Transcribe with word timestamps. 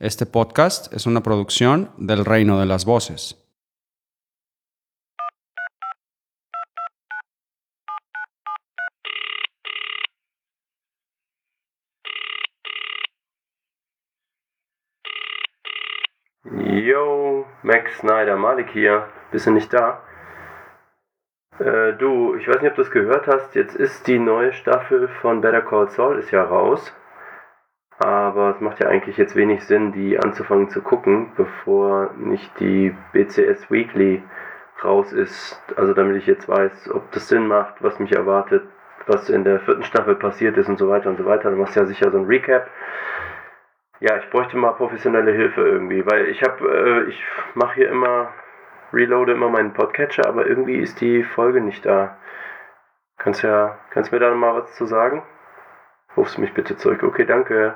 Este 0.00 0.26
podcast 0.26 0.92
es 0.92 1.06
una 1.06 1.24
producción 1.24 1.90
del 1.98 2.24
Reino 2.24 2.60
de 2.60 2.66
las 2.66 2.84
Voces. 2.84 3.34
Yo, 16.44 17.44
Max 17.64 17.98
Snyder, 17.98 18.36
Malik 18.36 18.70
hier. 18.70 19.08
Bist 19.32 19.48
du 19.48 19.50
nicht 19.50 19.72
da? 19.72 20.00
Äh, 21.58 21.94
du, 21.98 22.36
ich 22.36 22.46
weiß 22.46 22.62
nicht, 22.62 22.70
ob 22.70 22.76
du 22.76 22.82
es 22.82 22.92
gehört 22.92 23.26
hast. 23.26 23.56
Jetzt 23.56 23.74
ist 23.74 24.06
die 24.06 24.20
neue 24.20 24.52
Staffel 24.52 25.08
von 25.20 25.40
Better 25.40 25.62
Call 25.62 25.90
Saul 25.90 26.20
ist 26.20 26.30
ja 26.30 26.44
raus. 26.44 26.94
Aber 27.98 28.50
es 28.50 28.60
macht 28.60 28.78
ja 28.78 28.88
eigentlich 28.88 29.16
jetzt 29.16 29.34
wenig 29.34 29.64
Sinn, 29.64 29.92
die 29.92 30.18
anzufangen 30.18 30.70
zu 30.70 30.82
gucken, 30.82 31.32
bevor 31.36 32.10
nicht 32.16 32.58
die 32.60 32.96
BCS 33.12 33.70
Weekly 33.70 34.22
raus 34.84 35.12
ist. 35.12 35.60
Also 35.76 35.94
damit 35.94 36.16
ich 36.16 36.26
jetzt 36.26 36.48
weiß, 36.48 36.90
ob 36.92 37.10
das 37.10 37.28
Sinn 37.28 37.48
macht, 37.48 37.82
was 37.82 37.98
mich 37.98 38.12
erwartet, 38.12 38.62
was 39.06 39.28
in 39.28 39.42
der 39.42 39.60
vierten 39.60 39.82
Staffel 39.82 40.14
passiert 40.14 40.56
ist 40.56 40.68
und 40.68 40.78
so 40.78 40.88
weiter 40.88 41.10
und 41.10 41.16
so 41.16 41.26
weiter. 41.26 41.50
Du 41.50 41.56
machst 41.56 41.74
ja 41.74 41.86
sicher 41.86 42.10
so 42.10 42.18
ein 42.18 42.26
Recap. 42.26 42.68
Ja, 44.00 44.16
ich 44.18 44.30
bräuchte 44.30 44.56
mal 44.56 44.72
professionelle 44.72 45.32
Hilfe 45.32 45.62
irgendwie, 45.66 46.06
weil 46.06 46.26
ich 46.26 46.42
habe, 46.44 46.68
äh, 46.68 47.08
ich 47.08 47.20
mache 47.54 47.74
hier 47.74 47.88
immer, 47.90 48.32
reloade 48.92 49.32
immer 49.32 49.48
meinen 49.48 49.72
Podcatcher, 49.72 50.28
aber 50.28 50.46
irgendwie 50.46 50.76
ist 50.78 51.00
die 51.00 51.24
Folge 51.24 51.60
nicht 51.60 51.84
da. 51.84 52.16
Kannst 53.16 53.42
ja, 53.42 53.76
kannst 53.90 54.12
mir 54.12 54.20
da 54.20 54.32
mal 54.34 54.54
was 54.54 54.76
zu 54.76 54.86
sagen? 54.86 55.24
Rufst 56.16 56.38
mich 56.38 56.54
bitte 56.54 56.76
zurück. 56.76 57.02
Okay, 57.02 57.24
danke. 57.24 57.74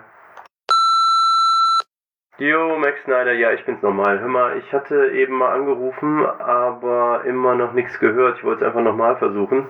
Jo, 2.38 2.78
Max 2.78 3.02
Snyder, 3.04 3.32
ja, 3.34 3.52
ich 3.52 3.64
bin's 3.66 3.82
nochmal. 3.82 4.18
Hör 4.18 4.28
mal, 4.28 4.56
ich 4.56 4.72
hatte 4.72 5.10
eben 5.12 5.34
mal 5.36 5.52
angerufen, 5.54 6.25
aber 6.25 7.25
immer 7.25 7.55
noch 7.55 7.75
nichts 7.75 7.98
gehört. 8.00 8.38
Ich 8.38 8.44
wollte 8.44 8.62
es 8.64 8.66
einfach 8.66 8.83
nochmal 8.83 9.16
versuchen. 9.19 9.66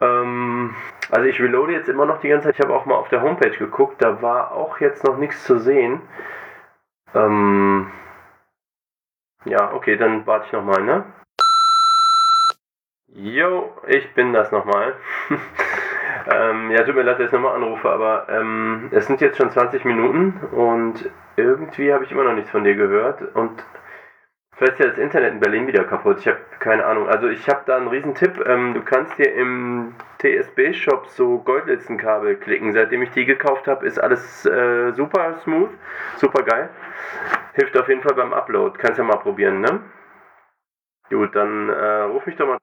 Ähm, 0.00 0.74
also 1.10 1.26
ich 1.26 1.40
reloade 1.40 1.72
jetzt 1.72 1.88
immer 1.90 2.06
noch 2.06 2.20
die 2.20 2.28
ganze 2.28 2.48
Zeit. 2.48 2.58
Ich 2.58 2.64
habe 2.64 2.74
auch 2.74 2.86
mal 2.86 2.94
auf 2.94 3.08
der 3.10 3.22
Homepage 3.22 3.56
geguckt, 3.56 4.02
da 4.02 4.22
war 4.22 4.52
auch 4.52 4.80
jetzt 4.80 5.04
noch 5.04 5.18
nichts 5.18 5.44
zu 5.44 5.58
sehen. 5.58 6.00
Ähm, 7.14 7.90
ja, 9.44 9.72
okay, 9.74 9.96
dann 9.96 10.26
warte 10.26 10.46
ich 10.46 10.52
nochmal, 10.52 10.82
ne? 10.82 11.04
Jo, 13.08 13.72
ich 13.86 14.12
bin 14.14 14.32
das 14.32 14.50
nochmal. 14.52 14.96
ähm, 16.28 16.70
ja, 16.70 16.82
tut 16.82 16.94
mir 16.94 17.02
leid, 17.02 17.18
dass 17.18 17.26
ich 17.26 17.32
nochmal 17.32 17.54
anrufe, 17.54 17.88
aber 17.88 18.26
ähm, 18.28 18.88
es 18.90 19.06
sind 19.06 19.20
jetzt 19.20 19.38
schon 19.38 19.50
20 19.50 19.84
Minuten 19.84 20.40
und 20.52 21.08
irgendwie 21.36 21.92
habe 21.92 22.04
ich 22.04 22.12
immer 22.12 22.24
noch 22.24 22.34
nichts 22.34 22.50
von 22.50 22.64
dir 22.64 22.74
gehört 22.74 23.22
und 23.34 23.64
vielleicht 24.52 24.74
ist 24.74 24.80
ja 24.80 24.86
das 24.86 24.98
Internet 24.98 25.34
in 25.34 25.40
Berlin 25.40 25.66
wieder 25.66 25.84
kaputt. 25.84 26.18
Ich 26.18 26.26
habe 26.26 26.38
keine 26.58 26.84
Ahnung. 26.84 27.08
Also 27.08 27.28
ich 27.28 27.48
habe 27.48 27.62
da 27.66 27.76
einen 27.76 27.88
riesen 27.88 28.14
Tipp. 28.14 28.42
Ähm, 28.46 28.74
du 28.74 28.82
kannst 28.82 29.16
dir 29.18 29.32
im 29.34 29.94
TSB-Shop 30.18 31.06
so 31.08 31.38
Goldlitzenkabel 31.38 32.36
klicken. 32.36 32.72
Seitdem 32.72 33.02
ich 33.02 33.10
die 33.10 33.24
gekauft 33.24 33.68
habe, 33.68 33.86
ist 33.86 33.98
alles 33.98 34.44
äh, 34.46 34.92
super 34.92 35.36
smooth, 35.44 35.70
super 36.16 36.42
geil. 36.42 36.70
Hilft 37.54 37.76
auf 37.78 37.88
jeden 37.88 38.02
Fall 38.02 38.14
beim 38.14 38.32
Upload. 38.32 38.78
Kannst 38.78 38.98
ja 38.98 39.04
mal 39.04 39.18
probieren, 39.18 39.60
ne? 39.60 39.80
Gut, 41.08 41.36
dann 41.36 41.68
äh, 41.68 42.00
ruf 42.02 42.26
mich 42.26 42.36
doch 42.36 42.48
mal. 42.48 42.58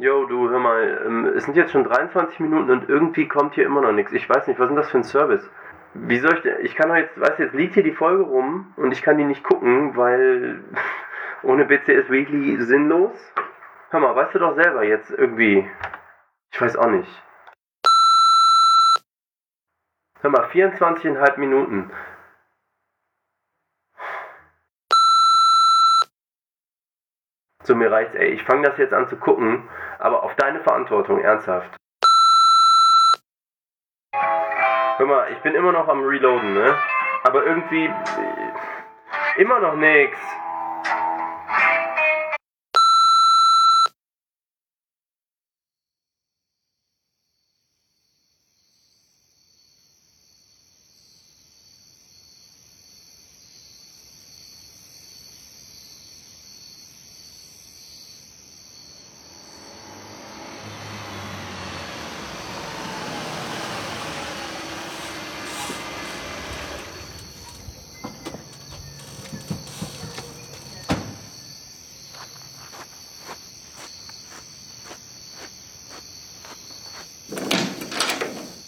Jo, 0.00 0.24
du, 0.24 0.48
hör 0.48 0.58
mal, 0.58 1.02
ähm, 1.04 1.26
es 1.26 1.44
sind 1.44 1.58
jetzt 1.58 1.72
schon 1.72 1.84
23 1.84 2.40
Minuten 2.40 2.70
und 2.70 2.88
irgendwie 2.88 3.28
kommt 3.28 3.54
hier 3.54 3.66
immer 3.66 3.82
noch 3.82 3.92
nichts. 3.92 4.14
Ich 4.14 4.26
weiß 4.30 4.46
nicht, 4.46 4.58
was 4.58 4.64
ist 4.64 4.68
denn 4.70 4.76
das 4.76 4.90
für 4.90 4.96
ein 4.96 5.04
Service? 5.04 5.50
Wie 5.92 6.16
soll 6.16 6.36
ich 6.36 6.40
denn, 6.40 6.64
ich 6.64 6.74
kann 6.74 6.88
doch 6.88 6.96
jetzt, 6.96 7.20
weißt 7.20 7.38
du, 7.38 7.42
jetzt 7.42 7.54
liegt 7.54 7.74
hier 7.74 7.82
die 7.82 7.92
Folge 7.92 8.22
rum 8.22 8.72
und 8.78 8.92
ich 8.92 9.02
kann 9.02 9.18
die 9.18 9.24
nicht 9.24 9.44
gucken, 9.44 9.94
weil 9.98 10.64
ohne 11.42 11.66
BCS 11.66 12.08
Weekly 12.08 12.62
sinnlos. 12.62 13.12
Hör 13.90 14.00
mal, 14.00 14.16
weißt 14.16 14.34
du 14.34 14.38
doch 14.38 14.54
selber 14.54 14.84
jetzt 14.84 15.10
irgendwie. 15.10 15.68
Ich 16.50 16.62
weiß 16.62 16.78
auch 16.78 16.88
nicht. 16.88 17.22
Hör 20.22 20.30
mal, 20.30 20.46
24,5 20.46 21.38
Minuten. 21.38 21.90
So, 27.62 27.74
mir 27.74 27.90
reicht's, 27.92 28.14
ey. 28.14 28.28
Ich 28.30 28.42
fange 28.44 28.66
das 28.68 28.78
jetzt 28.78 28.94
an 28.94 29.08
zu 29.08 29.16
gucken, 29.16 29.68
aber 29.98 30.22
auf 30.22 30.34
deine 30.36 30.60
Verantwortung, 30.60 31.20
ernsthaft. 31.20 31.70
Hör 34.12 35.06
mal, 35.06 35.32
ich 35.32 35.38
bin 35.38 35.54
immer 35.54 35.72
noch 35.72 35.88
am 35.88 36.02
Reloaden, 36.04 36.54
ne? 36.54 36.74
Aber 37.24 37.44
irgendwie. 37.44 37.86
äh, 37.86 39.40
Immer 39.40 39.60
noch 39.60 39.76
nix. 39.76 40.16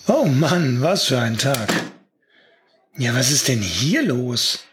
Oh 0.08 0.24
Mann, 0.42 0.82
was 0.82 1.04
für 1.04 1.20
ein 1.20 1.38
Tag. 1.38 1.72
Ja, 2.98 3.14
was 3.14 3.30
ist 3.30 3.46
denn 3.46 3.60
hier 3.60 4.02
los? 4.02 4.64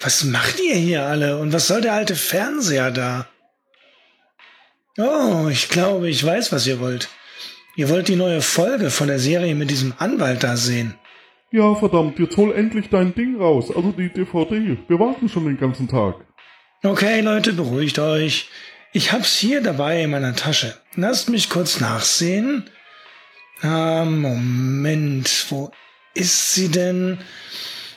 Was 0.00 0.24
macht 0.24 0.58
ihr 0.58 0.74
hier 0.74 1.04
alle 1.04 1.38
und 1.38 1.52
was 1.52 1.68
soll 1.68 1.82
der 1.82 1.92
alte 1.92 2.16
Fernseher 2.16 2.90
da? 2.90 3.28
Oh, 4.98 5.46
ich 5.48 5.68
glaube, 5.68 6.10
ich 6.10 6.26
weiß, 6.26 6.50
was 6.50 6.66
ihr 6.66 6.80
wollt. 6.80 7.08
Ihr 7.76 7.88
wollt 7.90 8.08
die 8.08 8.16
neue 8.16 8.42
Folge 8.42 8.90
von 8.90 9.06
der 9.06 9.20
Serie 9.20 9.54
mit 9.54 9.70
diesem 9.70 9.94
Anwalt 9.98 10.42
da 10.42 10.56
sehen. 10.56 10.94
Ja, 11.52 11.76
verdammt, 11.76 12.18
jetzt 12.18 12.36
hol 12.36 12.52
endlich 12.52 12.88
dein 12.90 13.14
Ding 13.14 13.40
raus, 13.40 13.70
also 13.70 13.92
die 13.92 14.08
DVD. 14.08 14.78
Wir 14.88 14.98
warten 14.98 15.28
schon 15.28 15.44
den 15.44 15.58
ganzen 15.58 15.86
Tag. 15.86 16.16
Okay, 16.82 17.20
Leute, 17.20 17.52
beruhigt 17.52 18.00
euch. 18.00 18.48
Ich 18.92 19.12
hab's 19.12 19.38
hier 19.38 19.62
dabei 19.62 20.02
in 20.02 20.10
meiner 20.10 20.34
Tasche. 20.34 20.74
Lasst 20.96 21.28
mich 21.28 21.50
kurz 21.50 21.78
nachsehen. 21.78 22.68
Ah, 23.62 24.04
Moment, 24.04 25.46
wo 25.50 25.70
ist 26.14 26.54
sie 26.54 26.68
denn? 26.68 27.18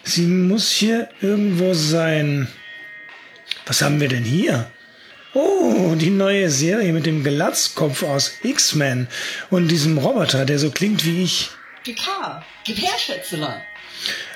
Sie 0.04 0.26
muss 0.26 0.72
hier 0.72 1.10
irgendwo 1.22 1.74
sein. 1.74 2.48
Was 3.68 3.82
haben 3.82 4.00
wir 4.00 4.08
denn 4.08 4.24
hier? 4.24 4.72
Oh, 5.34 5.94
die 5.96 6.10
neue 6.10 6.50
Serie 6.50 6.92
mit 6.92 7.06
dem 7.06 7.24
Glatzkopf 7.24 8.04
aus 8.04 8.34
X-Men 8.44 9.08
und 9.50 9.68
diesem 9.70 9.98
Roboter, 9.98 10.46
der 10.46 10.60
so 10.60 10.72
klingt 10.72 11.06
wie 11.06 11.24
ich. 11.24 11.52
Picard, 11.84 12.44
gib 12.66 12.78
her, 12.78 12.98
Schätzelein. 12.98 13.62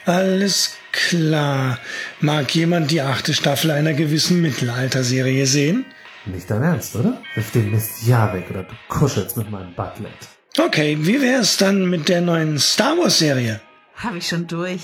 Alles 0.05 0.77
klar. 0.91 1.79
Mag 2.19 2.53
jemand 2.53 2.91
die 2.91 3.01
achte 3.01 3.33
Staffel 3.33 3.71
einer 3.71 3.93
gewissen 3.93 4.41
Mittelalterserie 4.41 5.47
sehen? 5.47 5.85
Nicht 6.25 6.49
dein 6.49 6.63
Ernst, 6.63 6.95
oder? 6.95 7.21
Wirf 7.33 7.51
den 7.51 7.71
Mist 7.71 8.07
ja 8.07 8.31
weg 8.33 8.45
oder 8.49 8.63
du 8.63 8.73
kuschelst 8.87 9.37
mit 9.37 9.49
meinem 9.49 9.73
Butlet. 9.73 10.11
Okay, 10.57 10.97
wie 11.01 11.21
wär's 11.21 11.57
dann 11.57 11.89
mit 11.89 12.07
der 12.07 12.21
neuen 12.21 12.57
Star 12.59 12.97
Wars 12.97 13.19
Serie? 13.19 13.59
Hab 13.95 14.15
ich 14.15 14.27
schon 14.27 14.47
durch. 14.47 14.81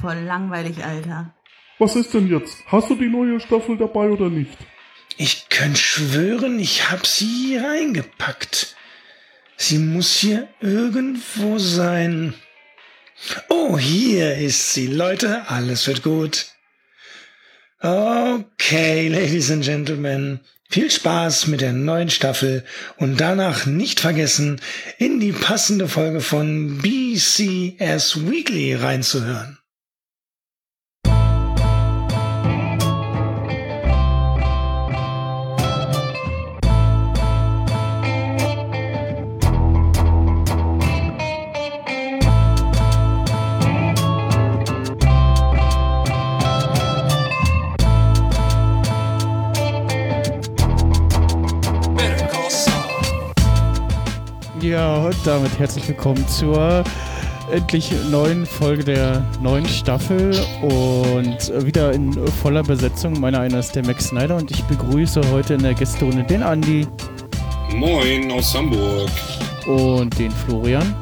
Voll 0.00 0.18
langweilig, 0.18 0.84
Alter. 0.84 1.34
Was 1.78 1.96
ist 1.96 2.12
denn 2.12 2.28
jetzt? 2.28 2.58
Hast 2.66 2.90
du 2.90 2.94
die 2.94 3.08
neue 3.08 3.40
Staffel 3.40 3.78
dabei 3.78 4.10
oder 4.10 4.28
nicht? 4.28 4.56
Ich 5.16 5.48
könnte 5.48 5.80
schwören, 5.80 6.58
ich 6.58 6.90
hab 6.90 7.06
sie 7.06 7.26
hier 7.26 7.64
reingepackt. 7.64 8.76
Sie 9.56 9.78
muss 9.78 10.16
hier 10.16 10.48
irgendwo 10.60 11.58
sein. 11.58 12.34
Oh, 13.48 13.78
hier 13.78 14.36
ist 14.36 14.74
sie. 14.74 14.86
Leute, 14.86 15.48
alles 15.48 15.86
wird 15.86 16.02
gut. 16.02 16.46
Okay, 17.80 19.08
Ladies 19.08 19.50
and 19.50 19.64
Gentlemen. 19.64 20.40
Viel 20.72 20.88
Spaß 20.88 21.48
mit 21.48 21.62
der 21.62 21.72
neuen 21.72 22.10
Staffel 22.10 22.64
und 22.96 23.20
danach 23.20 23.66
nicht 23.66 23.98
vergessen, 23.98 24.60
in 24.98 25.18
die 25.18 25.32
passende 25.32 25.88
Folge 25.88 26.20
von 26.20 26.78
BCS 26.78 28.30
Weekly 28.30 28.76
reinzuhören. 28.76 29.59
Und 54.70 55.16
damit 55.24 55.58
herzlich 55.58 55.88
willkommen 55.88 56.28
zur 56.28 56.84
endlich 57.50 57.90
neuen 58.08 58.46
Folge 58.46 58.84
der 58.84 59.26
neuen 59.42 59.66
Staffel 59.66 60.30
und 60.62 61.66
wieder 61.66 61.92
in 61.92 62.12
voller 62.40 62.62
Besetzung. 62.62 63.18
Meiner 63.18 63.40
einer 63.40 63.58
ist 63.58 63.74
der 63.74 63.84
Max 63.84 64.06
Snyder 64.06 64.36
und 64.36 64.48
ich 64.52 64.62
begrüße 64.62 65.22
heute 65.32 65.54
in 65.54 65.62
der 65.64 65.74
Gästerunde 65.74 66.22
den 66.22 66.44
Andi. 66.44 66.86
Moin 67.74 68.30
aus 68.30 68.54
Hamburg. 68.54 69.10
Und 69.66 70.16
den 70.16 70.30
Florian. 70.30 70.94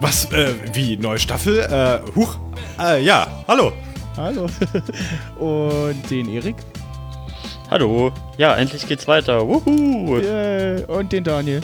Was, 0.00 0.32
äh, 0.32 0.54
wie, 0.72 0.96
neue 0.96 1.18
Staffel? 1.18 1.58
Äh, 1.58 1.98
huch. 2.16 2.38
Äh, 2.80 3.04
ja, 3.04 3.26
hallo. 3.46 3.72
Hallo. 4.16 4.46
und 5.38 6.10
den 6.10 6.30
Erik. 6.30 6.56
Hallo. 7.70 8.10
Ja, 8.38 8.56
endlich 8.56 8.88
geht's 8.88 9.06
weiter. 9.06 9.46
Wuhu. 9.46 10.16
Yeah. 10.16 10.88
Und 10.88 11.12
den 11.12 11.24
Daniel. 11.24 11.60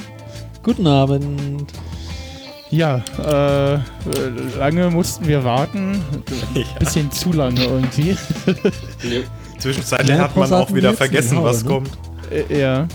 Guten 0.62 0.86
Abend. 0.86 1.72
Ja, 2.70 3.02
äh, 3.18 3.78
lange 4.58 4.90
mussten 4.90 5.26
wir 5.26 5.44
warten. 5.44 6.00
Ja. 6.54 6.64
Bisschen 6.78 7.10
zu 7.10 7.32
lange 7.32 7.64
irgendwie. 7.64 8.14
Zwischenzeitlich 9.58 10.18
hat 10.18 10.36
man 10.36 10.52
auch 10.52 10.72
wieder 10.72 10.92
vergessen, 10.92 11.36
genau, 11.36 11.44
was 11.44 11.64
ne? 11.64 11.70
kommt. 11.70 11.90
Äh, 12.30 12.60
ja. 12.60 12.86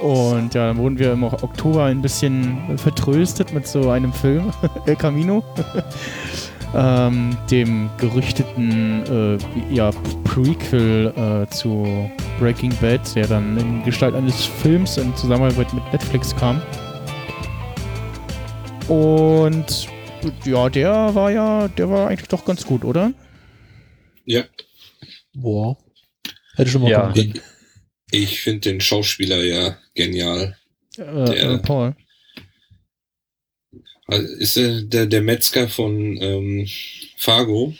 Und 0.00 0.54
ja, 0.54 0.68
dann 0.68 0.78
wurden 0.78 0.98
wir 0.98 1.12
im 1.12 1.22
Oktober 1.22 1.84
ein 1.84 2.02
bisschen 2.02 2.76
vertröstet 2.78 3.52
mit 3.52 3.66
so 3.66 3.90
einem 3.90 4.12
Film, 4.12 4.50
El 4.86 4.96
Camino. 4.96 5.44
ähm, 6.74 7.36
dem 7.50 7.90
gerüchteten 7.98 9.38
äh, 9.38 9.74
ja, 9.74 9.90
Prequel 10.24 11.12
äh, 11.16 11.50
zu 11.54 12.10
Breaking 12.38 12.72
Bad, 12.80 13.14
der 13.14 13.26
dann 13.26 13.56
in 13.56 13.84
Gestalt 13.84 14.14
eines 14.14 14.44
Films 14.44 14.96
in 14.96 15.14
Zusammenarbeit 15.14 15.72
mit 15.72 15.92
Netflix 15.92 16.34
kam. 16.34 16.60
Und 18.90 19.86
ja, 20.44 20.68
der 20.68 21.14
war 21.14 21.30
ja, 21.30 21.68
der 21.68 21.88
war 21.88 22.08
eigentlich 22.08 22.28
doch 22.28 22.44
ganz 22.44 22.66
gut, 22.66 22.84
oder? 22.84 23.12
Ja. 24.24 24.42
Boah. 25.32 25.78
Hätte 26.56 26.70
schon 26.70 26.82
mal 26.82 26.90
ja. 26.90 27.12
Ich, 27.14 27.40
ich 28.10 28.40
finde 28.40 28.70
den 28.70 28.80
Schauspieler 28.80 29.44
ja 29.44 29.78
genial. 29.94 30.58
Äh, 30.96 31.04
der, 31.04 31.50
äh, 31.50 31.58
Paul. 31.58 31.94
Also 34.08 34.26
ist 34.38 34.56
er 34.56 34.82
der, 34.82 35.06
der 35.06 35.22
Metzger 35.22 35.68
von 35.68 36.20
ähm, 36.20 36.66
Fargo? 37.16 37.74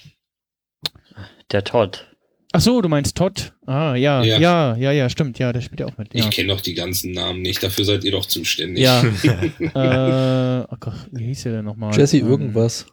Der 1.50 1.64
Todd. 1.64 2.06
Ach 2.52 2.60
so, 2.60 2.80
du 2.80 2.88
meinst 2.88 3.16
Todd? 3.16 3.52
Ah, 3.64 3.94
ja, 3.94 4.24
ja, 4.24 4.38
ja, 4.38 4.76
ja, 4.76 4.90
ja 4.90 5.08
stimmt, 5.08 5.38
ja, 5.38 5.52
der 5.52 5.60
spielt 5.60 5.80
ja 5.80 5.86
auch 5.86 5.96
mit. 5.96 6.12
Ja. 6.12 6.24
Ich 6.24 6.30
kenne 6.30 6.48
doch 6.48 6.60
die 6.60 6.74
ganzen 6.74 7.12
Namen 7.12 7.42
nicht, 7.42 7.62
dafür 7.62 7.84
seid 7.84 8.02
ihr 8.02 8.10
doch 8.10 8.26
zuständig. 8.26 8.82
Ja. 8.82 9.02
äh, 10.62 10.66
oh 10.68 10.76
Gott, 10.80 11.08
wie 11.12 11.26
hieß 11.26 11.44
der 11.44 11.52
denn 11.52 11.64
nochmal? 11.64 11.96
Jesse 11.96 12.18
ähm, 12.18 12.28
irgendwas. 12.28 12.86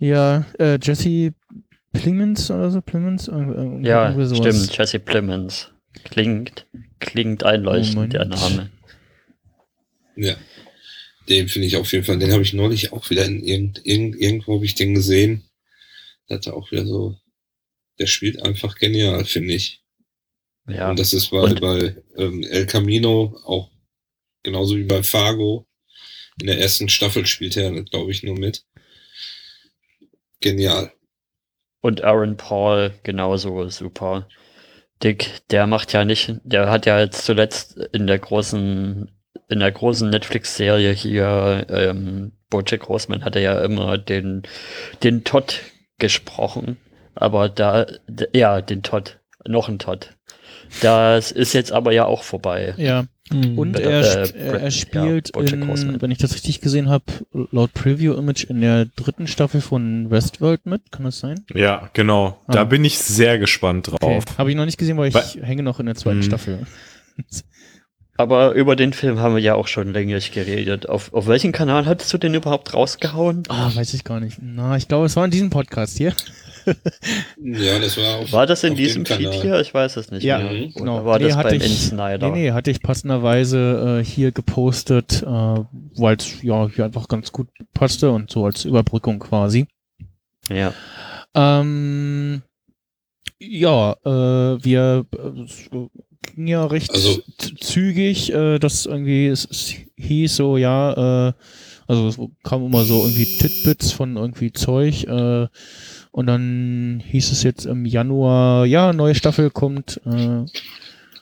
Ja, 0.00 0.46
äh, 0.58 0.78
Jesse 0.82 1.32
Plimens 1.92 2.50
oder 2.50 2.70
so, 2.70 2.80
Plimens? 2.80 3.26
ja, 3.82 4.12
stimmt, 4.34 4.76
Jesse 4.76 4.98
Plimens. 4.98 5.70
Klingt, 6.04 6.66
klingt 6.98 7.44
einleuchtend, 7.44 7.94
Moment. 7.94 8.12
der 8.14 8.24
Name. 8.24 8.70
Ja. 10.16 10.34
Den 11.28 11.48
finde 11.48 11.68
ich 11.68 11.76
auf 11.76 11.92
jeden 11.92 12.04
Fall, 12.04 12.18
den 12.18 12.32
habe 12.32 12.42
ich 12.42 12.54
neulich 12.54 12.92
auch 12.92 13.10
wieder 13.10 13.24
in 13.24 13.42
irgend, 13.44 13.80
irgend, 13.84 14.16
irgendwo 14.16 14.56
habe 14.56 14.64
ich 14.64 14.74
den 14.74 14.94
gesehen. 14.94 15.44
Da 16.26 16.36
hat 16.36 16.46
er 16.46 16.54
auch 16.54 16.70
wieder 16.72 16.86
so, 16.86 17.16
der 17.98 18.06
spielt 18.06 18.42
einfach 18.42 18.76
genial, 18.76 19.24
finde 19.24 19.54
ich. 19.54 19.82
Ja. 20.68 20.90
Und 20.90 20.98
das 20.98 21.12
ist 21.12 21.30
bei, 21.30 21.54
bei 21.54 21.96
ähm, 22.16 22.42
El 22.42 22.66
Camino 22.66 23.38
auch 23.44 23.70
genauso 24.42 24.76
wie 24.76 24.84
bei 24.84 25.02
Fargo. 25.02 25.66
In 26.40 26.46
der 26.46 26.60
ersten 26.60 26.88
Staffel 26.88 27.26
spielt 27.26 27.56
er, 27.56 27.70
glaube 27.84 28.12
ich, 28.12 28.22
nur 28.22 28.38
mit. 28.38 28.64
Genial. 30.40 30.92
Und 31.80 32.04
Aaron 32.04 32.36
Paul 32.36 32.94
genauso 33.02 33.68
super. 33.68 34.28
Dick, 35.02 35.30
der 35.50 35.66
macht 35.66 35.92
ja 35.92 36.04
nicht, 36.04 36.34
der 36.42 36.70
hat 36.70 36.86
ja 36.86 37.00
jetzt 37.00 37.24
zuletzt 37.24 37.78
in 37.92 38.06
der 38.06 38.18
großen, 38.18 39.10
in 39.48 39.58
der 39.60 39.72
großen 39.72 40.10
Netflix-Serie 40.10 40.92
hier, 40.92 41.66
ähm, 41.70 42.32
Bojack 42.50 42.88
Horseman 42.88 43.24
hatte 43.24 43.40
ja 43.40 43.62
immer 43.62 43.96
den, 43.96 44.42
den 45.02 45.22
Todd 45.24 45.60
gesprochen. 45.98 46.78
Aber 47.20 47.48
da, 47.48 47.86
ja, 48.32 48.60
den 48.60 48.82
Todd, 48.82 49.18
noch 49.46 49.68
ein 49.68 49.78
Todd. 49.78 50.14
Das 50.80 51.32
ist 51.32 51.52
jetzt 51.52 51.72
aber 51.72 51.92
ja 51.92 52.04
auch 52.04 52.22
vorbei. 52.22 52.74
Ja. 52.76 53.06
Mhm. 53.30 53.58
Und 53.58 53.78
er, 53.78 54.34
äh, 54.34 54.58
er 54.62 54.70
spielt, 54.70 55.32
ja, 55.34 55.42
in, 55.42 56.00
wenn 56.00 56.10
ich 56.10 56.18
das 56.18 56.34
richtig 56.34 56.60
gesehen 56.60 56.88
habe, 56.88 57.04
laut 57.50 57.74
Preview 57.74 58.14
Image 58.14 58.44
in 58.44 58.60
der 58.60 58.86
dritten 58.86 59.26
Staffel 59.26 59.60
von 59.60 60.10
Westworld 60.10 60.64
mit. 60.64 60.92
Kann 60.92 61.04
das 61.04 61.18
sein? 61.18 61.44
Ja, 61.52 61.90
genau. 61.92 62.38
Ah. 62.46 62.52
Da 62.52 62.64
bin 62.64 62.84
ich 62.84 62.98
sehr 62.98 63.38
gespannt 63.38 63.88
drauf. 63.88 64.00
Okay. 64.00 64.22
Habe 64.38 64.50
ich 64.50 64.56
noch 64.56 64.64
nicht 64.64 64.78
gesehen, 64.78 64.96
weil 64.96 65.08
ich 65.08 65.14
Be 65.14 65.44
hänge 65.44 65.62
noch 65.62 65.80
in 65.80 65.86
der 65.86 65.94
zweiten 65.94 66.18
mhm. 66.18 66.22
Staffel. 66.22 66.66
Aber 68.16 68.52
über 68.52 68.74
den 68.74 68.92
Film 68.92 69.20
haben 69.20 69.36
wir 69.36 69.42
ja 69.42 69.54
auch 69.54 69.68
schon 69.68 69.92
länglich 69.92 70.32
geredet. 70.32 70.88
Auf, 70.88 71.12
auf 71.12 71.28
welchen 71.28 71.52
Kanal 71.52 71.86
hattest 71.86 72.12
du 72.12 72.18
den 72.18 72.34
überhaupt 72.34 72.74
rausgehauen? 72.74 73.44
Ah, 73.48 73.70
weiß 73.72 73.94
ich 73.94 74.02
gar 74.02 74.18
nicht. 74.18 74.38
Na, 74.40 74.76
ich 74.76 74.88
glaube, 74.88 75.06
es 75.06 75.14
war 75.14 75.24
in 75.24 75.30
diesem 75.30 75.50
Podcast 75.50 75.96
hier. 75.96 76.14
Ja, 77.42 77.78
das 77.78 77.96
war 77.96 78.18
auf, 78.18 78.32
War 78.32 78.46
das 78.46 78.64
in 78.64 78.74
diesem 78.74 79.06
Feed 79.06 79.32
hier? 79.34 79.60
Ich 79.60 79.72
weiß 79.72 79.96
es 79.96 80.10
nicht 80.10 80.22
ja, 80.22 80.38
mehr. 80.38 80.68
Genau. 80.68 81.04
war 81.04 81.18
nee, 81.18 81.28
das 81.28 81.36
beim 81.36 81.54
ich, 81.54 81.64
Insnider? 81.64 82.30
Nee, 82.30 82.42
nee, 82.42 82.52
hatte 82.52 82.70
ich 82.70 82.82
passenderweise 82.82 84.00
äh, 84.00 84.04
hier 84.04 84.32
gepostet, 84.32 85.22
äh, 85.22 85.26
weil 85.26 86.16
es 86.16 86.42
ja 86.42 86.68
hier 86.68 86.84
einfach 86.84 87.08
ganz 87.08 87.32
gut 87.32 87.48
passte 87.74 88.10
und 88.10 88.30
so 88.30 88.44
als 88.44 88.64
Überbrückung 88.64 89.18
quasi. 89.18 89.66
Ja. 90.48 90.72
Ähm, 91.34 92.42
ja, 93.38 93.92
äh, 94.04 94.64
wir 94.64 95.06
äh, 95.12 95.88
ging 96.34 96.46
ja 96.46 96.66
recht 96.66 96.90
also, 96.92 97.20
zügig, 97.60 98.32
äh, 98.32 98.58
dass 98.58 98.86
irgendwie 98.86 99.26
es, 99.26 99.46
es 99.50 99.74
hieß 99.96 100.36
so, 100.36 100.56
ja, 100.56 101.28
äh, 101.28 101.32
also 101.86 102.08
es 102.08 102.18
kam 102.42 102.66
immer 102.66 102.84
so 102.84 103.02
irgendwie 103.02 103.38
Titbits 103.38 103.92
von 103.92 104.16
irgendwie 104.16 104.52
Zeug, 104.52 105.04
äh, 105.04 105.46
und 106.10 106.26
dann 106.26 107.02
hieß 107.04 107.32
es 107.32 107.42
jetzt 107.42 107.66
im 107.66 107.84
Januar, 107.86 108.66
ja, 108.66 108.92
neue 108.92 109.14
Staffel 109.14 109.50
kommt, 109.50 110.00
äh, 110.04 110.44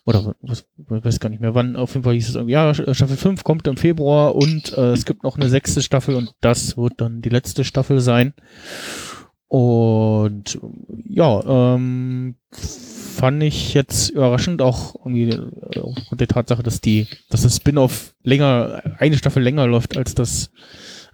oder 0.04 0.34
was, 0.40 0.66
weiß 0.76 1.18
gar 1.18 1.30
nicht 1.30 1.40
mehr 1.40 1.54
wann, 1.54 1.74
auf 1.74 1.94
jeden 1.94 2.04
Fall 2.04 2.14
hieß 2.14 2.36
es 2.36 2.48
ja, 2.48 2.72
Staffel 2.74 3.16
5 3.16 3.42
kommt 3.42 3.66
im 3.66 3.76
Februar 3.76 4.36
und 4.36 4.72
äh, 4.76 4.92
es 4.92 5.04
gibt 5.04 5.24
noch 5.24 5.36
eine 5.36 5.48
sechste 5.48 5.82
Staffel 5.82 6.14
und 6.14 6.32
das 6.40 6.76
wird 6.76 6.94
dann 6.98 7.22
die 7.22 7.28
letzte 7.28 7.64
Staffel 7.64 8.00
sein. 8.00 8.32
Und 9.48 10.58
ja, 11.08 11.74
ähm, 11.74 12.36
fand 12.50 13.42
ich 13.42 13.74
jetzt 13.74 14.10
überraschend 14.10 14.60
auch 14.60 14.94
irgendwie 14.96 15.30
äh, 15.30 15.80
aufgrund 15.80 16.20
der 16.20 16.28
Tatsache, 16.28 16.62
dass 16.62 16.80
die, 16.80 17.06
dass 17.30 17.42
das 17.42 17.56
Spin-off 17.56 18.14
länger, 18.22 18.82
eine 18.98 19.16
Staffel 19.16 19.42
länger 19.42 19.66
läuft 19.66 19.96
als 19.96 20.14
das 20.14 20.50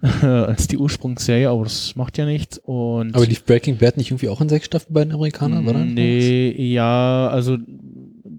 als 0.21 0.67
die 0.67 0.77
Ursprungsserie, 0.77 1.49
aber 1.49 1.63
das 1.63 1.95
macht 1.95 2.17
ja 2.17 2.25
nichts. 2.25 2.57
Und 2.57 3.15
aber 3.15 3.25
lief 3.25 3.45
Breaking 3.45 3.77
Bad 3.77 3.95
nicht 3.95 4.11
irgendwie 4.11 4.27
auch 4.27 4.41
in 4.41 4.49
sechs 4.49 4.65
Staffeln 4.65 4.93
bei 4.93 5.03
den 5.05 5.13
Amerikanern, 5.13 5.65
oder? 5.67 5.79
Nee, 5.79 6.51
ja, 6.73 7.29
also 7.29 7.57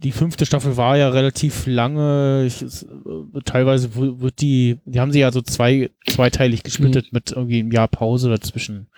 die 0.05 0.13
fünfte 0.13 0.45
Staffel 0.45 0.77
war 0.77 0.99
ja 0.99 1.09
relativ 1.09 1.67
lange. 1.67 2.45
Ich, 2.47 2.61
es, 2.61 2.87
teilweise 3.47 3.95
wird 3.95 4.43
die, 4.43 4.79
die 4.85 5.01
haben 5.01 5.13
sie 5.13 5.21
ja 5.21 5.33
so 5.33 5.41
zwei, 5.41 5.91
zweiteilig 6.07 6.63
gesplittet 6.63 7.07
mhm. 7.07 7.11
mit 7.13 7.33
irgendwie 7.33 7.61
einem 7.61 7.73
Jahr 7.73 7.89
Pause 7.89 8.29
dazwischen. 8.29 8.89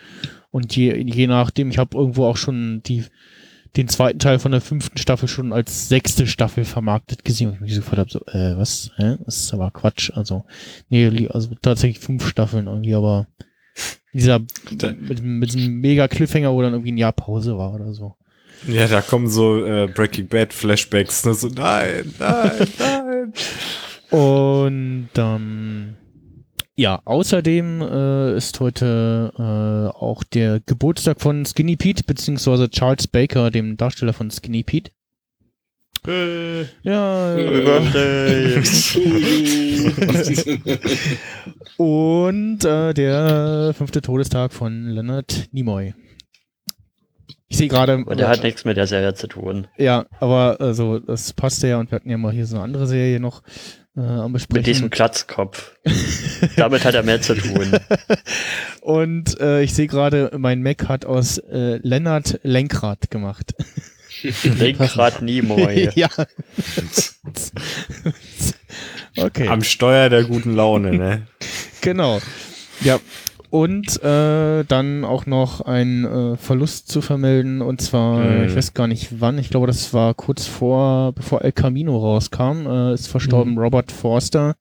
Und 0.51 0.75
je, 0.75 0.97
je 0.97 1.29
nachdem, 1.29 1.71
ich 1.71 1.79
habe 1.79 1.97
irgendwo 1.97 2.25
auch 2.25 2.37
schon 2.37 2.83
die 2.85 3.05
den 3.77 3.89
zweiten 3.89 4.19
Teil 4.19 4.39
von 4.39 4.53
der 4.53 4.61
fünften 4.61 4.99
Staffel 4.99 5.29
schon 5.29 5.53
als 5.53 5.89
sechste 5.89 6.27
Staffel 6.27 6.65
vermarktet 6.65 7.25
gesehen 7.25 7.49
und 7.49 7.55
ich 7.55 7.61
mich 7.61 7.75
so 7.75 7.81
gefragt 7.81 7.99
habe, 7.99 8.11
so, 8.11 8.21
äh, 8.27 8.57
was? 8.57 8.91
Hä? 8.97 9.17
Das 9.25 9.37
ist 9.37 9.55
aber 9.55 9.71
Quatsch. 9.71 10.11
Also, 10.15 10.45
nee, 10.89 11.29
also 11.29 11.51
tatsächlich 11.61 11.99
fünf 11.99 12.27
Staffeln 12.27 12.67
irgendwie, 12.67 12.95
aber 12.95 13.27
dieser 14.13 14.41
mit, 14.71 15.23
mit 15.23 15.53
diesem 15.53 15.81
mega 15.81 16.09
Cliffhanger, 16.09 16.53
wo 16.53 16.63
dann 16.63 16.73
irgendwie 16.73 16.93
ein 16.93 16.99
Jahr 16.99 17.13
Pause 17.13 17.59
war 17.59 17.75
oder 17.75 17.93
so. 17.93 18.17
Ja, 18.67 18.87
da 18.87 19.03
kommen 19.03 19.29
so 19.29 19.65
äh, 19.65 19.87
Breaking 19.87 20.29
Bad 20.29 20.55
Flashbacks, 20.55 21.27
ne? 21.27 21.35
So, 21.35 21.49
nein, 21.49 22.15
nein, 22.19 22.69
nein. 22.79 23.33
Und 24.11 25.09
ähm, 25.17 25.97
ja, 26.77 27.01
außerdem 27.05 27.81
äh, 27.83 28.37
ist 28.37 28.61
heute 28.61 29.33
äh, 29.39 29.97
auch 29.99 30.23
der 30.25 30.61
Geburtstag 30.61 31.21
von 31.21 31.45
Skinny 31.47 31.77
Pete, 31.77 32.05
beziehungsweise 32.05 32.69
Charles 32.71 33.09
Baker, 33.09 33.51
dem 33.51 33.77
Darsteller 33.77 34.13
von 34.13 34.31
Skinny 34.31 34.63
Pete. 34.63 34.91
Äh, 36.07 36.67
ja. 36.83 37.37
Äh, 37.37 38.63
Und 41.77 42.65
äh, 42.65 42.95
der 42.95 43.75
fünfte 43.77 44.03
Todestag 44.03 44.53
von 44.53 44.89
Leonard 44.89 45.49
Nimoy. 45.53 45.95
Ich 47.49 47.59
sehe 47.59 47.69
gerade. 47.69 48.05
Und 48.05 48.19
der 48.19 48.29
hat 48.29 48.43
nichts 48.43 48.65
mit 48.65 48.77
der 48.77 48.87
Serie 48.87 49.15
zu 49.15 49.29
tun. 49.29 49.69
Ja, 49.77 50.07
aber 50.21 50.57
also 50.61 50.99
das 50.99 51.33
passte 51.33 51.69
ja 51.69 51.79
und 51.79 51.91
wir 51.91 51.97
hatten 51.97 52.11
ja 52.11 52.19
mal 52.19 52.33
hier 52.33 52.47
so 52.47 52.57
eine 52.57 52.65
andere 52.65 52.87
Serie 52.87 53.21
noch 53.21 53.43
äh, 53.97 54.01
am 54.01 54.33
Besprechen. 54.33 54.59
Mit 54.59 54.67
diesem 54.67 54.91
Glatzkopf. 54.91 55.77
Damit 56.57 56.85
hat 56.85 56.95
er 56.95 57.03
mehr 57.03 57.21
zu 57.21 57.35
tun. 57.35 57.79
und 58.81 59.41
äh, 59.41 59.63
ich 59.63 59.75
sehe 59.75 59.87
gerade, 59.87 60.33
mein 60.37 60.63
Mac 60.63 60.89
hat 60.89 61.05
aus 61.05 61.39
äh, 61.39 61.79
Lennart 61.83 62.41
Lenkrad 62.43 63.11
gemacht. 63.11 63.55
Lenkrad 64.43 65.23
Nimoy. 65.23 65.91
ja. 65.95 66.09
okay. 69.17 69.49
Am 69.49 69.63
Steuer 69.63 70.09
der 70.09 70.25
guten 70.25 70.55
Laune, 70.55 70.93
ne? 70.93 71.27
Genau. 71.81 72.21
Ja. 72.81 72.99
Und 73.59 74.03
äh, 74.03 74.65
dann 74.65 75.05
auch 75.05 75.25
noch 75.27 75.63
ein 75.63 76.05
äh, 76.05 76.37
Verlust 76.37 76.89
zu 76.89 77.01
vermelden. 77.01 77.63
Und 77.63 77.81
zwar, 77.81 78.19
Mhm. 78.19 78.45
ich 78.49 78.57
weiß 78.57 78.75
gar 78.75 78.87
nicht 78.87 79.21
wann, 79.21 79.39
ich 79.39 79.49
glaube, 79.51 79.67
das 79.67 79.95
war 79.95 80.13
kurz 80.15 80.47
vor, 80.47 81.13
bevor 81.13 81.43
El 81.43 81.53
Camino 81.53 81.97
rauskam, 81.97 82.67
äh, 82.67 82.93
ist 82.95 83.07
verstorben 83.09 83.53
Mhm. 83.55 83.59
Robert 83.59 83.93
Forster, 83.93 84.57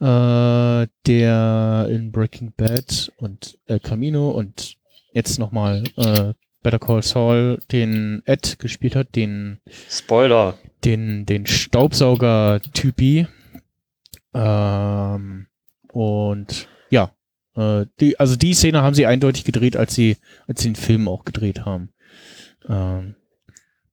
äh, 0.00 0.86
der 1.06 1.86
in 1.90 2.12
Breaking 2.12 2.52
Bad 2.56 3.10
und 3.16 3.58
El 3.66 3.80
Camino 3.80 4.30
und 4.30 4.74
jetzt 5.12 5.38
nochmal 5.38 5.84
äh, 5.96 6.34
Better 6.62 6.78
Call 6.78 7.02
Saul 7.02 7.58
den 7.72 8.22
Ed 8.26 8.58
gespielt 8.58 8.96
hat, 8.96 9.14
den 9.16 9.60
Spoiler. 9.88 10.54
den, 10.84 11.24
den 11.26 11.46
Staubsauger-Typi. 11.46 13.26
Ähm, 14.34 15.46
und 15.92 16.68
ja, 16.90 17.10
äh, 17.56 17.86
die, 18.00 18.18
also 18.18 18.36
die 18.36 18.54
Szene 18.54 18.82
haben 18.82 18.94
sie 18.94 19.06
eindeutig 19.06 19.44
gedreht, 19.44 19.76
als 19.76 19.94
sie, 19.94 20.16
als 20.46 20.62
sie 20.62 20.70
den 20.70 20.76
Film 20.76 21.08
auch 21.08 21.24
gedreht 21.24 21.64
haben. 21.64 21.90
Ähm, 22.68 23.16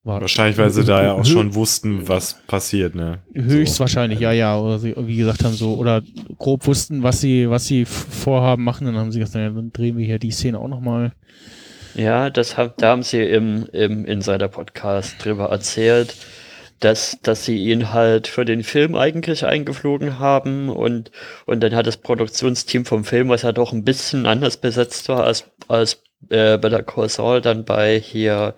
war 0.04 0.20
Wahrscheinlich, 0.20 0.58
weil 0.58 0.72
sie 0.72 0.84
da 0.84 1.04
ja 1.04 1.14
auch 1.14 1.26
schon 1.26 1.54
wussten, 1.54 2.08
was 2.08 2.42
passiert, 2.48 2.96
ne? 2.96 3.20
Höchstwahrscheinlich, 3.36 4.20
ja, 4.20 4.32
ja. 4.32 4.58
Oder 4.58 4.80
sie 4.80 4.90
irgendwie 4.90 5.18
gesagt 5.18 5.44
haben, 5.44 5.54
so, 5.54 5.76
oder 5.76 6.02
grob 6.40 6.66
wussten, 6.66 7.04
was 7.04 7.22
sie, 7.22 7.48
was 7.52 7.68
sie 7.68 7.86
vorhaben 7.86 8.64
machen, 8.64 8.88
dann 8.88 8.96
haben 8.96 9.12
sie 9.12 9.20
gesagt, 9.20 9.36
ja, 9.36 9.52
dann 9.52 9.72
drehen 9.72 9.98
wir 9.98 10.06
hier 10.06 10.18
die 10.18 10.32
Szene 10.32 10.58
auch 10.58 10.68
nochmal. 10.68 11.12
Ja, 11.94 12.32
das 12.32 12.58
hab, 12.58 12.78
da 12.78 12.90
haben 12.90 13.04
sie 13.04 13.22
im, 13.22 13.68
im 13.74 14.06
Insider-Podcast 14.06 15.24
drüber 15.24 15.50
erzählt, 15.50 16.16
dass, 16.82 17.18
dass 17.22 17.46
sie 17.46 17.58
ihn 17.58 17.94
halt 17.94 18.28
für 18.28 18.44
den 18.44 18.64
Film 18.64 18.96
eigentlich 18.96 19.46
eingeflogen 19.46 20.20
haben 20.20 20.70
und, 20.70 21.12
und 21.46 21.62
dann 21.62 21.76
hat 21.76 21.88
das 21.88 21.98
Produktionsteam 21.98 22.86
vom 22.86 23.06
Film, 23.06 23.30
was 23.30 23.44
ja 23.44 23.54
doch 23.54 23.72
ein 23.72 23.86
bisschen 23.86 24.26
anders 24.26 24.58
besetzt 24.58 25.08
war 25.10 25.24
als, 25.24 25.46
als 25.68 26.04
äh, 26.30 26.58
Better 26.58 26.84
Call 26.84 27.10
Saul, 27.10 27.42
dann 27.42 27.66
bei 27.66 28.00
hier, 28.00 28.56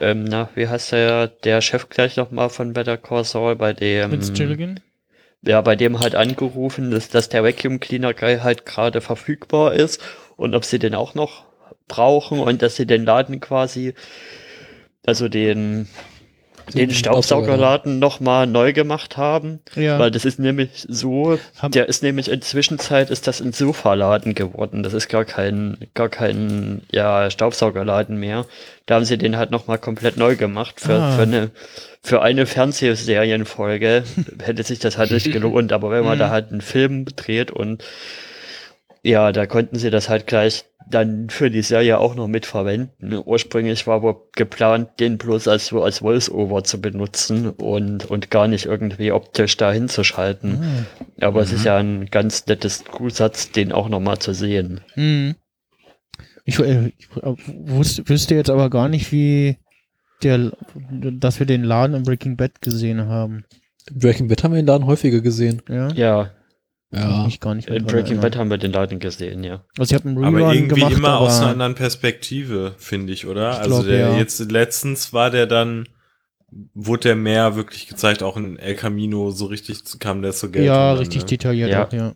ähm, 0.00 0.24
na, 0.24 0.48
wie 0.54 0.68
heißt 0.68 0.92
der, 0.92 1.28
der 1.28 1.60
Chef 1.60 1.88
gleich 1.88 2.16
nochmal 2.16 2.50
von 2.50 2.72
Better 2.72 2.96
Call 2.96 3.24
Saul, 3.24 3.56
bei 3.56 3.72
dem... 3.72 4.10
Vince 4.10 4.32
Gilligan? 4.32 4.80
ja, 5.42 5.60
bei 5.60 5.76
dem 5.76 6.00
halt 6.00 6.14
angerufen, 6.14 6.90
dass, 6.90 7.08
dass 7.08 7.28
der 7.28 7.44
Vacuum 7.44 7.80
Cleaner 7.80 8.14
Guy 8.14 8.38
halt 8.38 8.66
gerade 8.66 9.00
verfügbar 9.00 9.74
ist 9.74 10.02
und 10.36 10.54
ob 10.54 10.64
sie 10.64 10.78
den 10.78 10.94
auch 10.94 11.14
noch 11.14 11.44
brauchen 11.88 12.40
und 12.40 12.62
dass 12.62 12.76
sie 12.76 12.86
den 12.86 13.04
Laden 13.04 13.40
quasi, 13.40 13.94
also 15.04 15.28
den, 15.28 15.88
den 16.74 16.90
Staubsaugerladen 16.90 17.98
nochmal 17.98 18.46
neu 18.46 18.72
gemacht 18.72 19.16
haben. 19.16 19.60
Ja. 19.74 19.98
Weil 19.98 20.10
das 20.10 20.24
ist 20.24 20.38
nämlich 20.38 20.86
so, 20.88 21.38
der 21.68 21.88
ist 21.88 22.02
nämlich 22.02 22.30
in 22.30 22.42
Zwischenzeit 22.42 23.10
ist 23.10 23.26
das 23.26 23.40
ein 23.40 23.52
Sofaladen 23.52 24.34
geworden. 24.34 24.82
Das 24.82 24.92
ist 24.92 25.08
gar 25.08 25.24
kein, 25.24 25.78
gar 25.94 26.08
kein, 26.08 26.82
ja, 26.90 27.30
Staubsaugerladen 27.30 28.18
mehr. 28.18 28.46
Da 28.86 28.96
haben 28.96 29.04
sie 29.04 29.18
den 29.18 29.36
halt 29.36 29.50
nochmal 29.50 29.78
komplett 29.78 30.16
neu 30.16 30.36
gemacht 30.36 30.80
für, 30.80 30.94
Ah. 30.94 31.16
für 31.16 31.22
eine, 31.22 31.50
für 32.02 32.22
eine 32.22 32.46
Fernsehserienfolge 32.46 34.04
hätte 34.42 34.62
sich 34.62 34.78
das 34.78 34.98
halt 34.98 35.10
nicht 35.10 35.32
gelohnt, 35.32 35.72
aber 35.72 35.90
wenn 35.90 36.04
man 36.04 36.18
da 36.18 36.30
halt 36.30 36.50
einen 36.50 36.60
Film 36.60 37.04
dreht 37.16 37.50
und 37.50 37.82
ja, 39.02 39.30
da 39.32 39.46
konnten 39.46 39.76
sie 39.76 39.90
das 39.90 40.08
halt 40.08 40.26
gleich 40.26 40.64
dann 40.88 41.30
für 41.30 41.50
die 41.50 41.62
Serie 41.62 41.98
auch 41.98 42.14
noch 42.14 42.28
mitverwenden. 42.28 43.22
Ursprünglich 43.24 43.86
war 43.86 44.02
wohl 44.02 44.16
geplant, 44.32 45.00
den 45.00 45.18
bloß 45.18 45.48
als, 45.48 45.66
so 45.66 45.82
als 45.82 45.98
Voice-Over 45.98 46.64
zu 46.64 46.80
benutzen 46.80 47.50
und, 47.50 48.08
und 48.08 48.30
gar 48.30 48.46
nicht 48.46 48.66
irgendwie 48.66 49.12
optisch 49.12 49.56
da 49.56 49.72
hinzuschalten. 49.72 50.86
Aber 51.20 51.40
es 51.40 51.52
ist 51.52 51.64
ja 51.64 51.76
ein 51.76 52.06
ganz 52.06 52.46
nettes 52.46 52.84
Zusatz, 52.84 53.50
den 53.50 53.72
auch 53.72 53.88
nochmal 53.88 54.18
zu 54.18 54.32
sehen. 54.32 54.80
Hm. 54.94 55.34
Ich, 56.44 56.60
äh, 56.60 56.92
ich 56.96 57.08
äh, 57.16 57.34
wusste, 57.46 58.08
wüsste 58.08 58.36
jetzt 58.36 58.50
aber 58.50 58.70
gar 58.70 58.88
nicht, 58.88 59.10
wie 59.10 59.58
der, 60.22 60.52
dass 60.90 61.40
wir 61.40 61.46
den 61.46 61.64
Laden 61.64 61.96
im 61.96 62.02
Breaking 62.04 62.36
Bad 62.36 62.62
gesehen 62.62 63.06
haben. 63.06 63.44
Im 63.90 63.98
Breaking 63.98 64.28
Bad 64.28 64.44
haben 64.44 64.52
wir 64.52 64.62
den 64.62 64.66
Laden 64.66 64.86
häufiger 64.86 65.20
gesehen. 65.20 65.60
Ja. 65.68 65.88
Ja. 65.92 66.30
Ja. 66.96 67.26
Ich 67.26 67.40
gar 67.40 67.54
nicht 67.54 67.68
mehr 67.68 67.78
In 67.78 67.86
dran 67.86 67.94
Breaking. 67.94 68.20
Bad 68.20 68.36
haben 68.36 68.50
wir 68.50 68.58
den 68.58 68.72
Laden 68.72 68.98
gesehen, 68.98 69.44
ja. 69.44 69.64
Also 69.78 69.94
ich 69.94 70.00
habe 70.00 70.08
einen 70.08 70.24
Aber 70.24 70.54
irgendwie 70.54 70.80
gemacht, 70.80 70.92
immer 70.92 71.18
aus 71.18 71.36
einer 71.38 71.42
aber 71.42 71.50
anderen 71.52 71.74
Perspektive, 71.74 72.74
finde 72.78 73.12
ich, 73.12 73.26
oder? 73.26 73.52
Ich 73.52 73.58
also 73.58 73.70
glaub, 73.76 73.86
der 73.86 73.98
ja. 73.98 74.16
jetzt 74.16 74.50
letztens 74.50 75.12
war 75.12 75.30
der 75.30 75.46
dann, 75.46 75.88
wurde 76.74 77.02
der 77.02 77.16
mehr 77.16 77.56
wirklich 77.56 77.86
gezeigt, 77.88 78.22
auch 78.22 78.36
in 78.36 78.58
El 78.58 78.74
Camino 78.74 79.30
so 79.30 79.46
richtig 79.46 79.82
kam 79.98 80.22
der 80.22 80.32
zur 80.32 80.50
Geltung. 80.50 80.66
ja, 80.66 80.90
dann, 80.90 80.98
richtig 80.98 81.22
ne? 81.22 81.26
detailliert 81.26 81.70
Ja. 81.70 81.86
auch, 81.86 81.92
ja. 81.92 82.14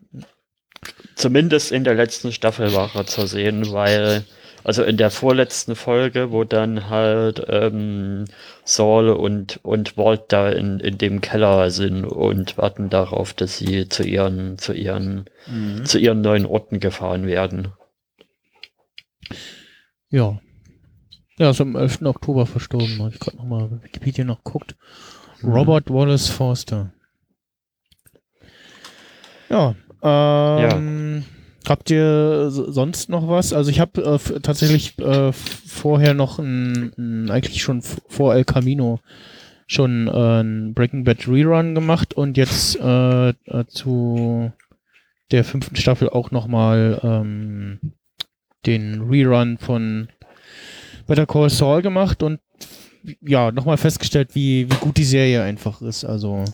Zumindest 1.15 1.73
in 1.73 1.85
der 1.85 1.95
letzten 1.95 2.33
Staffel 2.33 2.73
war 2.73 2.91
er 2.95 3.07
zu 3.07 3.27
sehen, 3.27 3.71
weil, 3.73 4.25
also 4.65 4.83
in 4.83 4.97
der 4.97 5.11
vorletzten 5.11 5.75
Folge, 5.77 6.31
wo 6.33 6.45
dann 6.45 6.89
halt 6.91 7.45
ähm, 7.49 8.25
Saul 8.65 9.09
und, 9.11 9.61
und 9.63 9.97
Walt 9.97 10.25
da 10.29 10.49
in, 10.51 10.81
in 10.81 10.99
dem 10.99 11.21
Keller 11.21 11.71
sind 11.71 12.05
und 12.05 12.59
warten 12.59 12.91
darauf, 12.91 13.33
dass 13.35 13.59
sie 13.59 13.89
zu 13.89 14.03
ihren, 14.03 14.59
zu 14.59 14.73
ihren, 14.73 15.25
Mhm. 15.47 15.85
zu 15.85 15.99
ihren 15.99 16.21
neuen 16.21 16.47
Orten 16.47 16.81
gefahren 16.81 17.27
werden. 17.27 17.69
Ja. 20.11 20.41
Ja, 21.39 21.51
ist 21.51 21.61
am 21.61 21.75
11. 21.77 22.03
Oktober 22.03 22.45
verstorben. 22.47 22.99
Habe 22.99 23.11
ich 23.15 23.21
gerade 23.21 23.37
nochmal 23.39 23.83
Wikipedia 23.83 24.25
noch 24.25 24.45
geguckt. 24.45 24.77
Robert 25.43 25.89
Wallace 25.91 26.29
Forster. 26.29 26.93
Ja. 29.49 29.75
Ähm, 30.03 31.25
Habt 31.71 31.89
ihr 31.89 32.51
so- 32.51 32.69
sonst 32.73 33.09
noch 33.11 33.29
was? 33.29 33.53
Also 33.53 33.71
ich 33.71 33.79
habe 33.79 34.03
äh, 34.03 34.41
tatsächlich 34.41 34.99
äh, 34.99 35.31
vorher 35.33 36.15
noch 36.15 36.41
ein, 36.41 36.93
ein, 36.99 37.31
eigentlich 37.31 37.63
schon 37.63 37.81
vor 38.09 38.35
El 38.35 38.45
Camino 38.45 38.99
schon 39.69 40.09
äh, 40.09 40.41
ein 40.43 40.75
Breaking 40.75 41.05
Bad 41.05 41.29
Rerun 41.29 41.77
gemacht 41.77 42.13
und 42.15 42.37
jetzt 42.37 42.75
äh, 42.81 43.29
äh, 43.29 43.67
zu 43.69 44.51
der 45.31 45.45
fünften 45.45 45.77
Staffel 45.77 46.09
auch 46.11 46.33
nochmal 46.33 46.99
ähm, 47.05 47.79
den 48.67 49.03
Rerun 49.03 49.57
von 49.57 50.09
Better 51.07 51.27
Call 51.27 51.51
Saul 51.51 51.83
gemacht 51.83 52.25
und 52.25 52.41
ja, 53.21 53.53
nochmal 53.53 53.77
festgestellt, 53.77 54.35
wie, 54.35 54.69
wie 54.69 54.77
gut 54.81 54.97
die 54.97 55.05
Serie 55.05 55.45
einfach 55.45 55.81
ist. 55.83 56.05
Also 56.05 56.45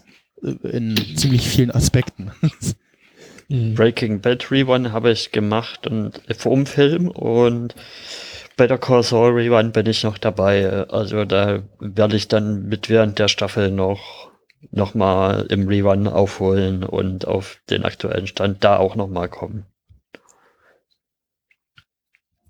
äh, 0.43 0.51
in 0.69 0.95
ziemlich 1.17 1.49
vielen 1.49 1.71
Aspekten. 1.71 2.33
Breaking 3.49 4.21
Bad 4.21 4.50
Rerun 4.50 4.93
habe 4.93 5.11
ich 5.11 5.31
gemacht 5.31 5.87
und 5.87 6.21
vom 6.37 6.67
Film 6.67 7.09
und 7.09 7.75
Better 8.57 8.79
Call 8.79 9.03
Saul 9.03 9.33
Rerun 9.33 9.73
bin 9.73 9.87
ich 9.87 10.03
noch 10.03 10.19
dabei. 10.19 10.88
Also 10.88 11.25
da 11.25 11.62
werde 11.79 12.17
ich 12.17 12.29
dann 12.29 12.67
mit 12.67 12.88
während 12.88 13.19
der 13.19 13.29
Staffel 13.29 13.71
noch 13.71 14.31
noch 14.73 14.95
mal 14.95 15.47
im 15.49 15.69
Rerun 15.69 16.09
aufholen 16.09 16.83
und 16.83 17.26
auf 17.26 17.61
den 17.71 17.85
aktuellen 17.85 18.26
Stand 18.26 18.65
da 18.65 18.79
auch 18.79 18.97
noch 18.97 19.09
mal 19.09 19.29
kommen. 19.29 19.67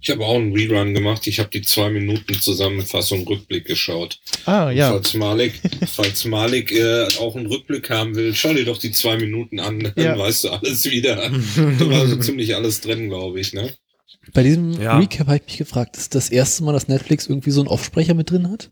Ich 0.06 0.10
habe 0.12 0.24
auch 0.24 0.36
einen 0.36 0.52
Rerun 0.52 0.94
gemacht. 0.94 1.26
Ich 1.26 1.40
habe 1.40 1.48
die 1.50 1.62
zwei 1.62 1.90
Minuten 1.90 2.34
Zusammenfassung 2.34 3.26
Rückblick 3.26 3.64
geschaut. 3.64 4.20
Ah, 4.44 4.70
ja. 4.70 4.90
Falls 4.90 5.14
Malik, 5.14 5.54
falls 5.88 6.24
Malik 6.24 6.70
äh, 6.70 7.08
auch 7.18 7.34
einen 7.34 7.46
Rückblick 7.46 7.90
haben 7.90 8.14
will, 8.14 8.32
schau 8.32 8.54
dir 8.54 8.64
doch 8.64 8.78
die 8.78 8.92
zwei 8.92 9.16
Minuten 9.16 9.58
an, 9.58 9.80
dann 9.80 9.92
Ja. 9.96 10.16
weißt 10.16 10.44
du 10.44 10.50
alles 10.50 10.88
wieder. 10.88 11.16
da 11.76 11.90
war 11.90 12.06
so 12.06 12.14
ziemlich 12.18 12.54
alles 12.54 12.80
drin, 12.82 13.08
glaube 13.08 13.40
ich, 13.40 13.52
ne? 13.52 13.72
Bei 14.32 14.44
diesem 14.44 14.80
Ja. 14.80 14.96
Recap 14.96 15.26
habe 15.26 15.38
ich 15.38 15.46
mich 15.46 15.56
gefragt, 15.58 15.96
ist 15.96 16.14
das 16.14 16.28
erste 16.30 16.62
Mal, 16.62 16.72
dass 16.72 16.86
Netflix 16.86 17.26
irgendwie 17.26 17.50
so 17.50 17.60
einen 17.62 17.68
Offsprecher 17.68 18.14
mit 18.14 18.30
drin 18.30 18.48
hat? 18.48 18.70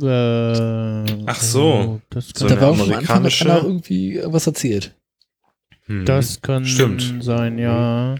Äh, 0.00 1.24
Ach 1.26 1.40
so. 1.40 2.00
Das 2.10 2.28
So 2.36 2.46
kann, 2.46 2.56
da 2.56 2.60
war 2.62 2.68
am 2.80 2.92
Anfang, 2.92 3.24
irgendwie 3.64 4.12
irgendwas 4.14 4.46
erzählt. 4.46 4.94
Hm. 5.86 6.04
das 6.04 6.40
kann 6.40 6.64
Stimmt. 6.64 7.24
sein, 7.24 7.58
ja. 7.58 8.14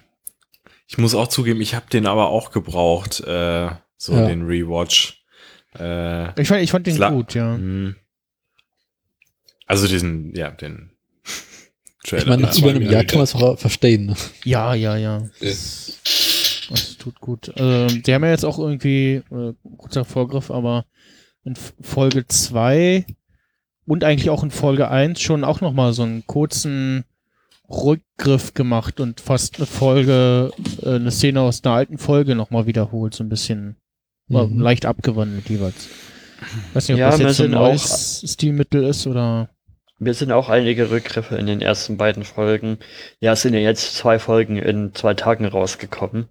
Ich 0.91 0.99
muss 0.99 1.15
auch 1.15 1.29
zugeben, 1.29 1.61
ich 1.61 1.77
habe 1.77 1.87
den 1.89 2.05
aber 2.07 2.31
auch 2.31 2.51
gebraucht, 2.51 3.21
äh, 3.21 3.71
so 3.97 4.13
Ja. 4.13 4.27
den 4.27 4.43
Rewatch. 4.45 5.23
Äh, 5.79 6.41
Ich 6.41 6.49
fand, 6.49 6.63
ich 6.63 6.73
fand 6.73 6.85
den 6.89 6.97
Sla- 6.97 7.13
gut, 7.13 7.35
ja. 7.35 7.55
Hm. 7.55 7.95
Also 9.67 9.87
diesen, 9.87 10.35
ja, 10.35 10.51
den 10.51 10.91
Trailer. 12.05 12.23
Ich 12.23 12.29
meine, 12.29 12.43
nach 12.43 12.55
ja. 12.55 12.61
über 12.61 12.71
einem 12.71 12.91
Jahr 12.91 13.05
kann 13.05 13.19
man 13.19 13.25
es 13.25 13.35
auch 13.37 13.57
verstehen. 13.57 14.07
Ne? 14.07 14.17
Ja, 14.45 14.75
ja, 14.75 14.97
ja. 14.97 15.19
Ja. 15.41 15.49
Das 16.71 16.97
tut 16.99 17.21
gut. 17.21 17.53
Ähm, 17.57 18.03
die 18.03 18.13
haben 18.13 18.25
ja 18.25 18.31
jetzt 18.31 18.45
auch 18.45 18.59
irgendwie, 18.59 19.23
äh, 19.31 19.53
kurzer 19.77 20.05
Vorgriff, 20.05 20.51
aber 20.51 20.87
in 21.45 21.55
Folge 21.81 22.27
2 22.27 23.07
und 23.87 24.03
eigentlich 24.03 24.31
auch 24.31 24.43
in 24.43 24.51
Folge 24.51 24.89
1 24.91 25.21
schon 25.21 25.45
auch 25.45 25.61
nochmal 25.61 25.93
so 25.93 26.03
einen 26.03 26.27
kurzen 26.27 27.05
Rückgriff 27.71 28.55
gemacht 28.55 29.01
und 29.01 29.21
fast 29.21 29.57
eine 29.59 29.67
Folge, 29.67 30.53
äh, 30.83 30.97
eine 30.97 31.11
Szene 31.11 31.41
aus 31.41 31.65
einer 31.65 31.75
alten 31.75 31.99
Folge 31.99 32.35
nochmal 32.35 32.67
wiederholt, 32.67 33.15
so 33.15 33.25
ein 33.25 33.29
bisschen 33.29 33.77
Mhm. 34.29 34.61
leicht 34.61 34.87
abgewandelt 34.87 35.49
jeweils. 35.49 35.89
Weiß 36.73 36.89
nicht, 36.89 36.95
ob 36.95 37.01
Ja, 37.01 37.11
das 37.11 37.19
wir 37.19 37.27
jetzt 37.27 37.37
so 37.37 37.43
ein 37.43 37.51
sind 37.51 37.59
neues 37.59 38.25
Stilmittel 38.33 38.85
ist 38.85 39.07
oder. 39.07 39.51
Mir 39.99 40.15
sind 40.15 40.33
auch 40.33 40.49
einige 40.49 40.91
Rückgriffe 40.91 41.37
in 41.37 41.47
den 41.47 41.61
ersten 41.61 41.97
beiden 41.97 42.25
Folgen. 42.25 42.79
Ja, 43.21 43.33
es 43.33 43.43
sind 43.43 43.53
ja 43.55 43.61
jetzt 43.61 43.97
zwei 43.97 44.19
Folgen 44.19 44.57
in 44.57 44.95
zwei 44.95 45.15
Tagen 45.15 45.45
rausgekommen. 45.45 46.29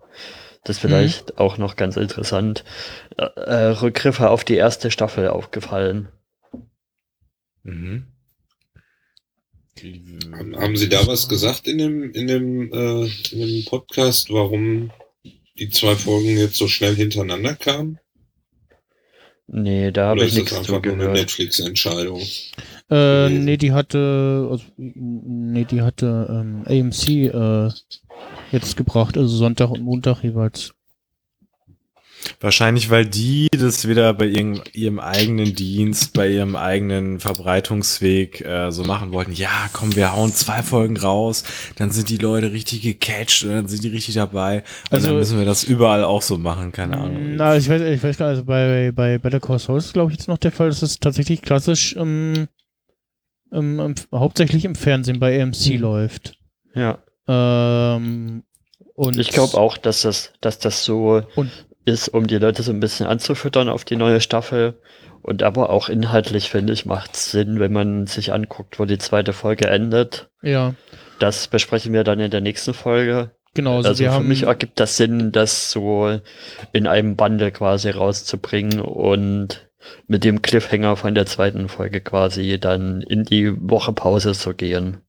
Das 0.63 0.77
ist 0.77 0.81
vielleicht 0.81 1.37
auch 1.37 1.57
noch 1.57 1.75
ganz 1.75 1.95
interessant. 1.95 2.63
Äh, 3.17 3.25
äh, 3.35 3.65
Rückgriffe 3.81 4.29
auf 4.29 4.43
die 4.43 4.55
erste 4.55 4.91
Staffel 4.91 5.27
aufgefallen. 5.27 6.07
Mhm. 7.63 8.07
Haben, 10.31 10.55
haben 10.55 10.77
Sie 10.77 10.89
da 10.89 11.05
was 11.07 11.29
gesagt 11.29 11.67
in 11.67 11.77
dem, 11.77 12.11
in 12.11 12.27
dem, 12.27 12.73
äh, 12.73 13.09
in 13.31 13.39
dem 13.39 13.65
Podcast, 13.65 14.31
warum 14.31 14.91
die 15.57 15.69
zwei 15.69 15.95
Folgen 15.95 16.37
jetzt 16.37 16.55
so 16.55 16.67
schnell 16.67 16.95
hintereinander 16.95 17.55
kamen? 17.55 17.99
Nee, 19.51 19.91
da 19.91 20.09
habe 20.09 20.19
ich 20.25 20.27
ist 20.27 20.37
das 20.37 20.59
nichts 20.59 20.69
einfach 20.69 20.83
nur 20.83 20.93
eine. 20.93 21.13
Netflix-Entscheidung? 21.13 22.21
Äh, 22.91 23.29
nee, 23.29 23.57
die 23.57 23.71
hatte, 23.71 24.47
also, 24.51 24.63
nee, 24.77 25.65
die 25.65 25.81
hatte 25.81 26.27
ähm, 26.29 26.63
AMC 26.67 27.07
äh, 27.33 27.69
jetzt 28.51 28.77
gebracht, 28.77 29.17
also 29.17 29.35
Sonntag 29.35 29.71
und 29.71 29.81
Montag 29.81 30.23
jeweils. 30.23 30.73
Wahrscheinlich, 32.41 32.89
weil 32.89 33.05
die 33.05 33.47
das 33.51 33.87
wieder 33.87 34.13
bei 34.13 34.25
ihrem, 34.25 34.61
ihrem 34.73 34.99
eigenen 34.99 35.55
Dienst, 35.55 36.13
bei 36.13 36.29
ihrem 36.29 36.55
eigenen 36.55 37.19
Verbreitungsweg 37.19 38.41
äh, 38.41 38.71
so 38.71 38.83
machen 38.83 39.11
wollten. 39.11 39.31
Ja, 39.33 39.69
komm, 39.73 39.95
wir 39.95 40.13
hauen 40.15 40.33
zwei 40.33 40.61
Folgen 40.63 40.97
raus, 40.97 41.43
dann 41.77 41.91
sind 41.91 42.09
die 42.09 42.17
Leute 42.17 42.51
richtig 42.51 42.81
gecatcht 42.81 43.43
und 43.43 43.49
dann 43.51 43.67
sind 43.67 43.83
die 43.83 43.89
richtig 43.89 44.15
dabei. 44.15 44.63
Und 44.89 44.93
Also- 44.95 45.07
dann 45.07 45.17
müssen 45.17 45.37
wir 45.39 45.45
das 45.45 45.63
überall 45.63 46.03
auch 46.03 46.21
so 46.21 46.37
machen, 46.37 46.71
keine 46.71 46.97
Ahnung. 46.97 47.35
Na, 47.35 47.55
ich 47.57 47.69
weiß, 47.69 47.81
ich 47.81 48.03
weiß 48.03 48.17
gar 48.17 48.27
nicht, 48.27 48.37
also 48.39 48.45
bei, 48.45 48.91
bei 48.93 49.17
Better 49.17 49.39
Call 49.39 49.59
Saul 49.59 49.77
ist 49.79 49.93
glaube 49.93 50.11
ich 50.11 50.17
jetzt 50.17 50.27
noch 50.27 50.37
der 50.37 50.51
Fall, 50.51 50.69
dass 50.69 50.81
es 50.81 50.99
tatsächlich 50.99 51.41
klassisch 51.41 51.95
ähm, 51.97 52.47
ähm, 53.51 53.79
ähm, 53.79 53.95
hauptsächlich 54.13 54.65
im 54.65 54.75
Fernsehen 54.75 55.19
bei 55.19 55.41
AMC 55.41 55.75
Mhm. 55.75 55.79
läuft. 55.81 56.33
Ja. 56.75 56.99
Ähm, 57.27 58.43
und 58.93 59.17
Ich 59.17 59.29
glaube 59.29 59.57
auch, 59.57 59.77
dass 59.77 60.01
das, 60.01 60.33
dass 60.41 60.59
das 60.59 60.83
so 60.83 61.23
Und- 61.35 61.51
ist, 61.89 62.07
um 62.09 62.27
die 62.27 62.37
Leute 62.37 62.63
so 62.63 62.71
ein 62.71 62.79
bisschen 62.79 63.05
anzufüttern 63.07 63.67
auf 63.69 63.83
die 63.83 63.97
neue 63.97 64.21
Staffel. 64.21 64.79
Und 65.21 65.43
aber 65.43 65.69
auch 65.69 65.89
inhaltlich, 65.89 66.49
finde 66.49 66.71
ich, 66.71 66.85
macht 66.85 67.13
es 67.15 67.31
Sinn, 67.31 67.59
wenn 67.59 67.73
man 67.73 68.07
sich 68.07 68.31
anguckt, 68.31 68.79
wo 68.79 68.85
die 68.85 68.97
zweite 68.97 69.33
Folge 69.33 69.67
endet. 69.67 70.29
Ja, 70.41 70.75
Das 71.19 71.49
besprechen 71.49 71.91
wir 71.91 72.05
dann 72.05 72.21
in 72.21 72.31
der 72.31 72.39
nächsten 72.39 72.73
Folge. 72.73 73.31
genau. 73.53 73.77
Also, 73.77 73.89
Also, 73.89 74.03
für 74.05 74.11
haben, 74.11 74.27
mich 74.29 74.43
ergibt 74.43 74.79
das 74.79 74.95
Sinn, 74.95 75.33
das 75.33 75.71
so 75.71 76.19
in 76.71 76.87
einem 76.87 77.17
Bundle 77.17 77.51
quasi 77.51 77.89
rauszubringen 77.89 78.79
und 78.79 79.69
mit 80.07 80.23
dem 80.23 80.41
Cliffhanger 80.41 80.95
von 80.95 81.15
der 81.15 81.25
zweiten 81.25 81.67
Folge 81.67 81.99
quasi 81.99 82.57
dann 82.59 83.01
in 83.01 83.23
die 83.25 83.51
Woche 83.59 83.91
Pause 83.91 84.31
zu 84.33 84.53
gehen. 84.53 85.01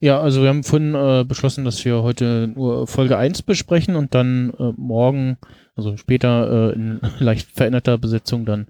Ja, 0.00 0.20
also 0.20 0.42
wir 0.42 0.50
haben 0.50 0.62
vorhin 0.62 0.94
äh, 0.94 1.24
beschlossen, 1.26 1.64
dass 1.64 1.84
wir 1.84 2.02
heute 2.02 2.52
nur 2.54 2.86
Folge 2.86 3.16
1 3.16 3.42
besprechen 3.42 3.96
und 3.96 4.14
dann 4.14 4.52
äh, 4.58 4.72
morgen, 4.76 5.38
also 5.74 5.96
später 5.96 6.70
äh, 6.70 6.74
in 6.74 7.00
leicht 7.18 7.50
veränderter 7.52 7.96
Besetzung 7.96 8.44
dann 8.44 8.66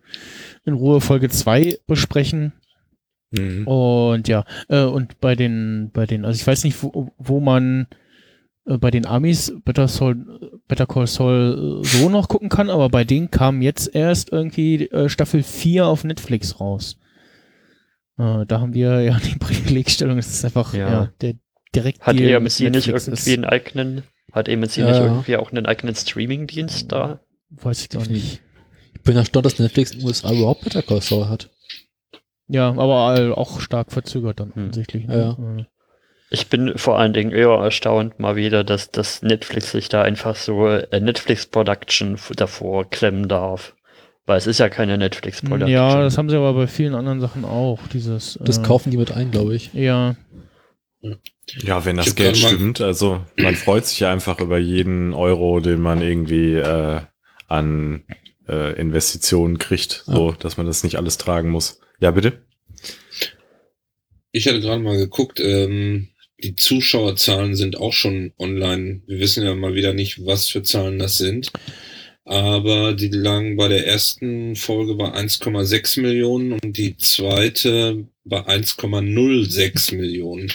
in 0.64 0.74
Ruhe 0.74 1.00
Folge 1.00 1.28
2 1.28 1.78
besprechen. 1.86 2.52
Mhm. 3.32 3.66
Und 3.66 4.28
ja, 4.28 4.44
äh, 4.68 4.84
und 4.84 5.20
bei 5.20 5.34
den, 5.34 5.90
bei 5.92 6.06
den, 6.06 6.24
also 6.24 6.40
ich 6.40 6.46
weiß 6.46 6.62
nicht, 6.62 6.80
wo, 6.82 7.12
wo 7.18 7.40
man 7.40 7.88
äh, 8.66 8.78
bei 8.78 8.92
den 8.92 9.04
Amis 9.04 9.52
Better, 9.64 9.88
Soul, 9.88 10.60
Better 10.68 10.86
Call 10.86 11.08
Saul 11.08 11.82
äh, 11.82 11.86
so 11.86 12.08
noch 12.08 12.28
gucken 12.28 12.50
kann, 12.50 12.70
aber 12.70 12.88
bei 12.88 13.02
denen 13.02 13.32
kam 13.32 13.62
jetzt 13.62 13.92
erst 13.92 14.30
irgendwie 14.30 14.88
Staffel 15.06 15.42
4 15.42 15.86
auf 15.86 16.04
Netflix 16.04 16.60
raus. 16.60 17.00
Äh, 18.18 18.46
da 18.46 18.60
haben 18.60 18.74
wir 18.74 19.00
ja 19.02 19.18
die 19.24 19.36
Privilegstellung, 19.38 20.18
es 20.18 20.28
ist 20.28 20.44
einfach 20.44 20.72
Ja. 20.74 20.88
ja. 20.90 21.12
der 21.20 21.34
direkt 21.74 22.02
Hat 22.02 22.16
EMC 22.18 22.60
nicht 22.70 22.88
irgendwie 22.88 23.12
ist. 23.12 23.28
einen 23.28 23.44
eigenen, 23.44 24.02
hat 24.32 24.48
EMC 24.48 24.76
Ja, 24.78 24.86
nicht 24.86 24.96
ja. 24.96 25.04
irgendwie 25.04 25.36
auch 25.36 25.50
einen 25.52 25.66
eigenen 25.66 25.94
Streaming-Dienst 25.94 26.90
da? 26.92 27.20
Weiß 27.50 27.82
ich 27.82 27.88
gar 27.90 28.06
nicht. 28.06 28.40
Ich 28.94 29.02
bin 29.02 29.16
erstaunt, 29.16 29.46
dass 29.46 29.58
Netflix 29.58 29.92
in 29.92 29.98
den 30.00 30.06
USA 30.08 30.32
überhaupt 30.32 30.64
Better 30.64 30.82
Call 30.82 31.00
Saul 31.00 31.28
hat. 31.28 31.50
Ja, 32.48 32.68
aber 32.70 33.36
auch 33.38 33.60
stark 33.60 33.92
verzögert 33.92 34.40
dann 34.40 34.54
Hm. 34.54 34.62
offensichtlich. 34.62 35.04
Ja, 35.04 35.36
Ne? 35.38 35.60
Äh, 35.60 35.64
Ich 36.30 36.48
bin 36.48 36.76
vor 36.76 36.98
allen 36.98 37.12
Dingen 37.12 37.30
eher 37.30 37.50
erstaunt 37.50 38.18
mal 38.18 38.34
wieder, 38.34 38.64
dass 38.64 38.90
das 38.90 39.22
Netflix 39.22 39.70
sich 39.70 39.88
da 39.88 40.02
einfach 40.02 40.34
so 40.34 40.66
äh, 40.66 41.00
Netflix 41.00 41.46
Production 41.46 42.18
davor 42.34 42.88
klemmen 42.90 43.28
darf. 43.28 43.75
Weil 44.26 44.38
es 44.38 44.46
ist 44.48 44.58
ja 44.58 44.68
keine 44.68 44.98
Netflix 44.98 45.40
Production. 45.40 45.68
Ja, 45.68 46.00
das 46.00 46.18
haben 46.18 46.28
sie 46.28 46.36
aber 46.36 46.52
bei 46.52 46.66
vielen 46.66 46.94
anderen 46.94 47.20
Sachen 47.20 47.44
auch, 47.44 47.78
dieses. 47.92 48.38
Das 48.42 48.58
äh, 48.58 48.62
kaufen 48.62 48.90
die 48.90 48.96
mit 48.96 49.12
ein, 49.12 49.30
glaube 49.30 49.54
ich. 49.54 49.72
Ja, 49.72 50.16
Ja, 51.62 51.84
wenn 51.84 51.96
das 51.96 52.08
Ich 52.08 52.16
Geld 52.16 52.36
stimmt, 52.36 52.80
also 52.80 53.24
man 53.36 53.54
freut 53.54 53.86
sich 53.86 54.00
ja 54.00 54.12
einfach 54.12 54.40
über 54.40 54.58
jeden 54.58 55.14
Euro, 55.14 55.60
den 55.60 55.80
man 55.80 56.02
irgendwie 56.02 56.54
äh, 56.54 57.00
an 57.46 58.02
äh, 58.48 58.78
Investitionen 58.80 59.58
kriegt, 59.58 60.02
so 60.06 60.32
dass 60.32 60.56
man 60.56 60.66
das 60.66 60.82
nicht 60.82 60.96
alles 60.96 61.18
tragen 61.18 61.50
muss. 61.50 61.80
Ja, 62.00 62.10
bitte? 62.10 62.44
Ich 64.32 64.48
hatte 64.48 64.60
gerade 64.60 64.82
mal 64.82 64.96
geguckt, 64.96 65.40
ähm, 65.40 66.08
die 66.42 66.56
Zuschauerzahlen 66.56 67.54
sind 67.54 67.78
auch 67.78 67.92
schon 67.92 68.32
online. 68.38 69.02
Wir 69.06 69.20
wissen 69.20 69.44
ja 69.44 69.54
mal 69.54 69.74
wieder 69.74 69.94
nicht, 69.94 70.26
was 70.26 70.48
für 70.48 70.62
Zahlen 70.62 70.98
das 70.98 71.16
sind. 71.16 71.50
Aber 72.26 72.92
die 72.92 73.08
lagen 73.08 73.56
bei 73.56 73.68
der 73.68 73.86
ersten 73.86 74.56
Folge 74.56 74.96
bei 74.96 75.12
1,6 75.12 76.00
Millionen 76.00 76.52
und 76.52 76.76
die 76.76 76.96
zweite 76.96 78.04
bei 78.24 78.40
1,06 78.40 79.94
Millionen. 79.94 80.52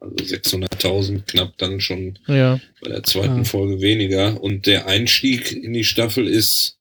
Also 0.00 0.16
600.000 0.16 1.22
knapp 1.26 1.56
dann 1.56 1.80
schon 1.80 2.18
ja. 2.26 2.60
bei 2.82 2.90
der 2.90 3.02
zweiten 3.04 3.38
Ja. 3.38 3.44
Folge 3.44 3.80
weniger. 3.80 4.42
Und 4.42 4.66
der 4.66 4.86
Einstieg 4.86 5.50
in 5.52 5.72
die 5.72 5.84
Staffel 5.84 6.26
ist 6.28 6.78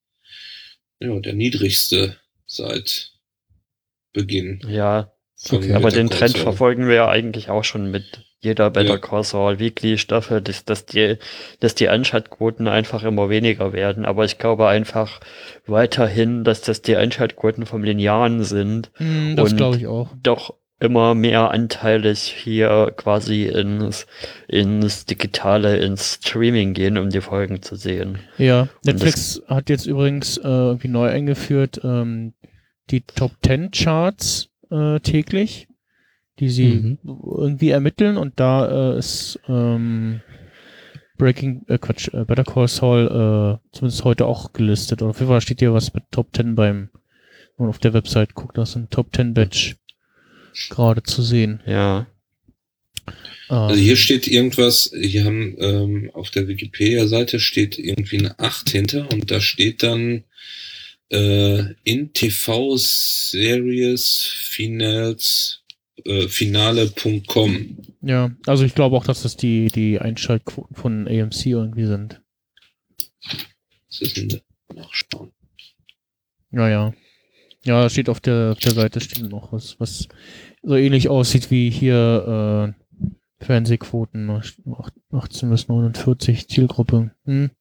ja, 0.99 1.17
der 1.19 1.33
niedrigste 1.33 2.17
seit 2.45 3.13
Beginn. 4.11 4.61
Ja, 4.67 5.13
Okay. 5.49 5.73
aber 5.73 5.89
den 5.91 6.09
Trend 6.09 6.37
verfolgen 6.37 6.87
wir 6.87 6.95
ja 6.95 7.09
eigentlich 7.09 7.49
auch 7.49 7.63
schon 7.65 7.91
mit 7.91 8.23
jeder 8.43 8.69
Better 8.69 8.89
Ja. 8.91 8.97
Call 8.97 9.23
Saul 9.23 9.59
Weekly 9.59 9.97
Staffel, 9.97 10.41
dass, 10.41 10.65
dass 10.65 10.85
die, 10.85 11.17
dass 11.59 11.75
die 11.75 11.89
Einschaltquoten 11.89 12.67
einfach 12.67 13.03
immer 13.03 13.29
weniger 13.29 13.73
werden. 13.73 14.05
Aber 14.05 14.25
ich 14.25 14.37
glaube 14.37 14.67
einfach 14.67 15.19
weiterhin, 15.65 16.43
dass 16.43 16.61
das 16.61 16.81
die 16.81 16.95
Einschaltquoten 16.95 17.65
vom 17.65 17.83
Linearen 17.83 18.43
sind, 18.43 18.91
Hm, 18.95 19.35
das 19.35 19.55
glaube 19.55 19.77
ich 19.77 19.87
auch. 19.87 20.09
doch 20.21 20.53
immer 20.79 21.15
mehr 21.15 21.51
anteilig 21.51 22.19
hier 22.43 22.91
quasi 22.97 23.45
ins, 23.45 24.05
ins 24.49 25.05
Digitale, 25.05 25.77
ins 25.77 26.15
Streaming 26.15 26.73
gehen, 26.73 26.97
um 26.97 27.09
die 27.09 27.21
Folgen 27.21 27.61
zu 27.61 27.75
sehen. 27.77 28.19
Ja, 28.37 28.67
Netflix 28.83 29.41
hat 29.47 29.69
jetzt 29.69 29.85
übrigens 29.85 30.37
äh, 30.37 30.41
irgendwie 30.47 30.89
neu 30.89 31.07
eingeführt 31.07 31.79
ähm, 31.85 32.33
die 32.89 32.99
Top 33.01 33.31
10 33.45 33.71
Charts 33.71 34.49
äh, 34.71 34.99
täglich, 34.99 35.69
die 36.43 36.49
sie 36.49 36.97
irgendwie 37.03 37.69
ermitteln 37.69 38.17
und 38.17 38.39
da 38.39 38.95
äh, 38.95 38.99
ist 38.99 39.39
ähm, 39.47 40.21
Breaking, 41.17 41.63
äh, 41.69 41.77
Quatsch, 41.77 42.09
äh, 42.13 42.25
Better 42.25 42.43
Call 42.43 42.67
Saul 42.67 43.05
äh, 43.61 43.75
zumindest 43.75 44.03
heute 44.03 44.25
auch 44.25 44.51
gelistet. 44.51 45.01
Oder 45.01 45.11
auf 45.11 45.19
jeden 45.19 45.29
Fall 45.29 45.39
steht 45.39 45.59
hier 45.59 45.73
was 45.73 45.93
mit 45.93 46.03
Top 46.11 46.35
10 46.35 46.55
beim, 46.55 46.89
wenn 47.55 47.65
man 47.65 47.69
auf 47.69 47.79
der 47.79 47.93
Website 47.93 48.33
guckt, 48.33 48.57
da 48.57 48.63
ist 48.63 48.75
ein 48.75 48.89
Top 48.89 49.15
10 49.15 49.33
Badge 49.33 49.75
gerade 50.69 51.01
zu 51.03 51.21
sehen. 51.21 51.61
Ja. 51.65 52.07
Also 53.47 53.75
hier 53.75 53.95
steht 53.95 54.27
irgendwas, 54.27 54.91
hier 54.99 55.23
haben 55.25 55.55
ähm, 55.59 56.11
auf 56.13 56.29
der 56.29 56.47
Wikipedia-Seite 56.47 57.39
steht 57.39 57.77
irgendwie 57.77 58.19
eine 58.19 58.39
8 58.39 58.69
hinter 58.69 59.11
und 59.11 59.31
da 59.31 59.39
steht 59.39 59.83
dann 59.83 60.23
äh, 61.09 61.73
in 61.83 62.11
TV 62.13 62.75
Series 62.77 64.25
Finals 64.25 65.62
äh, 66.05 66.27
Finale.com. 66.27 67.77
Ja, 68.01 68.31
also 68.45 68.65
ich 68.65 68.75
glaube 68.75 68.95
auch, 68.95 69.05
dass 69.05 69.23
das 69.23 69.37
die, 69.37 69.67
die 69.67 69.99
Einschaltquoten 69.99 70.75
von 70.75 71.07
AMC 71.07 71.45
irgendwie 71.45 71.85
sind. 71.85 72.21
Das 73.89 74.01
ist 74.01 74.17
ein 74.17 74.41
Nachschauen. 74.73 75.31
Ja, 76.51 76.69
ja. 76.69 76.93
Ja, 77.65 77.89
steht 77.89 78.09
auf 78.09 78.19
der, 78.19 78.51
auf 78.51 78.59
der 78.59 78.73
Seite 78.73 78.99
steht 78.99 79.23
noch 79.29 79.53
was, 79.53 79.79
was 79.79 80.09
so 80.61 80.75
ähnlich 80.75 81.07
aussieht 81.07 81.49
wie 81.49 81.69
hier 81.69 82.75
äh, 82.77 83.43
Fernsehquoten, 83.43 84.29
18 85.11 85.49
bis 85.49 85.67
49 85.67 86.47
Zielgruppe. 86.49 87.11
Hm. 87.25 87.51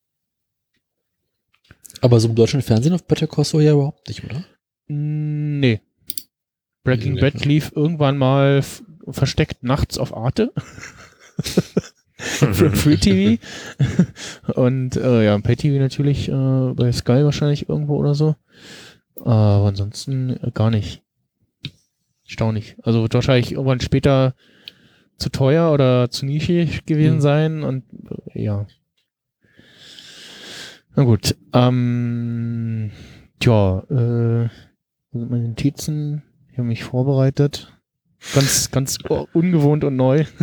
Aber 2.00 2.18
so 2.18 2.28
im 2.28 2.35
deutschen 2.35 2.62
Fernsehen 2.62 2.94
auf 2.94 3.07
Better 3.07 3.28
Call 3.28 3.44
Saul 3.44 3.62
ja 3.62 3.72
überhaupt 3.72 4.09
nicht, 4.09 4.24
oder? 4.24 4.44
Nee. 4.88 5.81
Breaking. 6.85 7.18
Bad 7.21 7.45
lief 7.45 7.73
irgendwann 7.75 8.18
mal 8.18 8.62
versteckt 9.09 9.62
nachts 9.62 9.99
auf 9.99 10.16
Arte. 10.16 10.53
Für 12.16 12.71
Free 12.71 12.97
TV. 12.97 13.42
Und 14.55 14.97
äh, 14.97 15.25
ja, 15.25 15.38
Pay 15.38 15.57
TV 15.57 15.79
natürlich 15.81 16.29
äh, 16.29 16.73
bei 16.75 16.92
Sky 16.92 17.25
wahrscheinlich 17.25 17.68
irgendwo 17.68 17.97
oder 17.97 18.14
so. 18.14 18.37
Aber 19.16 19.66
ansonsten 19.68 20.31
äh, 20.31 20.51
gar 20.55 20.71
nicht. 20.71 21.03
Erstaunlich. 22.25 22.77
Also 22.83 23.03
wird 23.03 23.14
wahrscheinlich 23.14 23.53
irgendwann 23.53 23.81
später 23.81 24.35
zu 25.18 25.31
teuer 25.31 25.73
oder 25.73 26.11
zu 26.11 26.25
nischig 26.27 26.87
gewesen 26.87 27.16
Mhm. 27.16 27.21
sein 27.21 27.62
und 27.64 27.85
äh, 28.35 28.42
ja. 28.42 28.66
Na 30.95 31.05
gut. 31.05 31.37
Ähm, 31.53 32.90
tja, 33.40 33.81
äh, 33.90 34.49
wo 35.11 35.18
sind 35.18 35.31
meine 35.31 35.49
Notizen? 35.49 36.23
Ich 36.53 36.59
habe 36.59 36.69
mich 36.69 36.85
vorbereitet. 36.85 37.73
Ganz, 38.35 38.71
ganz 38.71 38.99
ungewohnt 39.33 39.83
und 39.85 39.97
neu. 39.97 40.25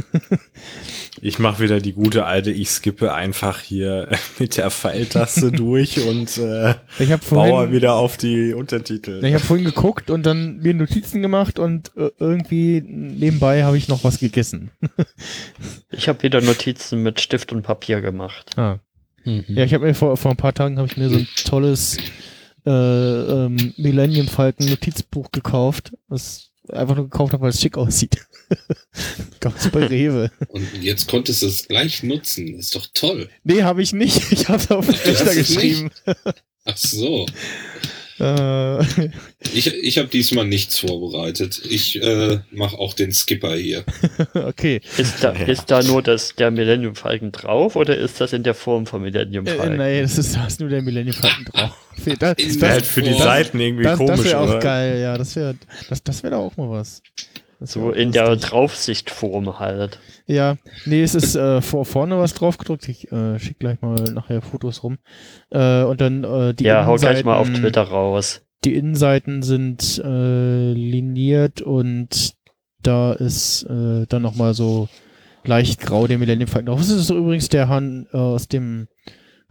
Ich 1.22 1.38
mache 1.38 1.62
wieder 1.62 1.82
die 1.82 1.92
gute 1.92 2.26
alte, 2.26 2.50
ich 2.50 2.70
skippe 2.70 3.14
einfach 3.14 3.60
hier 3.60 4.08
mit 4.40 4.56
der 4.56 4.72
Pfeiltaste 4.72 5.52
durch 5.52 6.00
und 6.08 6.38
äh, 6.38 6.76
Ich 6.98 7.12
hab 7.12 7.30
baue 7.30 7.50
vorhin- 7.50 7.74
wieder 7.74 7.96
auf 7.96 8.16
die 8.16 8.54
Untertitel. 8.54 9.22
Ich 9.26 9.34
habe 9.34 9.44
vorhin 9.44 9.66
geguckt 9.66 10.10
und 10.12 10.26
dann 10.26 10.60
mir 10.60 10.74
Notizen 10.74 11.22
gemacht 11.22 11.60
und 11.60 11.92
äh, 11.98 12.10
irgendwie 12.20 12.82
nebenbei 12.86 13.66
habe 13.66 13.78
ich 13.78 13.90
noch 13.90 14.06
was 14.06 14.20
gegessen. 14.20 14.72
Ich 15.92 16.08
habe 16.08 16.24
wieder 16.24 16.40
Notizen 16.40 17.04
mit 17.04 17.20
Stift 17.20 17.52
und 17.52 17.64
Papier 17.64 18.00
gemacht. 18.00 18.58
Ah. 18.58 18.80
Mhm. 19.26 19.44
Ja, 19.50 19.66
ich 19.66 19.74
habe 19.74 19.88
mir 19.88 19.96
vor, 19.96 20.16
vor 20.16 20.32
ein 20.32 20.38
paar 20.38 20.54
Tagen 20.54 20.78
habe 20.78 20.88
ich 20.88 20.96
mir 20.96 21.10
so 21.10 21.18
ein 21.18 21.28
tolles 21.44 21.98
äh, 22.70 23.46
ähm, 23.46 23.74
Millennium 23.78 24.28
Falcon 24.28 24.68
Notizbuch 24.68 25.32
gekauft, 25.32 25.94
was 26.08 26.52
einfach 26.70 26.96
nur 26.96 27.06
gekauft 27.06 27.34
habe, 27.34 27.44
weil 27.44 27.50
es 27.50 27.60
schick 27.60 27.78
aussieht. 27.78 28.18
Gab's 29.40 29.70
bei 29.70 29.86
Rewe. 29.86 30.32
Und 30.50 30.68
jetzt 30.82 31.08
konntest 31.08 31.42
du 31.42 31.48
es 31.48 31.68
gleich 31.68 32.04
nutzen. 32.04 32.56
Das 32.56 32.66
ist 32.66 32.76
doch 32.76 32.88
toll. 32.94 33.30
Nee, 33.44 33.64
habe 33.64 33.82
ich 33.82 33.94
nicht. 33.94 34.32
Ich 34.32 34.48
habe 34.50 34.78
auf 34.78 34.86
den 34.86 34.96
Rechner 34.96 35.32
es 35.32 35.36
geschrieben. 35.36 35.92
Ach 36.66 36.78
so. 36.78 37.26
Äh, 38.20 38.84
Ich, 39.54 39.68
ich 39.74 39.98
habe 39.98 40.08
diesmal 40.10 40.46
nichts 40.46 40.80
vorbereitet. 40.80 41.62
Ich 41.70 42.02
äh, 42.02 42.40
mache 42.52 42.78
auch 42.78 42.94
den 42.94 43.12
Skipper 43.14 43.56
hier. 43.56 43.84
okay. 44.34 44.82
Ist 44.98 45.24
da, 45.24 45.32
ist 45.32 45.72
da 45.72 45.82
nur 45.84 46.02
das, 46.04 46.36
der 46.36 46.52
Millennium 46.52 46.96
Falcon 46.96 47.32
drauf 47.32 47.76
oder 47.76 47.98
ist 47.98 48.20
das 48.22 48.34
in 48.34 48.44
der 48.44 48.54
Form 48.54 48.86
von 48.86 49.02
Millennium 49.02 49.46
Äh, 49.48 49.56
Falcon? 49.56 49.78
nee, 49.78 50.02
das 50.02 50.18
ist, 50.18 50.36
da 50.36 50.46
ist 50.48 50.60
nur 50.60 50.70
der 50.70 50.82
Millennium 50.82 51.16
Falcon 51.16 51.46
drauf. 51.54 51.76
Das, 52.20 52.38
In 52.38 52.62
Wäre 52.62 52.72
halt 52.74 52.86
für 52.86 53.02
die 53.02 53.10
das- 53.12 53.20
Seiten 53.24 53.60
irgendwie 53.60 53.84
das, 53.84 53.98
komisch, 53.98 54.18
das 54.18 54.26
wäre 54.26 54.38
auch 54.40 54.50
oder? 54.50 54.60
geil, 54.60 55.00
ja. 55.02 55.18
Das 55.18 55.36
wäre 55.36 55.56
das, 55.90 56.04
das 56.04 56.24
wär 56.24 56.32
doch 56.32 56.40
auch 56.40 56.58
mal 56.58 56.70
was. 56.70 57.02
So 57.62 57.92
in 57.92 58.12
der. 58.12 58.36
Draufsichtform 58.38 59.60
halt. 59.60 60.00
Ja, 60.28 60.58
nee, 60.86 61.02
es 61.04 61.14
ist 61.16 61.36
äh, 61.36 61.62
vor, 61.62 61.86
vorne 61.86 62.18
was 62.18 62.34
drauf 62.34 62.58
gedruckt. 62.58 62.88
Ich 62.88 63.12
äh, 63.12 63.38
schick 63.40 63.60
gleich 63.60 63.82
mal 63.82 63.96
nachher 64.14 64.42
Fotos 64.42 64.84
rum. 64.84 64.98
Äh, 65.50 65.84
und 65.84 66.00
dann 66.00 66.24
äh, 66.24 66.54
die 66.54 66.64
ja, 66.66 66.86
hau 66.86 66.96
gleich 66.96 67.24
mal 67.26 67.36
auf 67.38 67.48
Innenseiten- 67.48 67.62
Twitter 67.62 67.84
raus. 67.84 68.42
Die 68.66 68.76
Innenseiten 68.76 69.42
sind 69.42 70.02
äh, 70.04 70.72
liniert 70.74 71.62
und 71.62 72.34
da 72.82 73.14
ist 73.14 73.64
äh, 73.64 74.06
dann 74.08 74.22
nochmal 74.22 74.54
so 74.54 74.88
leicht 75.46 75.80
grau 75.82 76.08
der 76.08 76.18
Millennium 76.18 76.48
Falcon 76.50 76.68
drauf. 76.68 76.80
Das 76.80 76.90
ist 76.90 77.08
so 77.08 77.18
übrigens 77.18 77.50
der 77.50 77.68
Han 77.70 78.08
äh, 78.14 78.18
aus 78.18 78.48
dem 78.48 78.88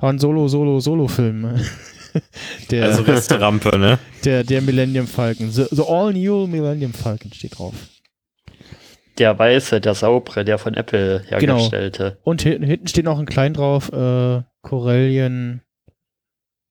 Han 0.00 0.18
Solo 0.18 0.48
Solo 0.48 0.80
Solo 0.80 1.08
Film. 1.08 1.58
der, 2.70 2.84
Also 2.84 3.02
Restrampe, 3.02 3.78
ne? 3.78 3.98
der, 4.24 4.44
der 4.44 4.62
Millennium 4.62 5.06
Falcon. 5.06 5.50
The, 5.50 5.64
the 5.70 5.82
All 5.86 6.12
New 6.12 6.46
Millennium 6.46 6.92
Falcon 6.92 7.32
steht 7.32 7.58
drauf. 7.58 7.74
Der 9.18 9.38
weiße, 9.38 9.80
der 9.80 9.94
saubere, 9.94 10.44
der 10.44 10.58
von 10.58 10.74
Apple 10.74 11.24
Genau. 11.38 11.54
hergestellte. 11.56 12.18
Und 12.22 12.42
hinten, 12.42 12.64
hinten 12.64 12.86
steht 12.88 13.04
noch 13.04 13.18
ein 13.18 13.26
klein 13.26 13.52
drauf, 13.54 13.92
äh, 13.92 14.42
Corellian 14.62 15.62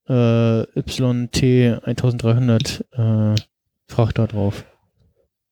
äh, 0.10 0.62
YT 0.80 1.44
1300 1.86 2.86
äh, 2.94 3.36
Frachter 3.88 4.28
drauf. 4.28 4.64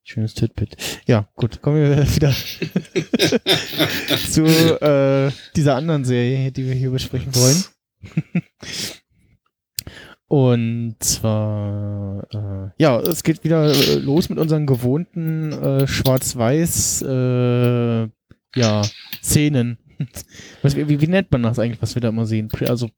Schönes 0.03 0.35
Titbit. 0.35 0.77
Ja, 1.07 1.27
gut, 1.35 1.61
kommen 1.61 1.77
wir 1.77 1.97
wieder 2.15 2.31
zu 4.31 4.45
äh, 4.45 5.31
dieser 5.55 5.75
anderen 5.75 6.05
Serie, 6.05 6.51
die 6.51 6.65
wir 6.65 6.73
hier 6.73 6.91
besprechen 6.91 7.33
wollen. 7.35 7.63
Und 10.27 10.95
zwar, 10.99 12.25
äh, 12.33 12.71
ja, 12.77 12.99
es 12.99 13.23
geht 13.23 13.43
wieder 13.43 13.69
äh, 13.69 13.95
los 13.95 14.29
mit 14.29 14.39
unseren 14.39 14.65
gewohnten 14.65 15.51
äh, 15.51 15.87
Schwarz-Weiß, 15.87 17.03
äh, 17.03 18.07
ja, 18.55 18.81
Szenen. 19.21 19.77
Was, 20.61 20.75
wie, 20.75 20.99
wie 20.99 21.07
nennt 21.07 21.31
man 21.31 21.43
das 21.43 21.59
eigentlich, 21.59 21.81
was 21.81 21.95
wir 21.95 22.01
da 22.01 22.09
immer 22.09 22.25
sehen? 22.25 22.49
Also, 22.67 22.89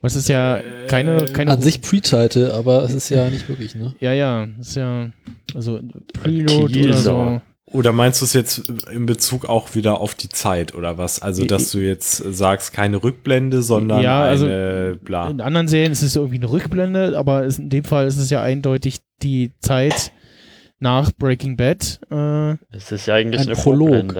was 0.00 0.16
ist 0.16 0.28
ja 0.28 0.60
keine, 0.88 1.26
keine 1.26 1.52
An 1.52 1.62
sich 1.62 1.80
Pre-Title, 1.80 2.52
aber 2.52 2.82
es 2.82 2.92
ist 2.92 3.08
ja 3.08 3.30
nicht 3.30 3.48
wirklich, 3.48 3.76
ne? 3.76 3.94
Ja, 4.00 4.12
ja, 4.12 4.48
ist 4.58 4.74
ja, 4.74 5.10
also 5.54 5.78
Preload 6.12 6.84
oder 6.84 6.96
so. 6.96 7.40
Oder 7.72 7.92
meinst 7.92 8.20
du 8.20 8.24
es 8.24 8.32
jetzt 8.34 8.70
in 8.90 9.06
Bezug 9.06 9.48
auch 9.48 9.74
wieder 9.74 10.00
auf 10.00 10.14
die 10.14 10.28
Zeit 10.28 10.74
oder 10.74 10.98
was? 10.98 11.22
Also, 11.22 11.44
dass 11.44 11.70
du 11.70 11.78
jetzt 11.78 12.16
sagst, 12.16 12.72
keine 12.72 13.02
Rückblende, 13.02 13.62
sondern 13.62 14.02
Ja, 14.02 14.22
also 14.22 14.46
eine 14.46 14.98
bla. 15.02 15.30
In 15.30 15.40
anderen 15.40 15.68
Serien 15.68 15.92
ist 15.92 16.02
es 16.02 16.16
irgendwie 16.16 16.36
eine 16.36 16.50
Rückblende, 16.50 17.16
aber 17.16 17.44
in 17.44 17.70
dem 17.70 17.84
Fall 17.84 18.06
ist 18.06 18.18
es 18.18 18.30
ja 18.30 18.42
eindeutig 18.42 18.98
die 19.22 19.52
Zeit 19.60 20.12
nach 20.80 21.12
Breaking 21.12 21.56
Bad. 21.56 22.00
Äh, 22.10 22.52
Es 22.76 22.92
ist 22.92 23.06
ja 23.06 23.14
eigentlich 23.14 23.40
ein 23.40 23.46
eine 23.48 23.56
Prolog. 23.56 24.14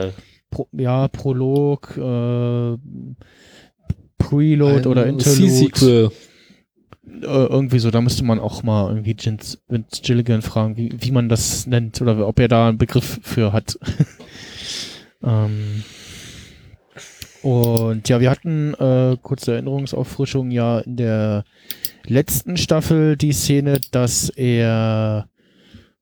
Pro, 0.50 0.68
ja, 0.72 1.08
Prolog, 1.08 1.96
äh, 1.96 2.76
Preload 4.18 4.80
Ein 4.80 4.86
oder 4.86 5.06
Interlude. 5.06 5.48
C-Sequel. 5.48 6.10
Äh, 7.04 7.26
irgendwie 7.26 7.80
so, 7.80 7.90
da 7.90 8.00
müsste 8.00 8.24
man 8.24 8.38
auch 8.38 8.62
mal 8.62 8.88
irgendwie 8.88 9.16
Vince, 9.16 10.02
Gilligan 10.02 10.42
fragen, 10.42 10.76
wie, 10.76 10.92
wie 10.96 11.10
man 11.10 11.28
das 11.28 11.66
nennt 11.66 12.00
oder 12.00 12.26
ob 12.26 12.38
er 12.38 12.48
da 12.48 12.68
einen 12.68 12.78
Begriff 12.78 13.18
für 13.22 13.52
hat. 13.52 13.78
ähm, 15.22 15.82
und 17.42 18.08
ja, 18.08 18.20
wir 18.20 18.30
hatten 18.30 18.74
äh, 18.74 19.16
kurze 19.20 19.52
Erinnerungsauffrischung 19.52 20.52
ja 20.52 20.78
in 20.78 20.96
der 20.96 21.44
letzten 22.06 22.56
Staffel 22.56 23.16
die 23.16 23.32
Szene, 23.32 23.80
dass 23.90 24.28
er 24.28 25.28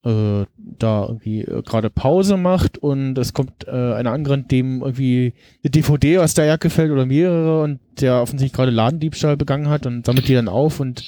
äh, 0.04 0.44
da 0.56 1.02
irgendwie 1.06 1.42
äh, 1.42 1.62
gerade 1.62 1.90
Pause 1.90 2.36
macht 2.36 2.78
und 2.78 3.18
es 3.18 3.32
kommt 3.32 3.66
äh, 3.66 3.94
ein 3.94 4.06
Angrant, 4.06 4.50
dem 4.50 4.80
irgendwie 4.80 5.34
eine 5.62 5.70
DVD 5.70 6.18
aus 6.18 6.34
der 6.34 6.46
Jacke 6.46 6.70
fällt 6.70 6.90
oder 6.90 7.06
mehrere 7.06 7.62
und 7.62 7.80
der 8.00 8.22
offensichtlich 8.22 8.54
gerade 8.54 8.70
Ladendiebstahl 8.70 9.36
begangen 9.36 9.68
hat 9.68 9.86
und 9.86 10.06
sammelt 10.06 10.28
die 10.28 10.34
dann 10.34 10.48
auf 10.48 10.80
und 10.80 11.04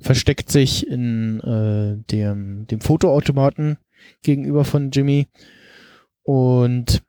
versteckt 0.00 0.50
sich 0.50 0.86
in 0.86 1.40
äh, 1.40 2.02
dem, 2.10 2.66
dem 2.66 2.80
Fotoautomaten 2.80 3.78
gegenüber 4.22 4.64
von 4.64 4.90
Jimmy 4.90 5.28
und 6.24 7.02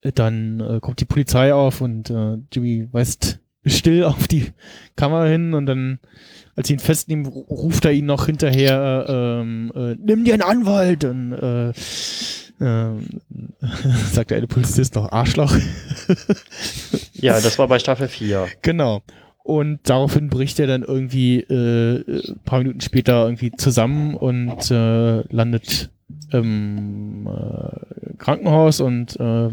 dann 0.00 0.60
äh, 0.60 0.80
kommt 0.80 1.00
die 1.00 1.06
Polizei 1.06 1.52
auf 1.52 1.82
und 1.82 2.08
äh, 2.08 2.38
Jimmy 2.50 2.88
weist 2.90 3.40
still 3.66 4.04
auf 4.04 4.28
die 4.28 4.52
Kamera 4.96 5.26
hin 5.26 5.54
und 5.54 5.66
dann, 5.66 5.98
als 6.60 6.68
sie 6.68 6.74
ihn 6.74 6.78
festnehmen, 6.78 7.26
ru- 7.26 7.46
ruft 7.48 7.84
er 7.86 7.92
ihn 7.92 8.04
noch 8.06 8.26
hinterher, 8.26 9.06
äh, 9.08 9.12
ähm, 9.40 9.72
äh, 9.74 9.96
nimm 9.98 10.24
dir 10.24 10.34
einen 10.34 10.42
Anwalt 10.42 11.04
und 11.04 11.32
äh, 11.32 11.72
ähm, 12.60 13.06
sagt 14.12 14.30
der 14.30 14.36
eine 14.38 14.46
Polizist 14.46 14.94
noch 14.94 15.10
Arschloch. 15.10 15.56
Ja, 17.14 17.40
das 17.40 17.58
war 17.58 17.68
bei 17.68 17.78
Staffel 17.78 18.08
4. 18.08 18.48
Genau. 18.62 19.02
Und 19.42 19.80
daraufhin 19.84 20.28
bricht 20.30 20.58
er 20.58 20.66
dann 20.66 20.82
irgendwie 20.82 21.40
äh, 21.40 22.30
ein 22.30 22.40
paar 22.44 22.60
Minuten 22.60 22.80
später 22.80 23.24
irgendwie 23.24 23.52
zusammen 23.52 24.14
und 24.14 24.70
äh, 24.70 25.20
landet 25.34 25.90
im 26.32 27.26
äh, 27.26 28.14
Krankenhaus 28.16 28.80
und 28.80 29.18
äh, 29.20 29.48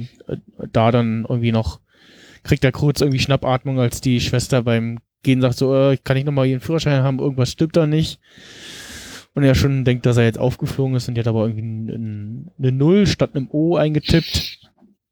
da 0.72 0.92
dann 0.92 1.26
irgendwie 1.28 1.52
noch 1.52 1.80
kriegt 2.44 2.64
er 2.64 2.72
kurz 2.72 3.02
irgendwie 3.02 3.20
Schnappatmung, 3.20 3.80
als 3.80 4.00
die 4.00 4.22
Schwester 4.22 4.64
beim 4.64 5.00
Gehen 5.24 5.42
sagt 5.42 5.58
so, 5.58 5.76
äh, 5.76 5.98
kann 6.04 6.18
ich 6.18 6.26
nochmal 6.26 6.48
ihren 6.48 6.62
Führerschein 6.62 7.04
haben, 7.04 7.20
irgendwas 7.20 7.52
stimmt 7.52 7.76
da 7.76 7.88
nicht. 7.88 8.20
Und 9.34 9.44
er 9.44 9.56
schon 9.56 9.86
denkt, 9.86 10.06
dass 10.06 10.18
er 10.18 10.24
jetzt 10.24 10.40
aufgeflogen 10.40 10.96
ist 10.96 11.08
und 11.08 11.16
die 11.16 11.20
hat 11.22 11.28
aber 11.28 11.46
irgendwie 11.48 11.62
ein- 11.64 11.90
ein- 11.90 12.52
eine 12.58 12.72
Null 12.72 13.06
statt 13.08 13.32
einem 13.36 13.48
O 13.52 13.76
eingetippt. 13.76 14.60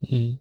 Mhm. 0.01 0.39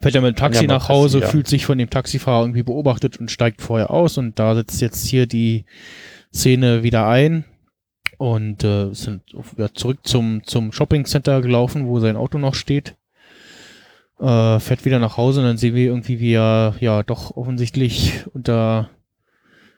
Fährt 0.00 0.14
er 0.14 0.20
mit 0.20 0.36
dem 0.36 0.38
Taxi 0.38 0.62
Ja, 0.64 0.68
nach 0.68 0.88
Hause, 0.88 1.18
passieren. 1.18 1.30
fühlt 1.32 1.48
sich 1.48 1.64
von 1.66 1.78
dem 1.78 1.90
Taxifahrer 1.90 2.42
irgendwie 2.42 2.62
beobachtet 2.62 3.18
und 3.18 3.30
steigt 3.30 3.62
vorher 3.62 3.90
aus 3.90 4.18
und 4.18 4.38
da 4.38 4.54
setzt 4.54 4.80
jetzt 4.80 5.06
hier 5.06 5.26
die 5.26 5.64
Szene 6.34 6.82
wieder 6.82 7.06
ein. 7.08 7.44
und 8.20 8.64
äh, 8.64 8.92
sind 8.94 9.22
auf- 9.36 9.54
ja, 9.58 9.72
zurück 9.72 10.00
zum, 10.02 10.42
zum 10.44 10.72
Shopping 10.72 11.04
Center 11.04 11.40
gelaufen, 11.40 11.86
wo 11.86 12.00
sein 12.00 12.16
Auto 12.16 12.36
noch 12.38 12.56
steht. 12.56 12.96
Äh, 14.20 14.58
fährt 14.58 14.84
wieder 14.84 14.98
nach 14.98 15.16
Hause 15.16 15.40
und 15.40 15.46
dann 15.46 15.58
sehen 15.58 15.74
wir 15.74 15.86
irgendwie, 15.86 16.18
wie 16.18 16.34
er 16.34 16.74
ja 16.80 17.02
doch 17.02 17.36
offensichtlich 17.36 18.24
unter 18.34 18.90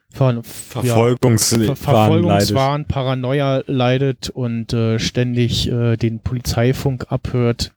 Ver 0.09 0.41
Verfolgungswahn 0.43 1.65
Ver 1.67 1.75
Verfolgungswahn, 1.75 2.85
Paranoia 2.85 3.63
leidet 3.67 4.29
und 4.29 4.73
äh, 4.73 4.99
ständig 4.99 5.71
äh, 5.71 5.95
den 5.95 6.19
Polizeifunk 6.19 7.05
abhört. 7.09 7.73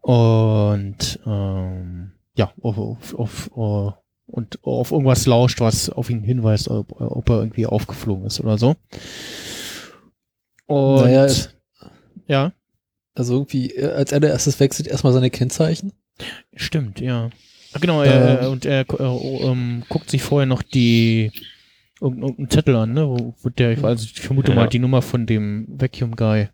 Und 0.00 1.20
ähm, 1.26 2.12
ja, 2.36 2.52
auf, 2.62 2.78
auf, 2.78 3.14
auf, 3.14 3.50
äh, 3.54 3.92
und 4.26 4.58
auf 4.62 4.92
irgendwas 4.92 5.26
lauscht, 5.26 5.60
was 5.60 5.90
auf 5.90 6.08
ihn 6.08 6.22
hinweist, 6.22 6.68
ob, 6.68 6.98
ob 7.00 7.28
er 7.28 7.40
irgendwie 7.40 7.66
aufgeflogen 7.66 8.26
ist 8.26 8.40
oder 8.40 8.56
so. 8.56 8.76
Und 10.66 11.04
naja, 11.04 11.26
ja, 12.26 12.52
also 13.14 13.34
irgendwie, 13.34 13.70
äh, 13.70 13.90
als 13.92 14.12
allererstes 14.12 14.60
wechselt 14.60 14.88
erstmal 14.88 15.12
seine 15.12 15.30
Kennzeichen. 15.30 15.92
stimmt, 16.54 17.00
ja. 17.00 17.30
Ah, 17.72 17.78
Genau, 17.80 18.02
er, 18.02 18.42
Ähm. 18.42 18.50
und 18.52 18.64
er 18.66 18.80
äh, 18.88 19.02
ähm, 19.04 19.82
guckt 19.88 20.10
sich 20.10 20.22
vorher 20.22 20.46
noch 20.46 20.62
die 20.62 21.32
irgendeinen 22.00 22.50
Zettel 22.50 22.76
an, 22.76 22.92
ne? 22.92 23.08
Wo, 23.08 23.34
wo 23.40 23.48
der, 23.48 23.72
ich, 23.72 23.82
also 23.82 24.04
ich 24.04 24.20
vermute 24.20 24.50
Ja. 24.52 24.56
mal 24.56 24.68
die 24.68 24.78
Nummer 24.78 25.00
von 25.02 25.24
dem 25.26 25.66
Vacuum 25.68 26.14
Guy. 26.16 26.48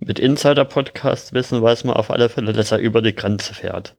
Mit 0.00 0.18
Insider-Podcast 0.18 1.32
wissen 1.32 1.62
weiß 1.62 1.84
man 1.84 1.96
auf 1.96 2.10
alle 2.10 2.28
Fälle, 2.28 2.52
dass 2.52 2.72
er 2.72 2.78
über 2.78 3.00
die 3.00 3.14
Grenze 3.14 3.54
fährt. 3.54 3.96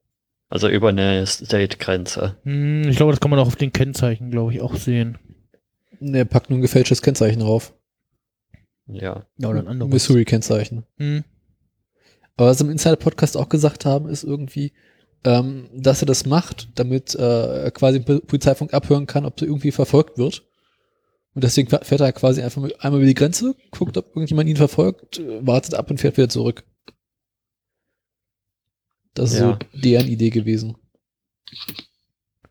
Also 0.50 0.70
über 0.70 0.90
eine 0.90 1.26
State-Grenze. 1.26 2.38
Hm, 2.44 2.88
ich 2.90 2.98
glaube, 2.98 3.12
das 3.14 3.20
kann 3.20 3.32
man 3.32 3.40
auch 3.40 3.48
auf 3.48 3.56
den 3.56 3.74
Kennzeichen, 3.74 4.30
glaube 4.30 4.54
ich, 4.54 4.62
auch 4.62 4.76
sehen. 4.76 5.18
Er 6.00 6.26
packt 6.26 6.50
nur 6.52 6.60
ein 6.60 6.62
gefälschtes 6.62 7.02
Kennzeichen 7.02 7.40
drauf. 7.40 7.74
Ja. 8.88 9.26
Ja, 9.38 9.50
oder 9.50 9.60
ein 9.62 9.68
anderes. 9.68 9.92
Missouri-Kennzeichen. 9.92 10.84
Hm. 10.98 11.24
Aber 12.38 12.50
was 12.50 12.58
sie 12.58 12.66
im 12.66 12.70
Insider-Podcast 12.72 13.38
auch 13.38 13.50
gesagt 13.50 13.86
haben, 13.86 14.10
ist 14.10 14.24
irgendwie, 14.24 14.74
ähm, 15.24 15.70
dass 15.74 16.02
er 16.02 16.06
das 16.06 16.26
macht, 16.26 16.68
damit 16.76 17.16
äh, 17.16 17.64
er 17.64 17.72
quasi 17.72 17.98
im 17.98 18.06
Polizeifunk 18.06 18.74
abhören 18.74 19.08
kann, 19.08 19.26
ob 19.26 19.42
er 19.42 19.48
irgendwie 19.48 19.72
verfolgt 19.72 20.18
wird. 20.18 20.44
Und 21.34 21.44
deswegen 21.44 21.70
fährt 21.70 22.02
er 22.02 22.14
quasi 22.14 22.42
einfach 22.42 22.62
mal- 22.62 22.76
einmal 22.80 23.00
über 23.02 23.08
die 23.08 23.14
Grenze, 23.14 23.56
guckt, 23.72 23.98
ob 23.98 24.08
irgendjemand 24.16 24.50
ihn 24.50 24.56
verfolgt, 24.58 25.20
äh, 25.20 25.46
wartet 25.46 25.74
ab 25.74 25.90
und 25.90 26.00
fährt 26.00 26.18
wieder 26.18 26.30
zurück. 26.30 26.64
Das 29.14 29.32
ist 29.32 29.40
Ja. 29.40 29.52
so 29.74 29.80
deren 29.80 30.08
Idee 30.08 30.30
gewesen. 30.30 30.76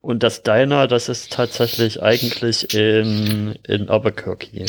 Und 0.01 0.23
das 0.23 0.43
Diner, 0.43 0.87
das 0.87 1.09
ist 1.09 1.33
tatsächlich 1.33 2.03
eigentlich 2.03 2.75
in, 2.75 3.59
in 3.67 3.89
Albuquerque. 3.89 4.67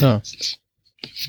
Ja. 0.00 0.22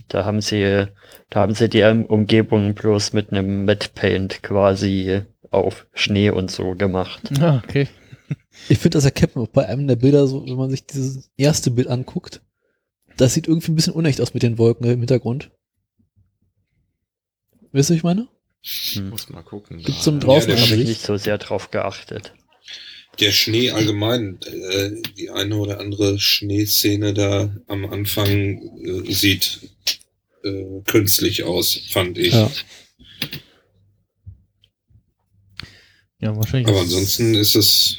Da 0.07 0.25
haben 0.25 0.41
sie, 0.41 0.85
da 1.29 1.41
haben 1.41 1.53
sie 1.53 1.69
die 1.69 1.83
Umgebung 1.83 2.73
bloß 2.73 3.13
mit 3.13 3.31
einem 3.31 3.65
Matte 3.65 3.89
Paint 3.93 4.41
quasi 4.43 5.21
auf 5.51 5.87
Schnee 5.93 6.29
und 6.29 6.51
so 6.51 6.75
gemacht. 6.75 7.21
Ah, 7.39 7.61
okay. 7.63 7.87
Ich 8.69 8.79
finde, 8.79 8.97
das 8.97 9.05
erkennt 9.05 9.35
man 9.35 9.45
auch 9.45 9.51
bei 9.51 9.67
einem 9.67 9.87
der 9.87 9.95
Bilder 9.95 10.27
so, 10.27 10.45
wenn 10.45 10.57
man 10.57 10.69
sich 10.69 10.85
dieses 10.85 11.29
erste 11.37 11.71
Bild 11.71 11.87
anguckt. 11.87 12.41
Das 13.15 13.33
sieht 13.33 13.47
irgendwie 13.47 13.71
ein 13.71 13.75
bisschen 13.75 13.93
unecht 13.93 14.19
aus 14.19 14.33
mit 14.33 14.43
den 14.43 14.57
Wolken 14.57 14.85
im 14.89 14.99
Hintergrund. 14.99 15.51
Wisst 17.71 17.89
ihr, 17.89 17.93
was 17.93 17.97
ich 17.97 18.03
meine? 18.03 18.27
Hm. 18.93 19.09
Muss 19.09 19.29
mal 19.29 19.43
gucken. 19.43 19.77
Gibt's 19.77 20.03
so 20.03 20.11
einen 20.11 20.19
Ja, 20.21 20.27
draußen 20.27 20.49
Da 20.49 20.57
habe 20.57 20.75
ich 20.75 20.87
nicht 20.87 21.01
so 21.01 21.17
sehr 21.17 21.37
drauf 21.37 21.71
geachtet. 21.71 22.33
Der 23.19 23.31
Schnee 23.31 23.71
allgemein, 23.71 24.39
äh, 24.41 24.91
die 25.17 25.29
eine 25.29 25.55
oder 25.55 25.79
andere 25.79 26.19
Schneeszene 26.19 27.13
da 27.13 27.55
am 27.67 27.85
Anfang 27.85 28.61
äh, 28.83 29.11
sieht 29.11 29.61
äh, 30.47 30.81
künstlich 30.85 31.43
aus, 31.43 31.79
fand 31.89 32.17
ich. 32.17 32.33
Ja. 32.33 32.51
Ja, 36.19 36.35
wahrscheinlich. 36.35 36.67
Aber 36.67 36.79
ansonsten 36.79 37.35
ist 37.35 37.55
es 37.55 37.97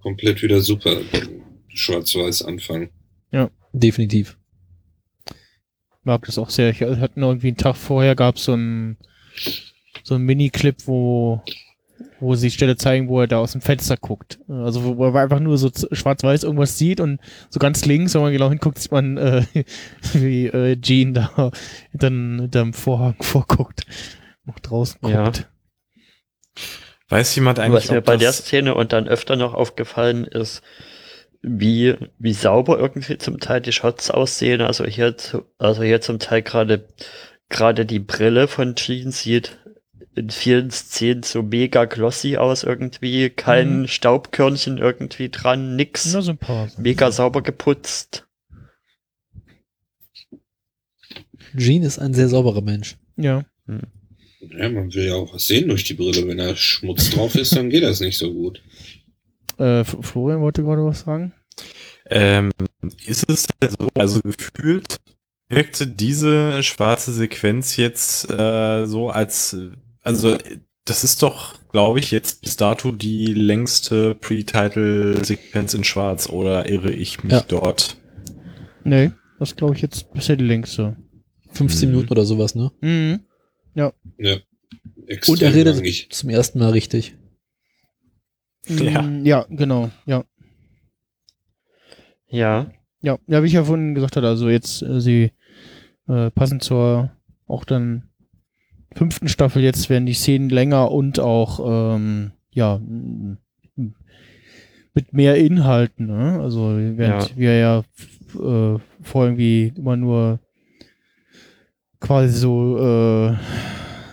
komplett 0.00 0.40
wieder 0.42 0.60
super. 0.60 1.00
Schwarz-Weiß 1.68 2.42
Anfang. 2.42 2.90
Definitiv. 3.72 4.38
mag 6.02 6.24
das 6.26 6.38
auch 6.38 6.50
sehr. 6.50 6.70
Ich 6.70 6.80
hatte 6.80 7.20
noch 7.20 7.28
irgendwie 7.28 7.48
einen 7.48 7.56
Tag 7.56 7.76
vorher 7.76 8.14
gab 8.14 8.38
so 8.38 8.54
ein 8.54 8.96
so 10.02 10.14
ein 10.14 10.22
Mini-Clip, 10.22 10.86
wo 10.86 11.42
wo 12.20 12.34
sie 12.34 12.48
die 12.48 12.52
Stelle 12.52 12.76
zeigen, 12.76 13.08
wo 13.08 13.20
er 13.20 13.26
da 13.26 13.38
aus 13.38 13.52
dem 13.52 13.60
Fenster 13.60 13.96
guckt. 13.96 14.38
Also 14.48 14.96
wo, 14.96 15.04
er 15.04 15.14
einfach 15.14 15.40
nur 15.40 15.58
so 15.58 15.70
schwarz-weiß 15.92 16.44
irgendwas 16.44 16.78
sieht 16.78 17.00
und 17.00 17.20
so 17.50 17.58
ganz 17.58 17.84
links, 17.84 18.14
wenn 18.14 18.22
man 18.22 18.32
genau 18.32 18.48
hinguckt, 18.48 18.78
sieht 18.78 18.92
man, 18.92 19.16
äh, 19.16 19.42
wie 20.12 20.46
äh, 20.46 20.80
Jean 20.80 21.14
da 21.14 21.50
dann 21.92 22.40
hinterm 22.40 22.72
Vorhang 22.72 23.16
vorguckt. 23.20 23.86
Noch 24.44 24.58
draußen 24.58 25.00
guckt. 25.00 25.14
Ja. 25.14 25.32
Weiß 27.08 27.34
jemand 27.36 27.58
eigentlich, 27.58 27.84
Was 27.84 27.90
mir 27.90 27.98
ob 27.98 28.04
bei 28.04 28.16
der 28.16 28.32
Szene 28.32 28.74
und 28.74 28.92
dann 28.92 29.08
öfter 29.08 29.36
noch 29.36 29.54
aufgefallen 29.54 30.24
ist, 30.24 30.62
wie, 31.40 31.94
wie 32.18 32.32
sauber 32.32 32.78
irgendwie 32.78 33.16
zum 33.18 33.40
Teil 33.40 33.60
die 33.60 33.72
Shots 33.72 34.10
aussehen. 34.10 34.60
Also 34.60 34.84
hier, 34.84 35.16
zu, 35.16 35.44
also 35.58 35.82
hier 35.82 36.00
zum 36.00 36.18
Teil 36.18 36.42
gerade, 36.42 36.86
gerade 37.48 37.86
die 37.86 38.00
Brille 38.00 38.48
von 38.48 38.74
Jean 38.74 39.10
sieht 39.10 39.58
in 40.18 40.30
vielen 40.30 40.70
Szenen 40.70 41.22
so 41.22 41.42
mega 41.42 41.84
glossy 41.86 42.36
aus 42.36 42.62
irgendwie. 42.64 43.30
Kein 43.30 43.80
Mhm. 43.82 43.88
Staubkörnchen 43.88 44.78
irgendwie 44.78 45.28
dran, 45.30 45.76
nix. 45.76 46.12
Na, 46.12 46.20
so 46.22 46.32
ein 46.32 46.38
paar. 46.38 46.68
Mega 46.78 47.10
sauber 47.10 47.42
geputzt. 47.42 48.26
Gene 51.54 51.86
ist 51.86 51.98
ein 51.98 52.14
sehr 52.14 52.28
sauberer 52.28 52.60
Mensch. 52.62 52.96
Ja. 53.16 53.44
Ja, 54.40 54.68
man 54.68 54.92
will 54.94 55.06
ja 55.06 55.14
auch 55.14 55.32
was 55.34 55.46
sehen 55.46 55.68
durch 55.68 55.84
die 55.84 55.94
Brille. 55.94 56.26
Wenn 56.28 56.38
da 56.38 56.54
Schmutz 56.56 57.10
drauf 57.10 57.34
ist, 57.34 57.56
dann 57.56 57.70
geht 57.70 57.82
das 57.82 58.00
nicht 58.00 58.18
so 58.18 58.32
gut. 58.32 58.62
Äh, 59.58 59.84
Florian 59.84 60.40
wollte 60.40 60.62
gerade 60.62 60.84
was 60.84 61.00
sagen. 61.00 61.32
ähm, 62.10 62.50
ist 63.06 63.28
es 63.28 63.46
denn 63.60 63.70
so, 63.70 63.88
also 63.94 64.20
gefühlt 64.20 64.96
wirkte 65.48 65.86
diese 65.86 66.62
schwarze 66.62 67.12
Sequenz 67.12 67.76
jetzt 67.76 68.30
äh, 68.30 68.86
so 68.86 69.10
als, 69.10 69.56
also 70.02 70.36
das 70.84 71.04
ist 71.04 71.22
doch, 71.22 71.54
glaube 71.70 71.98
ich, 71.98 72.10
jetzt 72.10 72.40
bis 72.42 72.56
dato 72.56 72.92
die 72.92 73.26
längste 73.34 74.14
Pre-Title-Sequenz 74.14 75.74
in 75.74 75.84
Schwarz, 75.84 76.28
oder 76.28 76.68
irre 76.68 76.90
ich 76.92 77.22
mich 77.24 77.32
Ja. 77.32 77.44
dort? 77.46 77.96
Nee, 78.84 79.10
das 79.38 79.54
glaube 79.56 79.74
ich 79.74 79.82
jetzt 79.82 80.12
bisher 80.14 80.36
die 80.36 80.44
längste. 80.46 80.96
15 81.52 81.88
Mhm. 81.88 81.94
Minuten 81.94 82.12
oder 82.12 82.24
sowas, 82.24 82.54
ne? 82.54 82.70
Mhm. 82.80 83.20
Ja. 83.74 83.92
Extrem 85.06 85.32
Und 85.34 85.42
er 85.42 85.54
redet 85.54 85.76
langig. 85.76 86.08
zum 86.10 86.30
ersten 86.30 86.58
Mal 86.58 86.70
richtig. 86.70 87.14
Ja. 88.68 89.02
Mm, 89.02 89.24
Ja, 89.24 89.46
genau, 89.50 89.90
ja. 90.06 90.24
Ja. 92.28 92.70
Ja, 93.00 93.18
ja, 93.28 93.42
wie 93.42 93.46
ich 93.46 93.52
ja 93.52 93.64
vorhin 93.64 93.94
gesagt 93.94 94.16
hatte, 94.16 94.26
also 94.26 94.48
jetzt 94.48 94.82
äh, 94.82 95.00
sie 95.00 95.30
äh, 96.08 96.30
passen 96.32 96.60
zur 96.60 97.10
auch 97.46 97.64
dann 97.64 98.07
fünften 98.94 99.28
Staffel, 99.28 99.62
jetzt 99.62 99.90
werden 99.90 100.06
die 100.06 100.14
Szenen 100.14 100.48
länger 100.50 100.90
und 100.90 101.20
auch 101.20 101.60
ähm, 101.94 102.32
ja 102.52 102.80
mit 104.94 105.12
mehr 105.12 105.36
Inhalten, 105.36 106.06
ne? 106.06 106.40
Also 106.42 106.74
während 106.76 107.30
Ja. 107.30 107.36
wir 107.36 107.56
ja 107.56 107.78
äh, 108.34 108.78
vorher 109.02 109.30
irgendwie 109.30 109.72
immer 109.76 109.96
nur 109.96 110.40
quasi 112.00 112.36
so 112.38 112.78
äh, 112.78 113.36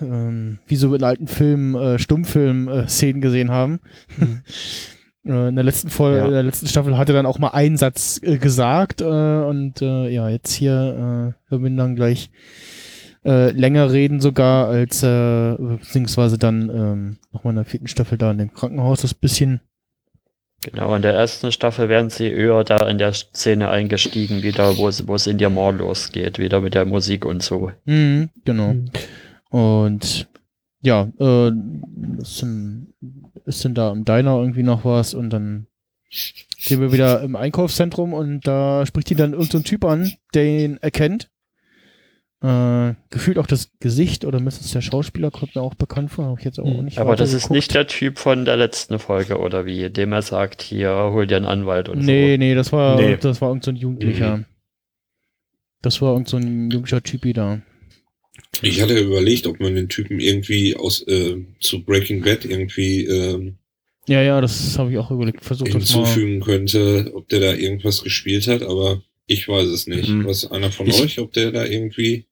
ähm, 0.02 0.60
wie 0.68 0.76
so 0.76 0.94
in 0.94 1.04
alten 1.04 1.28
Filmen, 1.28 1.76
äh, 1.76 1.98
Stummfilm-Szenen 2.00 3.22
gesehen 3.22 3.52
haben. 3.52 3.80
Äh, 5.28 5.48
In 5.48 5.56
der 5.56 5.64
letzten 5.64 5.90
Folge, 5.90 6.20
Ja. 6.20 6.26
in 6.26 6.32
der 6.34 6.44
letzten 6.44 6.68
Staffel 6.68 7.00
hat 7.00 7.10
er 7.10 7.16
dann 7.16 7.26
auch 7.26 7.40
mal 7.40 7.48
einen 7.48 7.78
Satz 7.78 8.20
äh, 8.22 8.38
gesagt 8.38 9.02
äh, 9.02 9.06
und 9.06 9.82
äh, 9.82 10.08
ja, 10.10 10.30
jetzt 10.30 10.54
hier 10.54 11.34
äh, 11.50 11.52
wir 11.52 11.64
werden 11.64 11.78
dann 11.78 11.96
gleich 11.96 12.30
äh, 13.26 13.52
länger 13.52 13.92
reden 13.92 14.22
sogar 14.22 14.68
als 14.68 15.04
äh, 15.04 15.56
beziehungsweise 15.58 16.38
dann 16.38 16.70
ähm, 16.70 17.18
nochmal 17.32 17.52
in 17.52 17.58
der 17.58 17.66
vierten 17.66 17.88
Staffel 17.88 18.18
da 18.18 18.32
in 18.32 18.38
dem 18.38 18.54
Krankenhaus 18.54 19.02
das 19.02 19.14
bisschen 19.14 19.62
Genau, 20.62 20.96
in 20.96 21.04
der 21.04 21.14
ersten 21.14 21.52
Staffel 21.52 21.90
werden 21.90 22.10
sie 22.10 22.32
eher 22.32 22.64
da 22.64 22.90
in 22.90 22.98
der 22.98 23.14
Szene 23.14 23.70
eingestiegen, 23.70 24.42
wieder, 24.42 24.78
wo 24.78 24.88
es, 24.88 25.08
wo 25.08 25.14
es 25.14 25.28
in 25.28 25.38
der 25.38 25.52
Mall 25.52 25.76
losgeht, 25.76 26.40
wieder 26.40 26.60
mit 26.60 26.74
der 26.74 26.86
Musik 26.86 27.26
und 27.26 27.44
so. 27.44 27.72
Mhm, 27.86 28.30
genau. 28.46 28.74
Mhm. 28.74 28.90
Und 29.50 30.28
ja, 30.82 31.08
äh, 31.20 31.52
ist, 32.20 32.42
denn, 32.42 32.94
ist 33.46 33.64
denn 33.64 33.76
da 33.76 33.92
im 33.92 34.06
Diner 34.06 34.40
irgendwie 34.40 34.64
noch 34.64 34.86
was 34.86 35.14
und 35.14 35.30
dann 35.30 35.68
sind 36.58 36.82
wir 36.82 36.92
wieder 36.92 37.22
im 37.22 37.36
Einkaufszentrum 37.36 38.14
und 38.14 38.48
da 38.48 38.86
spricht 38.86 39.12
ihn 39.12 39.18
dann 39.18 39.34
irgendein 39.34 39.62
so 39.62 39.70
Typ 39.70 39.86
an, 39.86 40.14
der 40.34 40.46
ihn 40.46 40.78
erkennt. 40.78 41.30
Äh, 42.42 42.94
gefühlt 43.10 43.38
auch 43.40 43.48
das 43.48 43.72
Gesicht 43.80 44.26
oder 44.26 44.40
mindestens 44.40 44.72
der 44.72 44.82
Schauspieler 44.82 45.32
kommt 45.32 45.56
mir 45.56 45.62
auch 45.62 45.74
bekannt 45.74 46.12
vor, 46.12 46.26
habe 46.26 46.36
ich 46.40 46.46
jetzt 46.46 46.60
auch 46.60 46.66
Mhm. 46.66 46.86
nicht 46.86 46.98
Aber 47.00 47.16
das 47.16 47.34
ist 47.34 47.50
nicht 47.50 47.74
der 47.74 47.88
Typ 47.88 48.20
von 48.20 48.46
der 48.46 48.58
letzten 48.58 49.00
Folge, 49.00 49.40
oder 49.40 49.66
wie? 49.66 49.90
Dem 49.90 50.12
er 50.12 50.22
sagt, 50.22 50.62
hier, 50.62 50.92
hol 51.12 51.26
dir 51.28 51.38
einen 51.38 51.46
Anwalt 51.46 51.88
und 51.90 52.00
Nee, 52.00 52.38
nee, 52.38 52.54
das 52.54 52.72
war, 52.74 53.00
Nee. 53.00 53.18
das 53.20 53.42
war 53.42 53.50
irgendein 53.50 53.64
so 53.64 53.72
ein 53.72 53.76
Jugendlicher. 53.78 54.44
Das 55.82 56.02
war 56.02 56.14
irgend 56.14 56.28
so 56.28 56.38
ein 56.38 56.70
jugendlicher 56.72 57.02
Typi 57.04 57.32
da. 57.34 57.62
Ich 58.62 58.82
hatte 58.82 58.98
überlegt, 59.00 59.48
ob 59.48 59.60
man 59.60 59.76
den 59.76 59.88
Typen 59.90 60.20
irgendwie 60.20 60.76
aus 60.76 61.02
äh, 61.08 61.38
zu 61.62 61.84
Breaking 61.86 62.22
Bad 62.22 62.44
irgendwie 62.46 63.06
ähm, 63.06 63.58
Ja, 64.08 64.22
ja, 64.22 64.42
das 64.42 64.78
habe 64.78 64.92
ich 64.92 64.98
auch 64.98 65.10
überlegt. 65.10 65.44
Versucht 65.46 65.72
hinzufügen 65.72 66.42
könnte, 66.42 67.12
ob 67.16 67.30
der 67.30 67.40
da 67.40 67.54
irgendwas 67.54 68.04
gespielt 68.04 68.48
hat, 68.48 68.62
aber 68.62 69.02
ich 69.28 69.48
weiß 69.48 69.68
es 69.68 69.88
nicht. 69.88 70.10
Mhm. 70.10 70.26
Was 70.26 70.50
einer 70.52 70.72
von 70.72 70.88
Ich- 70.88 71.02
euch, 71.02 71.20
ob 71.20 71.34
der 71.34 71.52
da 71.52 71.64
irgendwie 71.66 72.28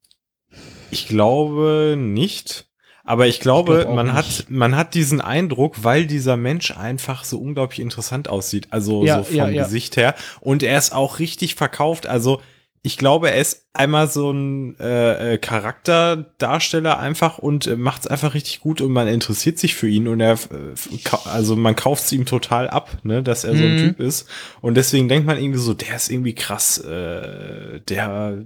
Ich 0.91 1.08
glaube 1.08 1.95
nicht. 1.97 2.67
Aber 3.06 3.27
ich 3.27 3.39
glaube, 3.41 3.79
Ich 3.79 3.82
glaub 3.84 3.95
man 3.95 4.06
nicht. 4.08 4.15
hat, 4.15 4.45
man 4.49 4.75
hat 4.77 4.93
diesen 4.93 5.19
Eindruck, 5.19 5.84
weil 5.84 6.06
dieser 6.06 6.38
Mensch 6.38 6.71
einfach 6.71 7.25
so 7.25 7.38
unglaublich 7.39 7.79
interessant 7.82 8.29
aussieht. 8.29 8.67
Also 8.69 9.03
Ja, 9.03 9.17
so 9.17 9.23
vom 9.25 9.36
ja, 9.36 9.49
ja. 9.49 9.63
Gesicht 9.63 9.97
her. 9.97 10.15
Und 10.39 10.63
er 10.63 10.77
ist 10.77 10.93
auch 10.93 11.19
richtig 11.19 11.56
verkauft. 11.56 12.08
Also 12.08 12.41
ich 12.86 12.98
glaube, 12.98 13.32
er 13.32 13.38
ist 13.38 13.65
einmal 13.72 14.10
so 14.10 14.30
ein 14.32 14.78
äh, 14.80 15.36
äh, 15.36 15.38
Charakterdarsteller 15.38 17.00
einfach 17.00 17.38
und 17.38 17.65
äh, 17.67 17.76
macht 17.78 18.02
es 18.02 18.08
einfach 18.08 18.34
richtig 18.34 18.60
gut 18.60 18.82
und 18.82 18.91
man 18.91 19.08
interessiert 19.08 19.58
sich 19.58 19.74
für 19.76 19.88
ihn 19.88 20.08
und 20.10 20.19
er, 20.19 20.34
äh, 20.34 21.00
also 21.26 21.56
man 21.56 21.76
kauft 21.78 22.04
es 22.04 22.12
ihm 22.12 22.26
total 22.26 22.69
ab, 22.69 22.89
ne, 23.04 23.24
dass 23.24 23.46
er 23.46 23.56
so 23.56 23.63
ein 23.63 23.76
Mhm. 23.76 23.78
Typ 23.80 24.00
ist. 24.02 24.28
Und 24.62 24.76
deswegen 24.76 25.08
denkt 25.08 25.26
man 25.26 25.38
irgendwie 25.38 25.60
so, 25.60 25.74
der 25.74 25.96
ist 25.96 26.10
irgendwie 26.12 26.36
krass, 26.36 26.78
äh, 26.80 27.80
der 27.88 28.46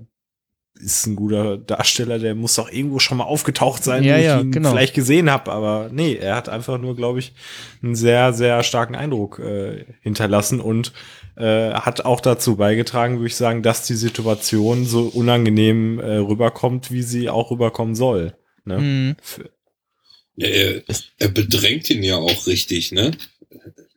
ist 0.79 1.07
ein 1.07 1.15
guter 1.15 1.57
Darsteller, 1.57 2.19
der 2.19 2.35
muss 2.35 2.53
doch 2.55 2.71
irgendwo 2.71 2.99
schon 2.99 3.17
mal 3.17 3.23
aufgetaucht 3.23 3.83
sein, 3.83 4.03
Ja, 4.03 4.13
wo 4.13 4.19
ich 4.19 4.25
ja, 4.25 4.39
ihn 4.41 4.51
genau. 4.51 4.69
vielleicht 4.69 4.93
gesehen 4.93 5.31
habe. 5.31 5.51
Aber 5.51 5.89
nee, 5.91 6.13
er 6.13 6.35
hat 6.35 6.49
einfach 6.49 6.77
nur, 6.77 6.95
glaube 6.95 7.17
ich, 7.17 7.33
einen 7.81 7.95
sehr, 7.95 8.31
sehr 8.33 8.61
starken 8.61 8.93
Eindruck 8.95 9.39
äh, 9.39 9.85
hinterlassen 10.01 10.59
und 10.59 10.93
äh, 11.37 11.73
hat 11.73 12.03
auch 12.05 12.19
dazu 12.19 12.55
beigetragen, 12.55 13.17
würde 13.17 13.27
ich 13.27 13.35
sagen, 13.35 13.61
dass 13.63 13.85
die 13.85 13.95
Situation 13.95 14.85
so 14.85 15.03
unangenehm 15.07 15.99
äh, 15.99 16.15
rüberkommt, 16.17 16.91
wie 16.91 17.03
sie 17.03 17.29
auch 17.29 17.51
rüberkommen 17.51 17.95
soll. 17.95 18.35
Ne? 18.65 18.79
Mhm. 18.79 19.15
Ja, 20.35 20.47
er, 20.47 20.83
er 21.19 21.27
bedrängt 21.29 21.89
ihn 21.89 22.03
ja 22.03 22.15
auch 22.17 22.47
richtig, 22.47 22.91
ne? 22.91 23.11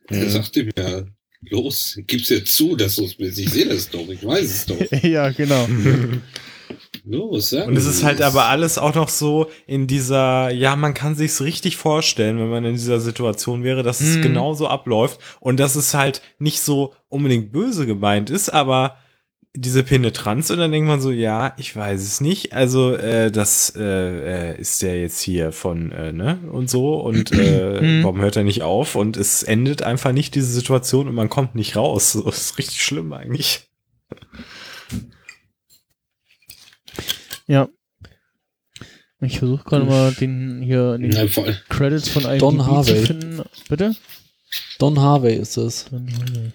Er 0.09 0.17
Mhm. 0.25 0.29
sagt 0.29 0.55
ihm 0.57 0.69
ja, 0.77 1.03
los, 1.49 1.97
gib's 2.07 2.29
jetzt 2.29 2.53
zu, 2.55 2.75
dass 2.75 2.95
du 2.95 3.05
es 3.05 3.15
bist. 3.15 3.39
Ich 3.39 3.49
sehe 3.49 3.65
das 3.67 3.89
doch, 3.89 4.07
ich 4.09 4.25
weiß 4.25 4.43
es 4.45 4.65
doch. 4.65 4.91
ja, 5.03 5.29
genau. 5.31 5.67
Los, 7.03 7.51
Und 7.53 7.75
es 7.77 7.85
ist 7.85 8.03
halt 8.03 8.21
aber 8.21 8.45
alles 8.45 8.77
auch 8.77 8.93
noch 8.93 9.09
so 9.09 9.47
in 9.65 9.87
dieser, 9.87 10.51
ja, 10.51 10.75
man 10.75 10.93
kann 10.93 11.15
sich's 11.15 11.41
richtig 11.41 11.77
vorstellen, 11.77 12.37
wenn 12.37 12.49
man 12.49 12.65
in 12.65 12.73
dieser 12.73 12.99
Situation 12.99 13.63
wäre, 13.63 13.81
dass 13.83 14.01
es 14.01 14.17
Mhm. 14.17 14.21
genauso 14.21 14.67
abläuft 14.67 15.19
und 15.39 15.59
dass 15.59 15.75
es 15.75 15.93
halt 15.93 16.21
nicht 16.39 16.61
so 16.61 16.93
unbedingt 17.09 17.51
böse 17.51 17.85
gemeint 17.85 18.29
ist, 18.29 18.49
aber 18.49 18.97
diese 19.53 19.83
Penetranz 19.83 20.49
und 20.49 20.59
dann 20.59 20.71
denkt 20.71 20.87
man 20.87 21.01
so, 21.01 21.11
ja, 21.11 21.53
ich 21.57 21.75
weiß 21.75 22.01
es 22.01 22.21
nicht, 22.21 22.53
also 22.53 22.93
äh, 22.95 23.29
das 23.31 23.73
äh, 23.75 24.51
äh, 24.53 24.57
ist 24.61 24.81
der 24.81 25.01
jetzt 25.01 25.19
hier 25.19 25.51
von, 25.51 25.91
äh, 25.91 26.13
ne, 26.13 26.39
und 26.51 26.69
so 26.69 26.95
und 27.01 27.31
äh, 27.33 27.81
Mhm. 27.81 28.03
warum 28.03 28.21
hört 28.21 28.37
er 28.37 28.43
nicht 28.45 28.61
auf 28.61 28.95
und 28.95 29.17
es 29.17 29.43
endet 29.43 29.81
einfach 29.83 30.13
nicht 30.13 30.35
diese 30.35 30.47
Situation 30.51 31.09
und 31.09 31.15
man 31.15 31.27
kommt 31.29 31.55
nicht 31.55 31.75
raus. 31.75 32.13
So, 32.13 32.21
Das 32.23 32.37
ist 32.41 32.57
richtig 32.59 32.81
schlimm 32.81 33.11
eigentlich. 33.11 33.67
Ja. 37.51 37.67
Ich 39.19 39.37
versuche 39.39 39.63
gerade 39.63 39.85
mal 39.85 40.11
den 40.13 40.61
hier 40.63 40.95
in 40.95 41.11
den 41.11 41.29
vor, 41.29 41.45
Credits 41.69 42.09
von 42.09 42.23
IMDb 42.23 42.39
Don 42.39 42.65
Harvey. 42.65 42.95
zu 43.01 43.05
finden. 43.05 43.41
Bitte? 43.69 43.95
Don 44.79 44.99
Harvey 44.99 45.35
ist 45.35 45.57
es. 45.57 45.85
Don 45.91 46.07
Harvey. 46.11 46.51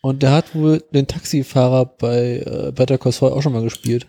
Und 0.00 0.22
der 0.22 0.30
hat 0.32 0.54
wohl 0.54 0.82
den 0.94 1.06
Taxifahrer 1.06 1.84
bei 1.84 2.38
äh, 2.38 2.72
Better 2.72 2.96
Call 2.98 3.12
Saul 3.12 3.32
auch 3.32 3.42
schon 3.42 3.52
mal 3.52 3.62
gespielt. 3.62 4.06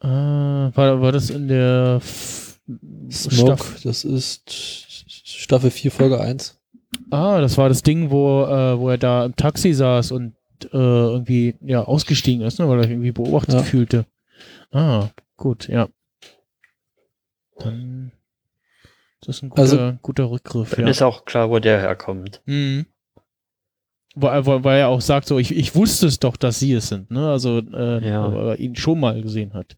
Ah, 0.00 0.70
war, 0.74 1.00
war 1.00 1.12
das 1.12 1.30
in 1.30 1.48
der 1.48 1.96
F 2.00 2.58
Smoke, 3.10 3.34
Staff- 3.62 3.80
das 3.84 4.04
ist 4.04 4.42
Staffel 5.24 5.70
4, 5.70 5.90
Folge 5.90 6.20
1. 6.20 6.58
Ah, 7.10 7.40
das 7.40 7.58
war 7.58 7.68
das 7.68 7.82
Ding, 7.82 8.10
wo, 8.10 8.44
äh, 8.44 8.78
wo 8.78 8.88
er 8.88 8.98
da 8.98 9.24
im 9.26 9.36
Taxi 9.36 9.74
saß 9.74 10.12
und 10.12 10.34
äh, 10.72 10.76
irgendwie 10.76 11.54
ja 11.60 11.82
ausgestiegen 11.84 12.46
ist, 12.46 12.58
ne, 12.58 12.68
weil 12.68 12.78
er 12.78 12.82
sich 12.84 12.92
irgendwie 12.92 13.12
beobachtet 13.12 13.54
Ja. 13.56 13.62
fühlte. 13.62 14.06
Ah, 14.72 15.10
gut, 15.36 15.68
ja. 15.68 15.88
Dann 17.58 18.12
ist 19.20 19.28
das 19.28 19.42
ein 19.42 19.50
guter, 19.50 19.62
Also- 19.62 19.98
guter 20.02 20.30
Rückgriff, 20.30 20.70
Dann 20.74 20.86
ja. 20.86 20.90
ist 20.90 21.02
auch 21.02 21.24
klar, 21.24 21.50
wo 21.50 21.58
der 21.58 21.78
herkommt. 21.80 22.42
Mhm. 22.46 22.86
Weil, 24.14 24.44
weil, 24.44 24.64
weil 24.64 24.78
er 24.80 24.88
auch 24.88 25.00
sagt, 25.00 25.26
so, 25.26 25.38
ich, 25.38 25.54
ich 25.56 25.74
wusste 25.74 26.06
es 26.06 26.18
doch, 26.18 26.36
dass 26.36 26.58
sie 26.58 26.72
es 26.74 26.88
sind, 26.88 27.10
ne? 27.10 27.30
Also, 27.30 27.58
äh, 27.60 28.06
Ja. 28.06 28.30
weil 28.32 28.48
er 28.50 28.58
ihn 28.58 28.76
schon 28.76 29.00
mal 29.00 29.22
gesehen 29.22 29.54
hat. 29.54 29.76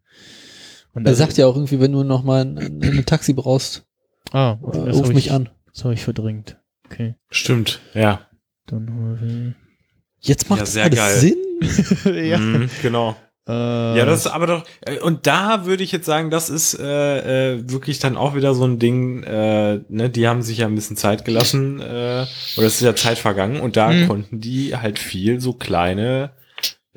Und 0.93 1.07
Er 1.07 1.15
sagt 1.15 1.37
ja 1.37 1.47
auch 1.47 1.55
irgendwie, 1.57 1.81
wenn 1.81 1.93
du 1.93 2.03
noch 2.05 2.23
mal 2.25 2.43
ein, 2.45 2.59
ein, 2.59 3.05
Taxi 3.07 3.33
brauchst, 3.33 3.85
ah, 4.33 4.59
äh, 4.63 4.87
das 4.87 4.97
ruf 4.97 5.07
hab 5.09 5.15
mich 5.15 5.27
ich, 5.27 5.33
an. 5.33 5.51
Das 5.73 5.85
habe 5.85 5.95
ich 5.95 6.03
verdrängt. 6.05 6.57
Okay. 6.87 7.15
Stimmt, 7.31 7.81
ja. 7.95 8.29
Dann. 8.67 9.55
Jetzt 10.21 10.49
macht 10.51 10.59
Ja, 10.61 10.65
das 10.65 10.73
sehr 10.73 10.85
alles 10.85 10.99
geil. 10.99 11.17
Sinn. 11.19 12.15
ja. 12.25 12.39
Mhm, 12.39 12.71
genau. 12.83 13.17
Äh, 13.47 13.53
Ja, 13.99 14.05
das 14.07 14.21
ist 14.21 14.27
aber 14.29 14.47
doch, 14.47 14.65
äh, 14.87 14.99
und 15.01 15.27
da 15.27 15.67
würde 15.67 15.85
ich 15.85 15.93
jetzt 15.93 16.07
sagen, 16.07 16.31
das 16.31 16.49
ist 16.51 16.79
äh, 16.81 17.55
äh, 17.57 17.71
wirklich 17.71 17.99
dann 17.99 18.17
auch 18.17 18.35
wieder 18.35 18.55
so 18.55 18.65
ein 18.65 18.79
Ding, 18.79 19.23
äh, 19.23 19.81
ne, 19.89 20.09
die 20.11 20.27
haben 20.29 20.43
sich 20.43 20.59
ja 20.59 20.67
ein 20.67 20.75
bisschen 20.75 20.97
Zeit 20.97 21.25
gelassen, 21.25 21.81
äh, 21.81 22.25
oder 22.57 22.67
es 22.67 22.77
ist 22.77 22.81
ja 22.83 22.95
Zeit 22.97 23.19
vergangen 23.19 23.61
und 23.61 23.77
da 23.77 23.89
Mhm. 23.91 24.09
konnten 24.09 24.41
die 24.41 24.77
halt 24.77 24.99
viel 24.99 25.41
so 25.41 25.53
kleine 25.53 26.31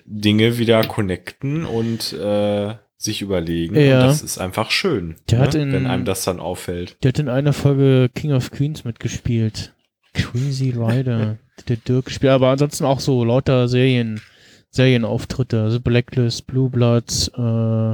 Dinge 0.05 0.57
wieder 0.57 0.83
connecten 0.85 1.65
und 1.65 2.13
äh, 2.13 2.75
sich 2.97 3.21
überlegen. 3.21 3.75
Ja. 3.75 4.01
Und 4.01 4.07
das 4.07 4.21
ist 4.21 4.37
einfach 4.37 4.71
schön, 4.71 5.15
Der 5.29 5.39
ne, 5.39 5.45
hat 5.45 5.55
in- 5.55 5.73
wenn 5.73 5.85
einem 5.85 6.05
das 6.05 6.23
dann 6.23 6.39
auffällt. 6.39 6.95
Der 7.03 7.09
hat 7.09 7.19
in 7.19 7.29
einer 7.29 7.53
Folge 7.53 8.09
King 8.15 8.31
of 8.33 8.51
Queens 8.51 8.85
mitgespielt. 8.85 9.73
Crazy 10.13 10.71
Rider. 10.75 11.37
der 11.67 11.75
Dirk 11.77 12.05
gespielt. 12.05 12.31
Aber 12.31 12.49
ansonsten 12.49 12.85
auch 12.85 12.99
so 12.99 13.23
lauter 13.25 13.67
Serien, 13.67 14.21
Serienauftritte. 14.71 15.61
Also 15.61 15.79
Blacklist, 15.79 16.47
Blue 16.47 16.69
Bloods, 16.69 17.29
äh, 17.37 17.93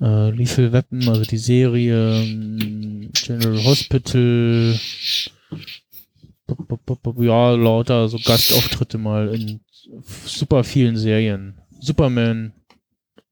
äh, 0.00 0.30
Lethal 0.30 0.72
Weapon, 0.72 1.08
also 1.08 1.22
die 1.22 1.38
Serie, 1.38 2.22
ähm, 2.22 3.10
General 3.12 3.64
Hospital. 3.64 4.78
Bup, 6.46 6.68
bup, 6.68 6.86
bup, 6.86 7.02
bup, 7.02 7.22
Ja, 7.22 7.52
lauter 7.52 8.08
so 8.08 8.18
Gastauftritte 8.18 8.98
mal 8.98 9.34
in 9.34 9.60
super 10.24 10.64
vielen 10.64 10.96
Serien. 10.96 11.60
Superman, 11.80 12.52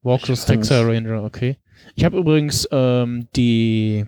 Walkers 0.03 0.47
Texas 0.47 0.85
Ranger, 0.85 1.25
okay. 1.25 1.57
Ich 1.97 2.05
habe 2.05 2.19
übrigens 2.19 2.69
ähm, 2.71 3.29
die 3.35 4.07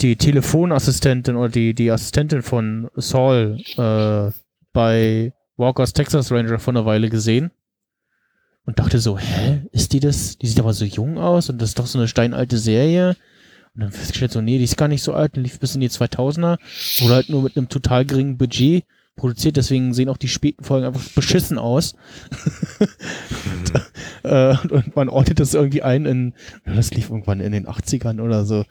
die 0.00 0.16
Telefonassistentin 0.16 1.36
oder 1.36 1.48
die, 1.50 1.74
die 1.74 1.90
Assistentin 1.90 2.42
von 2.42 2.90
Saul 2.94 3.58
äh, 3.76 4.30
bei 4.72 5.32
Walkers 5.60 5.92
Texas 5.92 6.32
Ranger 6.32 6.58
vor 6.58 6.72
einer 6.72 6.86
Weile 6.86 7.08
gesehen 7.10 7.50
und 8.64 8.78
dachte 8.78 8.98
so, 8.98 9.18
hä, 9.18 9.62
ist 9.72 9.92
die 9.92 10.00
das? 10.00 10.38
Die 10.38 10.46
sieht 10.46 10.58
aber 10.58 10.72
so 10.72 10.84
jung 10.84 11.18
aus 11.18 11.50
und 11.50 11.60
das 11.60 11.70
ist 11.70 11.78
doch 11.78 11.86
so 11.86 11.98
eine 11.98 12.08
steinalte 12.08 12.58
Serie. 12.58 13.16
Und 13.74 13.82
dann 13.82 13.92
festgestellt 13.92 14.32
so, 14.32 14.40
nee, 14.40 14.58
die 14.58 14.64
ist 14.64 14.76
gar 14.76 14.88
nicht 14.88 15.02
so 15.02 15.12
alt, 15.12 15.36
die 15.36 15.40
lief 15.40 15.60
bis 15.60 15.76
in 15.76 15.80
die 15.80 15.88
2000er 15.88 16.58
oder 17.04 17.14
halt 17.14 17.28
nur 17.28 17.42
mit 17.42 17.56
einem 17.56 17.68
total 17.68 18.04
geringen 18.04 18.36
Budget 18.36 18.84
produziert, 19.14 19.56
deswegen 19.56 19.92
sehen 19.92 20.08
auch 20.08 20.16
die 20.16 20.28
späten 20.28 20.64
Folgen 20.64 20.86
einfach 20.86 21.08
beschissen 21.14 21.58
aus. 21.58 21.94
Äh, 24.22 24.54
und, 24.64 24.72
und 24.72 24.96
man 24.96 25.08
ordnet 25.08 25.40
das 25.40 25.54
irgendwie 25.54 25.82
ein 25.82 26.04
in, 26.04 26.34
ja, 26.66 26.74
das 26.74 26.90
lief 26.90 27.08
irgendwann 27.08 27.40
in 27.40 27.52
den 27.52 27.66
80ern 27.66 28.20
oder 28.20 28.44
so. 28.44 28.66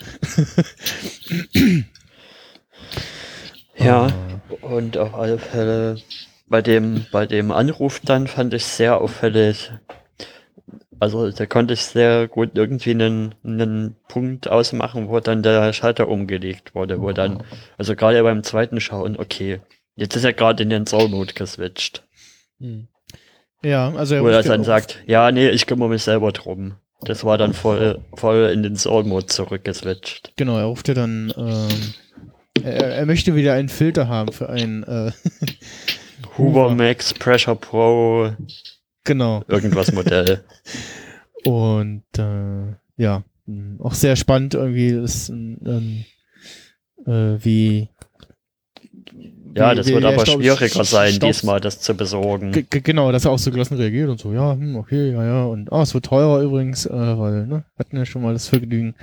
Ja, 3.76 4.14
und 4.62 4.98
auf 5.00 5.16
alle 5.16 5.40
Fälle 5.40 5.98
bei 6.50 6.62
dem, 6.62 7.06
bei 7.12 7.26
dem 7.26 7.52
Anruf 7.52 8.02
dann 8.04 8.28
fand 8.28 8.54
ich 8.54 8.66
sehr 8.66 9.00
auffällig. 9.00 9.72
Also 11.00 11.32
da 11.32 11.46
konnte 11.46 11.74
ich 11.74 11.82
sehr 11.82 12.28
gut 12.28 12.52
irgendwie 12.56 12.92
einen, 12.92 13.36
einen 13.44 13.96
Punkt 14.10 14.50
ausmachen, 14.50 15.08
wo 15.08 15.20
dann 15.22 15.44
der 15.44 15.72
Schalter 15.72 16.10
umgelegt 16.10 16.76
wurde, 16.76 17.02
wo 17.02 17.14
dann, 17.14 17.44
also 17.78 17.96
gerade 17.96 18.22
beim 18.22 18.44
zweiten 18.44 18.82
Schauen, 18.82 19.18
okay, 19.18 19.62
jetzt 19.96 20.16
ist 20.16 20.26
er 20.26 20.34
gerade 20.34 20.64
in 20.64 20.70
den 20.70 20.86
Soul-Mode 20.86 21.34
geswitcht. 21.34 22.04
Hm. 22.60 22.88
Ja, 23.64 23.94
also 23.96 24.16
er 24.16 24.24
Wo 24.24 24.28
er 24.28 24.44
dann 24.44 24.64
sagt, 24.64 25.00
ja, 25.06 25.32
nee, 25.32 25.50
ich 25.50 25.68
kümmere 25.68 25.90
mich 25.90 26.04
selber 26.04 26.32
drum. 26.32 26.76
Das 27.02 27.24
war 27.24 27.38
dann 27.38 27.54
voll, 27.54 28.00
voll 28.16 28.50
in 28.54 28.64
den 28.64 28.76
Soul-Mode 28.76 29.28
zurückgeswitcht. 29.28 30.34
Genau, 30.36 30.58
er 30.58 30.66
ruft 30.66 30.90
ja 30.90 30.94
dann, 30.94 31.34
ähm, 31.38 32.64
er, 32.64 32.96
er 32.98 33.06
möchte 33.06 33.36
wieder 33.36 33.54
einen 33.54 33.70
Filter 33.70 34.10
haben 34.10 34.34
für 34.34 34.50
einen, 34.50 34.84
äh, 34.84 35.12
Hoover 36.40 36.74
Max 36.76 37.14
Pressure 37.14 37.56
Pro, 37.56 38.32
genau. 39.04 39.44
irgendwas 39.48 39.92
Modell. 39.92 40.44
Und 41.46 42.04
äh, 42.18 42.76
ja, 42.98 43.24
auch 43.80 43.94
sehr 43.94 44.16
spannend 44.16 44.54
irgendwie, 44.56 44.90
ist, 44.90 45.30
ähm, 45.30 46.06
äh, 47.06 47.38
wie 47.44 47.90
Ja, 49.56 49.74
das 49.74 49.88
wird 49.88 50.04
aber 50.04 50.26
Staub- 50.26 50.42
schwieriger 50.42 50.84
sein, 50.84 51.14
Staub- 51.14 51.30
diesmal 51.30 51.60
das 51.62 51.80
zu 51.80 51.96
besorgen. 51.96 52.52
G 52.52 52.64
genau, 52.82 53.12
dass 53.12 53.26
er 53.26 53.32
auch 53.32 53.40
so 53.40 53.52
gelassen 53.52 53.78
reagiert 53.78 54.10
und 54.10 54.20
so, 54.20 54.34
ja, 54.34 54.52
hm, 54.54 54.76
okay, 54.76 55.12
ja, 55.12 55.24
ja. 55.24 55.44
Und 55.46 55.72
ah, 55.72 55.82
es 55.82 55.94
wird 55.94 56.06
teurer 56.06 56.42
übrigens, 56.42 56.86
äh, 56.86 56.90
weil, 56.92 57.48
ne, 57.48 57.64
hatten 57.78 57.96
ja 57.98 58.06
schon 58.06 58.22
mal 58.22 58.34
das 58.34 58.48
Vergnügen. 58.50 58.96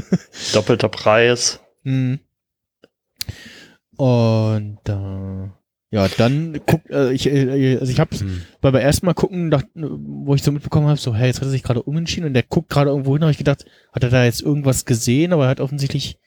Doppelter 0.54 0.88
Preis. 0.88 1.60
Hm. 1.84 2.20
Und 3.96 4.78
äh, 4.88 5.48
ja, 5.92 6.08
dann 6.08 6.58
guckt, 6.66 6.88
äh, 6.90 7.12
ich, 7.12 7.26
äh, 7.26 7.76
also 7.78 7.92
ich 7.92 8.00
hab's 8.00 8.22
Hm. 8.22 8.42
bei 8.62 8.70
beim 8.70 8.80
ersten 8.80 9.04
Mal 9.04 9.12
gucken, 9.12 9.50
dacht, 9.50 9.66
wo 9.74 10.34
ich 10.34 10.42
so 10.42 10.50
mitbekommen 10.50 10.86
habe, 10.88 10.98
so, 10.98 11.14
hey, 11.14 11.26
jetzt 11.26 11.36
hat 11.36 11.46
er 11.46 11.50
sich 11.50 11.62
gerade 11.62 11.82
umentschieden 11.82 12.26
und 12.26 12.32
der 12.32 12.44
guckt 12.44 12.70
gerade 12.70 12.88
irgendwo 12.88 13.12
hin, 13.12 13.20
habe 13.20 13.30
ich 13.30 13.36
gedacht, 13.36 13.66
hat 13.92 14.02
er 14.02 14.08
da 14.08 14.24
jetzt 14.24 14.40
irgendwas 14.40 14.86
gesehen, 14.86 15.34
aber 15.34 15.44
er 15.44 15.50
hat 15.50 15.60
offensichtlich 15.60 16.18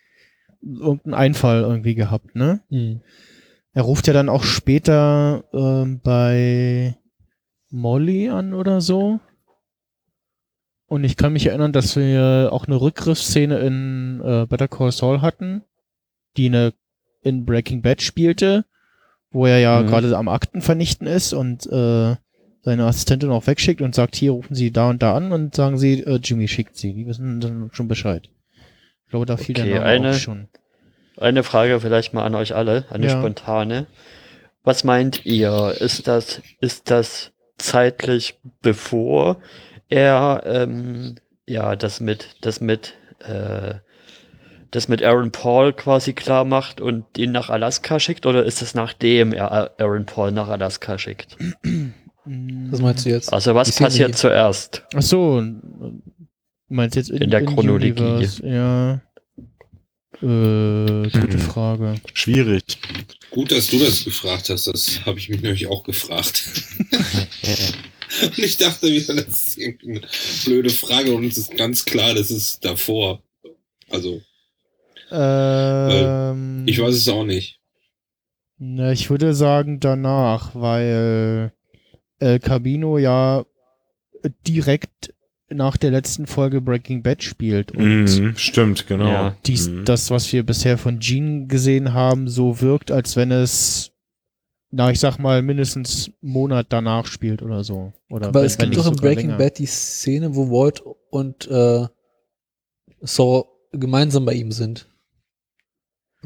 irgendeinen 0.62 1.16
Einfall 1.16 1.62
irgendwie 1.62 1.96
gehabt, 1.96 2.36
ne? 2.36 2.62
Hm. 2.70 3.02
Er 3.74 3.82
ruft 3.82 4.06
ja 4.06 4.14
dann 4.14 4.30
auch 4.30 4.44
später 4.44 5.46
ähm, 5.52 6.00
bei 6.02 6.96
Molly 7.72 8.30
an 8.30 8.54
oder 8.54 8.82
so. 8.82 9.20
Und 10.86 11.04
ich 11.04 11.18
kann 11.18 11.34
mich 11.34 11.48
erinnern, 11.48 11.74
dass 11.74 11.96
wir 11.96 12.50
auch 12.52 12.68
eine 12.68 12.80
Rückgriffsszene 12.80 13.58
in 13.58 14.22
äh, 14.24 14.46
Better 14.48 14.68
Call 14.68 14.92
Saul 14.92 15.22
hatten, 15.22 15.64
die 16.38 16.46
eine 16.46 16.74
in 17.24 17.46
Breaking 17.46 17.82
Bad 17.82 18.04
spielte, 18.04 18.66
wo 19.36 19.46
er 19.46 19.60
ja 19.60 19.82
Mhm. 19.82 19.88
gerade 19.88 20.18
am 20.18 20.30
Akten 20.30 20.62
vernichten 20.62 21.08
ist 21.08 21.34
und 21.34 21.66
äh, 21.68 22.16
seine 22.62 22.86
Assistentin 22.86 23.30
auch 23.32 23.46
wegschickt 23.48 23.82
und 23.82 23.94
sagt, 23.94 24.16
hier 24.16 24.32
rufen 24.32 24.56
Sie 24.56 24.72
da 24.72 24.90
und 24.90 25.04
da 25.04 25.14
an 25.16 25.32
und 25.32 25.54
sagen 25.54 25.78
Sie, 25.78 26.00
äh, 26.02 26.20
Jimmy 26.24 26.48
schickt 26.48 26.78
Sie. 26.78 26.94
Die 26.94 27.06
wissen 27.06 27.40
dann 27.42 27.70
schon 27.74 27.88
Bescheid. 27.88 28.30
Ich 29.04 29.10
glaube, 29.12 29.26
da 29.26 29.38
fiel 29.38 29.56
Okay, 29.60 29.68
der 29.70 29.80
Name 29.82 29.86
eine- 29.92 30.10
auch 30.12 30.14
schon. 30.16 30.48
Eine 31.18 31.44
Frage 31.44 31.80
vielleicht 31.80 32.14
mal 32.14 32.24
an 32.26 32.34
euch 32.36 32.56
alle, 32.56 32.86
eine 32.90 33.06
Ja. 33.08 33.12
spontane. 33.20 33.86
Was 34.64 34.84
meint 34.84 35.26
ihr? 35.26 35.76
Ist 35.80 36.08
das, 36.08 36.42
ist 36.60 36.90
das 36.90 37.32
zeitlich 37.58 38.40
bevor 38.62 39.38
er 39.90 40.42
ähm, 40.46 41.16
ja 41.46 41.76
das 41.76 42.00
mit 42.02 42.36
das 42.42 42.60
mit 42.62 42.96
äh, 43.20 43.76
das 44.76 44.88
mit 44.88 45.02
Aaron 45.02 45.32
Paul 45.32 45.74
quasi 45.74 46.14
klar 46.14 46.46
macht 46.46 46.82
und 46.82 47.06
ihn 47.18 47.32
nach 47.32 47.50
Alaska 47.50 48.00
schickt 48.00 48.26
oder 48.26 48.44
ist 48.44 48.62
es 48.62 48.76
nachdem 48.76 49.34
er 49.34 49.80
Aaron 49.80 50.06
Paul 50.06 50.32
nach 50.32 50.50
Alaska 50.50 50.98
schickt? 50.98 51.38
Was 52.26 52.82
meinst 52.82 53.06
du 53.06 53.10
jetzt? 53.10 53.32
Also 53.32 53.56
was 53.56 53.70
Szene 53.70 53.88
passiert 53.88 54.10
hier. 54.10 54.18
zuerst? 54.18 54.84
Ach 54.94 55.02
so, 55.02 55.42
du 55.42 56.02
meinst 56.68 56.96
jetzt 56.96 57.10
in, 57.10 57.22
In 57.22 57.30
der 57.30 57.46
Chronologie. 57.46 58.02
Universe, 58.02 58.48
Ja. 58.48 59.02
Äh, 60.22 61.10
gute 61.10 61.38
Frage. 61.38 61.96
Schwierig. 62.14 62.64
Gut, 63.32 63.52
dass 63.52 63.68
du 63.68 63.78
das 63.78 64.06
gefragt 64.06 64.50
hast. 64.50 64.66
Das 64.68 65.06
habe 65.06 65.20
ich 65.20 65.30
mich 65.30 65.42
nämlich 65.42 65.68
auch 65.68 65.84
gefragt. 65.84 66.50
und 68.22 68.40
ich 68.40 68.58
dachte 68.58 68.88
wieder, 68.88 69.14
das 69.14 69.48
ist 69.48 69.58
irgendwie 69.58 69.90
eine 69.90 70.02
blöde 70.46 70.70
Frage 70.70 71.14
und 71.14 71.26
es 71.26 71.38
ist 71.38 71.56
ganz 71.58 71.84
klar, 71.84 72.14
das 72.14 72.32
ist 72.32 72.64
davor. 72.64 73.22
Also, 73.90 74.22
Ähm, 75.12 76.64
ich 76.68 76.82
weiß 76.82 76.96
es 76.96 77.08
auch 77.10 77.26
nicht. 77.26 77.60
Na, 78.58 78.92
ich 78.92 79.10
würde 79.10 79.34
sagen 79.34 79.80
danach, 79.80 80.56
weil 80.56 81.52
El 82.20 82.40
Camino 82.40 82.98
ja 82.98 83.46
direkt 84.48 85.14
nach 85.50 85.78
der 85.78 85.92
letzten 85.92 86.26
Folge 86.26 86.62
Breaking 86.62 87.04
Bad 87.04 87.22
spielt 87.22 87.72
und 87.74 88.06
Mhm, 88.06 88.36
stimmt, 88.38 88.88
genau. 88.88 89.08
Ja. 89.08 89.38
dies, 89.46 89.70
Mhm. 89.70 89.86
das, 89.86 90.10
was 90.10 90.32
wir 90.34 90.44
bisher 90.44 90.78
von 90.78 91.00
Gene 91.00 91.46
gesehen 91.48 91.94
haben, 91.94 92.28
so 92.28 92.62
wirkt, 92.62 92.90
als 92.92 93.16
wenn 93.16 93.30
es, 93.32 93.92
na, 94.72 94.90
ich 94.90 95.00
sag 95.00 95.20
mal, 95.20 95.42
mindestens 95.44 96.08
einen 96.24 96.32
Monat 96.32 96.68
danach 96.70 97.06
spielt 97.06 97.44
oder 97.44 97.64
so. 97.64 97.94
Oder 98.10 98.30
Aber 98.30 98.40
wenn- 98.40 98.48
es 98.48 98.58
gibt 98.58 98.76
doch 98.76 98.88
in 98.88 98.96
Breaking 98.96 99.28
länger. 99.28 99.38
Bad 99.38 99.60
die 99.60 99.68
Szene, 99.68 100.36
wo 100.36 100.50
Walt 100.50 100.82
und 101.12 101.48
äh, 101.48 101.86
Saul 103.02 103.44
gemeinsam 103.72 104.26
bei 104.26 104.34
ihm 104.34 104.52
sind. 104.52 104.88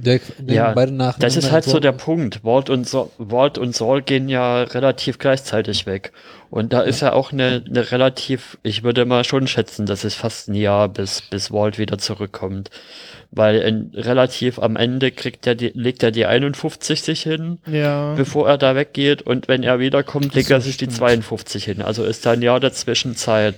Der, 0.01 0.19
der 0.37 0.55
Ja, 0.55 0.71
beide 0.73 0.91
nach 0.93 1.19
Das 1.19 1.35
ist 1.35 1.51
halt 1.51 1.63
so 1.65 1.79
der. 1.79 1.91
Punkt. 1.91 2.43
Walt 2.43 2.69
und, 2.69 2.87
so 2.87 3.11
Walt 3.17 3.57
und 3.57 3.75
Saul 3.75 4.01
gehen 4.01 4.29
ja 4.29 4.63
relativ 4.63 5.17
gleichzeitig 5.19 5.85
weg. 5.85 6.11
Und 6.49 6.73
da 6.73 6.81
ist 6.81 7.01
ja 7.01 7.13
auch 7.13 7.31
eine, 7.31 7.63
eine 7.67 7.91
relativ, 7.91 8.57
ich 8.63 8.83
würde 8.83 9.05
mal 9.05 9.23
schon 9.23 9.45
schätzen, 9.47 9.85
das 9.85 10.03
ist 10.03 10.15
fast 10.15 10.47
ein 10.47 10.55
Jahr, 10.55 10.87
bis, 10.89 11.21
bis 11.21 11.51
Walt 11.51 11.77
wieder 11.77 11.97
zurückkommt. 11.97 12.69
Weil 13.31 13.57
in, 13.57 13.91
relativ 13.93 14.57
am 14.57 14.75
Ende 14.75 15.11
kriegt 15.11 15.45
er 15.45 15.53
die, 15.53 15.71
legt 15.75 16.01
er 16.01 16.09
die 16.11 16.25
51 16.25 17.01
sich 17.03 17.21
hin, 17.23 17.59
Ja. 17.67 18.15
bevor 18.15 18.47
er 18.49 18.57
da 18.57 18.75
weggeht. 18.75 19.21
Und 19.21 19.47
wenn 19.47 19.61
er 19.63 19.79
wiederkommt, 19.79 20.33
legt 20.33 20.49
er 20.49 20.61
sich 20.61 20.77
die 20.77 20.85
stimmt. 20.85 20.97
52 20.97 21.63
hin. 21.65 21.81
Also 21.83 22.03
ist 22.05 22.25
da 22.25 22.31
ein 22.31 22.41
Jahr 22.41 22.59
dazwischen 22.59 23.15
Zeit. 23.15 23.55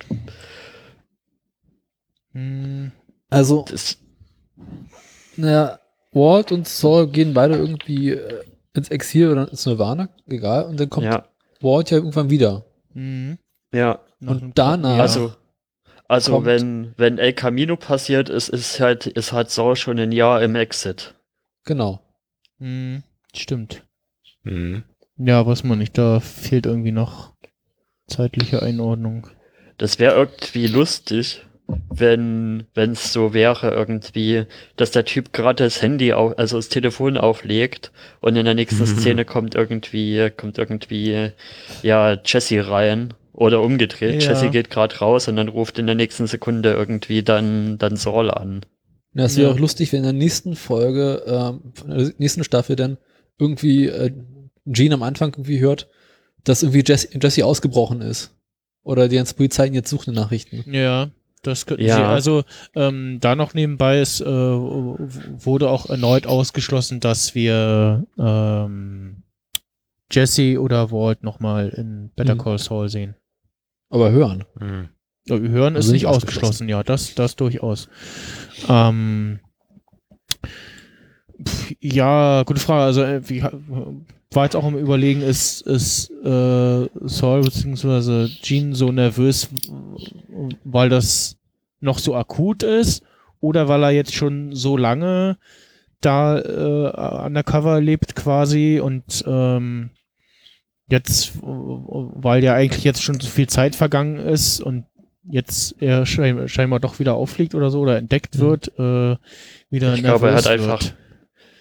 Hm, 2.34 2.92
Also, 3.30 3.66
Das, 3.70 3.98
naja, 5.38 5.80
Walt 6.14 6.52
und 6.52 6.68
Saul 6.68 7.08
gehen 7.08 7.34
beide 7.34 7.56
irgendwie 7.56 8.12
äh, 8.12 8.44
ins 8.74 8.90
Exil 8.90 9.30
oder 9.32 9.50
ins 9.50 9.66
Nirvana, 9.66 10.10
egal. 10.28 10.66
Und 10.66 10.80
dann 10.80 10.90
kommt 10.90 11.06
ja, 11.06 11.26
Walt 11.62 11.90
ja 11.92 11.98
irgendwann 11.98 12.30
wieder. 12.30 12.66
hm, 12.94 13.38
ja. 13.74 14.00
Und 14.26 14.58
danach, 14.58 15.00
Also, 15.00 15.34
also 16.08 16.34
kommt- 16.34 16.46
wenn, 16.46 16.94
wenn 16.98 17.18
El 17.18 17.34
Camino 17.34 17.76
passiert 17.78 18.30
ist, 18.30 18.50
ist 18.50 18.80
halt, 18.80 19.08
ist 19.08 19.32
halt 19.32 19.50
Saul 19.50 19.76
schon 19.76 19.98
ein 20.00 20.12
Jahr 20.12 20.42
im 20.44 20.56
Exit. 20.56 21.16
genau. 21.64 22.02
hm, 22.60 23.04
stimmt. 23.36 23.84
Mhm. 24.44 24.84
Ja, 25.18 25.46
weiß 25.46 25.64
man 25.64 25.78
nicht, 25.80 25.98
da 25.98 26.20
fehlt 26.20 26.66
irgendwie 26.66 26.92
noch 26.92 27.34
zeitliche 28.08 28.62
Einordnung. 28.62 29.28
Das 29.78 29.98
wäre 30.00 30.16
irgendwie 30.16 30.68
lustig, 30.68 31.46
wenn 31.90 32.66
wenn 32.74 32.92
es 32.92 33.14
so 33.14 33.34
wäre 33.34 33.72
irgendwie, 33.72 34.46
dass 34.76 34.92
der 34.92 35.06
Typ 35.06 35.34
gerade 35.34 35.64
das 35.64 35.82
Handy 35.82 36.14
auf, 36.14 36.38
also 36.38 36.58
das 36.58 36.70
Telefon 36.70 37.18
auflegt 37.18 37.92
und 38.22 38.36
in 38.36 38.46
der 38.46 38.54
nächsten 38.56 38.82
Mhm. 38.84 38.86
Szene 39.00 39.26
kommt 39.26 39.56
irgendwie 39.56 40.30
kommt 40.36 40.58
irgendwie 40.58 41.32
ja 41.84 42.18
Jesse 42.26 42.68
rein 42.70 43.14
oder 43.34 43.62
umgedreht. 43.62 44.24
Ja. 44.24 44.30
Jesse 44.32 44.50
geht 44.50 44.70
gerade 44.70 44.96
raus 44.98 45.28
und 45.28 45.36
dann 45.36 45.48
ruft 45.48 45.80
in 45.80 45.86
der 45.86 45.96
nächsten 45.96 46.28
Sekunde 46.28 46.72
irgendwie 46.74 47.24
dann 47.24 47.78
dann 47.78 47.96
Saul 47.96 48.30
an. 48.32 48.62
Ja, 49.14 49.26
es 49.26 49.38
wäre 49.38 49.50
Ja. 49.50 49.54
auch 49.56 49.60
lustig, 49.60 49.92
wenn 49.92 50.00
in 50.00 50.04
der 50.04 50.14
nächsten 50.14 50.56
Folge, 50.56 51.24
ähm, 51.28 51.74
von 51.74 51.90
der 51.90 52.12
nächsten 52.18 52.44
Staffel 52.44 52.76
dann 52.76 52.98
irgendwie 53.40 53.88
äh, 53.88 54.12
Gene 54.66 54.94
am 54.94 55.04
Anfang 55.04 55.30
irgendwie 55.34 55.60
hört, 55.60 55.90
dass 56.44 56.64
irgendwie 56.64 56.84
Jesse, 56.86 57.10
Jesse 57.22 57.46
ausgebrochen 57.46 58.02
ist. 58.02 58.32
Oder 58.84 59.08
die 59.10 59.16
ganze 59.18 59.36
Polizei 59.36 59.68
ihn 59.68 59.74
jetzt 59.74 59.90
sucht 59.90 60.08
in 60.08 60.14
Nachrichten. 60.16 60.64
Ja, 60.72 61.10
das 61.42 61.66
könnten 61.66 61.84
Ja. 61.86 61.96
sie. 61.96 62.02
Also 62.04 62.44
ähm, 62.76 63.20
da 63.20 63.36
noch 63.36 63.54
nebenbei 63.54 64.00
ist, 64.02 64.22
äh, 64.22 64.26
wurde 64.26 65.70
auch 65.70 65.90
erneut 65.90 66.28
ausgeschlossen, 66.28 67.00
dass 67.00 67.36
wir 67.36 68.06
ähm, 68.18 69.24
Jesse 70.12 70.60
oder 70.62 70.92
Walt 70.92 71.24
nochmal 71.24 71.70
in 71.70 72.12
Better 72.16 72.36
Mhm. 72.36 72.40
Call 72.40 72.58
Saul 72.58 72.90
sehen. 72.90 73.16
Aber 73.90 74.12
hören. 74.12 74.44
Mhm. 74.60 74.90
Hören 75.30 75.76
ist 75.76 75.86
Also 75.86 75.92
nicht 75.94 76.02
nicht 76.04 76.06
ausgeschlossen, 76.08 76.68
ja, 76.68 76.84
das, 76.84 77.14
das 77.16 77.36
durchaus. 77.36 77.88
Ähm, 78.68 79.40
pf, 81.48 81.76
ja, 81.80 82.44
gute 82.44 82.60
Frage. 82.60 82.84
Also, 82.84 83.04
äh, 83.04 83.30
wie, 83.30 83.44
war 84.34 84.46
jetzt 84.46 84.56
auch 84.56 84.68
im 84.68 84.78
Überlegen, 84.78 85.22
ist, 85.22 85.62
ist 85.62 86.10
äh, 86.10 86.88
Saul 87.02 87.42
bzw. 87.42 88.30
Gene 88.42 88.76
so 88.76 88.92
nervös, 88.92 89.50
weil 90.64 90.90
das 90.90 91.38
noch 91.80 92.00
so 92.00 92.16
akut 92.16 92.64
ist 92.64 93.04
oder 93.40 93.68
weil 93.68 93.84
er 93.84 93.92
jetzt 93.92 94.14
schon 94.14 94.54
so 94.56 94.78
lange 94.78 95.38
da 96.00 96.40
äh, 96.40 97.26
undercover 97.26 97.82
lebt 97.82 98.16
quasi 98.16 98.80
und 98.84 99.24
ähm, 99.28 99.92
jetzt, 100.88 101.34
weil 101.42 102.44
ja 102.44 102.54
eigentlich 102.54 102.84
jetzt 102.84 103.04
schon 103.04 103.20
so 103.20 103.28
viel 103.28 103.48
Zeit 103.48 103.76
vergangen 103.76 104.18
ist 104.18 104.62
und 104.62 104.86
jetzt 105.30 105.76
er 105.80 106.06
schein, 106.06 106.48
scheinbar 106.48 106.80
doch 106.80 107.00
wieder 107.00 107.14
auffliegt 107.16 107.54
oder 107.54 107.70
so 107.70 107.82
oder 107.82 107.98
entdeckt 107.98 108.36
Mhm. 108.36 108.40
wird, 108.40 108.68
äh, 108.80 109.18
wieder 109.70 109.94
Ich 109.94 110.04
glaube, 110.04 110.30
er 110.30 110.36
hat 110.36 110.46
nervös 110.46 110.48
einfach 110.48 110.82
wird. 110.82 110.96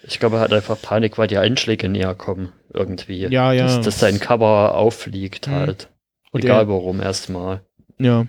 Ich 0.07 0.19
glaube, 0.19 0.37
er 0.37 0.41
hat 0.41 0.53
einfach 0.53 0.81
Panik, 0.81 1.17
weil 1.17 1.27
die 1.27 1.37
Einschläge 1.37 1.89
näher 1.89 2.15
kommen 2.15 2.51
irgendwie. 2.73 3.27
Ja, 3.27 3.53
ja. 3.53 3.65
Dass, 3.67 3.85
dass 3.85 3.99
sein 3.99 4.19
Cover 4.19 4.75
auffliegt 4.75 5.47
Mhm. 5.47 5.51
halt. 5.51 5.89
Und 6.31 6.43
Egal 6.43 6.63
er- 6.63 6.67
warum 6.69 7.01
erstmal. 7.01 7.61
Ja. 7.99 8.27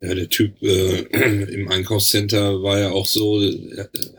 Ja, 0.00 0.14
der 0.16 0.28
Typ 0.28 0.60
äh, 0.62 0.98
im 1.54 1.68
Einkaufscenter 1.70 2.62
war 2.62 2.78
ja 2.80 2.90
auch 2.90 3.06
so, 3.06 3.40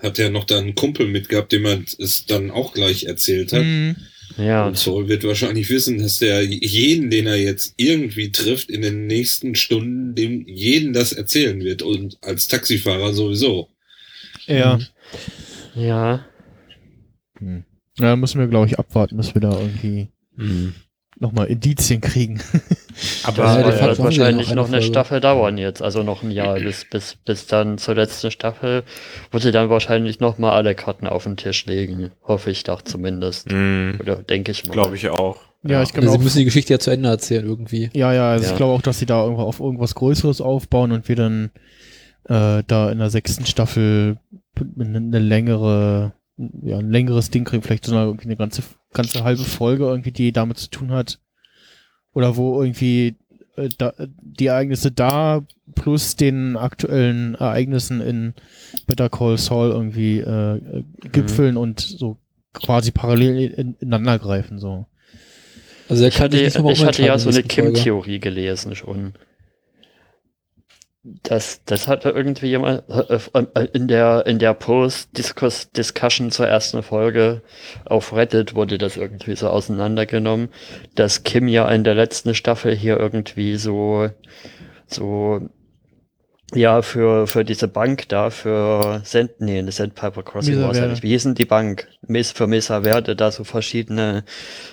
hat 0.01 0.17
ja 0.17 0.29
noch 0.29 0.45
da 0.45 0.57
einen 0.59 0.75
Kumpel 0.75 1.07
mitgehabt, 1.07 1.51
dem 1.51 1.65
er 1.65 1.81
es 1.99 2.25
dann 2.25 2.51
auch 2.51 2.73
gleich 2.73 3.03
erzählt 3.03 3.51
hat. 3.51 3.63
Mhm. 3.63 3.97
Ja. 4.37 4.65
Und 4.65 4.77
Saul 4.77 5.09
wird 5.09 5.25
wahrscheinlich 5.25 5.69
wissen, 5.69 5.99
dass 6.01 6.19
der 6.19 6.41
jeden, 6.43 7.09
den 7.11 7.27
er 7.27 7.35
jetzt 7.35 7.73
irgendwie 7.77 8.31
trifft, 8.31 8.71
in 8.71 8.81
den 8.81 9.05
nächsten 9.05 9.53
Stunden 9.55 10.15
dem 10.15 10.47
jeden 10.47 10.93
das 10.93 11.11
erzählen 11.13 11.59
wird. 11.59 11.81
Und 11.83 12.17
als 12.21 12.47
Taxifahrer 12.47 13.13
sowieso. 13.13 13.69
Ja. 14.47 14.79
Ja. 15.75 16.25
Hm. 17.39 17.63
Ja, 17.99 18.15
müssen 18.15 18.39
wir, 18.39 18.47
glaube 18.47 18.65
ich, 18.67 18.79
abwarten, 18.79 19.17
bis 19.17 19.33
wir 19.35 19.41
da 19.41 19.51
irgendwie 19.51 20.09
Mhm. 20.35 20.73
nochmal 21.19 21.45
Indizien 21.47 22.01
kriegen. 22.01 22.41
Aber 23.23 23.37
Das 23.43 23.55
Ja, 23.55 23.71
die 23.71 23.81
wird 23.87 23.99
wahrscheinlich 23.99 24.49
noch 24.49 24.55
noch 24.55 24.63
eine 24.67 24.77
Folge? 24.77 24.85
Staffel 24.87 25.19
dauern 25.19 25.57
jetzt, 25.59 25.81
also 25.81 26.01
noch 26.03 26.23
ein 26.23 26.31
Jahr 26.31 26.55
bis, 26.59 26.85
bis, 26.85 27.15
bis 27.23 27.45
dann 27.47 27.77
zur 27.77 27.95
letzten 27.95 28.31
Staffel, 28.31 28.83
wo 29.31 29.37
sie 29.37 29.51
dann 29.51 29.69
wahrscheinlich 29.69 30.19
nochmal 30.19 30.53
alle 30.53 30.73
Karten 30.75 31.05
auf 31.07 31.23
den 31.23 31.37
Tisch 31.37 31.65
legen. 31.67 32.11
Hoffe 32.23 32.49
ich 32.51 32.63
doch 32.63 32.81
zumindest. 32.81 33.51
Mhm. 33.51 33.97
Oder 33.99 34.17
denke 34.17 34.51
ich 34.51 34.65
mal. 34.65 34.73
Glaube 34.73 34.95
ich 34.95 35.09
auch. 35.09 35.37
ja, 35.63 35.83
ich 35.83 35.93
kann 35.93 36.03
Also 36.03 36.15
auch, 36.15 36.17
sie 36.19 36.23
müssen 36.23 36.39
die 36.39 36.45
Geschichte 36.45 36.73
ja 36.73 36.79
zu 36.79 36.89
Ende 36.91 37.09
erzählen 37.09 37.45
irgendwie. 37.45 37.89
ja, 37.93 38.11
ja, 38.13 38.31
also 38.31 38.45
Ja. 38.45 38.51
ich 38.51 38.57
glaube 38.57 38.73
auch, 38.73 38.81
dass 38.81 38.97
sie 38.99 39.05
da 39.05 39.21
irgendwo 39.23 39.43
auf 39.43 39.59
irgendwas 39.59 39.93
Größeres 39.95 40.41
aufbauen 40.41 40.91
und 40.91 41.07
wir 41.07 41.15
dann 41.15 41.51
äh, 42.25 42.63
da 42.65 42.91
in 42.91 42.99
der 42.99 43.09
sechsten 43.09 43.45
Staffel 43.45 44.17
eine, 44.79 44.97
eine 44.97 45.19
längere, 45.19 46.13
ja, 46.37 46.77
ein 46.77 46.91
längeres 46.91 47.29
Ding 47.29 47.43
kriegen, 47.43 47.63
vielleicht 47.63 47.85
sogar 47.85 48.05
irgendwie 48.05 48.25
eine 48.25 48.37
ganze, 48.37 48.63
ganze 48.93 49.23
halbe 49.23 49.43
Folge 49.43 49.85
irgendwie, 49.85 50.11
die 50.11 50.31
damit 50.31 50.57
zu 50.57 50.69
tun 50.69 50.91
hat. 50.91 51.19
Oder 52.13 52.35
wo 52.37 52.61
irgendwie 52.61 53.15
äh, 53.55 53.69
da, 53.77 53.93
die 53.97 54.47
Ereignisse 54.47 54.91
da 54.91 55.43
plus 55.75 56.15
den 56.15 56.57
aktuellen 56.57 57.35
Ereignissen 57.35 58.01
in 58.01 58.33
Better 58.87 59.09
Call 59.09 59.37
Saul 59.37 59.69
irgendwie 59.69 60.19
äh, 60.19 60.83
gipfeln 61.11 61.57
und 61.57 61.79
so 61.79 62.17
quasi 62.53 62.91
parallel 62.91 63.51
in, 63.51 63.75
ineinander 63.79 64.19
greifen, 64.19 64.59
so. 64.59 64.85
Also 65.89 66.03
er 66.03 66.09
Ich 66.09 66.15
kann 66.15 66.25
hatte, 66.25 66.37
nicht 66.37 66.55
nochmal 66.55 66.73
ich 66.73 66.85
hatte 66.85 67.03
ja 67.03 67.17
so 67.17 67.29
eine. 67.29 67.43
Kim-Theorie 67.43 68.19
gelesen 68.19 68.75
schon. 68.75 69.13
Das, 71.05 71.61
das 71.65 71.89
hatte 71.89 72.11
irgendwie 72.11 72.47
jemand 72.47 72.83
äh, 72.89 73.19
äh, 73.33 73.67
in 73.73 73.89
der, 73.89 74.25
in 74.25 74.39
der 74.39 74.53
Post-Discussion 74.53 76.31
zur 76.31 76.47
ersten 76.47 76.81
Folge 76.81 77.41
auf 77.83 78.13
Reddit 78.13 78.55
wurde 78.55 78.77
das 78.77 78.95
irgendwie 78.95 79.35
so 79.35 79.49
auseinandergenommen, 79.49 80.47
dass 80.95 81.23
Kim 81.23 81.49
ja 81.49 81.67
in 81.69 81.83
der 81.83 81.95
letzten 81.95 82.33
Staffel 82.35 82.73
hier 82.73 82.97
irgendwie 82.97 83.57
so, 83.57 84.09
so, 84.87 85.41
ja, 86.55 86.81
für, 86.83 87.25
für 87.27 87.43
diese 87.43 87.67
Bank 87.67 88.07
da, 88.09 88.29
für 88.29 89.01
Sand, 89.03 89.31
nee, 89.39 89.57
eine 89.59 89.71
Sandpiper 89.71 90.23
Crossing 90.23 90.61
war 90.61 90.71
es 90.71 90.79
ja 90.79 90.87
nicht. 90.87 91.01
Wie 91.03 91.09
hieß 91.09 91.23
denn 91.23 91.35
die 91.35 91.45
Bank? 91.45 91.87
Mes, 92.07 92.31
für 92.31 92.47
Mesa 92.47 92.83
Verde 92.83 93.15
da 93.15 93.31
so 93.31 93.43
verschiedene, 93.43 94.23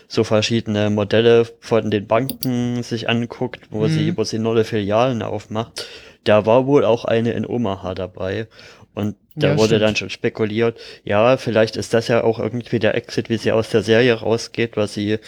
so 0.06 0.22
verschiedene 0.24 0.90
Modelle 0.90 1.46
von 1.60 1.90
den 1.90 2.06
Banken 2.06 2.82
sich 2.82 3.08
anguckt, 3.08 3.68
wo 3.70 3.84
Mhm. 3.84 3.88
sie, 3.88 4.16
wo 4.16 4.24
sie 4.24 4.38
neue 4.38 4.64
Filialen 4.64 5.22
aufmacht. 5.22 5.86
Da 6.24 6.46
war 6.46 6.66
wohl 6.66 6.84
auch 6.84 7.04
eine 7.04 7.32
in 7.32 7.46
Omaha 7.46 7.94
dabei. 7.94 8.46
Und 8.94 9.16
da 9.36 9.48
Ja, 9.50 9.56
wurde 9.56 9.66
stimmt. 9.76 9.82
dann 9.82 9.96
schon 9.96 10.10
spekuliert, 10.10 10.78
ja, 11.04 11.36
vielleicht 11.36 11.76
ist 11.76 11.94
das 11.94 12.08
ja 12.08 12.24
auch 12.24 12.38
irgendwie 12.40 12.78
der 12.80 12.94
Exit, 12.96 13.30
wie 13.30 13.36
sie 13.38 13.52
aus 13.52 13.70
der 13.70 13.82
Serie 13.82 14.14
rausgeht, 14.14 14.76
weil 14.76 14.88
sie, 14.88 15.18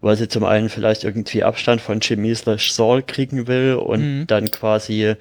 weil 0.00 0.16
sie 0.16 0.28
zum 0.28 0.44
einen 0.44 0.68
vielleicht 0.68 1.04
irgendwie 1.04 1.42
Abstand 1.42 1.80
von 1.80 2.00
Jimmy 2.00 2.34
slash 2.34 2.70
Saul 2.72 3.02
kriegen 3.02 3.46
will 3.48 3.74
und 3.74 4.00
Mhm. 4.20 4.26
dann 4.26 4.50
quasi 4.50 5.14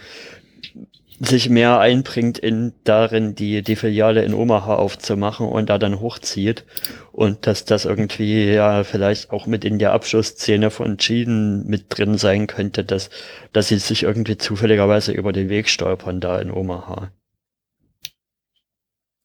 sich 1.20 1.50
mehr 1.50 1.80
einbringt 1.80 2.38
in 2.38 2.74
darin, 2.84 3.34
die, 3.36 3.64
die 3.64 3.76
Filiale 3.76 4.24
in 4.24 4.34
Omaha 4.34 4.76
aufzumachen 4.76 5.48
und 5.48 5.70
da 5.70 5.78
dann 5.78 6.00
hochzieht. 6.00 6.66
Und 7.12 7.48
dass 7.48 7.66
das 7.66 7.86
irgendwie 7.86 8.46
ja 8.46 8.84
vielleicht 8.84 9.32
auch 9.32 9.48
mit 9.48 9.66
in 9.66 9.80
der 9.80 9.94
Abschlussszene 9.94 10.70
von 10.70 10.98
Jean 10.98 11.66
mit 11.66 11.86
drin 11.90 12.18
sein 12.18 12.48
könnte, 12.48 12.84
dass, 12.84 13.10
dass 13.54 13.70
sie 13.70 13.80
sich 13.80 14.04
irgendwie 14.04 14.38
zufälligerweise 14.38 15.12
über 15.12 15.34
den 15.34 15.50
Weg 15.50 15.70
stolpern 15.70 16.22
da 16.22 16.40
in 16.40 16.52
Omaha. 16.52 17.12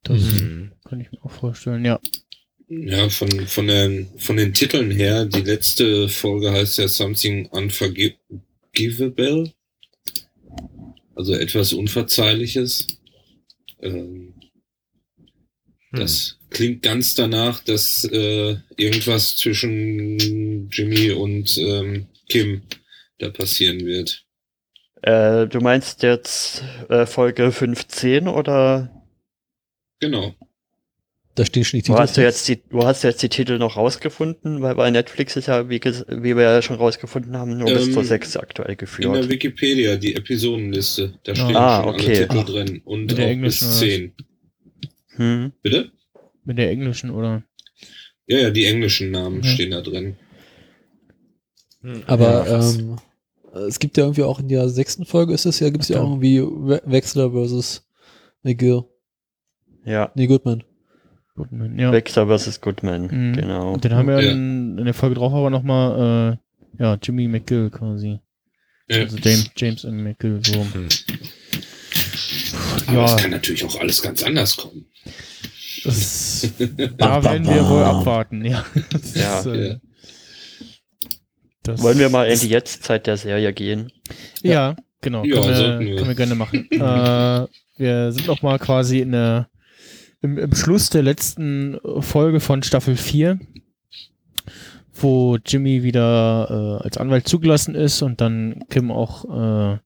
Das 0.04 0.20
Mhm. 0.20 0.72
kann 0.84 1.00
ich 1.00 1.12
mir 1.12 1.24
auch 1.24 1.30
vorstellen, 1.30 1.84
ja. 1.84 2.00
Ja, 2.68 3.08
von, 3.10 3.28
von, 3.46 3.66
den, 3.66 4.08
von 4.18 4.36
den 4.38 4.54
Titeln 4.54 4.90
her, 4.90 5.26
die 5.26 5.42
letzte 5.42 6.08
Folge 6.08 6.52
heißt 6.52 6.78
ja 6.78 6.88
Something 6.88 7.46
Unforgivable. 7.46 9.52
Also 11.22 11.34
etwas 11.34 11.72
Unverzeihliches. 11.72 12.98
Ähm, 13.80 14.34
das 15.92 16.36
klingt 16.50 16.82
ganz 16.82 17.14
danach, 17.14 17.60
dass 17.60 18.02
äh, 18.10 18.56
irgendwas 18.76 19.36
zwischen 19.36 20.68
Jimmy 20.68 21.12
und 21.12 21.56
ähm, 21.58 22.08
Kim 22.28 22.62
da 23.18 23.30
passieren 23.30 23.86
wird. 23.86 24.24
Äh, 25.02 25.46
du 25.46 25.60
meinst 25.60 26.02
jetzt 26.02 26.64
äh, 26.88 27.06
Folge 27.06 27.52
15 27.52 28.26
oder 28.26 28.90
Genau. 30.00 30.34
Da 31.34 31.46
stehen 31.46 31.64
schon 31.64 31.80
die 31.80 31.88
wo 31.88 31.92
Titel. 31.94 31.98
hast 32.02 32.16
du 32.18 32.22
jetzt 32.22 32.46
die, 32.48 32.62
wo 32.70 32.84
hast 32.84 33.02
du 33.04 33.08
jetzt 33.08 33.22
die 33.22 33.30
Titel 33.30 33.56
noch 33.58 33.76
rausgefunden? 33.76 34.60
Weil 34.60 34.74
bei 34.74 34.90
Netflix 34.90 35.34
ist 35.36 35.46
ja, 35.48 35.70
wie, 35.70 35.80
wie 35.82 36.36
wir 36.36 36.42
ja 36.42 36.60
schon 36.62 36.76
rausgefunden 36.76 37.36
haben, 37.38 37.56
nur 37.56 37.70
bis 37.72 37.86
Ähm, 37.86 37.92
zur 37.94 38.04
6 38.04 38.36
aktuell 38.36 38.68
In 38.72 38.74
der 38.74 38.78
geführt. 38.78 39.28
Wikipedia, 39.30 39.96
die 39.96 40.14
Episodenliste, 40.14 41.18
da 41.24 41.34
stehen 41.34 41.56
Ah, 41.56 41.76
schon 41.82 41.94
okay. 41.94 42.04
alle 42.18 42.18
Titel 42.28 42.38
Ach, 42.38 42.44
drin 42.44 42.82
und 42.84 43.06
mit 43.06 43.16
der 43.16 43.26
auch 43.26 43.30
englischen 43.30 43.66
bis 43.66 43.82
oder 43.82 43.86
was? 43.86 43.88
10. 43.88 44.12
Hm. 45.16 45.52
Bitte? 45.62 45.92
Mit 46.44 46.58
der 46.58 46.70
englischen, 46.70 47.10
oder? 47.10 47.42
Ja, 48.26 48.38
ja, 48.38 48.50
die 48.50 48.66
englischen 48.66 49.10
Namen 49.10 49.42
Ja. 49.42 49.48
stehen 49.48 49.70
da 49.70 49.80
drin. 49.80 50.16
Aber 52.06 52.46
Ja, 52.46 52.68
ähm, 52.70 52.98
es 53.68 53.78
gibt 53.78 53.96
ja 53.96 54.04
irgendwie 54.04 54.22
auch 54.22 54.38
in 54.38 54.48
der 54.48 54.68
sechsten 54.68 55.04
Folge 55.06 55.32
ist 55.34 55.46
es 55.46 55.60
ja, 55.60 55.70
gibt 55.70 55.82
es 55.84 55.88
ja 55.88 55.96
Ja. 55.96 56.02
auch 56.02 56.10
irgendwie 56.10 56.40
We 56.42 56.82
Wechsler 56.84 57.30
versus 57.32 57.84
McGill. 58.42 58.84
Ja, 59.84 60.12
Nee, 60.14 60.26
Goodman. 60.26 60.62
Goodman, 61.34 61.78
ja. 61.78 61.92
Wexler 61.92 62.26
vs. 62.38 62.60
Goodman, 62.60 63.02
Mhm. 63.06 63.32
genau. 63.36 63.72
Und 63.72 63.84
den 63.84 63.94
haben 63.94 64.08
wir 64.08 64.20
Ja. 64.22 64.30
in, 64.32 64.76
in 64.78 64.84
der 64.84 64.94
Folge 64.94 65.14
drauf 65.14 65.32
aber 65.32 65.48
nochmal, 65.50 66.38
äh, 66.78 66.82
ja, 66.82 66.98
Jimmy 67.02 67.26
McGill 67.28 67.70
quasi. 67.70 68.20
Ja. 68.88 68.98
Also 68.98 69.16
James, 69.18 69.50
James 69.56 69.84
M. 69.84 70.02
McGill, 70.02 70.40
so. 70.44 70.54
Hm. 70.54 70.88
Aber 72.86 72.96
Ja. 72.98 73.04
es 73.06 73.16
kann 73.16 73.30
natürlich 73.30 73.64
auch 73.64 73.80
alles 73.80 74.02
ganz 74.02 74.22
anders 74.22 74.56
kommen. 74.56 74.86
Das, 75.84 76.48
da 76.98 77.24
werden 77.24 77.46
wir 77.46 77.68
wohl 77.68 77.82
abwarten, 77.82 78.44
ja. 78.44 78.64
Das 78.90 79.14
Ja. 79.14 79.40
ist, 79.40 79.46
äh, 79.46 79.68
Ja. 79.70 79.76
das 81.62 81.82
Wollen 81.82 81.98
wir 81.98 82.08
mal 82.10 82.28
in 82.28 82.38
die 82.38 82.48
Jetztzeit 82.48 83.06
der 83.06 83.16
Serie 83.16 83.52
gehen? 83.52 83.90
Ja, 84.42 84.76
genau. 85.00 85.24
Ja, 85.24 85.40
können, 85.40 85.80
wir. 85.80 85.96
können 85.96 86.08
wir 86.08 86.14
gerne 86.14 86.34
machen. 86.34 86.68
äh, 86.70 87.46
wir 87.78 88.12
sind 88.12 88.26
noch 88.26 88.42
mal 88.42 88.58
quasi 88.58 89.00
in 89.00 89.12
der, 89.12 89.48
im, 90.22 90.38
im 90.38 90.54
Schluss 90.54 90.88
der 90.88 91.02
letzten 91.02 91.78
Folge 92.00 92.40
von 92.40 92.62
Staffel 92.62 92.96
4, 92.96 93.38
wo 94.94 95.36
Jimmy 95.44 95.82
wieder 95.82 96.78
äh, 96.80 96.84
als 96.84 96.96
Anwalt 96.96 97.28
zugelassen 97.28 97.74
ist 97.74 98.02
und 98.02 98.20
dann 98.20 98.64
Kim 98.70 98.90
auch 98.90 99.24
äh, 99.24 99.78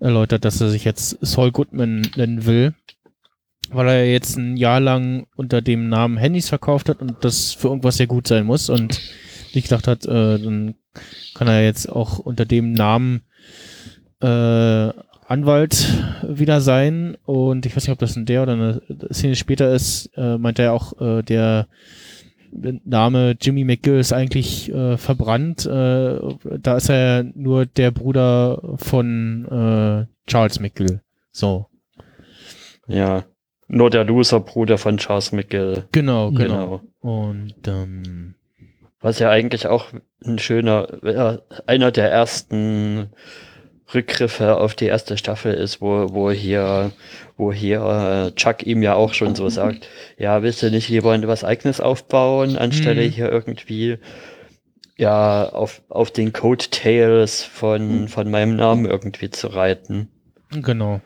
erläutert, 0.00 0.44
dass 0.44 0.60
er 0.60 0.68
sich 0.68 0.84
jetzt 0.84 1.16
Saul 1.20 1.52
Goodman 1.52 2.08
nennen 2.16 2.44
will, 2.44 2.74
weil 3.70 3.88
er 3.88 4.10
jetzt 4.10 4.36
ein 4.36 4.56
Jahr 4.56 4.80
lang 4.80 5.26
unter 5.36 5.62
dem 5.62 5.88
Namen 5.88 6.16
Handys 6.16 6.48
verkauft 6.48 6.88
hat 6.88 7.00
und 7.00 7.24
das 7.24 7.52
für 7.52 7.68
irgendwas 7.68 7.96
sehr 7.96 8.08
gut 8.08 8.26
sein 8.26 8.44
muss. 8.44 8.68
Und 8.68 9.00
nicht 9.54 9.68
gedacht 9.68 9.86
hat, 9.86 10.04
äh, 10.06 10.38
dann 10.38 10.74
kann 11.34 11.46
er 11.46 11.64
jetzt 11.64 11.88
auch 11.88 12.18
unter 12.18 12.44
dem 12.44 12.72
Namen 12.72 13.22
äh, 14.20 14.90
Anwalt 15.32 15.88
wieder 16.22 16.60
sein 16.60 17.16
und 17.24 17.64
ich 17.64 17.74
weiß 17.74 17.84
nicht, 17.84 17.92
ob 17.92 17.98
das 17.98 18.16
in 18.16 18.26
der 18.26 18.42
oder 18.42 18.52
eine 18.52 18.82
Szene 19.10 19.34
später 19.34 19.72
ist, 19.72 20.10
äh, 20.14 20.36
meint 20.36 20.58
er 20.58 20.74
auch, 20.74 21.00
äh, 21.00 21.22
der 21.22 21.68
Name 22.52 23.34
Jimmy 23.40 23.64
McGill 23.64 23.98
ist 23.98 24.12
eigentlich 24.12 24.70
äh, 24.70 24.98
verbrannt. 24.98 25.64
Äh, 25.64 26.18
da 26.60 26.76
ist 26.76 26.90
er 26.90 27.24
nur 27.34 27.64
der 27.64 27.90
Bruder 27.92 28.76
von 28.76 29.46
äh, 29.46 30.30
Charles 30.30 30.60
McGill. 30.60 31.00
So. 31.30 31.66
Ja. 32.86 33.24
Nur 33.68 33.88
der 33.88 34.04
Loser-Bruder 34.04 34.76
von 34.76 34.98
Charles 34.98 35.32
McGill. 35.32 35.84
Genau, 35.92 36.30
genau. 36.30 36.82
Genau. 37.00 37.16
Und 37.22 37.54
ähm, 37.66 38.34
Was 39.00 39.18
ja 39.18 39.30
eigentlich 39.30 39.66
auch 39.66 39.86
ein 40.22 40.38
schöner, 40.38 40.88
ja, 41.02 41.38
einer 41.66 41.90
der 41.90 42.10
ersten 42.10 43.08
Rückgriffe 43.94 44.56
auf 44.56 44.74
die 44.74 44.86
erste 44.86 45.16
Staffel 45.18 45.54
ist, 45.54 45.80
wo, 45.80 46.08
wo 46.12 46.30
hier, 46.30 46.92
wo 47.36 47.52
hier 47.52 47.80
äh, 48.30 48.34
Chuck 48.34 48.64
ihm 48.66 48.82
ja 48.82 48.94
auch 48.94 49.14
schon 49.14 49.34
so 49.34 49.48
sagt, 49.48 49.88
ja, 50.18 50.42
willst 50.42 50.62
du 50.62 50.70
nicht 50.70 50.88
lieber 50.88 51.16
was 51.28 51.44
eigenes 51.44 51.80
aufbauen, 51.80 52.56
anstelle 52.56 53.04
Mhm. 53.06 53.10
hier 53.10 53.30
irgendwie 53.30 53.98
ja 54.96 55.48
auf, 55.48 55.82
auf 55.88 56.10
den 56.10 56.32
Coattails 56.32 57.42
von, 57.42 58.08
von 58.08 58.30
meinem 58.30 58.56
Namen 58.56 58.84
irgendwie 58.86 59.30
zu 59.30 59.48
reiten. 59.48 60.08
genau. 60.50 61.00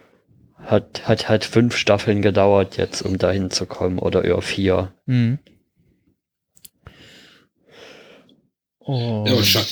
Hat, 0.59 1.07
hat 1.07 1.28
halt 1.28 1.45
fünf 1.45 1.76
Staffeln 1.76 2.22
gedauert 2.22 2.76
jetzt, 2.76 3.03
um 3.03 3.18
dahin 3.18 3.51
zu 3.51 3.66
kommen, 3.66 3.99
oder 4.01 4.24
eher 4.24 4.41
vier. 4.43 4.93
Mhm. 5.07 5.39
Ja, 8.87 8.93
Und, 8.95 9.43
Chuck, 9.45 9.66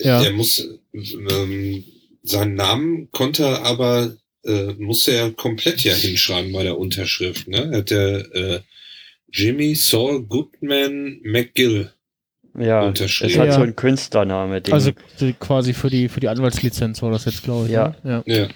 Ja. 0.00 0.22
er 0.22 0.32
muss, 0.32 0.66
ähm, 0.94 1.84
seinen 2.22 2.54
Namen 2.54 3.10
konnte 3.12 3.44
er 3.44 3.64
aber, 3.64 4.12
äh, 4.44 4.72
musste 4.78 5.12
er 5.12 5.30
komplett 5.32 5.82
ja 5.84 5.92
hinschreiben 5.94 6.52
bei 6.52 6.62
der 6.62 6.78
Unterschrift, 6.78 7.48
ne? 7.48 7.68
Er 7.72 7.78
hat 7.78 7.90
ja, 7.90 8.18
äh, 8.18 8.60
Jimmy 9.32 9.74
Saul 9.74 10.22
Goodman 10.24 11.20
McGill 11.24 11.90
Ja, 12.58 12.82
unterschrieben. 12.82 13.32
ist 13.32 13.38
halt 13.38 13.50
Ja. 13.50 13.56
so 13.56 13.62
ein 13.62 13.76
Künstlername. 13.76 14.60
Den 14.60 14.74
Also 14.74 14.92
quasi 15.40 15.72
für 15.72 15.88
die 15.90 16.08
für 16.08 16.20
die 16.20 16.28
Anwaltslizenz 16.28 17.00
war 17.02 17.10
das 17.10 17.24
jetzt, 17.24 17.42
glaube 17.44 17.66
ich. 17.66 17.72
Ja. 17.72 17.94
Ne? 18.02 18.22
ja. 18.26 18.34
Ja. 18.36 18.48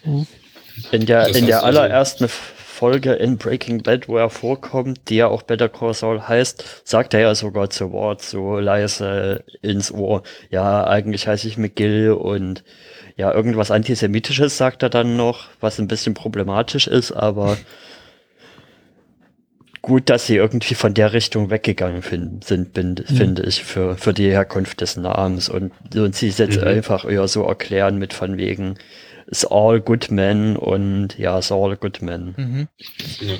in 0.93 1.07
der, 1.07 1.29
Das 1.29 1.37
in 1.39 1.47
der 1.47 1.63
also- 1.65 1.79
allerersten 1.81 2.29
Folge 2.29 3.15
in 3.15 3.39
Breaking 3.39 3.83
Bad, 3.83 4.07
wo 4.07 4.19
er 4.19 4.29
vorkommt, 4.29 5.09
die 5.09 5.17
ja 5.17 5.29
auch 5.29 5.43
Better 5.45 5.71
Call 5.71 5.95
Saul 5.95 6.21
heißt, 6.21 6.83
sagt 6.85 7.15
er 7.15 7.21
ja 7.21 7.35
sogar 7.35 7.71
zu 7.71 7.91
Wort 7.93 8.21
so 8.21 8.59
leise 8.59 9.45
ins 9.63 9.91
Ohr, 9.91 10.23
ja, 10.51 10.87
eigentlich 10.87 11.27
heiße 11.27 11.49
ich 11.49 11.57
McGill 11.57 12.11
und 12.13 12.65
ja, 13.17 13.33
irgendwas 13.33 13.71
Antisemitisches 13.71 14.57
sagt 14.57 14.83
er 14.83 14.91
dann 14.91 15.17
noch, 15.17 15.47
was 15.61 15.79
ein 15.79 15.89
bisschen 15.89 16.15
problematisch 16.15 16.87
ist, 16.87 17.13
aber 17.13 17.57
gut, 19.83 20.11
dass 20.11 20.27
sie 20.27 20.37
irgendwie 20.37 20.75
von 20.75 20.95
der 20.95 21.13
Richtung 21.13 21.49
weggegangen 21.51 22.03
fin- 22.03 22.41
sind, 22.43 22.73
bin, 22.73 22.97
finde 23.07 23.43
ich, 23.45 23.63
für, 23.65 23.97
für 23.97 24.13
die 24.13 24.29
Herkunft 24.31 24.81
des 24.81 24.97
Namens 24.97 25.49
und, 25.49 25.73
und 25.97 26.15
sie 26.17 26.29
es 26.29 26.39
jetzt 26.39 26.61
Mhm. 26.61 26.67
einfach 26.67 27.05
eher 27.05 27.27
so 27.29 27.45
erklären 27.45 27.97
mit 27.99 28.13
von 28.13 28.37
wegen, 28.37 28.75
it's 29.29 29.45
all 29.45 29.81
good 29.81 30.11
men 30.11 30.57
und 30.57 31.17
ja, 31.19 31.39
it's 31.39 31.51
all 31.53 31.77
good 31.77 32.03
men. 32.03 32.35
Mhm. 32.37 32.69
Ja. 33.21 33.37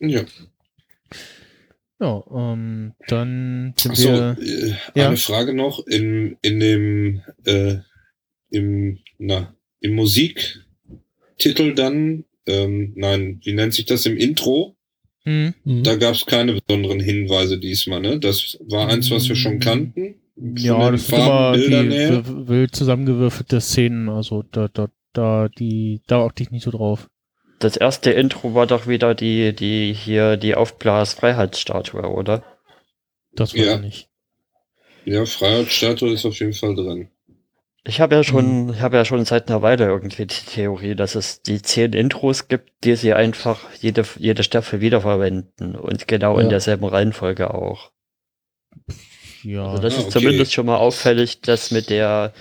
Ja. 0.00 0.20
Ja, 2.00 2.22
ähm, 2.32 2.92
dann 3.08 3.74
sind 3.76 3.92
Achso, 3.92 4.08
wir. 4.08 4.36
äh, 4.40 4.74
Ja. 4.94 5.08
eine 5.08 5.16
Frage 5.16 5.52
noch. 5.54 5.84
In, 5.86 6.36
in 6.42 6.60
dem, 6.60 7.22
äh, 7.44 7.78
im, 8.50 8.98
na, 9.18 9.54
im 9.80 9.94
Musiktitel 9.94 11.74
dann, 11.74 12.24
ähm, 12.46 12.92
nein, 12.96 13.40
wie 13.44 13.52
nennt 13.52 13.74
sich 13.74 13.86
das 13.86 14.06
im 14.06 14.16
Intro? 14.16 14.76
Hm, 15.24 15.54
Mhm. 15.64 15.82
Da 15.82 15.96
gab 15.96 16.14
es 16.14 16.24
keine 16.24 16.54
besonderen 16.60 17.00
Hinweise 17.00 17.58
diesmal, 17.58 18.00
ne? 18.00 18.18
Das 18.18 18.56
war 18.68 18.88
eins, 18.88 19.10
was 19.10 19.28
wir 19.28 19.36
schon 19.36 19.58
kannten. 19.58 20.14
Von 20.36 20.56
ja, 20.56 20.90
das 20.92 21.08
sind 21.08 21.18
immer 21.18 21.56
die 21.56 22.48
wild 22.48 22.74
zusammengewürfelte 22.76 23.60
Szenen, 23.60 24.08
also 24.08 24.44
da, 24.52 24.68
da, 24.68 24.88
da, 25.12 25.48
die, 25.48 26.00
da 26.06 26.24
achte 26.24 26.44
ich 26.44 26.50
nicht 26.52 26.62
so 26.62 26.70
drauf. 26.70 27.08
Das 27.58 27.76
erste 27.76 28.10
Intro 28.10 28.54
war 28.54 28.66
doch 28.66 28.86
wieder 28.86 29.14
die, 29.14 29.52
die 29.54 29.92
hier, 29.92 30.36
die 30.36 30.54
Aufblas-Freiheitsstatue, 30.54 32.02
oder? 32.08 32.44
Das 33.32 33.54
weiß 33.54 33.60
Ja. 33.66 33.74
ich 33.76 33.80
nicht. 33.80 34.08
Ja, 35.04 35.24
Freiheitsstatue 35.24 36.12
ist 36.12 36.24
auf 36.24 36.38
jeden 36.38 36.52
Fall 36.52 36.74
drin. 36.74 37.08
Ich 37.84 38.00
habe 38.00 38.14
ja 38.16 38.22
schon, 38.22 38.74
ich 38.74 38.80
habe 38.80 38.96
ja 38.96 39.04
schon 39.04 39.24
seit 39.24 39.48
einer 39.48 39.62
Weile 39.62 39.86
irgendwie 39.86 40.26
die 40.26 40.34
Theorie, 40.34 40.94
dass 40.94 41.14
es 41.14 41.40
die 41.42 41.62
zehn 41.62 41.94
Intros 41.94 42.48
gibt, 42.48 42.84
die 42.84 42.96
sie 42.96 43.14
einfach 43.14 43.60
jede, 43.80 44.04
jede 44.18 44.42
Staffel 44.42 44.80
wiederverwenden 44.80 45.74
und 45.74 46.06
genau 46.06 46.36
in 46.36 46.44
Ja. 46.44 46.48
derselben 46.50 46.84
Reihenfolge 46.84 47.54
auch. 47.54 47.90
Ja, 49.42 49.68
Also 49.70 49.82
das 49.82 49.94
Ah, 49.94 49.98
ist 50.00 50.04
okay. 50.08 50.12
zumindest 50.20 50.52
schon 50.52 50.66
mal 50.66 50.76
auffällig, 50.76 51.40
dass 51.40 51.70
mit 51.70 51.88
der, 51.88 52.34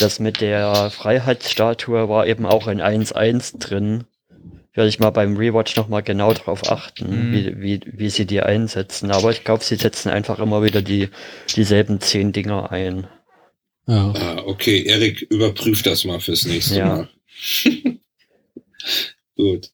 das 0.00 0.18
mit 0.18 0.40
der 0.40 0.90
Freiheitsstatue 0.90 2.08
war 2.08 2.26
eben 2.26 2.44
auch 2.44 2.66
in 2.66 2.80
1.1 2.80 3.58
drin. 3.58 4.04
Werde 4.78 4.90
ich 4.90 5.00
mal 5.00 5.10
beim 5.10 5.36
Rewatch 5.36 5.74
nochmal 5.74 6.04
genau 6.04 6.32
drauf 6.34 6.70
achten, 6.70 7.30
Mhm. 7.30 7.32
wie, 7.32 7.60
wie, 7.60 7.80
wie 7.98 8.10
sie 8.10 8.26
die 8.26 8.40
einsetzen. 8.42 9.10
Aber 9.10 9.32
ich 9.32 9.42
glaube, 9.42 9.64
sie 9.64 9.74
setzen 9.74 10.08
einfach 10.08 10.38
immer 10.38 10.62
wieder 10.62 10.82
die, 10.82 11.08
dieselben 11.56 12.00
zehn 12.00 12.30
Dinger 12.30 12.70
ein. 12.70 13.08
Ja. 13.88 14.12
Ah, 14.12 14.42
okay. 14.46 14.84
Erik, 14.84 15.22
überprüft 15.22 15.84
das 15.84 16.04
mal 16.04 16.20
fürs 16.20 16.44
nächste 16.44 16.76
Ja. 16.78 16.86
Mal. 16.86 17.08
Gut. 19.36 19.72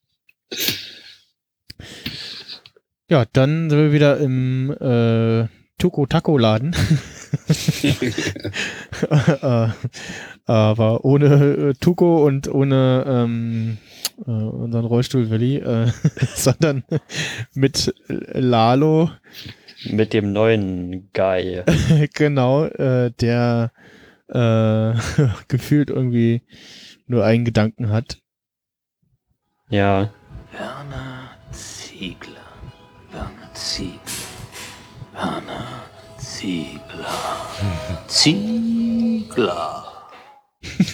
ja, 3.11 3.27
dann 3.31 3.69
sind 3.69 3.79
wir 3.79 3.93
wieder 3.93 4.17
im 4.19 4.71
äh, 4.81 5.49
Tuko 5.79 6.07
Taco 6.07 6.39
Laden. 6.39 6.73
äh, 6.73 6.77
aber 10.47 11.05
ohne 11.05 11.27
äh, 11.27 11.75
Tuko 11.75 12.25
und 12.25 12.49
ohne 12.49 13.05
ähm, 13.07 13.79
äh, 14.27 14.31
unseren 14.31 14.85
Rollstuhl 14.85 15.31
Willi, 15.31 15.57
äh, 15.57 15.91
sondern 16.35 16.85
mit 17.55 17.95
Lalo, 18.09 19.11
Mit 19.91 20.13
dem 20.13 20.33
neuen 20.33 21.11
Guy. 21.13 21.63
genau, 22.15 22.65
äh, 22.65 23.11
der 23.21 23.73
äh, 24.29 24.95
gefühlt 25.49 25.91
irgendwie 25.91 26.43
nur 27.07 27.25
einen 27.25 27.45
Gedanken 27.45 27.91
hat. 27.91 28.19
Ja. 29.69 30.11
Werner 30.53 31.31
Ziegler. 31.51 32.33
Werner 33.11 33.53
Ziegler. 33.55 33.99
Werner 35.13 35.74
Ziegler. 36.39 37.07
Ziegler. 38.09 39.85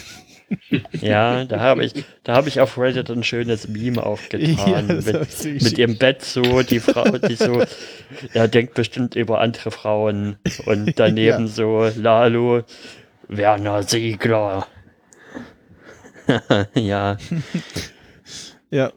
Ja, 1.00 1.44
da 1.44 1.60
habe 1.60 1.84
ich, 1.84 2.04
da 2.24 2.34
habe 2.34 2.48
ich 2.48 2.60
auf 2.60 2.76
Reddit 2.76 3.08
ein 3.10 3.22
schönes 3.22 3.68
Meme 3.68 4.04
aufgetan. 4.04 4.88
Ja, 4.88 4.94
mit, 4.94 5.44
mit 5.62 5.78
ihrem 5.78 5.96
Bett 5.96 6.22
so, 6.22 6.62
die 6.62 6.80
Frau, 6.80 7.04
die 7.18 7.36
so, 7.36 7.62
er 8.34 8.48
denkt 8.48 8.74
bestimmt 8.74 9.14
über 9.14 9.40
andere 9.40 9.70
Frauen 9.70 10.38
und 10.66 10.98
daneben 10.98 11.46
Ja. 11.46 11.52
so 11.52 11.88
Lalo, 11.96 12.62
Werner 13.28 13.84
Siegler. 13.84 14.66
ja, 16.74 17.16
Ja, 18.70 18.92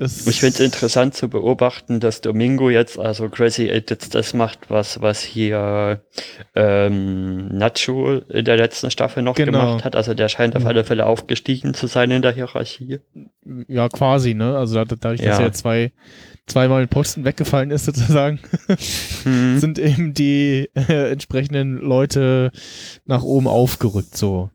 das 0.00 0.26
ich 0.26 0.40
finde 0.40 0.54
es 0.54 0.60
interessant 0.60 1.14
zu 1.14 1.28
beobachten, 1.28 2.00
dass 2.00 2.20
Domingo 2.20 2.68
jetzt, 2.70 2.98
also 2.98 3.28
Crazy 3.28 3.70
Eight 3.70 3.90
jetzt 3.90 4.14
das 4.16 4.34
macht, 4.34 4.68
was, 4.70 5.00
was 5.00 5.20
hier 5.22 6.02
ähm, 6.54 7.48
Nacho 7.56 8.18
in 8.28 8.44
der 8.44 8.56
letzten 8.56 8.90
Staffel 8.90 9.22
noch 9.22 9.36
Genau. 9.36 9.52
gemacht 9.60 9.84
hat. 9.84 9.94
Also 9.94 10.14
der 10.14 10.28
scheint 10.28 10.56
auf 10.56 10.62
Mhm. 10.62 10.68
alle 10.68 10.84
Fälle 10.84 11.06
aufgestiegen 11.06 11.74
zu 11.74 11.86
sein 11.86 12.10
in 12.10 12.22
der 12.22 12.32
Hierarchie. 12.32 12.98
Ja, 13.68 13.88
quasi, 13.88 14.34
ne? 14.34 14.56
Also 14.56 14.74
da- 14.74 14.84
dadurch, 14.98 15.20
dass 15.20 15.38
Ja. 15.38 15.44
ja 15.44 15.52
zwei, 15.52 15.92
zweimal 16.46 16.82
ein 16.82 16.88
Posten 16.88 17.24
weggefallen 17.24 17.70
ist, 17.70 17.84
sozusagen, 17.84 18.40
Mhm. 19.24 19.58
sind 19.60 19.78
eben 19.78 20.14
die 20.14 20.68
äh, 20.74 21.10
entsprechenden 21.12 21.76
Leute 21.78 22.50
nach 23.04 23.22
oben 23.22 23.46
aufgerückt, 23.46 24.16
so. 24.16 24.50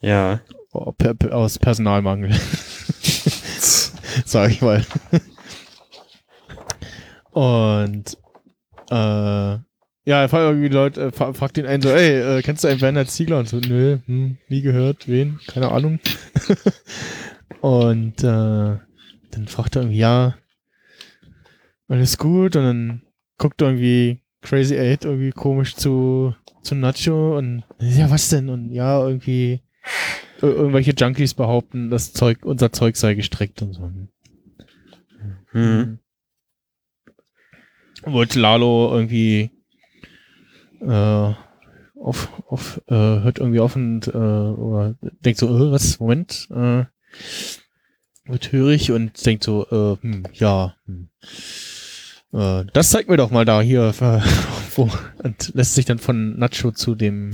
Ja. 0.00 0.40
Oh, 0.72 0.92
per, 0.92 1.14
per, 1.14 1.34
aus 1.34 1.58
Personalmangel. 1.58 2.30
Sag 4.24 4.50
ich 4.50 4.62
mal. 4.62 4.84
Und 7.32 8.16
äh, 8.90 8.94
ja, 10.06 10.20
er 10.20 10.28
fragt 10.28 10.44
irgendwie 10.44 10.68
Leute, 10.68 11.00
äh, 11.06 11.12
fra- 11.12 11.32
fragt 11.32 11.56
den 11.56 11.66
einen 11.66 11.82
so, 11.82 11.88
ey, 11.88 12.38
äh, 12.38 12.42
kennst 12.42 12.62
du 12.64 12.68
einen 12.68 12.80
Werner 12.80 13.06
Ziegler? 13.06 13.38
Und 13.38 13.48
so, 13.48 13.58
nö, 13.58 13.98
hm, 14.06 14.36
nie 14.48 14.62
gehört, 14.62 15.08
wen? 15.08 15.40
Keine 15.46 15.70
Ahnung. 15.72 15.98
und 17.60 18.22
äh, 18.22 18.78
dann 19.30 19.48
fragt 19.48 19.76
er 19.76 19.82
irgendwie, 19.82 19.98
ja, 19.98 20.34
alles 21.88 22.18
gut. 22.18 22.56
Und 22.56 22.62
dann 22.64 23.02
guckt 23.38 23.62
irgendwie 23.62 24.20
Crazy 24.42 24.76
Eight 24.78 25.04
irgendwie 25.04 25.30
komisch 25.30 25.74
zu, 25.74 26.34
zu 26.62 26.74
Nacho 26.74 27.38
und 27.38 27.64
ja, 27.80 28.10
was 28.10 28.28
denn? 28.28 28.48
Und 28.50 28.70
ja, 28.70 29.00
irgendwie 29.06 29.60
ir- 30.13 30.13
irgendwelche 30.46 30.92
Junkies 30.92 31.34
behaupten, 31.34 31.90
das 31.90 32.12
Zeug, 32.12 32.44
unser 32.44 32.72
Zeug 32.72 32.96
sei 32.96 33.14
gestreckt 33.14 33.62
und 33.62 33.72
so. 33.74 33.90
Hm. 35.52 35.98
Wollte 38.02 38.40
Lalo 38.40 38.90
irgendwie 38.92 39.50
äh, 40.80 41.32
auf, 42.04 42.28
auf 42.48 42.82
äh, 42.88 42.94
hört 42.94 43.38
irgendwie 43.38 43.60
auf 43.60 43.76
und 43.76 44.08
äh, 44.08 44.10
oder 44.10 44.96
denkt 45.00 45.38
so, 45.38 45.46
äh, 45.46 45.72
was, 45.72 46.00
Moment, 46.00 46.48
äh, 46.50 46.84
wird 48.26 48.52
hörig 48.52 48.90
und 48.90 49.24
denkt 49.24 49.44
so, 49.44 49.66
äh, 49.70 50.02
hm, 50.02 50.24
ja, 50.34 50.76
hm. 50.86 51.08
Äh, 52.32 52.64
das 52.72 52.90
zeigt 52.90 53.08
mir 53.08 53.16
doch 53.16 53.30
mal 53.30 53.44
da 53.44 53.60
hier, 53.62 53.94
wo, 54.74 54.90
und 55.22 55.54
lässt 55.54 55.74
sich 55.74 55.84
dann 55.84 55.98
von 55.98 56.38
Nacho 56.38 56.72
zu 56.72 56.94
dem, 56.94 57.30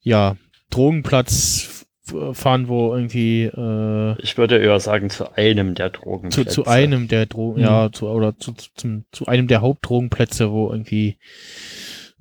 ja, 0.00 0.36
Drogenplatz 0.70 1.84
f- 2.06 2.36
fahren, 2.36 2.68
wo 2.68 2.94
irgendwie, 2.94 3.44
äh, 3.44 4.20
Ich 4.22 4.36
würde 4.38 4.58
eher 4.58 4.80
sagen, 4.80 5.10
zu 5.10 5.32
einem 5.36 5.74
der 5.74 5.92
zu, 5.92 6.00
Drogenplätze. 6.00 6.50
zu 6.50 6.66
einem 6.66 7.08
der 7.08 7.26
Drogen, 7.26 7.60
Mhm. 7.60 7.64
ja, 7.66 7.90
zu, 7.92 8.08
oder 8.08 8.36
zu, 8.38 8.52
zu, 8.52 8.68
zum, 8.74 9.04
zu 9.12 9.26
einem 9.26 9.46
der 9.48 9.60
Hauptdrogenplätze, 9.60 10.50
wo 10.50 10.70
irgendwie 10.70 11.18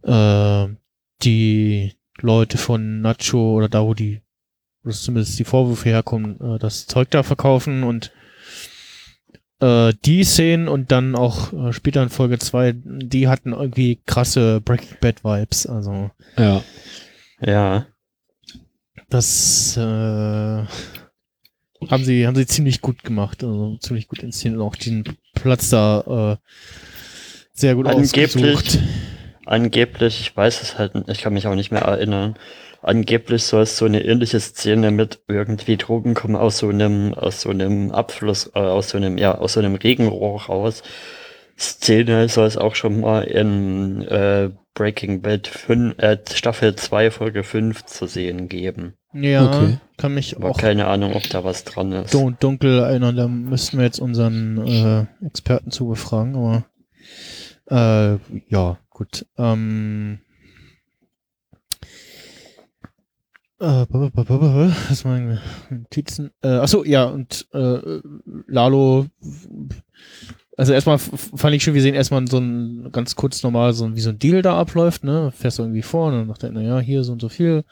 äh, 0.03 0.67
die 1.23 1.93
Leute 2.19 2.57
von 2.57 3.01
Nacho 3.01 3.53
oder 3.55 3.69
da, 3.69 3.83
wo 3.83 3.93
die, 3.93 4.21
wo 4.83 4.89
das 4.89 5.01
zumindest 5.03 5.37
die 5.39 5.43
Vorwürfe 5.43 5.89
herkommen, 5.89 6.39
äh, 6.41 6.59
das 6.59 6.85
Zeug 6.87 7.09
da 7.11 7.23
verkaufen 7.23 7.83
und 7.83 8.11
äh, 9.59 9.93
die 10.05 10.23
Szenen 10.23 10.67
und 10.67 10.91
dann 10.91 11.15
auch 11.15 11.51
äh, 11.53 11.73
später 11.73 12.03
in 12.03 12.09
Folge 12.09 12.37
2, 12.39 12.73
die 12.75 13.27
hatten 13.27 13.53
irgendwie 13.53 13.99
krasse 14.05 14.61
Breaking 14.61 14.97
Bad 15.01 15.23
Vibes, 15.23 15.65
also 15.65 16.11
Ja. 16.37 16.61
Ja. 17.41 17.85
Das 19.09 19.77
äh, 19.77 19.81
haben 21.89 22.03
sie, 22.03 22.27
haben 22.27 22.35
sie 22.35 22.45
ziemlich 22.45 22.81
gut 22.81 23.03
gemacht, 23.03 23.43
also 23.43 23.77
ziemlich 23.77 24.07
gut 24.07 24.23
inszeniert 24.23 24.59
und 24.59 24.67
auch 24.67 24.75
den 24.75 25.03
Platz 25.33 25.69
da 25.69 26.37
äh, 26.41 26.47
sehr 27.53 27.75
gut 27.75 27.87
Angeblich, 27.87 28.35
ausgesucht. 28.35 28.79
angeblich, 29.45 30.21
ich 30.21 30.35
weiß 30.35 30.61
es 30.61 30.77
halt, 30.77 30.93
ich 31.07 31.21
kann 31.21 31.33
mich 31.33 31.47
auch 31.47 31.55
nicht 31.55 31.71
mehr 31.71 31.83
erinnern. 31.83 32.35
Angeblich 32.81 33.43
soll 33.43 33.63
es 33.63 33.77
so 33.77 33.85
eine 33.85 34.05
ähnliche 34.05 34.39
Szene 34.39 34.91
mit 34.91 35.19
irgendwie 35.27 35.77
Drogen 35.77 36.13
kommen 36.13 36.35
aus 36.35 36.59
so 36.59 36.69
einem, 36.69 37.13
aus 37.13 37.41
so 37.41 37.49
einem 37.49 37.91
Abfluss, 37.91 38.51
äh, 38.53 38.59
aus 38.59 38.89
so 38.89 38.97
einem, 38.97 39.17
ja, 39.17 39.35
aus 39.37 39.53
so 39.53 39.59
einem 39.59 39.75
Regenrohr 39.75 40.43
raus. 40.43 40.83
Szene 41.59 42.29
soll 42.29 42.45
es 42.45 42.57
auch 42.57 42.75
schon 42.75 43.01
mal 43.01 43.23
in 43.23 44.03
äh, 44.03 44.51
Breaking 44.77 45.21
Bad 45.23 45.47
5, 45.47 45.97
äh, 45.97 46.17
Staffel 46.31 46.75
2, 46.75 47.09
Folge 47.09 47.43
5 47.43 47.85
zu 47.85 48.05
sehen 48.05 48.47
geben. 48.47 48.93
Ja, 49.11 49.47
Okay. 49.47 49.77
kann 49.97 50.13
mich 50.13 50.35
Aber 50.37 50.49
auch 50.51 50.57
keine 50.59 50.85
Ahnung, 50.85 51.13
ob 51.15 51.27
da 51.29 51.43
was 51.43 51.63
dran 51.63 51.91
ist. 51.91 52.13
dun 52.13 52.37
dunkel 52.39 52.77
erinnern. 52.79 53.15
Da 53.15 53.27
müssten 53.27 53.77
wir 53.79 53.85
jetzt 53.85 53.99
unseren 53.99 54.57
äh, 54.67 55.25
Experten 55.25 55.71
zu 55.71 55.87
befragen, 55.87 56.35
aber 56.35 56.65
äh, 57.65 58.19
ja, 58.49 58.77
gut. 58.91 59.25
Ähm, 59.39 60.19
äh, 63.59 63.85
was 63.89 65.03
meine 65.03 65.41
Notizen? 65.71 66.29
Äh, 66.43 66.49
achso, 66.49 66.83
ja, 66.83 67.05
und 67.05 67.47
äh, 67.53 67.99
Lalo, 68.45 69.07
also 70.57 70.73
erstmal 70.73 70.97
fand 70.99 71.55
ich 71.55 71.63
schön, 71.63 71.73
wir 71.75 71.81
sehen 71.81 71.95
erstmal 71.95 72.27
so 72.27 72.39
ein 72.39 72.89
ganz 72.91 73.15
kurz 73.15 73.41
normal, 73.43 73.73
so 73.73 73.85
ein- 73.85 73.95
wie 73.95 74.01
so 74.01 74.09
ein 74.09 74.19
Deal 74.19 74.41
da 74.41 74.57
abläuft, 74.59 75.03
ne? 75.03 75.31
Fährst 75.37 75.59
du 75.59 75.63
irgendwie 75.63 75.83
vor 75.83 76.07
und 76.07 76.13
dann 76.13 76.27
sagt 76.27 76.43
er, 76.43 76.51
naja, 76.51 76.79
hier 76.79 77.03
so 77.03 77.11
und 77.13 77.21
so 77.21 77.29
viel. 77.29 77.57
Und 77.57 77.63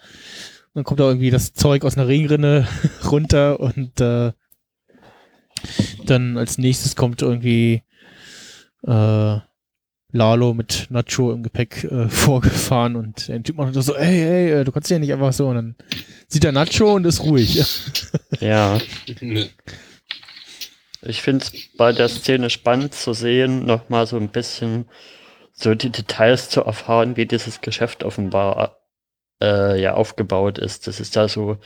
dann 0.75 0.83
kommt 0.83 0.99
da 0.99 1.05
irgendwie 1.07 1.31
das 1.31 1.53
Zeug 1.53 1.83
aus 1.83 1.97
einer 1.97 2.07
Regenrinne 2.07 2.67
runter 3.11 3.59
und 3.59 3.99
äh, 3.99 4.31
dann 6.05 6.37
als 6.37 6.57
nächstes 6.57 6.95
kommt 6.95 7.21
irgendwie 7.21 7.81
äh, 8.85 9.37
Lalo 10.11 10.53
mit 10.53 10.87
Nacho 10.89 11.31
im 11.33 11.43
Gepäck 11.43 11.83
äh, 11.85 12.07
vorgefahren 12.09 12.95
und 12.95 13.27
der 13.27 13.41
Typ 13.43 13.57
macht 13.57 13.73
so, 13.73 13.95
ey, 13.95 14.21
ey, 14.21 14.51
äh, 14.61 14.63
du 14.63 14.71
kannst 14.71 14.89
ja 14.91 14.99
nicht 14.99 15.11
einfach 15.11 15.33
so. 15.33 15.47
Und 15.47 15.55
dann 15.55 15.75
sieht 16.27 16.45
er 16.45 16.51
Nacho 16.51 16.93
und 16.95 17.05
ist 17.05 17.23
ruhig. 17.23 17.63
Ja. 18.41 18.77
Ich 21.05 21.21
finde 21.21 21.45
es 21.45 21.51
bei 21.77 21.91
der 21.91 22.09
Szene 22.09 22.49
spannend 22.49 22.93
zu 22.93 23.13
sehen, 23.13 23.65
nochmal 23.65 24.07
so 24.07 24.17
ein 24.17 24.29
bisschen 24.29 24.85
so 25.53 25.73
die 25.75 25.89
Details 25.91 26.49
zu 26.49 26.61
erfahren, 26.61 27.15
wie 27.15 27.25
dieses 27.25 27.61
Geschäft 27.61 28.03
offenbar 28.03 28.77
äh, 29.41 29.79
ja 29.81 29.93
aufgebaut 29.93 30.57
ist. 30.57 30.87
Dass 30.87 30.99
es 30.99 31.11
da 31.11 31.27
so 31.27 31.57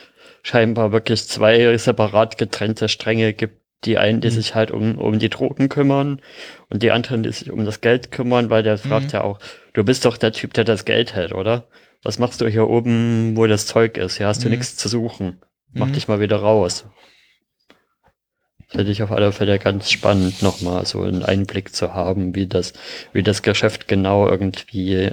scheinbar 0.43 0.91
wirklich 0.91 1.27
zwei 1.27 1.75
separat 1.77 2.37
getrennte 2.37 2.89
Stränge 2.89 3.33
gibt. 3.33 3.59
Die 3.85 3.97
einen, 3.97 4.19
die 4.19 4.27
Mhm. 4.27 4.31
sich 4.33 4.55
halt 4.55 4.71
um, 4.71 4.97
um 4.97 5.19
die 5.19 5.29
Drogen 5.29 5.69
kümmern 5.69 6.21
und 6.69 6.83
die 6.83 6.91
anderen, 6.91 7.23
die 7.23 7.31
sich 7.31 7.49
um 7.49 7.63
das 7.63 7.79
Geld 7.79 8.11
kümmern, 8.11 8.49
weil 8.49 8.61
der 8.61 8.77
fragt 8.77 9.05
Mhm. 9.05 9.11
ja 9.13 9.21
auch, 9.23 9.39
du 9.71 9.85
bist 9.85 10.03
doch 10.03 10.17
der 10.17 10.33
Typ, 10.33 10.53
der 10.53 10.65
das 10.65 10.83
Geld 10.83 11.15
hält, 11.15 11.31
oder? 11.33 11.69
Was 12.03 12.19
machst 12.19 12.41
du 12.41 12.47
hier 12.49 12.67
oben, 12.67 13.37
wo 13.37 13.47
das 13.47 13.67
Zeug 13.67 13.97
ist? 13.97 14.17
Hier 14.17 14.27
hast 14.27 14.43
du 14.43 14.49
Mhm. 14.49 14.55
nichts 14.55 14.75
zu 14.75 14.89
suchen. 14.89 15.39
Mach 15.71 15.87
Mhm. 15.87 15.93
dich 15.93 16.09
mal 16.09 16.19
wieder 16.19 16.37
raus. 16.41 16.87
Finde 18.69 18.91
ich 18.91 19.01
auf 19.01 19.11
alle 19.11 19.31
Fälle 19.31 19.57
ganz 19.57 19.89
spannend, 19.89 20.41
nochmal 20.43 20.85
so 20.85 21.01
einen 21.01 21.23
Einblick 21.23 21.75
zu 21.75 21.93
haben, 21.95 22.35
wie 22.35 22.45
das, 22.47 22.73
wie 23.13 23.23
das 23.23 23.41
Geschäft 23.41 23.87
genau 23.87 24.27
irgendwie 24.27 25.11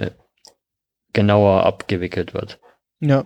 genauer 1.13 1.65
abgewickelt 1.65 2.35
wird. 2.35 2.59
Ja. 2.99 3.25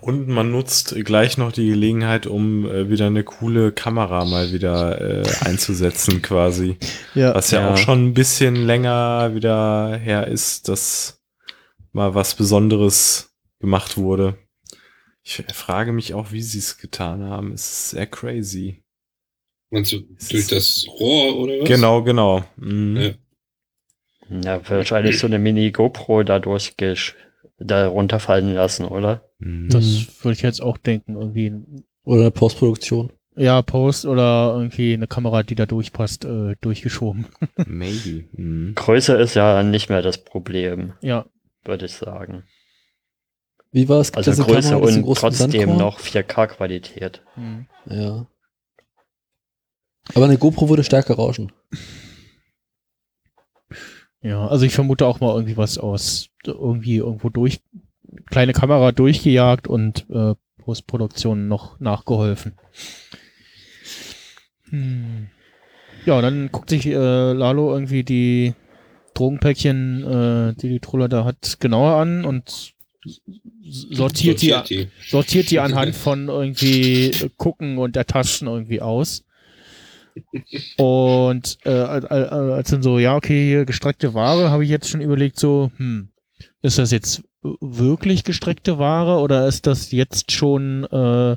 Und 0.00 0.28
man 0.28 0.50
nutzt 0.50 0.94
gleich 1.04 1.36
noch 1.36 1.52
die 1.52 1.68
Gelegenheit, 1.68 2.26
um 2.26 2.64
äh, 2.66 2.88
wieder 2.88 3.06
eine 3.06 3.24
coole 3.24 3.72
Kamera 3.72 4.24
mal 4.24 4.52
wieder 4.52 5.00
äh, 5.00 5.24
einzusetzen, 5.40 6.22
quasi. 6.22 6.78
Ja. 7.14 7.34
Was 7.34 7.50
ja, 7.50 7.60
Ja. 7.60 7.72
auch 7.72 7.76
schon 7.76 8.06
ein 8.06 8.14
bisschen 8.14 8.54
länger 8.66 9.34
wieder 9.34 9.96
her 9.96 10.26
ist, 10.26 10.68
dass 10.68 11.22
mal 11.92 12.14
was 12.14 12.34
Besonderes 12.34 13.34
gemacht 13.58 13.96
wurde. 13.96 14.38
Ich 15.22 15.42
frage 15.52 15.92
mich 15.92 16.14
auch, 16.14 16.30
wie 16.30 16.42
sie 16.42 16.58
es 16.58 16.78
getan 16.78 17.24
haben. 17.24 17.52
Es 17.52 17.66
ist 17.68 17.90
sehr 17.90 18.06
crazy. 18.06 18.84
Meinst 19.70 19.92
du 19.92 20.00
durch 20.30 20.46
das 20.46 20.86
Rohr 20.88 21.36
oder 21.36 21.54
was? 21.60 21.68
Genau, 21.68 22.02
genau. 22.02 22.44
Mhm. 22.56 22.96
Ja. 22.96 23.10
Ja, 24.44 24.68
wahrscheinlich 24.68 25.18
so 25.18 25.26
eine 25.26 25.38
Mini-GoPro 25.38 26.24
da 26.24 26.38
durchgesch 26.40 27.14
da 27.58 27.86
runterfallen 27.86 28.54
lassen, 28.54 28.84
oder? 28.84 29.22
Mhm. 29.38 29.68
Das 29.70 30.06
würde 30.24 30.34
ich 30.34 30.42
jetzt 30.42 30.60
auch 30.62 30.78
denken, 30.78 31.14
irgendwie. 31.16 31.52
Oder 32.04 32.22
eine 32.22 32.30
Postproduktion. 32.30 33.12
Ja, 33.36 33.60
Post 33.62 34.06
oder 34.06 34.52
irgendwie 34.56 34.94
eine 34.94 35.06
Kamera, 35.06 35.42
die 35.42 35.54
da 35.54 35.66
durchpasst, 35.66 36.24
äh, 36.24 36.54
durchgeschoben. 36.60 37.26
Maybe. 37.66 38.24
Mhm. 38.32 38.74
Größe 38.74 39.14
ist 39.16 39.34
ja 39.34 39.62
nicht 39.62 39.88
mehr 39.90 40.02
das 40.02 40.18
Problem, 40.24 40.94
Ja. 41.02 41.26
würde 41.64 41.86
ich 41.86 41.92
sagen. 41.92 42.44
Wie 43.72 43.88
war 43.88 44.00
es? 44.00 44.12
Also 44.14 44.30
es 44.30 44.40
eine 44.40 44.46
Größe 44.52 44.70
Kamera 44.70 44.86
und 44.86 45.14
trotzdem 45.16 45.50
Sandkorn? 45.50 45.78
noch 45.78 46.00
4K-Qualität. 46.00 47.22
Mhm. 47.36 47.66
Ja. 47.90 48.26
Aber 50.14 50.26
eine 50.26 50.38
GoPro 50.38 50.68
würde 50.68 50.84
stärker 50.84 51.14
rauschen. 51.14 51.52
Ja, 54.22 54.46
also 54.46 54.64
ich 54.64 54.74
vermute 54.74 55.06
auch 55.06 55.20
mal 55.20 55.34
irgendwie 55.34 55.56
was 55.56 55.78
aus, 55.78 56.30
irgendwie 56.44 56.96
irgendwo 56.96 57.28
durch, 57.28 57.60
kleine 58.26 58.52
Kamera 58.52 58.92
durchgejagt 58.92 59.68
und 59.68 60.06
äh, 60.10 60.34
Postproduktion 60.58 61.48
noch 61.48 61.78
nachgeholfen. 61.78 62.54
Hm. 64.70 65.28
Ja, 66.06 66.16
und 66.16 66.22
dann 66.22 66.50
guckt 66.50 66.70
sich 66.70 66.86
äh, 66.86 67.32
Lalo 67.32 67.72
irgendwie 67.72 68.04
die 68.04 68.54
Drogenpäckchen, 69.14 70.04
äh, 70.04 70.54
die 70.60 70.68
die 70.68 70.80
Truller 70.80 71.08
da 71.08 71.24
hat, 71.24 71.58
genauer 71.60 71.94
an 71.96 72.24
und 72.24 72.74
sortiert, 73.62 74.40
Sortiert 74.40 74.70
die, 74.70 74.84
die. 74.84 74.88
sortiert 75.08 75.50
die 75.50 75.60
anhand 75.60 75.94
von 75.94 76.28
irgendwie 76.28 77.12
Gucken 77.36 77.78
und 77.78 77.96
Ertasten 77.96 78.48
irgendwie 78.48 78.80
aus. 78.80 79.25
Und 80.78 81.58
äh, 81.64 81.70
al- 81.70 82.06
al- 82.06 82.52
als 82.52 82.70
dann 82.70 82.82
so, 82.82 82.98
ja, 82.98 83.16
okay, 83.16 83.46
hier 83.48 83.64
gestreckte 83.64 84.14
Ware, 84.14 84.50
habe 84.50 84.64
ich 84.64 84.70
jetzt 84.70 84.88
schon 84.88 85.00
überlegt, 85.00 85.38
so, 85.38 85.70
hm, 85.76 86.10
ist 86.62 86.78
das 86.78 86.90
jetzt 86.90 87.22
wirklich 87.60 88.24
gestreckte 88.24 88.78
Ware 88.78 89.20
oder 89.20 89.46
ist 89.46 89.66
das 89.66 89.92
jetzt 89.92 90.32
schon 90.32 90.84
äh, 90.84 91.36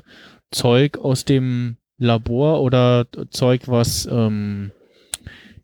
Zeug 0.50 0.98
aus 0.98 1.24
dem 1.24 1.76
Labor 1.98 2.62
oder 2.62 3.06
Zeug, 3.30 3.62
was 3.68 4.06
ähm, 4.10 4.72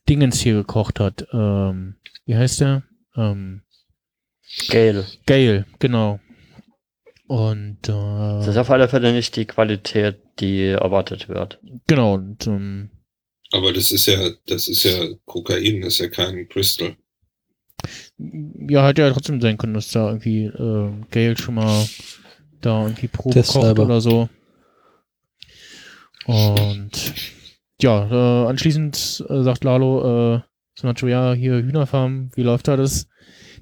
Dingens 0.08 0.40
hier 0.40 0.54
gekocht 0.54 1.00
hat? 1.00 1.26
Ähm, 1.32 1.96
wie 2.26 2.36
heißt 2.36 2.60
der? 2.60 2.82
Ähm, 3.16 3.62
Gale. 4.68 5.04
Gale, 5.26 5.66
genau. 5.80 6.20
Und 7.26 7.78
Das 7.82 8.46
ist 8.46 8.54
äh, 8.56 8.60
auf 8.60 8.70
alle 8.70 8.88
Fälle 8.88 9.12
nicht 9.12 9.34
die 9.34 9.46
Qualität, 9.46 10.18
die 10.38 10.66
erwartet 10.66 11.28
wird. 11.28 11.58
genau, 11.88 12.14
und 12.14 12.46
ähm, 12.46 12.90
Aber 13.52 13.72
das 13.72 13.92
ist 13.92 14.06
ja, 14.06 14.30
das 14.46 14.68
ist 14.68 14.82
ja 14.84 15.08
Kokain, 15.24 15.82
das 15.82 15.94
ist 15.94 15.98
ja 16.00 16.08
kein 16.08 16.48
Crystal. 16.48 16.96
ja, 18.18 18.86
hätte 18.86 19.02
ja 19.02 19.12
trotzdem 19.12 19.40
sein 19.40 19.58
können, 19.58 19.74
dass 19.74 19.90
da 19.90 20.08
irgendwie 20.08 20.44
äh, 20.44 20.90
Gale 21.10 21.36
schon 21.36 21.54
mal 21.54 21.86
da 22.60 22.82
irgendwie 22.82 23.08
Probe 23.08 23.42
kocht 23.42 23.78
oder 23.78 24.00
so. 24.00 24.28
Und 26.26 26.90
ja, 27.80 28.10
äh, 28.10 28.48
anschließend 28.48 29.24
äh, 29.28 29.42
sagt 29.42 29.62
Lalo 29.62 30.36
äh, 30.36 30.40
zu 30.74 30.86
Nacho, 30.86 31.06
ja, 31.06 31.32
hier 31.34 31.54
Hühnerfarm, 31.62 32.30
wie 32.34 32.42
läuft 32.42 32.68
da 32.68 32.76
das, 32.76 33.06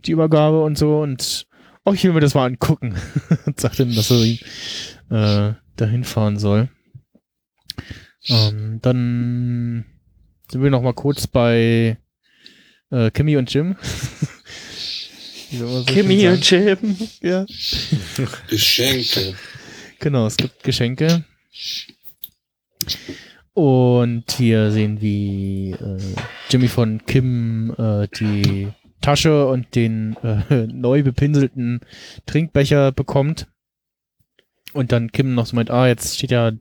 die 0.05 0.13
Übergabe 0.13 0.63
und 0.63 0.79
so 0.79 1.01
und 1.01 1.47
oh, 1.85 1.93
ich 1.93 2.05
will 2.05 2.13
mir 2.13 2.21
das 2.21 2.35
mal 2.35 2.47
angucken. 2.47 2.95
und 3.47 3.61
sagt 3.61 3.81
dann, 3.81 3.95
dass 3.95 4.11
er 4.11 5.51
äh, 5.51 5.55
dahin 5.77 6.05
fahren 6.05 6.39
soll. 6.39 6.69
Ähm, 8.29 8.79
dann 8.83 9.85
sind 10.51 10.63
wir 10.63 10.71
noch 10.71 10.83
mal 10.83 10.95
kurz 10.95 11.27
bei 11.27 11.99
äh, 12.91 13.11
Kimmy 13.11 13.37
und 13.37 13.53
Jim. 13.53 13.77
So 15.59 15.85
Kimmy 15.87 16.27
und? 16.27 16.51
Jim. 16.51 16.97
Ja. 17.21 17.47
Geschenke. 18.49 19.35
Genau, 20.01 20.27
es 20.27 20.37
gibt 20.37 20.65
Geschenke. 20.65 21.25
Und 23.53 24.25
hier 24.33 24.73
sehen 24.73 25.01
wir 25.01 25.81
äh, 25.81 25.99
Jimmy 26.51 26.67
von 26.67 27.07
Kim 27.07 27.73
äh, 27.79 28.09
die 28.19 28.69
Tasche 29.01 29.47
und 29.47 29.75
den 29.75 30.17
äh, 30.23 30.67
neu 30.73 31.03
bepinselten 31.03 31.81
Trinkbecher 32.27 32.91
bekommt. 32.91 33.47
Und 34.75 34.93
dann 34.93 35.13
Kim 35.13 35.35
noch 35.35 35.47
so 35.47 35.57
meint, 35.57 35.71
ah, 35.71 35.87
jetzt 35.87 36.19
steht 36.19 36.31
ja 36.31 36.53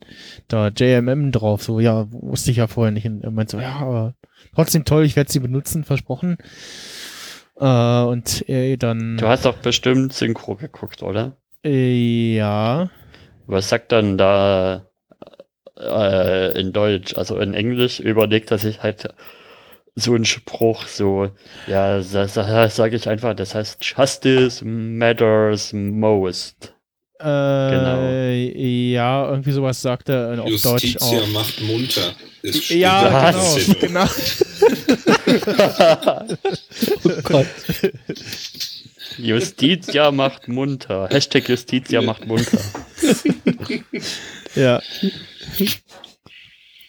da 0.47 0.69
JMM 0.69 1.31
drauf. 1.31 1.63
So, 1.63 1.79
ja, 1.79 2.07
wusste 2.11 2.51
ich 2.51 2.57
ja 2.57 2.67
vorher 2.67 2.91
nicht. 2.91 3.05
Und 3.05 3.23
er 3.23 3.31
meint 3.31 3.49
so, 3.49 3.59
ja, 3.59 3.75
aber 3.75 4.13
trotzdem 4.55 4.85
toll, 4.85 5.03
ich 5.03 5.15
werde 5.15 5.31
sie 5.31 5.39
benutzen, 5.39 5.83
versprochen. 5.83 6.37
Äh, 7.59 8.01
und 8.03 8.47
er 8.47 8.77
dann. 8.77 9.17
Du 9.17 9.27
hast 9.27 9.45
doch 9.45 9.57
bestimmt 9.57 10.13
Synchro 10.13 10.55
geguckt, 10.55 11.03
oder? 11.03 11.37
Äh, 11.63 12.35
ja. 12.35 12.89
Was 13.47 13.69
sagt 13.69 13.91
dann 13.91 14.17
da 14.17 14.87
äh, 15.77 16.59
in 16.59 16.73
Deutsch. 16.73 17.15
Also 17.17 17.37
in 17.39 17.53
Englisch 17.53 17.99
überlegt 17.99 18.51
er 18.51 18.57
sich 18.57 18.83
halt 18.83 19.13
so 19.95 20.15
einen 20.15 20.25
Spruch, 20.25 20.87
so, 20.87 21.29
ja, 21.67 22.01
sage 22.01 22.95
ich 22.95 23.07
einfach, 23.07 23.35
das 23.35 23.53
heißt 23.53 23.83
Justice 23.85 24.65
matters 24.65 25.71
most. 25.71 26.72
Äh, 27.21 28.91
Ja, 28.91 29.29
irgendwie 29.29 29.51
sowas 29.51 29.81
sagt 29.81 30.09
er 30.09 30.41
auf 30.41 30.49
Deutsch 30.61 30.83
Justitia 30.83 31.21
auch. 31.21 31.27
macht 31.27 31.61
munter. 31.61 32.13
Steht 32.43 32.69
Ja, 32.79 33.31
genau, 33.31 33.55
genau. 33.79 34.05
oh 37.05 37.21
Gott. 37.23 37.47
Justitia 39.17 40.11
macht 40.11 40.47
munter. 40.47 41.07
Hashtag 41.09 41.47
Justitia 41.47 42.01
macht 42.01 42.25
munter. 42.25 42.59
Ja. 44.55 44.81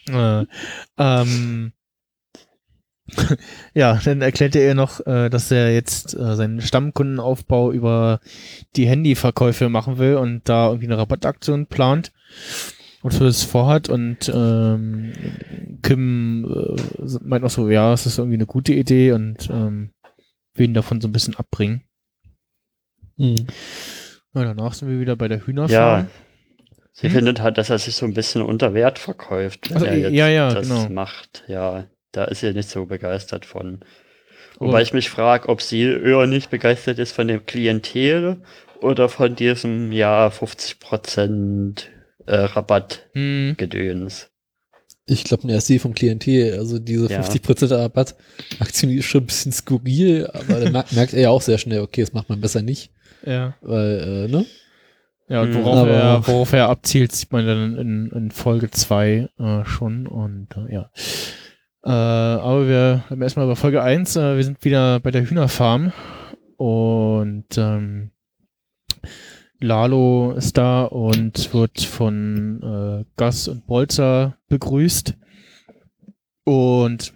äh, 0.40 0.46
ähm, 0.98 1.72
ja, 3.74 4.00
dann 4.04 4.22
erklärt 4.22 4.56
er 4.56 4.66
ihr 4.66 4.74
noch, 4.74 5.04
äh, 5.06 5.28
dass 5.30 5.50
er 5.50 5.72
jetzt 5.72 6.14
äh, 6.14 6.36
seinen 6.36 6.60
Stammkundenaufbau 6.60 7.72
über 7.72 8.20
die 8.76 8.86
Handyverkäufe 8.86 9.68
machen 9.68 9.98
will 9.98 10.16
und 10.16 10.48
da 10.48 10.68
irgendwie 10.68 10.86
eine 10.86 10.98
Rabattaktion 10.98 11.66
plant 11.66 12.12
und 13.02 13.12
für 13.14 13.24
das 13.24 13.42
vorhat 13.42 13.88
und 13.88 14.30
ähm, 14.34 15.12
Kim 15.82 16.44
äh, 16.44 17.18
meint 17.22 17.44
auch 17.44 17.50
so, 17.50 17.68
ja, 17.68 17.92
es 17.92 18.06
ist 18.06 18.18
irgendwie 18.18 18.36
eine 18.36 18.46
gute 18.46 18.72
Idee 18.72 19.12
und 19.12 19.48
ähm, 19.50 19.90
will 20.54 20.66
ihn 20.66 20.74
davon 20.74 21.00
so 21.00 21.08
ein 21.08 21.12
bisschen 21.12 21.34
abbringen. 21.36 21.82
Hm. 23.18 23.46
Ja, 24.34 24.44
danach 24.44 24.74
sind 24.74 24.88
wir 24.88 24.98
wieder 25.00 25.16
bei 25.16 25.28
der 25.28 25.46
Hühnerfarm. 25.46 26.04
Ja. 26.04 26.06
Sie 26.92 27.08
Hm? 27.08 27.14
findet 27.14 27.40
halt, 27.40 27.58
dass 27.58 27.70
er 27.70 27.78
sich 27.78 27.96
so 27.96 28.06
ein 28.06 28.14
bisschen 28.14 28.40
unter 28.42 28.72
Wert 28.72 28.98
verkauft, 28.98 29.68
wenn 29.68 29.76
Also, 29.76 29.86
er 29.86 29.98
jetzt 29.98 30.12
ja, 30.14 30.28
ja, 30.28 30.54
das 30.54 30.68
genau. 30.68 30.88
macht. 30.88 31.44
Ja, 31.48 31.84
da 32.16 32.24
ist 32.24 32.40
sie 32.40 32.52
nicht 32.52 32.68
so 32.68 32.86
begeistert 32.86 33.44
von. 33.46 33.80
Wobei 34.58 34.82
ich 34.82 34.92
mich 34.92 35.10
frage, 35.10 35.48
ob 35.48 35.60
sie 35.60 35.82
eher 35.82 36.26
nicht 36.26 36.50
begeistert 36.50 36.98
ist 37.00 37.12
von 37.12 37.26
dem 37.28 37.44
Klientel 37.44 38.36
oder 38.80 39.08
von 39.08 39.34
diesem, 39.34 39.90
ja, 39.92 40.28
50% 40.28 41.84
äh, 42.26 42.36
Rabatt 42.36 43.06
Hm. 43.12 43.54
Gedöns. 43.56 44.30
Ich 45.06 45.24
glaube, 45.24 45.48
er 45.50 45.58
ist 45.58 45.68
die 45.68 45.78
vom 45.78 45.94
Klientel. 45.94 46.58
Also 46.58 46.78
diese 46.78 47.10
Ja. 47.12 47.20
50% 47.20 47.70
Rabatt-Aktion 47.76 48.90
ist 48.92 49.04
schon 49.04 49.24
ein 49.24 49.26
bisschen 49.26 49.52
skurril, 49.52 50.26
aber 50.32 50.60
dann 50.60 50.72
mer- 50.72 50.84
merkt 50.92 51.12
er 51.14 51.20
ja 51.22 51.30
auch 51.30 51.42
sehr 51.42 51.58
schnell, 51.58 51.80
okay, 51.80 52.00
das 52.00 52.12
macht 52.14 52.28
man 52.30 52.40
besser 52.40 52.62
nicht. 52.62 52.90
Ja. 53.26 53.54
Weil, 53.60 54.26
äh, 54.28 54.32
ne? 54.32 54.46
Ja, 55.28 55.42
und 55.42 55.50
Mhm. 55.50 55.54
worauf, 55.64 55.78
Aber- 55.78 55.90
er, 55.90 56.26
worauf 56.26 56.52
er 56.52 56.68
abzielt, 56.68 57.12
sieht 57.12 57.32
man 57.32 57.46
dann 57.46 57.76
in, 57.76 58.10
in 58.14 58.30
Folge 58.30 58.70
2 58.70 59.28
äh, 59.38 59.64
schon. 59.64 60.06
Und 60.06 60.48
äh, 60.56 60.72
ja. 60.72 60.90
Äh, 61.84 61.90
aber 61.90 62.66
wir 62.66 63.04
haben 63.10 63.20
erstmal 63.20 63.46
bei 63.46 63.56
Folge 63.56 63.82
1, 63.82 64.16
äh, 64.16 64.36
wir 64.36 64.44
sind 64.44 64.64
wieder 64.64 65.00
bei 65.00 65.10
der 65.10 65.28
Hühnerfarm. 65.28 65.92
Und 66.56 67.58
ähm, 67.58 68.10
Lalo 69.60 70.32
ist 70.32 70.56
da 70.56 70.84
und 70.84 71.52
wird 71.52 71.82
von 71.82 72.62
äh, 72.62 73.04
Gus 73.16 73.48
und 73.48 73.66
Bolzer 73.66 74.38
begrüßt. 74.48 75.14
Und 76.44 77.12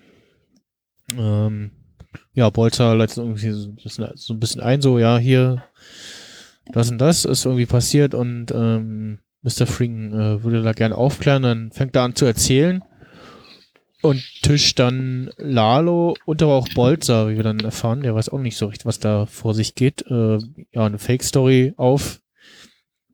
ähm, 1.17 1.71
ja, 2.35 2.51
Bolzer 2.51 2.95
leitet 2.95 3.19
irgendwie 3.19 3.51
so, 3.51 3.73
das 3.83 3.99
so 4.17 4.35
ein 4.35 4.41
bisschen 4.41 4.61
ein, 4.61 4.83
so, 4.83 4.99
ja, 4.99 5.17
hier, 5.17 5.65
das 6.73 6.91
und 6.91 6.99
das 6.99 7.25
ist 7.25 7.47
irgendwie 7.47 7.67
passiert 7.67 8.13
und 8.15 8.51
ähm, 8.51 9.21
Mr. 9.43 9.67
Fring 9.67 10.13
äh, 10.13 10.43
würde 10.43 10.63
da 10.63 10.73
gerne 10.73 10.97
aufklären, 10.97 11.43
dann 11.43 11.73
fängt 11.73 11.97
er 11.97 12.03
an 12.03 12.15
zu 12.15 12.27
erzählen 12.27 12.83
und 14.03 14.23
tischt 14.43 14.79
dann 14.79 15.31
Lalo 15.37 16.17
und 16.25 16.43
aber 16.43 16.55
auch 16.55 16.69
Bolzer, 16.69 17.29
wie 17.29 17.37
wir 17.37 17.43
dann 17.43 17.61
erfahren, 17.61 18.03
der 18.03 18.15
weiß 18.15 18.29
auch 18.29 18.39
nicht 18.39 18.57
so 18.57 18.67
richtig, 18.67 18.87
was 18.87 19.01
da 19.01 19.27
vor 19.27 19.55
sich 19.55 19.75
geht, 19.75 20.05
äh, 20.09 20.39
ja, 20.73 20.87
eine 20.87 20.99
Fake-Story 20.99 21.75
auf, 21.77 22.21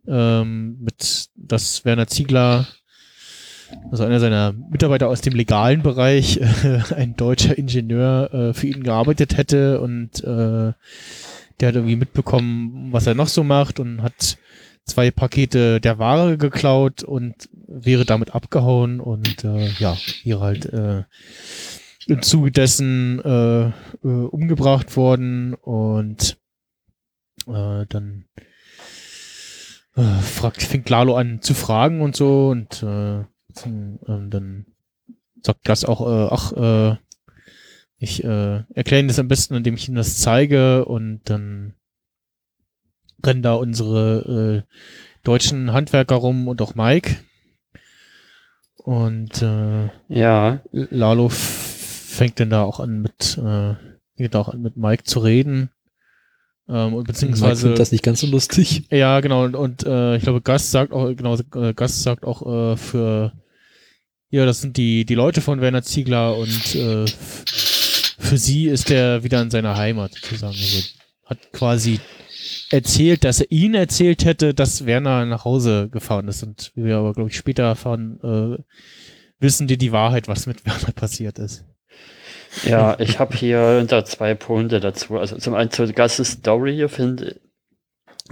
ähm, 0.07 0.79
mit, 0.81 1.29
dass 1.37 1.85
Werner 1.85 2.07
Ziegler, 2.07 2.67
also 3.91 4.05
einer 4.05 4.21
seiner 4.21 4.53
Mitarbeiter 4.53 5.09
aus 5.09 5.23
dem 5.23 5.35
legalen 5.35 5.83
Bereich, 5.83 6.39
äh, 6.39 6.81
ein 6.95 7.17
deutscher 7.17 7.57
Ingenieur 7.57 8.33
äh, 8.33 8.55
für 8.55 8.67
ihn 8.67 8.83
gearbeitet 8.83 9.37
hätte 9.37 9.81
und 9.81 10.23
äh, 10.23 10.73
der 11.61 11.69
hat 11.69 11.77
irgendwie 11.77 11.97
mitbekommen, 11.97 12.89
was 12.93 13.07
er 13.07 13.15
noch 13.15 13.29
so 13.29 13.45
macht 13.45 13.81
und 13.81 14.03
hat 14.03 14.37
zwei 14.85 15.11
Pakete 15.11 15.81
der 15.81 15.99
Ware 15.99 16.37
geklaut 16.39 17.03
und 17.03 17.49
wäre 17.67 18.05
damit 18.05 18.35
abgehauen 18.35 19.01
und 19.01 19.45
äh, 19.45 19.69
ja, 19.79 19.95
hier 19.95 20.41
halt 20.41 20.67
äh, 20.67 21.05
im 22.07 22.23
Zuge 22.23 22.51
dessen 22.51 23.21
äh, 23.21 23.69
äh, 23.69 23.73
umgebracht 24.03 24.97
worden 24.97 25.55
und 25.55 26.39
äh, 27.47 27.87
dann 27.89 28.27
äh, 29.97 30.03
fragt, 30.03 30.63
fängt 30.63 30.91
Lalo 30.91 31.17
an 31.17 31.41
zu 31.41 31.55
fragen 31.55 32.01
und 32.01 32.15
so 32.15 32.51
und 32.51 32.83
äh, 32.83 33.21
ähm, 33.65 34.31
dann 34.31 34.67
sagt 35.43 35.69
das 35.69 35.85
auch, 35.85 36.01
äh, 36.01 36.29
ach, 36.31 36.53
äh, 36.53 36.97
ich 37.99 38.25
äh, 38.25 38.65
erkläre 38.75 39.01
Ihnen 39.01 39.09
das 39.09 39.19
am 39.19 39.29
besten, 39.29 39.55
indem 39.55 39.75
ich 39.75 39.89
Ihnen 39.89 39.97
das 39.97 40.19
zeige 40.19 40.85
und 40.85 41.23
dann 41.25 41.75
rennen 43.27 43.43
da 43.43 43.55
unsere 43.55 44.65
äh, 44.67 44.75
deutschen 45.23 45.73
Handwerker 45.73 46.17
rum 46.17 46.49
und 46.49 46.61
auch 46.63 46.75
Mike. 46.75 47.17
Und 48.77 49.43
äh, 49.43 49.89
Ja. 50.09 50.61
Lalo 50.73 51.29
fängt 51.31 52.39
dann 52.41 52.51
da 52.51 52.63
auch 52.63 52.81
an 52.81 53.01
mit, 53.01 53.39
äh, 53.39 53.75
fängt 54.17 54.37
auch 54.37 54.49
an 54.49 54.61
mit 54.63 54.77
Mike 54.77 55.05
zu 55.05 55.21
reden. 55.21 55.71
Ähm, 56.69 56.95
und 56.95 57.01
Mike 57.01 57.13
beziehungsweise 57.13 57.63
findet 57.63 57.81
das 57.81 57.93
nicht 57.93 58.05
ganz 58.05 58.21
so 58.21 58.27
lustig. 58.27 58.85
ja, 58.91 59.21
genau, 59.21 59.45
und, 59.45 59.57
und 59.57 59.85
äh, 59.85 60.17
ich 60.17 60.23
glaube, 60.23 60.41
Gast 60.41 60.71
sagt 60.71 60.93
auch, 60.93 61.15
genau, 61.15 61.37
äh, 61.55 61.75
Gast 61.75 62.03
sagt 62.03 62.25
auch 62.25 62.73
äh, 62.73 62.77
für 62.77 63.33
ja, 64.35 64.45
das 64.45 64.61
sind 64.61 64.77
die, 64.77 65.05
die 65.05 65.15
Leute 65.15 65.41
von 65.41 65.61
Werner 65.61 65.85
Ziegler 65.85 66.37
und 66.37 66.75
äh, 66.75 67.07
für 67.07 68.37
sie 68.37 68.67
ist 68.67 68.91
er 68.91 69.23
wieder 69.23 69.41
in 69.41 69.51
seiner 69.51 69.77
Heimat, 69.77 70.13
sozusagen. 70.15 70.55
Also 70.55 70.89
hat 71.27 71.53
quasi 71.53 72.01
erzählt, 72.75 73.25
dass 73.25 73.41
er 73.41 73.51
ihn 73.51 73.75
erzählt 73.75 74.25
hätte, 74.25 74.55
dass 74.55 74.87
Werner 74.87 75.25
nach 75.27 75.45
Hause 75.45 75.89
gefahren 75.91 76.29
ist. 76.29 76.43
Und 76.43 76.73
wie 76.75 76.85
wir 76.85 76.97
aber, 76.99 77.15
glaube 77.15 77.31
ich, 77.31 77.37
später 77.37 77.65
erfahren, 77.65 78.21
äh, 78.23 78.63
wissen 79.39 79.67
die 79.69 79.79
die 79.79 79.93
Wahrheit, 79.93 80.29
was 80.29 80.47
mit 80.47 80.67
Werner 80.67 80.93
passiert 80.95 81.39
ist. 81.39 81.65
Ja, 82.63 82.99
ich 83.01 83.19
habe 83.19 83.37
hier 83.37 83.85
da 83.85 84.05
zwei 84.05 84.35
Punkte 84.35 84.81
dazu. 84.81 85.19
Also 85.19 85.37
zum 85.39 85.55
einen 85.55 85.71
zur 85.71 85.89
Gasses 85.93 86.33
Story 86.33 86.89
finde 86.89 87.41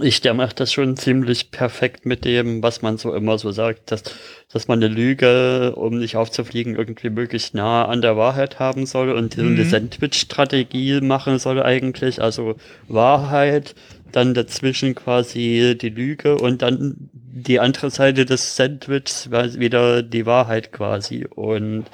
ich, 0.01 0.21
der 0.21 0.33
macht 0.33 0.59
das 0.59 0.73
schon 0.73 0.97
ziemlich 0.97 1.51
perfekt 1.51 2.05
mit 2.07 2.25
dem, 2.25 2.63
was 2.63 2.81
man 2.81 2.97
so 2.97 3.13
immer 3.13 3.37
so 3.37 3.51
sagt, 3.51 3.91
dass, 3.91 4.03
dass 4.51 4.67
man 4.67 4.79
eine 4.83 4.93
Lüge, 4.93 5.75
um 5.75 5.99
nicht 5.99 6.15
aufzufliegen, 6.15 6.75
irgendwie 6.75 7.11
möglichst 7.11 7.53
nah 7.53 7.85
an 7.85 8.01
der 8.01 8.17
Wahrheit 8.17 8.59
haben 8.59 8.87
soll 8.87 9.11
und 9.11 9.35
so 9.35 9.41
eine 9.41 9.49
Mhm. 9.51 9.65
Sandwich-Strategie 9.65 11.01
machen 11.01 11.37
soll 11.37 11.61
eigentlich. 11.61 12.21
Also 12.21 12.55
Wahrheit, 12.87 13.75
dann 14.13 14.33
dazwischen 14.33 14.95
quasi 14.95 15.77
die 15.79 15.89
Lüge 15.89 16.37
und 16.37 16.61
dann 16.61 17.09
die 17.13 17.59
andere 17.59 17.89
Seite 17.89 18.25
des 18.25 18.55
Sandwichs 18.55 19.29
war 19.31 19.53
wieder 19.55 20.01
die 20.03 20.25
Wahrheit 20.25 20.71
quasi. 20.71 21.25
Und 21.25 21.85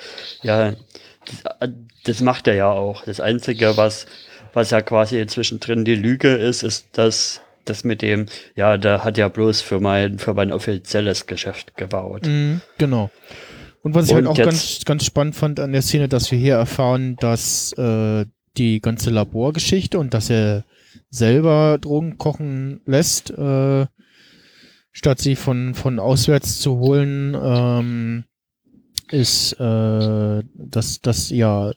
ja, 0.43 0.73
das, 1.25 1.69
das 2.03 2.21
macht 2.21 2.47
er 2.47 2.55
ja 2.55 2.69
auch. 2.71 3.03
Das 3.05 3.19
Einzige, 3.19 3.75
was, 3.77 4.05
was 4.53 4.69
ja 4.69 4.81
quasi 4.81 5.25
zwischendrin 5.27 5.85
die 5.85 5.95
Lüge 5.95 6.35
ist, 6.35 6.63
ist, 6.63 6.87
dass 6.93 7.41
das 7.65 7.83
mit 7.83 8.01
dem, 8.01 8.25
ja, 8.55 8.77
der 8.77 9.03
hat 9.03 9.17
ja 9.17 9.27
bloß 9.27 9.61
für 9.61 9.79
mein, 9.79 10.19
für 10.19 10.33
mein 10.33 10.51
offizielles 10.51 11.25
Geschäft 11.25 11.77
gebaut. 11.77 12.25
Mhm, 12.25 12.61
genau. 12.77 13.09
Und 13.81 13.95
was 13.95 14.07
ich 14.07 14.13
halt 14.13 14.25
Und 14.25 14.31
auch 14.33 14.37
jetzt- 14.37 14.45
ganz, 14.45 14.85
ganz 14.85 15.05
spannend 15.05 15.35
fand 15.35 15.59
an 15.59 15.71
der 15.71 15.81
Szene, 15.81 16.09
dass 16.09 16.31
wir 16.31 16.37
hier 16.37 16.55
erfahren, 16.55 17.15
dass 17.17 17.71
äh, 17.73 18.25
die 18.57 18.81
ganze 18.81 19.09
Laborgeschichte 19.09 19.97
und 19.99 20.13
dass 20.13 20.29
er 20.29 20.65
selber 21.09 21.77
Drogen 21.79 22.17
kochen 22.17 22.81
lässt, 22.85 23.31
äh, 23.31 23.85
statt 24.91 25.19
sie 25.19 25.35
von, 25.35 25.75
von 25.75 25.99
auswärts 25.99 26.59
zu 26.59 26.77
holen, 26.79 27.35
ähm, 27.41 28.23
ist, 29.11 29.53
äh, 29.53 30.43
dass 30.53 31.01
das 31.01 31.29
ja, 31.29 31.71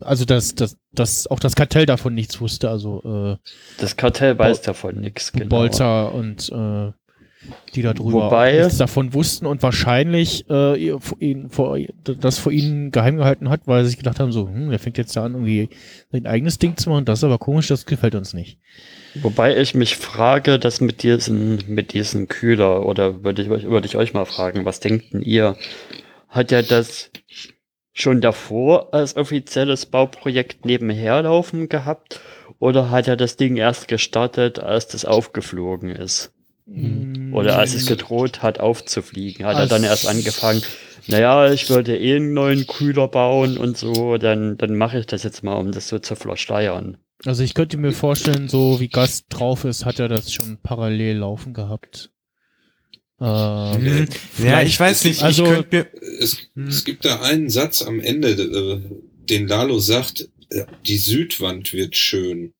also 0.00 0.24
dass, 0.24 0.54
dass, 0.54 0.76
dass 0.92 1.26
auch 1.26 1.38
das 1.38 1.54
Kartell 1.54 1.86
davon 1.86 2.14
nichts 2.14 2.40
wusste, 2.40 2.70
also 2.70 3.02
äh, 3.04 3.36
Das 3.78 3.96
Kartell 3.96 4.38
weiß 4.38 4.62
davon 4.62 5.00
nichts, 5.00 5.32
genau. 5.32 5.48
Bolzer 5.48 6.12
und 6.12 6.50
äh, 6.50 6.92
die 7.74 7.82
darüber 7.82 8.24
Wobei- 8.26 8.58
nichts 8.58 8.78
davon 8.78 9.12
wussten 9.14 9.46
und 9.46 9.62
wahrscheinlich 9.62 10.48
äh, 10.50 10.82
ihr- 10.82 11.00
vor 11.00 11.78
das 12.04 12.38
vor 12.38 12.50
ihnen 12.52 12.90
geheim 12.90 13.16
gehalten 13.18 13.48
hat, 13.50 13.62
weil 13.66 13.84
sie 13.84 13.90
sich 13.90 13.98
gedacht 13.98 14.18
haben, 14.20 14.32
so, 14.32 14.48
hm, 14.48 14.70
der 14.70 14.78
fängt 14.78 14.98
jetzt 14.98 15.14
da 15.16 15.24
an, 15.24 15.34
irgendwie 15.34 15.68
sein 16.10 16.26
eigenes 16.26 16.58
Ding 16.58 16.76
zu 16.76 16.90
machen, 16.90 17.04
das 17.04 17.20
ist 17.20 17.24
aber 17.24 17.38
komisch, 17.38 17.68
das 17.68 17.86
gefällt 17.86 18.14
uns 18.14 18.34
nicht. 18.34 18.58
Wobei 19.16 19.56
ich 19.56 19.74
mich 19.74 19.96
frage, 19.96 20.58
dass 20.58 20.80
mit 20.80 21.02
diesem, 21.02 21.58
mit 21.68 21.92
diesem 21.92 22.28
Kühler, 22.28 22.84
oder 22.86 23.22
würde 23.24 23.42
ich, 23.42 23.50
euch- 23.50 23.64
würde 23.64 23.86
ich 23.86 23.96
euch 23.96 24.12
mal 24.14 24.24
fragen, 24.26 24.64
was 24.64 24.80
denkt 24.80 25.12
denn 25.12 25.22
ihr? 25.22 25.56
Hat 26.28 26.52
er 26.52 26.62
das 26.62 27.10
schon 27.92 28.20
davor 28.20 28.92
als 28.92 29.16
offizielles 29.16 29.86
Bauprojekt 29.86 30.64
nebenher 30.66 31.22
laufen 31.22 31.68
gehabt? 31.68 32.20
Oder 32.58 32.90
hat 32.90 33.08
er 33.08 33.16
das 33.16 33.36
Ding 33.36 33.56
erst 33.56 33.88
gestartet, 33.88 34.58
als 34.58 34.86
das 34.88 35.04
aufgeflogen 35.04 35.90
ist? 35.90 36.32
Oder 37.32 37.58
als 37.58 37.74
es 37.74 37.86
gedroht 37.86 38.42
hat, 38.42 38.58
aufzufliegen? 38.58 39.46
Hat 39.46 39.56
er 39.56 39.66
dann 39.66 39.84
erst 39.84 40.08
angefangen, 40.08 40.62
naja, 41.06 41.52
ich 41.52 41.70
würde 41.70 41.96
eh 41.96 42.16
einen 42.16 42.34
neuen 42.34 42.66
Kühler 42.66 43.06
bauen 43.08 43.56
und 43.56 43.78
so, 43.78 44.18
dann, 44.18 44.56
dann 44.56 44.76
mache 44.76 44.98
ich 44.98 45.06
das 45.06 45.22
jetzt 45.22 45.44
mal, 45.44 45.54
um 45.54 45.70
das 45.70 45.88
so 45.88 45.98
zu 46.00 46.16
verschleiern. 46.16 46.98
Also 47.24 47.44
ich 47.44 47.54
könnte 47.54 47.76
mir 47.76 47.92
vorstellen, 47.92 48.48
so 48.48 48.80
wie 48.80 48.88
Gast 48.88 49.26
drauf 49.30 49.64
ist, 49.64 49.84
hat 49.84 50.00
er 50.00 50.08
das 50.08 50.32
schon 50.32 50.58
parallel 50.62 51.18
laufen 51.18 51.54
gehabt. 51.54 52.10
Ähm, 53.20 54.08
Ja, 54.38 54.62
ich 54.62 54.78
weiß 54.78 55.04
nicht, 55.04 55.18
ich 55.18 55.24
Also, 55.24 55.44
könnte 55.44 55.76
mir, 55.76 55.86
Es, 56.20 56.50
es 56.56 56.84
gibt 56.84 57.04
da 57.04 57.22
einen 57.22 57.48
Satz 57.48 57.82
am 57.82 58.00
Ende, 58.00 58.30
äh, 58.30 58.80
den 59.30 59.46
Lalo 59.46 59.78
sagt, 59.78 60.28
äh, 60.50 60.66
die 60.86 60.98
Südwand 60.98 61.72
wird 61.72 61.96
schön. 61.96 62.52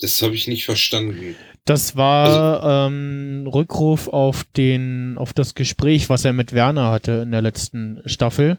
Das 0.00 0.22
habe 0.22 0.34
ich 0.34 0.46
nicht 0.46 0.64
verstanden. 0.64 1.34
Das 1.68 1.96
war 1.96 2.86
ähm, 2.86 3.46
Rückruf 3.46 4.08
auf 4.08 4.44
den, 4.56 5.18
auf 5.18 5.34
das 5.34 5.54
Gespräch, 5.54 6.08
was 6.08 6.24
er 6.24 6.32
mit 6.32 6.54
Werner 6.54 6.90
hatte 6.90 7.12
in 7.24 7.30
der 7.30 7.42
letzten 7.42 8.00
Staffel, 8.06 8.58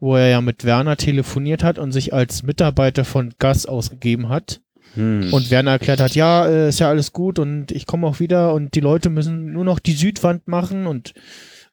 wo 0.00 0.16
er 0.16 0.28
ja 0.28 0.40
mit 0.40 0.64
Werner 0.64 0.96
telefoniert 0.96 1.62
hat 1.62 1.78
und 1.78 1.92
sich 1.92 2.14
als 2.14 2.42
Mitarbeiter 2.42 3.04
von 3.04 3.34
Gas 3.38 3.66
ausgegeben 3.66 4.30
hat. 4.30 4.62
Hm. 4.94 5.34
Und 5.34 5.50
Werner 5.50 5.72
erklärt 5.72 6.00
hat, 6.00 6.14
ja, 6.14 6.46
äh, 6.46 6.70
ist 6.70 6.78
ja 6.78 6.88
alles 6.88 7.12
gut 7.12 7.38
und 7.38 7.70
ich 7.72 7.84
komme 7.84 8.06
auch 8.06 8.20
wieder 8.20 8.54
und 8.54 8.74
die 8.74 8.80
Leute 8.80 9.10
müssen 9.10 9.52
nur 9.52 9.64
noch 9.66 9.78
die 9.78 9.92
Südwand 9.92 10.48
machen 10.48 10.86
und 10.86 11.12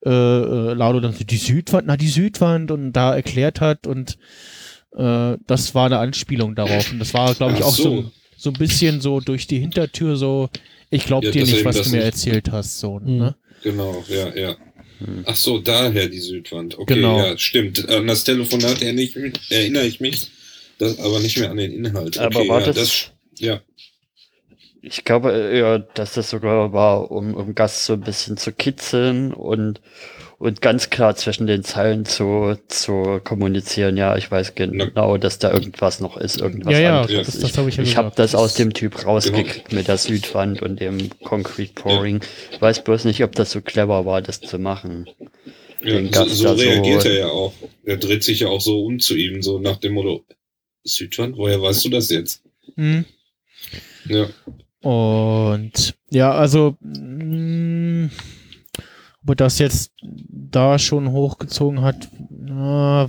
äh, 0.06 0.10
äh, 0.10 0.74
Lado 0.74 1.00
dann 1.00 1.14
so, 1.14 1.24
die 1.24 1.38
Südwand, 1.38 1.88
na 1.88 1.96
die 1.96 2.10
Südwand 2.10 2.72
und 2.72 2.92
da 2.92 3.16
erklärt 3.16 3.62
hat 3.62 3.88
und 3.88 4.18
äh, 4.98 5.38
das 5.48 5.74
war 5.76 5.86
eine 5.86 6.00
Anspielung 6.00 6.56
darauf 6.56 6.92
und 6.92 7.00
das 7.00 7.14
war, 7.14 7.34
glaube 7.36 7.54
ich, 7.54 7.62
Ach 7.62 7.68
auch 7.68 7.76
so. 7.76 8.02
so. 8.02 8.12
So 8.42 8.50
ein 8.50 8.54
bisschen 8.54 9.02
so 9.02 9.20
durch 9.20 9.46
die 9.46 9.60
Hintertür 9.60 10.16
so, 10.16 10.50
ich 10.90 11.06
glaube 11.06 11.28
Ja, 11.28 11.32
dir 11.32 11.46
nicht, 11.46 11.64
was 11.64 11.76
das 11.78 11.92
du 11.92 11.96
mir 11.96 12.04
erzählt 12.04 12.52
hast, 12.52 12.80
so, 12.80 12.98
ne? 13.00 13.36
Genau, 13.62 14.04
ja, 14.10 14.36
ja. 14.36 14.56
Ach 15.26 15.36
so, 15.36 15.60
daher 15.60 16.10
die 16.10 16.20
Südwand. 16.20 16.78
Okay, 16.80 16.96
Genau. 16.96 17.20
ja, 17.20 17.38
stimmt. 17.38 17.88
An 17.90 18.08
das 18.08 18.24
Telefonat 18.24 18.82
erinnere 18.82 19.04
ich 19.04 19.16
mich, 19.16 19.34
erinnere 19.50 19.86
ich 19.86 20.00
mich 20.00 20.32
das, 20.80 20.98
aber 21.00 21.20
nicht 21.20 21.38
mehr 21.38 21.52
an 21.52 21.58
den 21.58 21.72
Inhalt. 21.72 22.18
Okay, 22.18 22.26
Aber 22.26 22.48
war 22.48 22.62
ja, 22.62 22.74
das- 22.74 23.12
ja. 23.38 23.62
Ich 24.82 25.04
glaube 25.04 25.32
eher, 25.32 25.78
dass 25.78 26.14
das 26.16 26.32
sogar 26.32 26.74
war, 26.74 27.12
um, 27.12 27.36
um 27.36 27.54
Gast 27.54 27.86
so 27.86 27.94
ein 27.94 28.02
bisschen 28.02 28.38
zu 28.38 28.52
kitzeln 28.52 29.32
und, 29.34 29.82
und 30.42 30.62
ganz 30.62 30.90
klar 30.90 31.16
zwischen 31.16 31.48
den 31.48 31.64
Zeilen 31.64 32.06
zu, 32.06 32.56
zu 32.68 33.22
kommunizieren. 33.24 33.96
Ja, 33.96 34.18
ich 34.18 34.30
weiß 34.32 34.56
genau, 34.56 35.18
dass 35.18 35.38
da 35.40 35.52
irgendwas 35.54 36.00
noch 36.00 36.18
ist, 36.18 36.42
irgendwas 36.42 36.74
Ja, 36.74 36.80
ja, 36.80 37.02
anderes. 37.02 37.28
das- 37.28 37.40
das 37.40 37.58
hab 37.58 37.68
ich 37.68 37.78
ja 37.78 37.84
ich 37.84 37.96
habe 37.98 38.12
das 38.16 38.34
aus 38.36 38.56
dem 38.56 38.74
Typ 38.74 39.06
rausgekriegt 39.06 39.72
mit 39.72 39.88
der 39.88 39.98
Südwand 39.98 40.62
und 40.62 40.80
dem 40.80 41.10
Concrete 41.24 41.74
Pouring. 41.74 42.22
Ich 42.52 42.62
weiß 42.62 42.84
bloß 42.84 43.06
nicht, 43.06 43.24
ob 43.24 43.34
das 43.36 43.52
so 43.52 43.62
clever 43.62 44.06
war, 44.06 44.22
das 44.22 44.42
zu 44.42 44.58
machen. 44.60 45.08
Ja, 45.84 46.02
so, 46.12 46.26
so 46.34 46.44
da 46.46 46.54
reagiert 46.54 47.06
er 47.06 47.14
ja 47.14 47.28
auch. 47.28 47.54
Er 47.86 47.98
dreht 47.98 48.24
sich 48.24 48.42
ja 48.42 48.48
auch 48.50 48.62
so 48.62 48.84
um 48.86 49.00
zu 49.00 49.16
ihm, 49.16 49.42
so 49.42 49.60
nach 49.60 49.78
dem 49.78 49.94
Motto, 49.94 50.24
Südwand, 50.84 51.38
woher 51.38 51.62
weißt 51.62 51.86
du 51.86 51.90
das 51.90 52.10
jetzt? 52.10 52.44
Mhm. 52.76 53.06
Ja. 54.06 54.28
Und 54.82 55.94
ja, 56.10 56.32
also 56.34 56.76
mh, 56.82 58.10
ob 59.24 59.30
er 59.30 59.36
das 59.36 59.60
jetzt 59.60 59.92
da 60.00 60.80
schon 60.80 61.12
hochgezogen 61.12 61.82
hat, 61.82 62.10
na, 62.30 63.08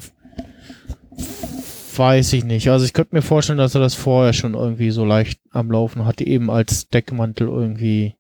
weiß 1.97 2.33
ich 2.35 2.45
nicht. 2.45 2.69
Also 2.71 2.85
ich 2.85 2.93
könnte 2.93 3.15
mir 3.15 3.23
vorstellen, 3.23 3.59
dass 3.59 3.75
er 3.75 3.81
das 3.81 3.95
vorher 3.95 4.33
schon 4.33 4.55
irgendwie 4.55 4.91
so 4.91 5.05
leicht 5.05 5.41
am 5.51 5.71
Laufen 5.71 6.05
hatte, 6.05 6.27
eben 6.27 6.51
als 6.51 6.89
Deckmantel 6.89 7.49
irgendwie. 7.49 8.17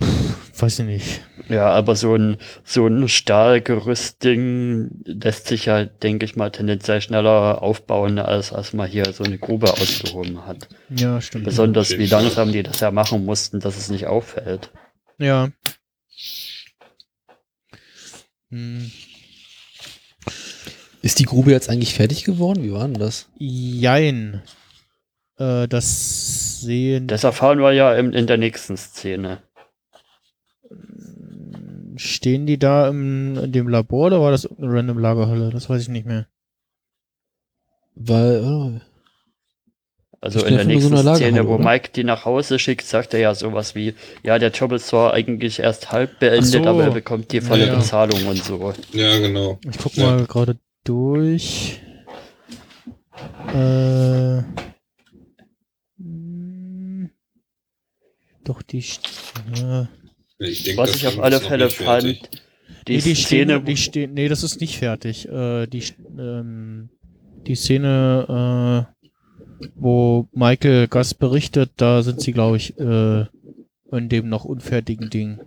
Pff, 0.00 0.62
weiß 0.62 0.80
ich 0.80 0.86
nicht. 0.86 1.20
Ja, 1.48 1.70
aber 1.70 1.96
so 1.96 2.14
ein, 2.14 2.36
so 2.62 2.86
ein 2.86 3.08
Stahlgerüstding 3.08 4.90
lässt 5.04 5.46
sich 5.46 5.66
ja, 5.66 5.84
denke 5.84 6.24
ich 6.26 6.36
mal, 6.36 6.50
tendenziell 6.50 7.00
schneller 7.00 7.62
aufbauen, 7.62 8.18
als, 8.18 8.52
als 8.52 8.74
man 8.74 8.88
hier 8.88 9.12
so 9.12 9.24
eine 9.24 9.38
Grube 9.38 9.72
ausgehoben 9.72 10.46
hat. 10.46 10.68
Ja, 10.90 11.20
stimmt. 11.20 11.44
Besonders 11.44 11.96
wie 11.96 12.06
langsam 12.06 12.52
die 12.52 12.62
das 12.62 12.80
ja 12.80 12.90
machen 12.90 13.24
mussten, 13.24 13.60
dass 13.60 13.78
es 13.78 13.88
nicht 13.88 14.06
auffällt. 14.06 14.70
Ja. 15.18 15.50
Hm. 18.50 18.90
Ist 21.02 21.18
die 21.18 21.24
Grube 21.24 21.50
jetzt 21.50 21.68
eigentlich 21.68 21.94
fertig 21.94 22.24
geworden? 22.24 22.62
Wie 22.62 22.72
war 22.72 22.86
denn 22.86 22.98
das? 22.98 23.28
Jein. 23.38 24.42
Äh, 25.38 25.68
das 25.68 26.60
sehen. 26.60 27.06
Das 27.06 27.24
erfahren 27.24 27.58
wir 27.60 27.72
ja 27.72 27.94
in, 27.94 28.12
in 28.12 28.26
der 28.26 28.36
nächsten 28.36 28.76
Szene. 28.76 29.42
Stehen 31.96 32.46
die 32.46 32.58
da 32.58 32.88
im, 32.88 33.36
in 33.36 33.52
dem 33.52 33.68
Labor 33.68 34.06
oder 34.06 34.20
war 34.20 34.30
das 34.30 34.44
irgendeine 34.44 34.72
random 34.74 34.98
Lagerhalle? 34.98 35.50
Das 35.50 35.68
weiß 35.68 35.82
ich 35.82 35.88
nicht 35.88 36.06
mehr. 36.06 36.26
Weil, 37.94 38.80
Also 40.20 40.40
Ich 40.40 40.46
in 40.46 40.54
der 40.54 40.64
so 40.64 40.68
nächsten 40.68 40.92
Lagerhalle, 40.94 41.16
Szene, 41.16 41.46
wo 41.46 41.54
oder? 41.54 41.64
Mike 41.64 41.90
die 41.94 42.02
nach 42.04 42.24
Hause 42.24 42.58
schickt, 42.58 42.84
sagt 42.86 43.14
er 43.14 43.20
ja 43.20 43.34
sowas 43.36 43.74
wie, 43.76 43.94
ja, 44.24 44.38
der 44.40 44.50
Job 44.50 44.72
ist 44.72 44.88
zwar 44.88 45.12
eigentlich 45.14 45.60
erst 45.60 45.92
halb 45.92 46.18
beendet, 46.18 46.44
so. 46.44 46.64
aber 46.64 46.84
er 46.84 46.90
bekommt 46.90 47.30
die 47.32 47.40
volle 47.40 47.66
Ja, 47.66 47.72
ja. 47.72 47.78
Bezahlung 47.78 48.26
und 48.26 48.42
so. 48.42 48.72
Ja, 48.92 49.18
genau. 49.18 49.60
Ich 49.70 49.78
guck 49.78 49.94
Ja. 49.94 50.06
mal 50.16 50.26
gerade 50.26 50.56
durch. 50.84 51.80
Äh, 53.54 54.42
doch 58.44 58.62
die. 58.62 58.78
Ich 58.78 59.00
denke, 60.64 60.76
Was 60.82 60.94
ich 60.96 61.06
auf 61.06 61.18
alle 61.20 61.40
Fälle 61.40 61.68
fertig. 61.70 62.18
fand, 62.20 62.42
die 62.88 62.96
nee, 62.96 63.02
die 63.02 63.14
Szene, 63.14 63.52
stehen, 63.54 63.64
die 63.64 63.76
stehen, 63.76 64.14
nee, 64.14 64.28
das 64.28 64.42
ist 64.42 64.60
nicht 64.60 64.78
fertig. 64.78 65.28
Äh, 65.28 65.66
die, 65.66 65.82
ähm, 66.18 66.90
die 67.46 67.54
Szene, 67.54 68.86
äh, 68.97 68.97
wo 69.74 70.28
Michael 70.32 70.88
Gast 70.88 71.18
berichtet, 71.18 71.72
da 71.76 72.02
sind 72.02 72.20
sie, 72.20 72.32
glaube 72.32 72.56
ich, 72.56 72.78
äh, 72.78 73.26
in 73.90 74.08
dem 74.08 74.28
noch 74.28 74.44
unfertigen 74.44 75.10
Ding. 75.10 75.40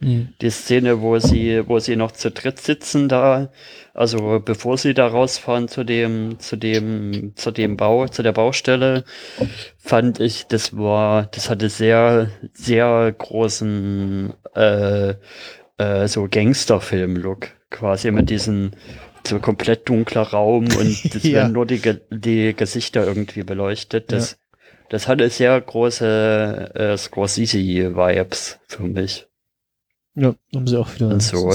die 0.00 0.50
Szene, 0.50 1.00
wo 1.00 1.18
sie, 1.18 1.66
wo 1.66 1.78
sie 1.78 1.96
noch 1.96 2.12
zu 2.12 2.30
dritt 2.30 2.60
sitzen 2.60 3.08
da, 3.08 3.50
also 3.94 4.40
bevor 4.44 4.76
sie 4.76 4.92
da 4.92 5.06
rausfahren 5.06 5.68
zu 5.68 5.84
dem, 5.84 6.38
zu 6.38 6.56
dem, 6.56 7.32
zu 7.34 7.50
dem 7.50 7.76
Bau, 7.76 8.06
zu 8.06 8.22
der 8.22 8.32
Baustelle, 8.32 9.04
fand 9.78 10.20
ich, 10.20 10.46
das 10.46 10.76
war, 10.76 11.26
das 11.32 11.48
hatte 11.48 11.70
sehr, 11.70 12.30
sehr 12.52 13.14
großen, 13.16 14.34
äh, 14.54 15.14
äh, 15.78 16.08
so 16.08 16.28
Gangsterfilm-Look, 16.30 17.48
quasi 17.70 18.10
mit 18.10 18.28
diesen, 18.28 18.76
so 19.26 19.38
komplett 19.38 19.88
dunkler 19.88 20.22
Raum 20.22 20.64
und 20.64 21.04
das 21.14 21.22
Ja. 21.24 21.32
werden 21.34 21.52
nur 21.52 21.66
die, 21.66 21.80
die 22.10 22.54
Gesichter 22.54 23.06
irgendwie 23.06 23.42
beleuchtet. 23.42 24.12
Das, 24.12 24.38
das 24.88 25.08
hatte 25.08 25.28
sehr 25.30 25.60
große 25.60 26.70
äh, 26.74 26.96
Scorsese-Vibes 26.96 28.58
für 28.68 28.82
mich. 28.84 29.26
Ja, 30.14 30.34
haben 30.54 30.66
sie 30.66 30.78
auch 30.78 30.94
wieder. 30.94 31.08
Und 31.08 31.22
so. 31.22 31.50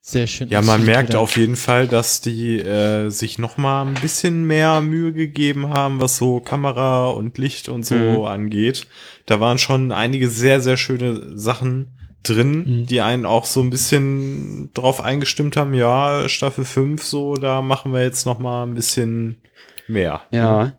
Sehr 0.00 0.26
schön. 0.26 0.48
Ja, 0.48 0.62
man 0.62 0.86
merkt 0.86 1.10
wieder. 1.10 1.20
auf 1.20 1.36
jeden 1.36 1.56
Fall, 1.56 1.86
dass 1.86 2.22
die 2.22 2.58
äh, 2.60 3.10
sich 3.10 3.38
noch 3.38 3.58
mal 3.58 3.82
ein 3.84 3.92
bisschen 3.94 4.46
mehr 4.46 4.80
Mühe 4.80 5.12
gegeben 5.12 5.68
haben, 5.68 6.00
was 6.00 6.16
so 6.16 6.40
Kamera 6.40 7.08
und 7.08 7.36
Licht 7.36 7.68
und 7.68 7.84
so 7.84 7.94
Mhm. 7.94 8.24
angeht. 8.24 8.86
Da 9.26 9.38
waren 9.40 9.58
schon 9.58 9.92
einige 9.92 10.30
sehr, 10.30 10.62
sehr 10.62 10.78
schöne 10.78 11.36
Sachen 11.38 11.97
drin, 12.22 12.86
die 12.86 13.00
einen 13.00 13.26
auch 13.26 13.44
so 13.44 13.60
ein 13.60 13.70
bisschen 13.70 14.70
drauf 14.74 15.00
eingestimmt 15.00 15.56
haben, 15.56 15.74
ja, 15.74 16.28
Staffel 16.28 16.64
5 16.64 17.02
so, 17.02 17.34
da 17.34 17.62
machen 17.62 17.92
wir 17.92 18.02
jetzt 18.02 18.26
noch 18.26 18.38
mal 18.38 18.64
ein 18.64 18.74
bisschen 18.74 19.42
mehr. 19.86 20.22
Ja, 20.30 20.72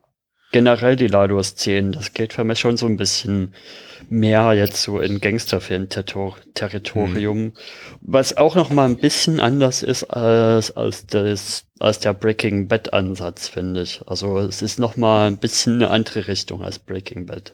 generell 0.51 0.95
die 0.95 1.07
Lado-Szenen, 1.07 1.91
das 1.91 2.13
geht 2.13 2.33
für 2.33 2.43
mich 2.43 2.59
schon 2.59 2.77
so 2.77 2.85
ein 2.85 2.97
bisschen 2.97 3.53
mehr 4.09 4.53
jetzt 4.53 4.81
so 4.81 4.99
in 4.99 5.21
Gangsterfilm-Territorium, 5.21 7.53
was 8.01 8.37
auch 8.37 8.55
noch 8.55 8.69
mal 8.69 8.85
ein 8.85 8.97
bisschen 8.97 9.39
anders 9.39 9.83
ist 9.83 10.03
als, 10.05 10.75
als, 10.75 11.05
das, 11.07 11.65
als 11.79 11.99
der 11.99 12.13
Breaking 12.13 12.67
Bad-Ansatz, 12.67 13.47
finde 13.47 13.83
ich. 13.83 14.01
Also 14.07 14.39
es 14.39 14.61
ist 14.61 14.79
noch 14.79 14.97
mal 14.97 15.27
ein 15.27 15.37
bisschen 15.37 15.75
eine 15.75 15.89
andere 15.89 16.27
Richtung 16.27 16.63
als 16.63 16.79
Breaking 16.79 17.25
Bad. 17.27 17.53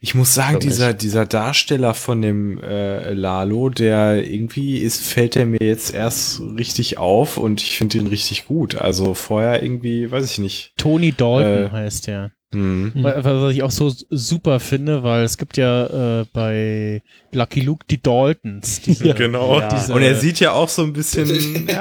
Ich 0.00 0.14
muss 0.14 0.34
sagen, 0.34 0.60
Für 0.60 0.66
mich. 0.66 0.74
dieser, 0.74 0.94
dieser 0.94 1.26
Darsteller 1.26 1.94
von 1.94 2.22
dem 2.22 2.60
äh, 2.62 3.12
Lalo, 3.12 3.68
der 3.68 4.28
irgendwie 4.28 4.78
ist, 4.78 5.04
fällt 5.06 5.36
er 5.36 5.46
mir 5.46 5.60
jetzt 5.60 5.94
erst 5.94 6.40
richtig 6.40 6.98
auf 6.98 7.36
und 7.36 7.60
ich 7.62 7.76
finde 7.76 7.98
ihn 7.98 8.06
richtig 8.06 8.46
gut. 8.46 8.76
Also 8.76 9.14
vorher 9.14 9.62
irgendwie, 9.62 10.10
weiß 10.10 10.30
ich 10.30 10.38
nicht. 10.38 10.72
Tony 10.76 11.12
Dalton 11.12 11.66
Äh, 11.66 11.70
heißt 11.70 12.06
der. 12.06 12.32
Hm. 12.52 12.92
Wa- 12.96 13.14
Was 13.22 13.54
ich 13.54 13.62
auch 13.62 13.70
so 13.70 13.94
super 14.10 14.58
finde, 14.58 15.02
weil 15.04 15.22
es 15.24 15.38
gibt 15.38 15.56
ja 15.56 16.20
äh, 16.20 16.24
bei 16.32 17.00
Lucky 17.32 17.60
Luke 17.60 17.84
die 17.88 18.02
Daltons. 18.02 18.80
Diese, 18.80 19.04
Ja, 19.08 19.14
genau. 19.14 19.60
Diese, 19.70 19.94
Und 19.94 20.02
er 20.02 20.16
sieht 20.16 20.40
ja 20.40 20.52
auch 20.52 20.68
so 20.68 20.82
ein 20.82 20.92
bisschen. 20.92 21.28
genau, 21.66 21.74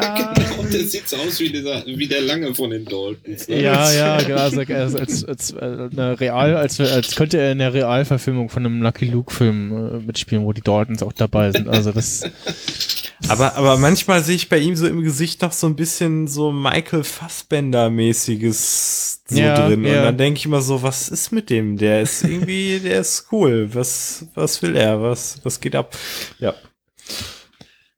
der 0.72 0.84
sieht 0.84 1.09
so 1.09 1.15
aus 1.17 1.39
wie, 1.39 1.49
dieser, 1.49 1.84
wie 1.88 2.07
der 2.07 2.22
Lange 2.22 2.53
von 2.53 2.70
den 2.70 2.86
Daltons. 2.86 3.47
ne? 3.47 3.61
Ja, 3.61 3.91
ja, 3.91 4.17
genau. 4.22 4.41
Also, 4.41 4.59
als, 4.61 4.95
als, 4.95 5.26
als, 5.26 5.51
äh, 5.53 5.89
eine 5.91 6.20
Real, 6.20 6.55
als, 6.55 6.80
als 6.80 7.15
könnte 7.15 7.39
er 7.39 7.51
in 7.51 7.57
der 7.59 7.74
Realverfilmung 7.74 8.49
von 8.49 8.63
einem 8.65 8.82
Lucky 8.84 9.05
Luke-Film 9.05 9.72
äh, 9.72 10.05
mitspielen, 10.05 10.43
wo 10.45 10.53
die 10.53 10.61
Daltons 10.61 11.01
auch 11.01 11.13
dabei 11.13 11.51
sind. 11.51 11.67
Also 11.67 11.91
das. 11.91 12.24
Aber, 13.28 13.55
aber 13.55 13.78
manchmal 13.78 14.24
sehe 14.24 14.36
ich 14.36 14.49
bei 14.49 14.59
ihm 14.59 14.76
so 14.76 14.88
im 14.88 15.03
Gesicht 15.03 15.41
noch 15.41 15.51
so 15.51 15.67
ein 15.67 15.76
bisschen 15.76 16.28
so 16.28 16.51
Michael 16.51 17.03
Fassbender-mäßiges 17.03 19.22
so 19.28 19.38
Ja, 19.38 19.67
drin. 19.67 19.86
Und 19.86 19.91
ja. 19.91 20.03
dann 20.03 20.17
denke 20.17 20.38
ich 20.38 20.45
immer 20.45 20.61
so, 20.61 20.82
was 20.82 21.09
ist 21.09 21.32
mit 21.32 21.49
dem? 21.49 21.78
Der 21.78 22.01
ist 22.01 22.24
irgendwie, 22.24 22.80
der 22.80 23.01
ist 23.01 23.28
cool. 23.32 23.70
Was, 23.74 24.26
was 24.36 24.61
will 24.61 24.76
er? 24.76 25.01
Was, 25.01 25.39
was 25.43 25.59
geht 25.59 25.76
ab? 25.76 25.95
Ja. 26.39 26.53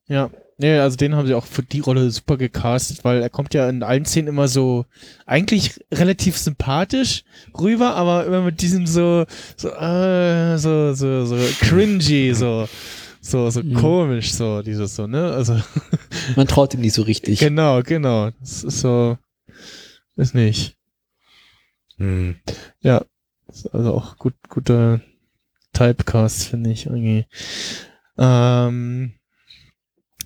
Ja, 0.07 0.30
nee, 0.57 0.78
also 0.78 0.97
den 0.97 1.15
haben 1.15 1.28
sie 1.28 1.36
auch 1.36 1.45
für 1.45 1.63
die 1.63 1.80
Rolle 1.80 2.09
super 2.11 2.36
gecastet, 2.36 3.03
weil 3.03 3.22
er 3.22 3.30
kommt 3.30 3.53
ja 3.53 3.69
in 3.69 3.84
allen 3.84 4.05
Szenen 4.05 4.28
immer 4.28 4.49
so 4.49 4.86
eigentlich 5.26 5.80
relativ 5.93 6.38
sympathisch 6.38 7.24
rüber, 7.57 7.95
aber 7.95 8.26
immer 8.26 8.41
mit 8.41 8.61
diesem 8.61 8.88
so 8.88 9.26
so 9.55 9.69
äh, 9.69 10.57
so 10.57 10.93
so 10.93 11.26
so 11.26 11.38
cringy, 11.61 12.34
so 12.34 12.67
so 13.22 13.49
so 13.49 13.61
Mhm. 13.63 13.74
komisch, 13.76 14.34
so 14.34 14.61
dieses 14.61 14.95
so, 14.95 15.07
ne? 15.07 15.32
Also 15.32 15.55
Man 16.36 16.47
traut 16.47 16.74
ihm 16.74 16.82
nicht 16.82 16.93
so 16.93 17.03
richtig. 17.03 17.39
genau, 17.39 17.82
genau. 17.84 18.32
Das 18.39 18.63
ist 18.63 18.82
so 18.82 19.17
ist 20.17 20.36
nicht. 20.36 20.76
Hm. 21.97 22.36
Ja, 22.82 23.05
ist 23.47 23.67
also 23.74 23.93
auch 23.93 24.17
gut 24.17 24.34
guter 24.49 25.01
Typecast 25.74 26.47
finde 26.47 26.72
ich 26.72 26.86
irgendwie. 26.88 27.26
Ähm, 28.17 29.13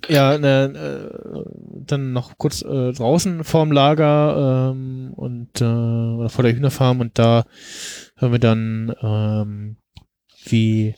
ja, 0.08 0.38
ne, 0.38 1.10
äh, 1.14 1.40
dann 1.86 2.12
noch 2.12 2.38
kurz 2.38 2.62
äh, 2.62 2.92
draußen 2.92 3.42
vorm 3.44 3.72
Lager 3.72 4.70
ähm, 4.72 5.12
und 5.14 5.60
äh, 5.60 5.64
oder 5.64 6.28
vor 6.28 6.44
der 6.44 6.54
Hühnerfarm 6.54 7.00
und 7.00 7.18
da 7.18 7.44
hören 8.16 8.32
wir 8.32 8.38
dann, 8.38 8.94
ähm, 9.02 9.76
wie 10.44 10.94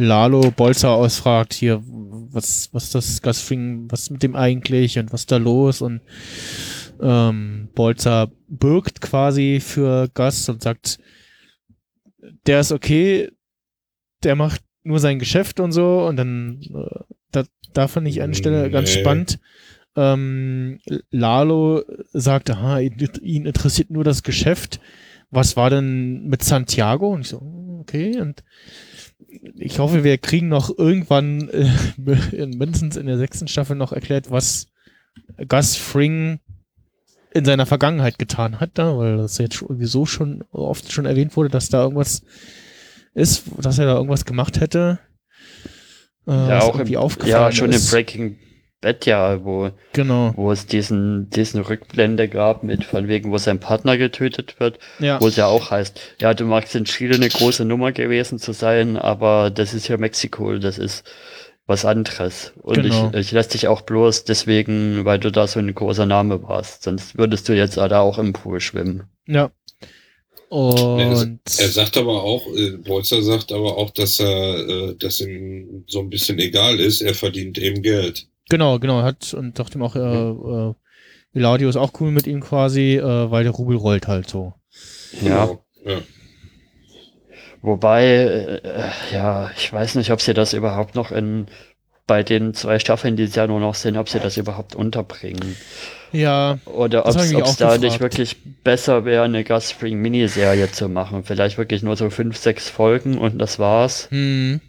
Lalo 0.00 0.52
Bolzer 0.52 0.90
ausfragt, 0.90 1.54
hier, 1.54 1.82
was, 1.84 2.68
was 2.72 2.90
das 2.90 3.20
Gasfring, 3.20 3.90
was 3.90 4.10
mit 4.10 4.22
dem 4.22 4.36
eigentlich 4.36 4.96
und 4.98 5.12
was 5.12 5.26
da 5.26 5.38
los 5.38 5.82
und 5.82 6.00
ähm, 7.00 7.68
Bolzer 7.74 8.30
bürgt 8.48 9.00
quasi 9.00 9.58
für 9.60 10.08
Gas 10.14 10.48
und 10.48 10.62
sagt, 10.62 10.98
der 12.46 12.60
ist 12.60 12.70
okay, 12.70 13.30
der 14.22 14.36
macht 14.36 14.62
nur 14.84 15.00
sein 15.00 15.18
Geschäft 15.18 15.58
und 15.58 15.72
so 15.72 16.06
und 16.06 16.16
dann 16.16 16.60
äh, 16.62 17.00
da, 17.32 17.44
da 17.72 17.88
fand 17.88 18.06
ich 18.06 18.22
eine 18.22 18.34
Stelle 18.34 18.70
ganz 18.70 18.94
Nee. 18.94 19.00
spannend. 19.00 19.40
Ähm, 19.96 20.78
Lalo 21.10 21.82
sagt, 22.12 22.50
aha, 22.50 22.78
ihn, 22.78 22.96
ihn 23.20 23.46
interessiert 23.46 23.90
nur 23.90 24.04
das 24.04 24.22
Geschäft. 24.22 24.80
Was 25.30 25.56
war 25.56 25.70
denn 25.70 26.28
mit 26.28 26.44
Santiago? 26.44 27.08
Und 27.12 27.22
ich 27.22 27.28
so, 27.28 27.42
okay. 27.80 28.20
Und 28.20 28.44
ich 29.56 29.78
hoffe, 29.78 30.04
wir 30.04 30.18
kriegen 30.18 30.48
noch 30.48 30.76
irgendwann 30.76 31.48
äh, 31.50 31.70
in, 32.36 32.50
mindestens 32.58 32.96
in 32.96 33.06
der 33.06 33.18
sechsten 33.18 33.48
Staffel 33.48 33.76
noch 33.76 33.92
erklärt, 33.92 34.30
was 34.30 34.68
Gus 35.48 35.76
Fring 35.76 36.40
in 37.32 37.44
seiner 37.44 37.66
Vergangenheit 37.66 38.18
getan 38.18 38.60
hat, 38.60 38.70
da, 38.74 38.96
weil 38.96 39.16
das 39.18 39.38
jetzt 39.38 39.54
schon- 39.56 39.68
sowieso 39.68 40.06
schon 40.06 40.44
oft 40.52 40.92
schon 40.92 41.06
erwähnt 41.06 41.36
wurde, 41.36 41.50
dass 41.50 41.68
da 41.68 41.82
irgendwas 41.82 42.22
ist, 43.14 43.44
dass 43.58 43.78
er 43.78 43.86
da 43.86 43.96
irgendwas 43.96 44.24
gemacht 44.24 44.60
hätte. 44.60 44.98
Äh, 46.26 46.30
ja, 46.32 46.60
auch 46.62 46.74
irgendwie 46.74 46.96
im, 46.96 47.26
ja, 47.26 47.50
schon 47.52 47.70
ist. 47.70 47.86
im 47.86 47.90
Breaking 47.90 48.36
Bad 48.80 49.06
ja, 49.06 49.44
wo, 49.44 49.70
Genau. 49.92 50.32
wo 50.36 50.52
es 50.52 50.66
diesen, 50.66 51.28
diesen 51.30 51.60
Rückblende 51.62 52.28
gab 52.28 52.62
mit 52.62 52.84
von 52.84 53.08
wegen, 53.08 53.32
wo 53.32 53.38
sein 53.38 53.58
Partner 53.58 53.98
getötet 53.98 54.60
wird, 54.60 54.78
Ja. 55.00 55.20
wo 55.20 55.26
es 55.26 55.36
ja 55.36 55.46
auch 55.46 55.70
heißt, 55.72 56.00
ja, 56.20 56.32
du 56.32 56.44
magst 56.44 56.74
in 56.76 56.84
Chile 56.84 57.16
eine 57.16 57.28
große 57.28 57.64
Nummer 57.64 57.90
gewesen 57.90 58.38
zu 58.38 58.52
sein, 58.52 58.96
aber 58.96 59.50
das 59.50 59.74
ist 59.74 59.88
ja 59.88 59.96
Mexiko, 59.96 60.58
das 60.58 60.78
ist 60.78 61.04
was 61.66 61.84
anderes. 61.84 62.52
Und 62.62 62.82
Genau. 62.82 63.10
ich, 63.14 63.18
ich 63.26 63.32
lasse 63.32 63.50
dich 63.50 63.66
auch 63.66 63.80
bloß 63.82 64.24
deswegen, 64.24 65.04
weil 65.04 65.18
du 65.18 65.32
da 65.32 65.46
so 65.48 65.58
ein 65.58 65.74
großer 65.74 66.06
Name 66.06 66.42
warst, 66.44 66.84
sonst 66.84 67.18
würdest 67.18 67.48
du 67.48 67.54
jetzt 67.54 67.76
da 67.76 68.00
auch 68.00 68.18
im 68.18 68.32
Pool 68.32 68.60
schwimmen. 68.60 69.04
Ja. 69.26 69.50
Er, 70.50 70.56
Und 70.56 71.40
er 71.58 71.68
sagt 71.68 71.98
aber 71.98 72.22
auch, 72.22 72.46
äh, 72.56 72.70
Bolzer 72.78 73.22
sagt 73.22 73.52
aber 73.52 73.76
auch, 73.76 73.90
dass 73.90 74.18
er, 74.18 74.66
äh, 74.66 74.94
dass 74.96 75.20
ihm 75.20 75.84
so 75.88 75.98
ein 76.00 76.08
bisschen 76.08 76.38
egal 76.38 76.80
ist, 76.80 77.02
er 77.02 77.14
verdient 77.14 77.58
eben 77.58 77.82
Geld. 77.82 78.28
Genau, 78.48 78.78
genau, 78.78 79.02
hat 79.02 79.34
und 79.34 79.58
dachte 79.58 79.78
ihm 79.78 79.82
auch, 79.82 79.96
äh, 79.96 80.00
äh, 80.00 80.74
Eladio 81.34 81.68
ist 81.68 81.76
auch 81.76 81.92
cool 82.00 82.10
mit 82.10 82.26
ihm 82.26 82.40
quasi, 82.40 82.96
äh, 82.96 83.30
weil 83.30 83.44
der 83.44 83.52
Rubel 83.52 83.76
rollt 83.76 84.08
halt 84.08 84.28
so. 84.28 84.54
Ja. 85.22 85.46
Genau, 85.46 85.64
ja. 85.84 85.98
Wobei, 87.60 88.04
äh, 88.04 88.90
ja, 89.12 89.50
ich 89.56 89.72
weiß 89.72 89.96
nicht, 89.96 90.12
ob 90.12 90.20
sie 90.20 90.34
das 90.34 90.52
überhaupt 90.52 90.94
noch 90.94 91.10
in 91.10 91.46
bei 92.08 92.22
den 92.22 92.54
zwei 92.54 92.78
Staffeln, 92.78 93.16
die 93.16 93.24
es 93.24 93.34
ja 93.34 93.46
nur 93.46 93.60
noch 93.60 93.74
sind, 93.74 93.96
ob 93.96 94.08
sie 94.08 94.18
das 94.18 94.36
überhaupt 94.38 94.74
unterbringen. 94.74 95.56
Ja. 96.10 96.58
Oder 96.64 97.04
ob 97.04 97.14
es 97.14 97.16
da 97.16 97.38
gefragt. 97.38 97.82
nicht 97.82 98.00
wirklich 98.00 98.36
besser 98.64 99.04
wäre, 99.04 99.24
eine 99.24 99.44
Gus 99.44 99.70
Spring 99.70 100.00
Miniserie 100.00 100.72
zu 100.72 100.88
machen. 100.88 101.22
Vielleicht 101.22 101.58
wirklich 101.58 101.82
nur 101.82 101.96
so 101.96 102.08
fünf, 102.08 102.38
sechs 102.38 102.70
Folgen 102.70 103.18
und 103.18 103.38
das 103.38 103.58
war's. 103.58 104.08
Hm. 104.10 104.60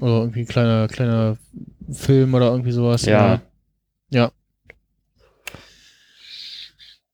Oder 0.00 0.20
irgendwie 0.20 0.40
ein 0.40 0.48
kleiner, 0.48 0.88
kleiner 0.88 1.36
Film 1.92 2.34
oder 2.34 2.50
irgendwie 2.50 2.72
sowas. 2.72 3.04
Ja. 3.04 3.40
Ja. 4.10 4.32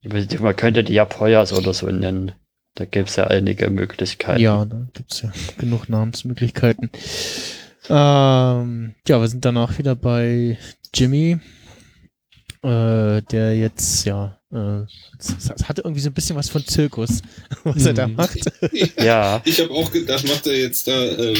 Man 0.02 0.56
könnte 0.56 0.84
die 0.84 0.94
ja 0.94 1.04
Poyas 1.04 1.52
oder 1.52 1.72
so 1.72 1.86
nennen. 1.86 2.32
Da 2.74 2.84
gibt's 2.84 3.16
ja 3.16 3.28
einige 3.28 3.70
Möglichkeiten. 3.70 4.40
Ja, 4.40 4.64
da 4.64 4.86
gibt's 4.92 5.22
ja 5.22 5.32
genug 5.58 5.88
Namensmöglichkeiten. 5.88 6.90
Ähm, 7.88 8.94
ja, 9.06 9.20
wir 9.20 9.28
sind 9.28 9.44
danach 9.44 9.78
wieder 9.78 9.94
bei 9.94 10.58
Jimmy, 10.92 11.38
äh, 12.62 13.22
der 13.22 13.56
jetzt, 13.56 14.04
ja, 14.06 14.40
es 15.18 15.50
es 15.54 15.68
hatte 15.68 15.82
irgendwie 15.82 16.00
so 16.00 16.10
ein 16.10 16.14
bisschen 16.14 16.36
was 16.36 16.48
von 16.48 16.64
Zirkus, 16.64 17.22
was 17.64 17.84
er 17.86 17.94
da 17.94 18.06
Mhm. 18.06 18.14
macht. 18.16 18.38
Ja. 19.02 19.42
Ich 19.46 19.60
habe 19.60 19.70
auch 19.72 19.90
gedacht, 19.90 20.26
macht 20.28 20.46
er 20.46 20.56
jetzt 20.58 20.86
da 20.86 21.04
äh, 21.04 21.34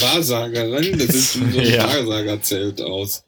Wahrsagerin? 0.00 0.98
Das 0.98 1.08
sieht 1.32 1.42
so 1.52 1.58
ein 1.60 1.66
Ja. 1.74 1.84
Wahrsagerzelt 1.88 2.80
aus. 2.82 3.24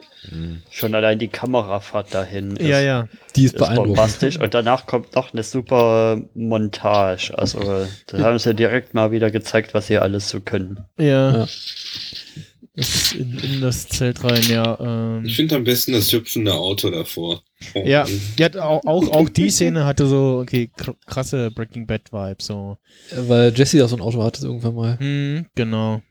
Schon 0.70 0.94
allein 0.94 1.18
die 1.20 1.28
Kamerafahrt 1.28 2.12
dahin. 2.12 2.56
Ja, 2.60 2.80
ja. 2.80 3.08
Die 3.36 3.44
ist 3.44 3.56
beeindruckend. 3.58 3.94
bombastisch. 3.94 4.38
Und 4.40 4.54
danach 4.54 4.86
kommt 4.86 5.14
noch 5.14 5.32
eine 5.32 5.44
super 5.44 6.20
Montage. 6.34 7.32
Also, 7.38 7.86
da 8.08 8.18
haben 8.18 8.38
sie 8.40 8.52
direkt 8.54 8.92
mal 8.92 9.12
wieder 9.12 9.30
gezeigt, 9.30 9.72
was 9.72 9.86
sie 9.86 9.98
alles 9.98 10.28
so 10.28 10.40
können. 10.40 10.80
Ja. 10.98 11.36
Ja. 11.42 11.46
Ist 12.74 13.14
in, 13.14 13.38
in 13.38 13.60
das 13.60 13.88
Zelt 13.88 14.22
rein, 14.24 14.42
ja. 14.50 14.76
Ähm, 14.80 15.24
Ich 15.24 15.36
finde 15.36 15.54
am 15.56 15.64
besten 15.64 15.92
das 15.92 16.12
hüpfende 16.12 16.52
Auto 16.54 16.90
davor. 16.90 17.42
Oh, 17.74 17.82
ja, 17.86 18.06
ja 18.38 18.48
auch, 18.62 18.84
auch, 18.84 19.08
auch 19.12 19.28
die 19.30 19.48
Szene 19.50 19.84
hatte 19.86 20.06
so, 20.06 20.40
okay, 20.42 20.70
kr- 20.76 20.94
krasse 21.06 21.50
Breaking 21.50 21.86
Bad 21.86 22.12
Vibe, 22.12 22.42
so. 22.42 22.76
Weil 23.14 23.52
Jesse 23.54 23.78
da 23.78 23.88
so 23.88 23.96
ein 23.96 24.02
Auto 24.02 24.22
hatte 24.22 24.44
irgendwann 24.46 24.74
mal. 24.74 24.98
Hm, 24.98 25.46
genau. 25.54 26.02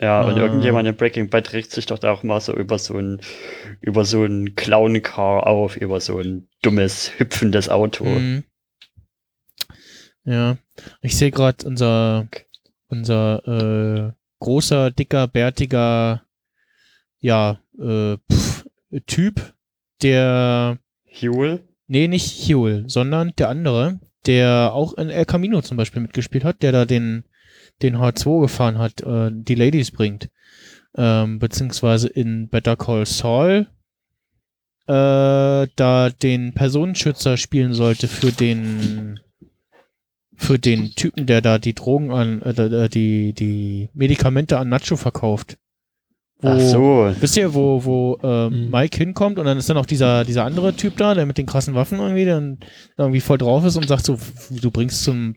Ja, 0.00 0.22
und 0.22 0.34
Ah. 0.34 0.42
irgendjemand 0.42 0.88
in 0.88 0.96
Breaking 0.96 1.28
Bad 1.30 1.52
regt 1.52 1.70
sich 1.72 1.86
doch 1.86 1.98
da 1.98 2.10
auch 2.12 2.22
mal 2.22 2.40
so 2.40 2.54
über 2.54 2.78
so 2.78 2.96
ein, 2.98 3.20
über 3.80 4.04
so 4.04 4.24
ein 4.24 4.54
Clown-Car 4.54 5.46
auf, 5.46 5.76
über 5.76 6.00
so 6.00 6.18
ein 6.18 6.48
dummes, 6.62 7.12
hüpfendes 7.18 7.68
Auto. 7.68 8.04
Mhm. 8.04 8.44
Ja, 10.24 10.56
ich 11.02 11.16
sehe 11.16 11.30
gerade 11.30 11.66
unser, 11.66 12.28
unser 12.88 13.46
äh, 13.46 14.12
großer, 14.40 14.90
dicker, 14.90 15.28
bärtiger, 15.28 16.24
ja, 17.20 17.60
äh, 17.78 18.16
pff, 18.30 18.64
Typ, 19.06 19.54
der. 20.02 20.78
Huel? 21.20 21.66
Nee, 21.86 22.08
nicht 22.08 22.48
Huel, 22.48 22.84
sondern 22.88 23.32
der 23.38 23.48
andere, 23.48 24.00
der 24.26 24.72
auch 24.72 24.94
in 24.94 25.08
El 25.08 25.24
Camino 25.24 25.62
zum 25.62 25.76
Beispiel 25.76 26.02
mitgespielt 26.02 26.44
hat, 26.44 26.62
der 26.62 26.72
da 26.72 26.84
den, 26.84 27.24
den 27.82 27.96
H2 27.96 28.42
gefahren 28.42 28.78
hat, 28.78 29.00
äh, 29.02 29.30
die 29.32 29.54
Ladies 29.54 29.90
bringt. 29.90 30.28
Ähm, 30.96 31.38
beziehungsweise 31.38 32.08
in 32.08 32.48
Better 32.48 32.76
Call 32.76 33.06
Saul 33.06 33.66
äh, 34.86 35.66
da 35.76 36.10
den 36.10 36.54
Personenschützer 36.54 37.36
spielen 37.36 37.74
sollte 37.74 38.08
für 38.08 38.32
den 38.32 39.20
für 40.36 40.58
den 40.58 40.90
Typen, 40.94 41.26
der 41.26 41.40
da 41.40 41.58
die 41.58 41.74
Drogen 41.74 42.10
an, 42.10 42.42
äh, 42.42 42.88
die, 42.88 43.32
die 43.32 43.88
Medikamente 43.94 44.58
an 44.58 44.68
Nacho 44.68 44.96
verkauft. 44.96 45.56
Wo, 46.40 46.48
Ach 46.48 46.60
so. 46.60 47.14
Wisst 47.20 47.36
ihr, 47.38 47.54
wo, 47.54 47.82
wo 47.84 48.18
äh, 48.22 48.50
Mike 48.50 48.96
hinkommt 48.98 49.38
und 49.38 49.46
dann 49.46 49.56
ist 49.56 49.70
dann 49.70 49.78
auch 49.78 49.86
dieser, 49.86 50.24
dieser 50.24 50.44
andere 50.44 50.74
Typ 50.74 50.96
da, 50.98 51.14
der 51.14 51.24
mit 51.24 51.38
den 51.38 51.46
krassen 51.46 51.74
Waffen 51.74 51.98
irgendwie, 51.98 52.24
der 52.26 52.34
dann 52.36 52.58
irgendwie 52.98 53.20
voll 53.20 53.38
drauf 53.38 53.64
ist 53.64 53.76
und 53.76 53.88
sagt 53.88 54.04
so, 54.04 54.18
du 54.50 54.70
bringst 54.70 55.02
zum 55.02 55.36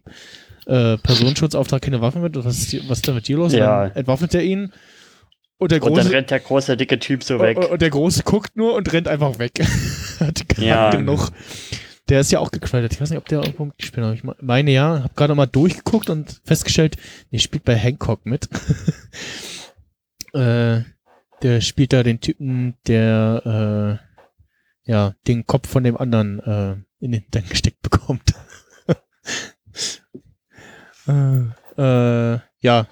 äh, 0.67 0.97
Personenschutzauftrag 0.97 1.81
keine 1.81 2.01
Waffen 2.01 2.21
mit, 2.21 2.35
was 2.35 2.57
ist, 2.73 2.89
was 2.89 2.97
ist 2.97 3.07
da 3.07 3.13
mit 3.13 3.27
dir 3.29 3.37
los? 3.37 3.53
Ja. 3.53 3.83
Und 3.83 3.89
dann 3.89 3.95
entwaffnet 3.97 4.35
er 4.35 4.43
ihn 4.43 4.73
und 5.57 5.71
der 5.71 5.81
Und 5.81 5.89
große, 5.89 6.03
dann 6.03 6.11
rennt 6.11 6.31
der 6.31 6.39
große, 6.41 6.75
dicke 6.77 6.99
Typ 6.99 7.23
so 7.23 7.39
weg. 7.39 7.57
und, 7.57 7.65
und 7.65 7.81
der 7.81 7.89
Große 7.89 8.23
guckt 8.23 8.55
nur 8.57 8.75
und 8.75 8.91
rennt 8.91 9.07
einfach 9.07 9.39
weg. 9.39 9.53
Hat 10.19 10.47
gerade 10.49 10.67
Ja. 10.67 10.89
genug. 10.91 11.29
Der 12.09 12.21
ist 12.21 12.31
ja 12.31 12.39
auch 12.39 12.49
gecredited. 12.51 12.93
Ich 12.93 13.01
weiß 13.01 13.09
nicht, 13.11 13.19
ob 13.19 13.27
der 13.27 13.39
irgendwo 13.39 13.65
mitgespielt 13.65 14.05
hat. 14.05 14.15
Ich 14.15 14.23
meine 14.41 14.71
ja, 14.71 15.03
hab 15.03 15.15
gerade 15.15 15.35
mal 15.35 15.45
durchgeguckt 15.45 16.09
und 16.09 16.41
festgestellt, 16.43 16.97
der 17.31 17.37
spielt 17.39 17.63
bei 17.63 17.75
Hancock 17.75 18.25
mit. 18.25 18.49
äh, 20.33 20.83
der 21.41 21.61
spielt 21.61 21.93
da 21.93 22.03
den 22.03 22.19
Typen, 22.19 22.75
der 22.87 23.99
äh, 24.05 24.09
ja 24.89 25.15
den 25.27 25.45
Kopf 25.45 25.69
von 25.69 25.83
dem 25.83 25.97
anderen 25.97 26.39
äh, 26.39 26.71
in 26.99 27.11
den 27.11 27.21
Hintern 27.21 27.43
gesteckt 27.49 27.81
bekommt. 27.81 28.33
äh, 31.07 31.41
äh, 31.77 32.39
ja, 32.61 32.87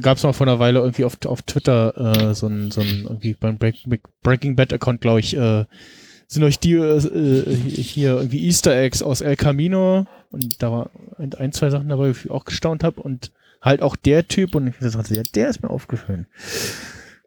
gab 0.00 0.16
es 0.16 0.22
mal 0.22 0.32
vor 0.32 0.46
einer 0.46 0.58
Weile 0.58 0.80
irgendwie 0.80 1.04
auf, 1.04 1.18
auf 1.26 1.42
Twitter 1.42 2.30
äh, 2.30 2.34
so 2.34 2.46
ein, 2.46 2.70
so 2.70 2.80
ein 2.80 3.04
irgendwie 3.04 3.34
beim 3.34 3.58
Break, 3.58 3.76
Breaking 4.22 4.56
Bad 4.56 4.72
Account, 4.72 5.00
glaube 5.00 5.20
ich, 5.20 5.36
äh, 5.36 5.64
sind 6.26 6.42
euch 6.42 6.58
die 6.58 6.74
äh, 6.74 7.54
hier 7.54 8.16
irgendwie 8.16 8.46
Easter 8.46 8.76
Eggs 8.76 9.02
aus 9.02 9.20
El 9.20 9.36
Camino 9.36 10.06
und 10.30 10.62
da 10.62 10.72
war 10.72 10.90
ein, 11.18 11.34
ein 11.34 11.52
zwei 11.52 11.70
Sachen 11.70 11.88
dabei, 11.88 12.08
wo 12.08 12.10
ich 12.10 12.30
auch 12.30 12.44
gestaunt 12.44 12.82
habe 12.82 13.00
und 13.00 13.30
halt 13.64 13.82
auch 13.82 13.96
der 13.96 14.28
Typ 14.28 14.54
und 14.54 14.68
ich 14.68 14.76
dachte, 14.78 15.14
ja, 15.14 15.22
der 15.34 15.48
ist 15.48 15.62
mir 15.62 15.70
aufgefallen. 15.70 16.26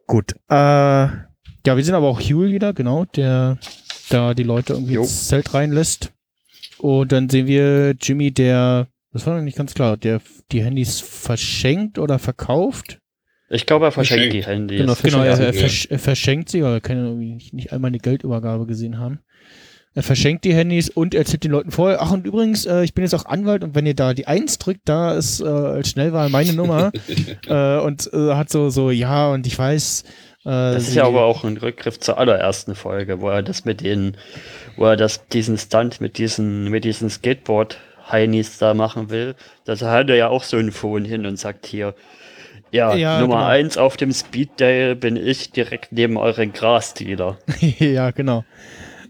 Gut, 0.06 0.32
äh, 0.48 0.54
ja, 0.54 1.76
wir 1.76 1.84
sind 1.84 1.94
aber 1.94 2.08
auch 2.08 2.20
Huey 2.20 2.52
wieder, 2.52 2.72
genau, 2.72 3.04
der 3.04 3.58
da 4.08 4.32
die 4.32 4.44
Leute 4.44 4.72
irgendwie 4.72 4.94
ins 4.94 5.28
Zelt 5.28 5.52
reinlässt 5.52 6.12
und 6.78 7.12
dann 7.12 7.28
sehen 7.28 7.46
wir 7.46 7.94
Jimmy, 8.00 8.30
der 8.30 8.88
das 9.12 9.26
war 9.26 9.36
noch 9.36 9.42
nicht 9.42 9.56
ganz 9.56 9.74
klar. 9.74 9.96
Der 9.96 10.20
die 10.52 10.62
Handys 10.62 11.00
verschenkt 11.00 11.98
oder 11.98 12.18
verkauft? 12.18 13.00
Ich 13.50 13.64
glaube, 13.64 13.86
er 13.86 13.92
verschenkt 13.92 14.34
die 14.34 14.44
Handys. 14.44 14.80
Genau, 14.80 14.94
genau 15.02 15.22
er, 15.22 15.38
er, 15.40 15.54
versch 15.54 15.86
er 15.86 15.98
verschenkt 15.98 16.50
sie, 16.50 16.62
weil 16.62 16.74
wir 16.74 16.80
können 16.80 17.04
irgendwie 17.04 17.34
nicht, 17.34 17.54
nicht 17.54 17.72
einmal 17.72 17.88
eine 17.88 17.98
Geldübergabe 17.98 18.66
gesehen 18.66 18.98
haben. 18.98 19.20
Er 19.98 20.04
verschenkt 20.04 20.44
die 20.44 20.54
Handys 20.54 20.88
und 20.88 21.12
erzählt 21.12 21.42
den 21.42 21.50
Leuten 21.50 21.72
vorher, 21.72 22.00
ach 22.00 22.12
und 22.12 22.24
übrigens, 22.24 22.66
äh, 22.66 22.84
ich 22.84 22.94
bin 22.94 23.02
jetzt 23.02 23.16
auch 23.16 23.26
Anwalt 23.26 23.64
und 23.64 23.74
wenn 23.74 23.84
ihr 23.84 23.94
da 23.96 24.14
die 24.14 24.28
Eins 24.28 24.56
drückt, 24.56 24.82
da 24.84 25.12
ist 25.14 25.40
äh, 25.40 25.44
als 25.44 25.90
Schnellwahl 25.90 26.28
meine 26.28 26.52
Nummer. 26.52 26.92
äh, 27.48 27.78
und 27.78 28.08
äh, 28.12 28.34
hat 28.34 28.48
so, 28.48 28.70
so, 28.70 28.92
ja, 28.92 29.28
und 29.32 29.44
ich 29.48 29.58
weiß. 29.58 30.04
Äh, 30.44 30.50
Das 30.50 30.86
ist 30.86 30.94
ja 30.94 31.02
aber 31.02 31.24
auch 31.24 31.42
ein 31.42 31.56
Rückgriff 31.56 31.98
zur 31.98 32.16
allerersten 32.16 32.76
Folge, 32.76 33.20
wo 33.20 33.28
er 33.28 33.42
das 33.42 33.64
mit 33.64 33.80
den, 33.80 34.16
wo 34.76 34.84
er 34.84 34.94
das, 34.94 35.26
diesen 35.26 35.58
Stunt 35.58 36.00
mit 36.00 36.16
diesen, 36.18 36.70
mit 36.70 36.84
diesen 36.84 37.10
Skateboard 37.10 37.78
Heinis 38.08 38.58
da 38.58 38.74
machen 38.74 39.10
will. 39.10 39.34
Das 39.64 39.82
hat 39.82 40.10
er 40.10 40.14
ja 40.14 40.28
auch 40.28 40.44
so 40.44 40.58
ein 40.58 40.70
Phone 40.70 41.06
hin 41.06 41.26
und 41.26 41.40
sagt 41.40 41.66
hier, 41.66 41.96
ja, 42.70 42.94
Ja, 42.94 43.20
Nummer 43.20 43.34
genau. 43.38 43.46
eins 43.48 43.76
auf 43.76 43.96
dem 43.96 44.12
Speeddale 44.12 44.94
bin 44.94 45.16
ich 45.16 45.50
direkt 45.50 45.90
neben 45.90 46.16
euren 46.18 46.52
Grasdealer. 46.52 47.38
ja, 47.80 48.12
genau. 48.12 48.44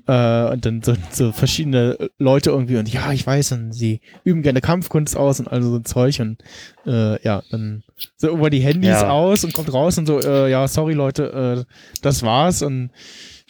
Äh, 0.09 0.53
und 0.53 0.65
dann 0.65 0.83
so, 0.83 0.95
so 1.11 1.33
verschiedene 1.33 2.11
Leute 2.19 2.49
irgendwie 2.49 2.79
und 2.79 2.89
ja, 2.89 3.13
ich 3.13 3.27
weiß, 3.27 3.53
und 3.53 3.73
sie 3.73 4.01
üben 4.25 4.41
gerne 4.41 4.63
Kampfkunst 4.63 5.15
aus 5.19 5.39
und 5.39 5.49
all 5.49 5.63
so 5.63 5.77
ein 5.77 5.85
Zeug 5.85 6.19
und 6.21 6.39
äh, 6.87 7.23
ja, 7.23 7.43
dann 7.51 7.85
so 8.17 8.31
über 8.31 8.49
die 8.49 8.61
Handys 8.61 8.89
Ja. 8.89 9.11
aus 9.11 9.45
und 9.45 9.53
kommt 9.53 9.71
raus 9.71 9.99
und 9.99 10.07
so, 10.07 10.19
äh, 10.19 10.51
ja, 10.51 10.67
sorry 10.67 10.95
Leute, 10.95 11.67
äh, 11.69 12.01
das 12.01 12.23
war's 12.23 12.63
und 12.63 12.91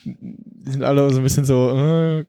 die 0.05 0.72
sind 0.72 0.82
alle 0.82 1.09
so 1.10 1.18
ein 1.18 1.22
bisschen 1.22 1.44
so 1.44 1.70
äh, 1.70 2.24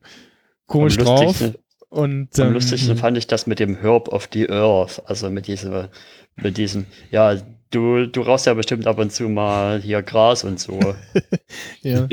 komisch 0.68 1.00
Am 1.00 1.06
drauf. 1.06 1.44
Und 1.90 2.40
Am 2.40 2.48
ähm, 2.50 2.54
lustigsten 2.54 2.96
fand 2.98 3.18
ich 3.18 3.26
das 3.26 3.48
mit 3.48 3.58
dem 3.58 3.78
Herb 3.78 4.10
of 4.10 4.30
the 4.32 4.48
Earth, 4.48 5.02
also 5.08 5.32
mit 5.32 5.48
diesem, 5.48 5.88
mit 6.36 6.58
diesem, 6.58 6.86
ja, 7.10 7.36
du, 7.72 8.06
du 8.08 8.22
rauchst 8.22 8.46
ja 8.46 8.54
bestimmt 8.54 8.88
ab 8.88 9.00
und 9.00 9.12
zu 9.12 9.30
mal 9.30 9.80
hier 9.82 10.02
Gras 10.02 10.44
und 10.44 10.60
so. 10.60 10.80
Ja. 11.82 12.08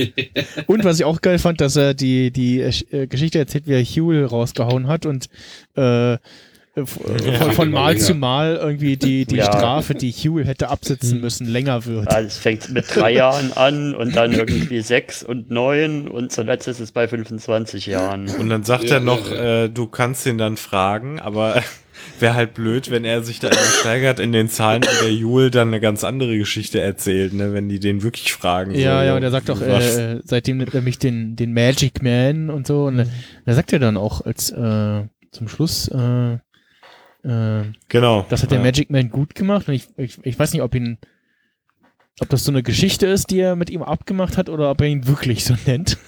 Und 0.66 0.84
was 0.84 0.98
ich 0.98 1.04
auch 1.04 1.20
geil 1.20 1.38
fand, 1.38 1.60
dass 1.60 1.76
er 1.76 1.92
die, 1.94 2.30
die 2.30 2.60
äh, 2.60 3.06
Geschichte 3.06 3.38
erzählt, 3.38 3.66
wie 3.66 3.74
er 3.74 3.82
Huel 3.84 4.24
rausgehauen 4.24 4.86
hat 4.88 5.04
und 5.06 5.26
äh, 5.76 6.14
äh, 6.14 6.18
f- 6.74 6.98
Ja, 7.24 7.32
von, 7.40 7.52
von 7.52 7.68
immer 7.68 7.80
Mal 7.80 7.98
zu 7.98 8.14
Mal 8.14 8.56
irgendwie 8.56 8.96
die, 8.96 9.26
die 9.26 9.36
Ja. 9.36 9.44
Strafe, 9.46 9.94
die 9.94 10.12
Huel 10.12 10.46
hätte 10.46 10.68
absitzen 10.68 11.20
müssen, 11.20 11.46
länger 11.46 11.84
wird. 11.84 12.10
Ja, 12.12 12.20
es 12.20 12.38
fängt 12.38 12.70
mit 12.72 12.84
drei 12.94 13.12
Jahren 13.12 13.52
an 13.52 13.94
und 13.94 14.14
dann 14.16 14.32
irgendwie 14.32 14.80
sechs 14.80 15.22
und 15.22 15.50
neun 15.50 16.08
und 16.08 16.32
zuletzt 16.32 16.68
ist 16.68 16.80
es 16.80 16.92
bei 16.92 17.08
25 17.08 17.86
Jahren. 17.86 18.28
Und 18.28 18.48
dann 18.48 18.62
sagt 18.62 18.84
er 18.90 19.00
noch, 19.00 19.30
äh, 19.32 19.68
du 19.68 19.86
kannst 19.86 20.24
ihn 20.26 20.38
dann 20.38 20.56
fragen, 20.56 21.18
aber 21.20 21.62
wäre 22.20 22.34
halt 22.34 22.55
blöd, 22.55 22.90
wenn 22.90 23.05
er 23.05 23.22
sich 23.22 23.38
da 23.40 23.48
immer 23.48 23.56
steigert 23.80 24.20
in 24.20 24.32
den 24.32 24.48
Zahlen 24.48 24.82
und 24.82 25.01
der 25.02 25.12
Jule 25.12 25.51
dann 25.51 25.68
eine 25.68 25.80
ganz 25.80 26.05
andere 26.05 26.36
Geschichte 26.38 26.80
erzählt, 26.80 27.32
ne, 27.32 27.52
wenn 27.52 27.68
die 27.68 27.78
den 27.80 28.02
wirklich 28.02 28.32
fragen. 28.32 28.72
Ja, 28.72 29.01
so, 29.01 29.05
ja, 29.06 29.16
und 29.16 29.22
er 29.22 29.30
sagt 29.30 29.51
auch, 29.51 29.60
was- 29.60 29.97
äh, 29.97 30.20
seitdem 30.24 30.59
nennt 30.59 30.74
er 30.74 30.82
mich 30.82 30.98
den, 30.98 31.36
den 31.36 31.52
Magic 31.52 32.02
Man 32.02 32.51
und 32.51 32.66
so. 32.66 32.84
Und 32.86 33.06
da 33.44 33.52
sagt 33.55 33.72
er 33.72 33.78
dann 33.78 33.97
auch 33.97 34.24
als 34.24 34.51
äh, 34.51 35.05
zum 35.32 35.48
Schluss, 35.48 35.88
äh, 35.88 36.34
äh, 37.24 37.64
Genau, 37.88 38.24
das 38.28 38.43
hat 38.43 38.51
der 38.51 38.59
ja. 38.59 38.64
Magic 38.64 38.90
Man 38.90 39.10
gut 39.10 39.34
gemacht. 39.34 39.68
Und 39.68 39.74
ich, 39.74 39.88
ich, 39.97 40.18
ich 40.22 40.38
weiß 40.38 40.52
nicht, 40.52 40.62
ob 40.62 40.74
ihn, 40.74 40.98
ob 42.20 42.28
das 42.30 42.44
so 42.44 42.52
eine 42.52 42.62
Geschichte 42.62 43.06
ist, 43.06 43.30
die 43.30 43.40
er 43.40 43.56
mit 43.56 43.68
ihm 43.68 43.82
abgemacht 43.82 44.38
hat, 44.38 44.48
oder 44.48 44.70
ob 44.70 44.80
er 44.80 44.86
ihn 44.86 45.06
wirklich 45.06 45.44
so 45.44 45.55
nennt. 45.66 45.98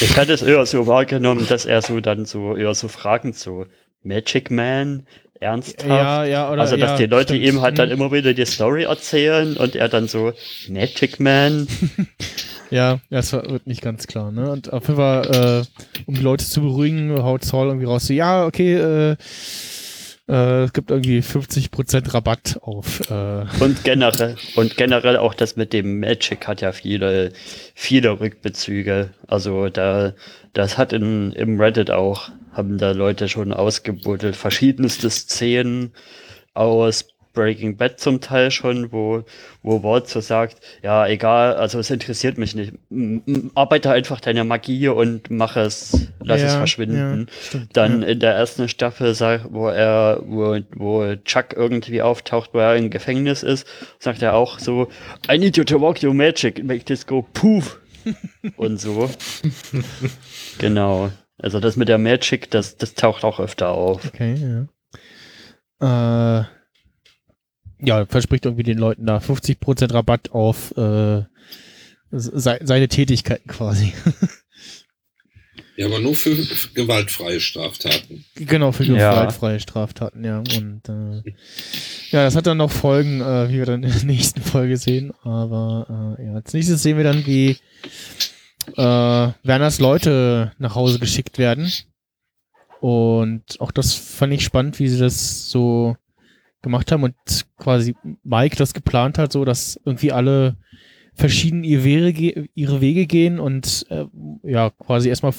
Ich 0.00 0.16
hatte 0.16 0.32
es 0.32 0.42
eher 0.42 0.64
so 0.66 0.86
wahrgenommen, 0.86 1.46
dass 1.48 1.66
er 1.66 1.82
so 1.82 2.00
dann 2.00 2.26
so 2.26 2.56
eher 2.56 2.74
so 2.74 2.86
fragend 2.88 3.34
so 3.36 3.66
Magic 4.02 4.50
Man, 4.50 5.06
ernsthaft. 5.40 5.86
Ja, 5.88 6.24
ja, 6.24 6.50
oder- 6.50 6.62
also 6.62 6.76
dass 6.76 6.90
ja, 6.92 6.96
die 6.96 7.06
Leute 7.06 7.34
stimmt. 7.34 7.46
ihm 7.48 7.60
halt 7.62 7.78
dann 7.78 7.88
Mhm. 7.88 7.94
immer 7.94 8.12
wieder 8.12 8.34
die 8.34 8.44
Story 8.46 8.84
erzählen 8.84 9.56
und 9.56 9.74
er 9.76 9.88
dann 9.88 10.08
so 10.08 10.32
Magic 10.68 11.20
Man. 11.20 11.66
Ja, 12.72 13.00
war- 13.32 13.50
wird 13.50 13.66
nicht 13.66 13.82
ganz 13.82 14.06
klar, 14.06 14.30
ne? 14.30 14.48
Und 14.48 14.72
auf 14.72 14.84
jeden 14.86 14.94
Fall, 14.96 15.64
äh, 15.66 16.02
um 16.06 16.14
die 16.14 16.20
Leute 16.20 16.44
zu 16.44 16.60
beruhigen, 16.60 17.20
haut 17.20 17.44
Saul 17.44 17.66
irgendwie 17.66 17.86
raus, 17.86 18.06
so, 18.06 18.12
ja, 18.12 18.46
okay, 18.46 18.74
äh, 18.76 19.16
äh, 20.30 20.64
es 20.64 20.72
gibt 20.72 20.90
irgendwie 20.90 21.20
50% 21.20 22.14
Rabatt 22.14 22.58
auf, 22.62 23.00
äh, 23.10 23.44
Und 23.58 23.82
generell, 23.84 24.36
und 24.54 24.76
generell 24.76 25.16
auch 25.16 25.34
das 25.34 25.56
mit 25.56 25.72
dem 25.72 26.00
Magic 26.00 26.46
hat 26.46 26.60
ja 26.60 26.72
viele, 26.72 27.32
viele 27.74 28.20
Rückbezüge. 28.20 29.10
Also 29.26 29.68
da, 29.68 30.14
das 30.52 30.78
hat 30.78 30.92
in, 30.92 31.32
im 31.32 31.60
Reddit 31.60 31.90
auch, 31.90 32.30
haben 32.52 32.78
da 32.78 32.92
Leute 32.92 33.28
schon 33.28 33.52
ausgebuddelt, 33.52 34.36
verschiedenste 34.36 35.10
Szenen 35.10 35.92
aus 36.54 37.06
Breaking 37.32 37.76
Bad 37.76 38.00
zum 38.00 38.20
Teil 38.20 38.50
schon, 38.50 38.92
wo, 38.92 39.24
wo 39.62 39.82
Walt 39.82 40.08
so 40.08 40.20
sagt, 40.20 40.58
ja, 40.82 41.06
egal, 41.06 41.54
also 41.54 41.78
es 41.78 41.90
interessiert 41.90 42.38
mich 42.38 42.54
nicht. 42.54 42.72
Arbeite 43.54 43.90
einfach 43.92 44.20
deine 44.20 44.44
Magie 44.44 44.88
und 44.88 45.30
mach 45.30 45.56
es, 45.56 46.08
lass 46.20 46.42
es 46.42 46.52
Ja, 46.52 46.58
verschwinden. 46.58 47.28
ja, 47.28 47.34
stimmt, 47.42 47.76
Dann 47.76 48.02
ja. 48.02 48.08
in 48.08 48.20
der 48.20 48.34
ersten 48.34 48.68
Staffel, 48.68 49.14
wo 49.50 49.68
er, 49.68 50.20
wo, 50.26 50.58
wo 50.74 51.14
Chuck 51.24 51.54
irgendwie 51.54 52.02
auftaucht, 52.02 52.50
wo 52.52 52.58
er 52.58 52.76
im 52.76 52.90
Gefängnis 52.90 53.42
ist, 53.42 53.66
sagt 53.98 54.22
er 54.22 54.34
auch 54.34 54.58
so, 54.58 54.88
I 55.30 55.38
need 55.38 55.56
you 55.56 55.64
to 55.64 55.80
walk 55.80 56.02
your 56.02 56.14
magic, 56.14 56.62
make 56.64 56.84
this 56.84 57.06
go 57.06 57.26
poof. 57.32 57.78
und 58.56 58.80
so. 58.80 59.10
genau. 60.58 61.10
Also 61.38 61.60
das 61.60 61.76
mit 61.76 61.88
der 61.88 61.98
Magic, 61.98 62.50
das, 62.50 62.76
das 62.76 62.94
taucht 62.94 63.24
auch 63.24 63.40
öfter 63.40 63.68
auf. 63.70 64.04
Okay, 64.06 64.66
ja. 65.80 66.40
Äh, 66.40 66.44
ja, 67.82 68.06
verspricht 68.06 68.44
irgendwie 68.44 68.62
den 68.64 68.78
Leuten 68.78 69.06
da 69.06 69.18
50% 69.18 69.92
Rabatt 69.92 70.32
auf 70.32 70.76
äh, 70.76 71.22
se 72.12 72.58
seine 72.62 72.88
Tätigkeiten 72.88 73.48
quasi. 73.48 73.92
Ja, 75.76 75.86
aber 75.86 75.98
nur 76.00 76.14
für 76.14 76.36
gewaltfreie 76.74 77.40
Straftaten. 77.40 78.26
genau, 78.34 78.70
für 78.70 78.84
Ja. 78.84 79.12
gewaltfreie 79.12 79.60
Straftaten, 79.60 80.22
ja. 80.24 80.40
Und 80.40 80.82
äh, 80.88 81.22
ja, 82.10 82.24
das 82.24 82.36
hat 82.36 82.46
dann 82.46 82.58
noch 82.58 82.70
Folgen, 82.70 83.22
äh, 83.22 83.48
wie 83.48 83.54
wir 83.56 83.64
dann 83.64 83.82
in 83.82 83.90
der 83.90 84.04
nächsten 84.04 84.42
Folge 84.42 84.76
sehen. 84.76 85.12
Aber 85.22 86.16
äh, 86.18 86.26
ja, 86.26 86.34
als 86.34 86.52
nächstes 86.52 86.82
sehen 86.82 86.98
wir 86.98 87.04
dann, 87.04 87.24
wie 87.24 87.56
äh, 88.76 89.28
Werners 89.42 89.80
Leute 89.80 90.52
nach 90.58 90.74
Hause 90.74 90.98
geschickt 90.98 91.38
werden. 91.38 91.72
Und 92.80 93.42
auch 93.58 93.70
das 93.70 93.94
fand 93.94 94.34
ich 94.34 94.44
spannend, 94.44 94.78
wie 94.80 94.88
sie 94.88 94.98
das 94.98 95.48
so 95.50 95.96
gemacht 96.62 96.92
haben 96.92 97.02
und 97.02 97.14
quasi 97.58 97.94
Mike 98.22 98.56
das 98.56 98.74
geplant 98.74 99.18
hat, 99.18 99.32
so 99.32 99.44
dass 99.44 99.80
irgendwie 99.84 100.12
alle 100.12 100.56
verschieden 101.14 101.64
ihre 101.64 101.84
Wege, 101.84 102.48
ihre 102.54 102.80
Wege 102.80 103.06
gehen 103.06 103.38
und 103.40 103.86
äh, 103.90 104.04
ja, 104.42 104.70
quasi 104.70 105.08
erstmal 105.08 105.32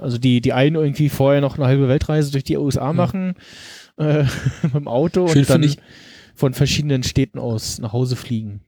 also 0.00 0.18
die, 0.18 0.40
die 0.40 0.52
einen 0.52 0.76
irgendwie 0.76 1.08
vorher 1.08 1.40
noch 1.40 1.56
eine 1.56 1.66
halbe 1.66 1.88
Weltreise 1.88 2.32
durch 2.32 2.44
die 2.44 2.56
USA 2.56 2.92
machen 2.92 3.34
äh, 3.96 4.24
mit 4.62 4.74
dem 4.74 4.88
Auto 4.88 5.28
Schön 5.28 5.38
und 5.42 5.50
dann 5.50 5.62
ich- 5.62 5.78
von 6.34 6.54
verschiedenen 6.54 7.02
Städten 7.02 7.38
aus 7.38 7.78
nach 7.78 7.92
Hause 7.92 8.14
fliegen. 8.14 8.60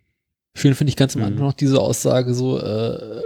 Schön 0.56 0.74
finde 0.74 0.90
ich 0.90 0.96
ganz 0.96 1.14
am 1.16 1.22
Anfang 1.22 1.46
noch 1.46 1.52
diese 1.52 1.80
Aussage 1.80 2.34
so, 2.34 2.58
äh, 2.58 3.22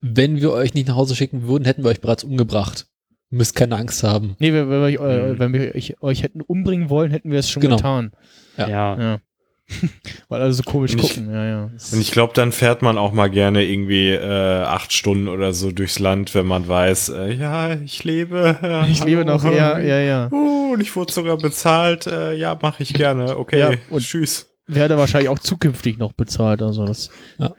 wenn 0.00 0.36
wir 0.40 0.52
euch 0.52 0.74
nicht 0.74 0.88
nach 0.88 0.96
Hause 0.96 1.14
schicken 1.14 1.46
würden, 1.46 1.64
hätten 1.64 1.84
wir 1.84 1.90
euch 1.90 2.00
bereits 2.00 2.24
umgebracht. 2.24 2.86
Ihr 3.34 3.38
müsst 3.38 3.56
keine 3.56 3.74
Angst 3.74 4.04
haben. 4.04 4.36
Nee, 4.38 4.52
wenn, 4.52 4.70
wenn, 4.70 4.80
wir, 4.86 5.00
äh, 5.00 5.32
Mhm. 5.32 5.38
wenn 5.40 5.52
wir 5.52 5.74
euch, 5.74 6.00
euch 6.00 6.22
hätten 6.22 6.40
umbringen 6.40 6.88
wollen, 6.88 7.10
hätten 7.10 7.32
wir 7.32 7.40
es 7.40 7.50
schon 7.50 7.62
Genau. 7.62 7.74
getan. 7.76 8.12
Ja. 8.56 8.68
ja. 8.68 9.18
Weil 10.28 10.40
alle 10.42 10.52
so 10.52 10.62
komisch 10.62 10.92
Und 10.92 11.02
ich- 11.02 11.14
gucken, 11.16 11.32
ja, 11.32 11.44
ja. 11.44 11.64
Und 11.64 12.00
ich 12.00 12.12
glaube, 12.12 12.32
dann 12.34 12.52
fährt 12.52 12.82
man 12.82 12.96
auch 12.96 13.12
mal 13.12 13.28
gerne 13.28 13.64
irgendwie 13.64 14.10
äh, 14.10 14.62
acht 14.62 14.92
Stunden 14.92 15.26
oder 15.26 15.52
so 15.52 15.72
durchs 15.72 15.98
Land, 15.98 16.32
wenn 16.36 16.46
man 16.46 16.68
weiß, 16.68 17.08
äh, 17.08 17.32
ja, 17.32 17.74
ich 17.74 18.04
lebe. 18.04 18.56
Ja, 18.62 18.86
Ich 18.86 19.02
lebe 19.04 19.24
noch, 19.24 19.42
ja, 19.44 19.80
ja, 19.80 19.98
ja. 19.98 20.28
Uh, 20.30 20.74
und 20.74 20.80
ich 20.80 20.94
wurde 20.94 21.12
sogar 21.12 21.36
bezahlt. 21.36 22.06
Äh, 22.06 22.34
ja, 22.34 22.56
mache 22.62 22.84
ich 22.84 22.94
gerne. 22.94 23.36
Okay, 23.36 23.58
Ja, 23.58 23.70
und 23.90 24.02
tschüss. 24.04 24.48
Werde 24.68 24.96
wahrscheinlich 24.96 25.28
auch 25.28 25.40
zukünftig 25.40 25.98
noch 25.98 26.12
bezahlt. 26.12 26.62
Also 26.62 26.86
das 26.86 27.10
Ja. 27.38 27.52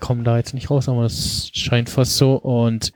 kommen 0.00 0.24
da 0.24 0.38
jetzt 0.38 0.54
nicht 0.54 0.70
raus, 0.70 0.88
aber 0.88 1.02
das 1.02 1.50
scheint 1.52 1.90
fast 1.90 2.16
so. 2.16 2.32
Und 2.36 2.92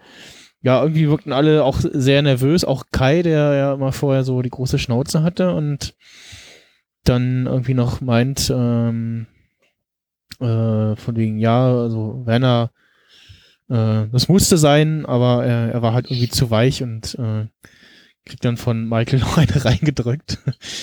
ja, 0.62 0.80
irgendwie 0.80 1.08
wirkten 1.08 1.32
alle 1.32 1.64
auch 1.64 1.80
sehr 1.80 2.22
nervös. 2.22 2.64
Auch 2.64 2.84
Kai, 2.92 3.22
der 3.22 3.54
ja 3.54 3.76
mal 3.76 3.92
vorher 3.92 4.24
so 4.24 4.42
die 4.42 4.50
große 4.50 4.78
Schnauze 4.78 5.22
hatte 5.22 5.54
und 5.54 5.94
dann 7.04 7.46
irgendwie 7.46 7.74
noch 7.74 8.00
meint, 8.00 8.50
ähm, 8.54 9.26
äh, 10.38 10.96
von 10.96 11.16
wegen, 11.16 11.38
ja, 11.38 11.66
also 11.66 12.22
Werner, 12.24 12.70
äh, 13.68 14.06
das 14.12 14.28
musste 14.28 14.56
sein, 14.56 15.04
aber 15.04 15.44
er, 15.44 15.72
er 15.72 15.82
war 15.82 15.94
halt 15.94 16.06
irgendwie 16.10 16.28
zu 16.28 16.50
weich 16.50 16.82
und 16.82 17.16
äh, 17.18 17.46
kriegt 18.24 18.44
dann 18.44 18.56
von 18.56 18.88
Michael 18.88 19.18
noch 19.20 19.36
eine 19.36 19.64
reingedrückt. 19.64 20.38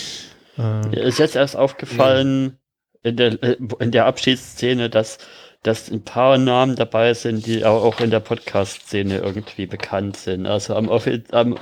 äh, 0.58 1.08
ist 1.08 1.20
jetzt 1.20 1.38
erst 1.38 1.56
aufgefallen 1.56 2.58
in 3.02 3.16
der, 3.16 3.42
äh, 3.42 3.58
in 3.80 3.92
der 3.92 4.06
Abschiedsszene, 4.06 4.90
dass, 4.90 5.20
dass 5.64 5.90
ein 5.90 6.04
paar 6.04 6.38
Namen 6.38 6.76
dabei 6.76 7.14
sind, 7.14 7.46
die 7.46 7.66
auch 7.66 8.00
in 8.00 8.12
der 8.12 8.22
Podcast-Szene 8.22 9.18
irgendwie 9.18 9.66
bekannt 9.66 10.18
sind. 10.18 10.46
Also 10.48 10.76
am, 10.76 10.90
am, 10.90 11.58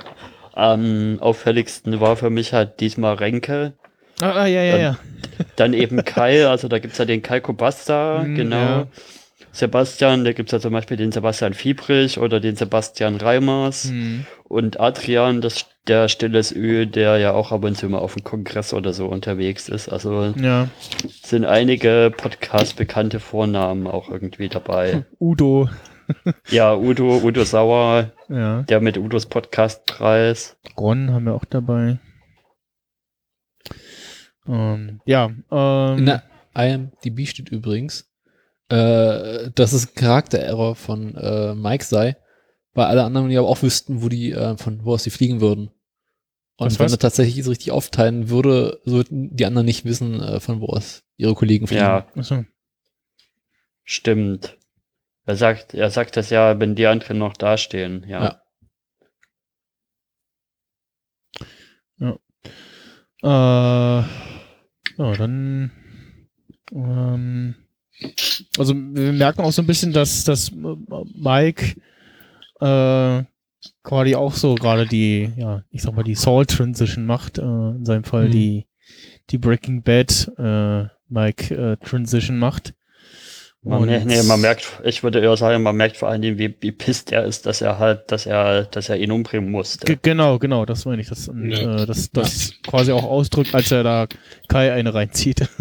am 0.52 1.18
auffälligsten 1.20 2.00
war 2.00 2.16
für 2.16 2.30
mich 2.30 2.52
halt 2.52 2.80
diesmal 2.80 3.14
Renke. 3.14 3.74
Ah, 4.20 4.30
ah, 4.30 4.46
ja, 4.46 4.62
ja, 4.62 4.72
dann, 4.72 4.80
ja. 4.80 4.98
Dann 5.56 5.72
eben 5.74 6.04
Kai, 6.04 6.46
also 6.46 6.68
da 6.68 6.78
gibt's 6.78 6.98
ja 6.98 7.04
den 7.04 7.22
Kai 7.22 7.40
Kobasta, 7.40 8.24
Mm, 8.24 8.34
genau. 8.34 8.56
ja. 8.56 8.86
Sebastian, 9.58 10.24
da 10.24 10.32
gibt's 10.32 10.52
ja 10.52 10.60
zum 10.60 10.72
Beispiel 10.72 10.96
den 10.96 11.10
Sebastian 11.12 11.52
Fiebrich 11.52 12.18
oder 12.18 12.38
den 12.40 12.56
Sebastian 12.56 13.16
Reimers. 13.16 13.86
Mhm. 13.86 14.24
Und 14.44 14.78
Adrian, 14.80 15.40
das, 15.40 15.66
der 15.86 16.08
stilles 16.08 16.52
Ö, 16.52 16.86
der 16.86 17.18
ja 17.18 17.32
auch 17.32 17.50
ab 17.52 17.64
und 17.64 17.76
zu 17.76 17.88
mal 17.88 17.98
auf 17.98 18.14
dem 18.14 18.24
Kongress 18.24 18.72
oder 18.72 18.92
so 18.92 19.06
unterwegs 19.06 19.68
ist. 19.68 19.88
Also 19.88 20.32
Ja. 20.36 20.68
sind 21.22 21.44
einige 21.44 22.12
Podcast-bekannte 22.16 23.20
Vornamen 23.20 23.86
auch 23.86 24.08
irgendwie 24.10 24.48
dabei. 24.48 25.04
Udo. 25.20 25.68
ja, 26.48 26.74
Udo, 26.74 27.18
Udo 27.22 27.44
Sauer, 27.44 28.12
Ja. 28.28 28.62
der 28.62 28.80
mit 28.80 28.96
Udos 28.96 29.26
Podcastpreis. 29.26 30.56
Ron 30.76 31.10
haben 31.12 31.24
wir 31.24 31.34
auch 31.34 31.44
dabei. 31.44 31.98
Ähm, 34.46 35.00
ja, 35.04 35.30
ähm, 35.50 35.98
In 35.98 36.06
der 36.06 36.22
IMDb 36.54 37.26
steht 37.26 37.50
übrigens, 37.50 38.07
äh, 38.70 39.50
dass 39.54 39.72
es 39.72 39.88
ein 39.88 39.94
Charaktererror 39.94 40.74
von 40.76 41.14
äh, 41.16 41.54
Mike 41.54 41.84
sei, 41.84 42.16
weil 42.74 42.86
alle 42.86 43.04
anderen 43.04 43.30
ja 43.30 43.40
auch 43.40 43.62
wüssten, 43.62 44.02
wo 44.02 44.08
die, 44.08 44.32
äh, 44.32 44.56
von 44.56 44.84
wo 44.84 44.94
aus 44.94 45.04
sie 45.04 45.10
fliegen 45.10 45.40
würden. 45.40 45.70
Und 46.56 46.66
Was, 46.66 46.78
wenn 46.78 46.86
was? 46.86 46.92
er 46.92 46.98
tatsächlich 46.98 47.38
es 47.38 47.48
richtig 47.48 47.70
aufteilen 47.70 48.30
würde, 48.30 48.80
sollten 48.84 49.34
die 49.34 49.46
anderen 49.46 49.64
nicht 49.64 49.84
wissen, 49.84 50.20
äh, 50.20 50.40
von 50.40 50.60
wo 50.60 50.66
aus 50.66 51.04
ihre 51.16 51.34
Kollegen 51.34 51.66
fliegen. 51.66 51.82
Ja, 51.82 52.06
Achso. 52.16 52.44
stimmt. 53.84 54.56
Er 55.24 55.36
sagt, 55.36 55.74
er 55.74 55.90
sagt 55.90 56.16
das 56.16 56.30
ja, 56.30 56.58
wenn 56.58 56.74
die 56.74 56.86
anderen 56.86 57.18
noch 57.18 57.36
dastehen, 57.36 58.04
ja. 58.08 58.42
Ja. 61.98 62.18
Äh, 63.22 63.26
ja, 64.96 65.12
dann. 65.16 65.70
Ähm, 66.72 67.54
also 68.58 68.74
wir 68.74 69.12
merken 69.12 69.40
auch 69.42 69.52
so 69.52 69.62
ein 69.62 69.66
bisschen, 69.66 69.92
dass, 69.92 70.24
dass 70.24 70.50
Mike 70.52 71.74
äh, 72.60 73.22
quasi 73.82 74.14
auch 74.14 74.34
so 74.34 74.54
gerade 74.54 74.86
die, 74.86 75.30
ja, 75.36 75.62
ich 75.70 75.82
sag 75.82 75.94
mal, 75.94 76.02
die 76.04 76.14
Soul 76.14 76.46
Transition 76.46 77.06
macht. 77.06 77.38
Äh, 77.38 77.42
in 77.42 77.84
seinem 77.84 78.04
Fall 78.04 78.28
Mhm. 78.28 78.32
die, 78.32 78.66
die 79.30 79.38
Breaking 79.38 79.82
Bad 79.82 80.30
äh, 80.38 80.84
Mike 81.08 81.54
äh, 81.54 81.76
Transition 81.84 82.38
macht. 82.38 82.74
Man, 83.62 83.84
mer- 83.86 84.04
nee, 84.04 84.22
man 84.22 84.40
merkt, 84.40 84.80
ich 84.84 85.02
würde 85.02 85.18
eher 85.20 85.36
sagen, 85.36 85.62
man 85.64 85.74
merkt 85.76 85.96
vor 85.96 86.08
allen 86.08 86.22
Dingen, 86.22 86.38
wie, 86.38 86.54
wie 86.60 86.70
pisst 86.72 87.10
er 87.10 87.24
ist, 87.24 87.44
dass 87.44 87.60
er 87.60 87.78
halt, 87.80 88.10
dass 88.12 88.24
er, 88.24 88.64
dass 88.64 88.88
er 88.88 88.96
ihn 88.98 89.10
umbringen 89.10 89.50
musste. 89.50 89.84
Ge 89.84 89.98
genau, 90.00 90.38
genau, 90.38 90.64
das 90.64 90.84
meine 90.84 91.02
ich. 91.02 91.08
Das, 91.08 91.28
und, 91.28 91.50
Ja. 91.50 91.82
äh, 91.82 91.86
das, 91.86 92.10
das 92.12 92.52
quasi 92.66 92.92
auch 92.92 93.02
ausdrückt, 93.02 93.54
als 93.54 93.72
er 93.72 93.82
da 93.82 94.06
Kai 94.48 94.72
eine 94.72 94.94
reinzieht. 94.94 95.48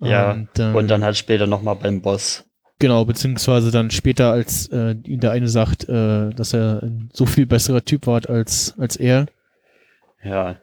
Ja, 0.00 0.32
Und, 0.32 0.48
ähm, 0.58 0.74
und 0.74 0.88
dann 0.88 1.04
halt 1.04 1.16
später 1.16 1.46
nochmal 1.46 1.76
beim 1.76 2.02
Boss. 2.02 2.44
Genau, 2.78 3.04
beziehungsweise 3.06 3.70
dann 3.70 3.90
später, 3.90 4.32
als 4.32 4.68
äh, 4.68 4.94
ihm 5.04 5.20
der 5.20 5.30
eine 5.30 5.48
sagt, 5.48 5.88
äh, 5.88 6.30
dass 6.30 6.52
er 6.52 6.82
ein 6.82 7.08
so 7.12 7.24
viel 7.24 7.46
besserer 7.46 7.82
Typ 7.82 8.06
war 8.06 8.28
als, 8.28 8.74
als 8.78 8.96
er. 8.96 9.26
Ja. 10.22 10.56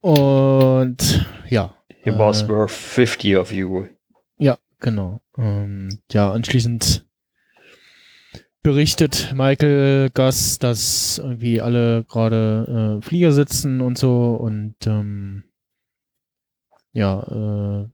Und 0.00 1.28
ja. 1.48 1.74
He 2.02 2.10
was 2.10 2.42
äh, 2.42 2.48
worth 2.48 2.70
50 2.72 3.36
of 3.36 3.52
you. 3.52 3.86
Ja, 4.38 4.58
genau. 4.80 5.20
Ähm, 5.38 6.00
ja, 6.10 6.32
anschließend 6.32 7.04
berichtet 8.62 9.32
Michael 9.34 10.10
Gus, 10.10 10.58
dass 10.58 11.18
irgendwie 11.18 11.60
alle 11.60 12.04
gerade 12.04 12.98
äh, 12.98 13.06
Flieger 13.06 13.32
sitzen 13.32 13.80
und 13.80 13.96
so 13.96 14.32
und 14.34 14.74
ähm, 14.86 15.44
ja, 16.92 17.22
äh, 17.22 17.88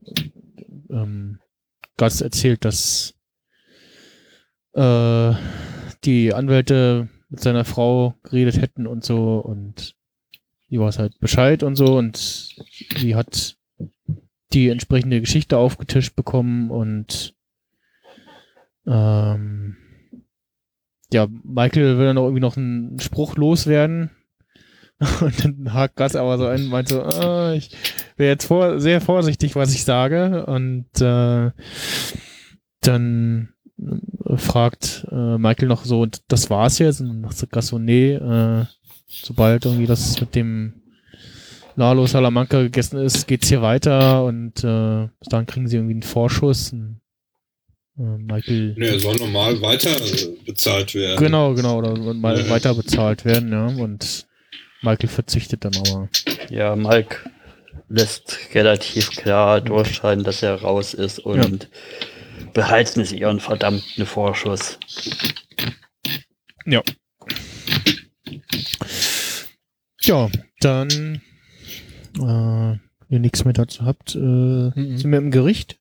ähm, 0.89 1.39
Gus 1.97 2.21
erzählt, 2.21 2.65
dass 2.65 3.15
äh, 4.73 5.33
die 6.03 6.33
Anwälte 6.33 7.09
mit 7.29 7.41
seiner 7.41 7.65
Frau 7.65 8.15
geredet 8.23 8.61
hätten 8.61 8.87
und 8.87 9.03
so 9.03 9.39
und 9.39 9.95
die 10.69 10.79
weiß 10.79 10.99
halt 10.99 11.19
Bescheid 11.19 11.63
und 11.63 11.75
so 11.75 11.97
und 11.97 12.17
sie 12.17 13.15
hat 13.15 13.57
die 14.53 14.69
entsprechende 14.69 15.19
Geschichte 15.19 15.57
aufgetischt 15.57 16.15
bekommen 16.15 16.71
und 16.71 17.35
ähm, 18.85 19.77
ja, 21.11 21.27
Michael 21.43 21.97
will 21.97 22.05
dann 22.05 22.17
auch 22.17 22.25
irgendwie 22.25 22.41
noch 22.41 22.57
einen 22.57 22.99
Spruch 22.99 23.35
loswerden. 23.35 24.11
Und 25.21 25.43
dann 25.43 25.73
hakt 25.73 25.95
Gus 25.95 26.15
aber 26.15 26.39
so 26.39 26.47
ein 26.47 26.63
und 26.63 26.69
meint 26.69 26.89
so, 26.89 27.03
ah, 27.03 27.53
ich 27.53 27.69
wäre 28.17 28.31
jetzt 28.31 28.45
vor, 28.45 28.79
sehr 28.79 29.01
vorsichtig, 29.01 29.55
was 29.55 29.73
ich 29.73 29.83
sage. 29.83 30.45
Und 30.45 30.85
äh, 30.99 31.51
dann 32.81 33.49
äh, 33.79 34.37
fragt 34.37 35.05
äh, 35.11 35.37
Michael 35.37 35.67
noch 35.67 35.85
so, 35.85 36.01
und 36.01 36.21
das 36.27 36.49
war's 36.49 36.79
jetzt? 36.79 37.01
Und 37.01 37.21
dann 37.23 37.31
sagt 37.31 37.61
so, 37.63 37.79
nee, 37.79 38.13
äh, 38.13 38.65
sobald 39.07 39.65
irgendwie 39.65 39.85
das 39.87 40.19
mit 40.19 40.35
dem 40.35 40.73
Lalo 41.75 42.07
Salamanca 42.07 42.61
gegessen 42.63 42.97
ist, 42.99 43.27
geht's 43.27 43.49
hier 43.49 43.61
weiter 43.61 44.25
und 44.25 44.63
äh, 44.63 45.07
bis 45.19 45.29
dahin 45.29 45.45
kriegen 45.45 45.67
sie 45.67 45.75
irgendwie 45.77 45.93
einen 45.93 46.03
Vorschuss. 46.03 46.73
Und, 46.73 47.01
äh, 47.99 48.01
Michael. 48.01 48.73
Ne, 48.75 48.87
er 48.87 48.99
soll 48.99 49.15
normal 49.17 49.61
weiter 49.61 49.89
äh, 49.91 50.27
bezahlt 50.45 50.95
werden. 50.95 51.19
Genau, 51.23 51.53
genau, 51.53 51.77
oder 51.77 51.95
mal 52.15 52.39
Ja. 52.39 52.49
weiter 52.49 52.73
bezahlt 52.73 53.25
werden, 53.25 53.51
ja. 53.51 53.67
Und 53.67 54.25
Michael 54.81 55.09
verzichtet 55.09 55.65
dann 55.65 55.75
aber. 55.75 56.09
Ja, 56.49 56.75
Mike 56.75 57.17
lässt 57.89 58.37
relativ 58.53 59.11
klar 59.11 59.61
durchscheinen, 59.61 60.23
dass 60.23 60.43
er 60.43 60.55
raus 60.61 60.93
ist 60.93 61.19
und 61.19 61.69
behalten 62.53 63.05
sie 63.05 63.19
ihren 63.19 63.39
verdammten 63.39 64.05
Vorschuss. 64.05 64.77
Ja. 66.65 66.81
Ja, 70.01 70.29
dann, 70.61 71.21
äh, 72.15 72.19
wenn 72.19 72.79
ihr 73.09 73.19
nichts 73.19 73.43
mehr 73.45 73.53
dazu 73.53 73.85
habt, 73.85 74.15
äh, 74.15 74.71
sind 74.71 75.11
wir 75.11 75.17
im 75.17 75.31
Gericht 75.31 75.79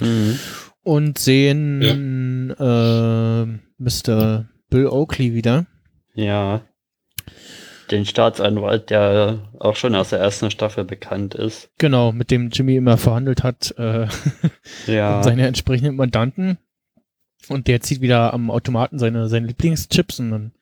Mhm. 0.00 0.38
und 0.82 1.18
sehen 1.18 2.50
äh, 2.58 3.44
Mr. 3.78 4.48
Bill 4.70 4.86
Oakley 4.86 5.34
wieder. 5.34 5.66
Ja. 6.14 6.62
Den 7.92 8.06
Staatsanwalt, 8.06 8.90
der 8.90 9.38
auch 9.58 9.76
schon 9.76 9.94
aus 9.94 10.10
der 10.10 10.18
ersten 10.18 10.50
Staffel 10.50 10.84
bekannt 10.84 11.34
ist. 11.34 11.70
Genau, 11.78 12.10
mit 12.12 12.30
dem 12.30 12.50
Jimmy 12.50 12.76
immer 12.76 12.96
verhandelt 12.98 13.42
hat, 13.44 13.74
äh, 13.78 14.06
Ja. 14.86 15.22
seine 15.22 15.46
entsprechenden 15.46 15.96
Mandanten. 15.96 16.58
Und 17.48 17.66
der 17.68 17.80
zieht 17.80 18.00
wieder 18.00 18.32
am 18.32 18.50
Automaten 18.50 18.98
seine, 18.98 19.28
seine 19.28 19.48
Lieblingschips 19.48 20.20
und 20.20 20.30
dann 20.30 20.52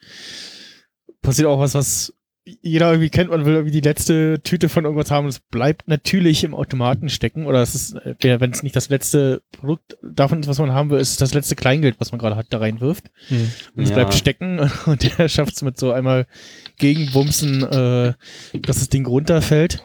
passiert 1.22 1.48
auch 1.48 1.60
was, 1.60 1.74
was 1.74 2.14
jeder 2.62 2.90
irgendwie 2.90 3.10
kennt. 3.10 3.30
Man 3.30 3.44
will 3.44 3.54
irgendwie 3.54 3.72
die 3.72 3.80
letzte 3.86 4.40
Tüte 4.42 4.68
von 4.68 4.84
irgendwas 4.84 5.10
haben 5.10 5.24
und 5.24 5.30
es 5.30 5.40
bleibt 5.40 5.88
natürlich 5.88 6.44
im 6.44 6.54
Automaten 6.54 7.08
stecken. 7.08 7.46
Oder 7.46 7.62
es 7.62 7.74
ist, 7.74 7.94
äh, 7.94 8.40
wenn 8.40 8.50
es 8.50 8.62
nicht 8.62 8.76
das 8.76 8.88
letzte 8.88 9.42
Produkt 9.52 9.96
davon 10.02 10.40
ist, 10.40 10.46
was 10.48 10.58
man 10.58 10.72
haben 10.72 10.90
will, 10.90 10.98
ist 11.00 11.10
es 11.10 11.16
das 11.16 11.34
letzte 11.34 11.56
Kleingeld, 11.56 11.96
was 11.98 12.12
man 12.12 12.18
gerade 12.18 12.36
hat, 12.36 12.46
da 12.50 12.58
reinwirft. 12.58 13.10
Hm. 13.28 13.50
Und 13.76 13.82
es 13.82 13.90
Ja. 13.90 13.96
bleibt 13.96 14.14
stecken 14.14 14.58
und 14.86 15.18
der 15.18 15.28
schafft 15.28 15.54
es 15.56 15.62
mit 15.62 15.78
so 15.78 15.92
einmal 15.92 16.26
Gegenbumsen, 16.78 17.62
äh, 17.62 18.12
dass 18.62 18.78
das 18.78 18.88
Ding 18.88 19.06
runterfällt. 19.06 19.82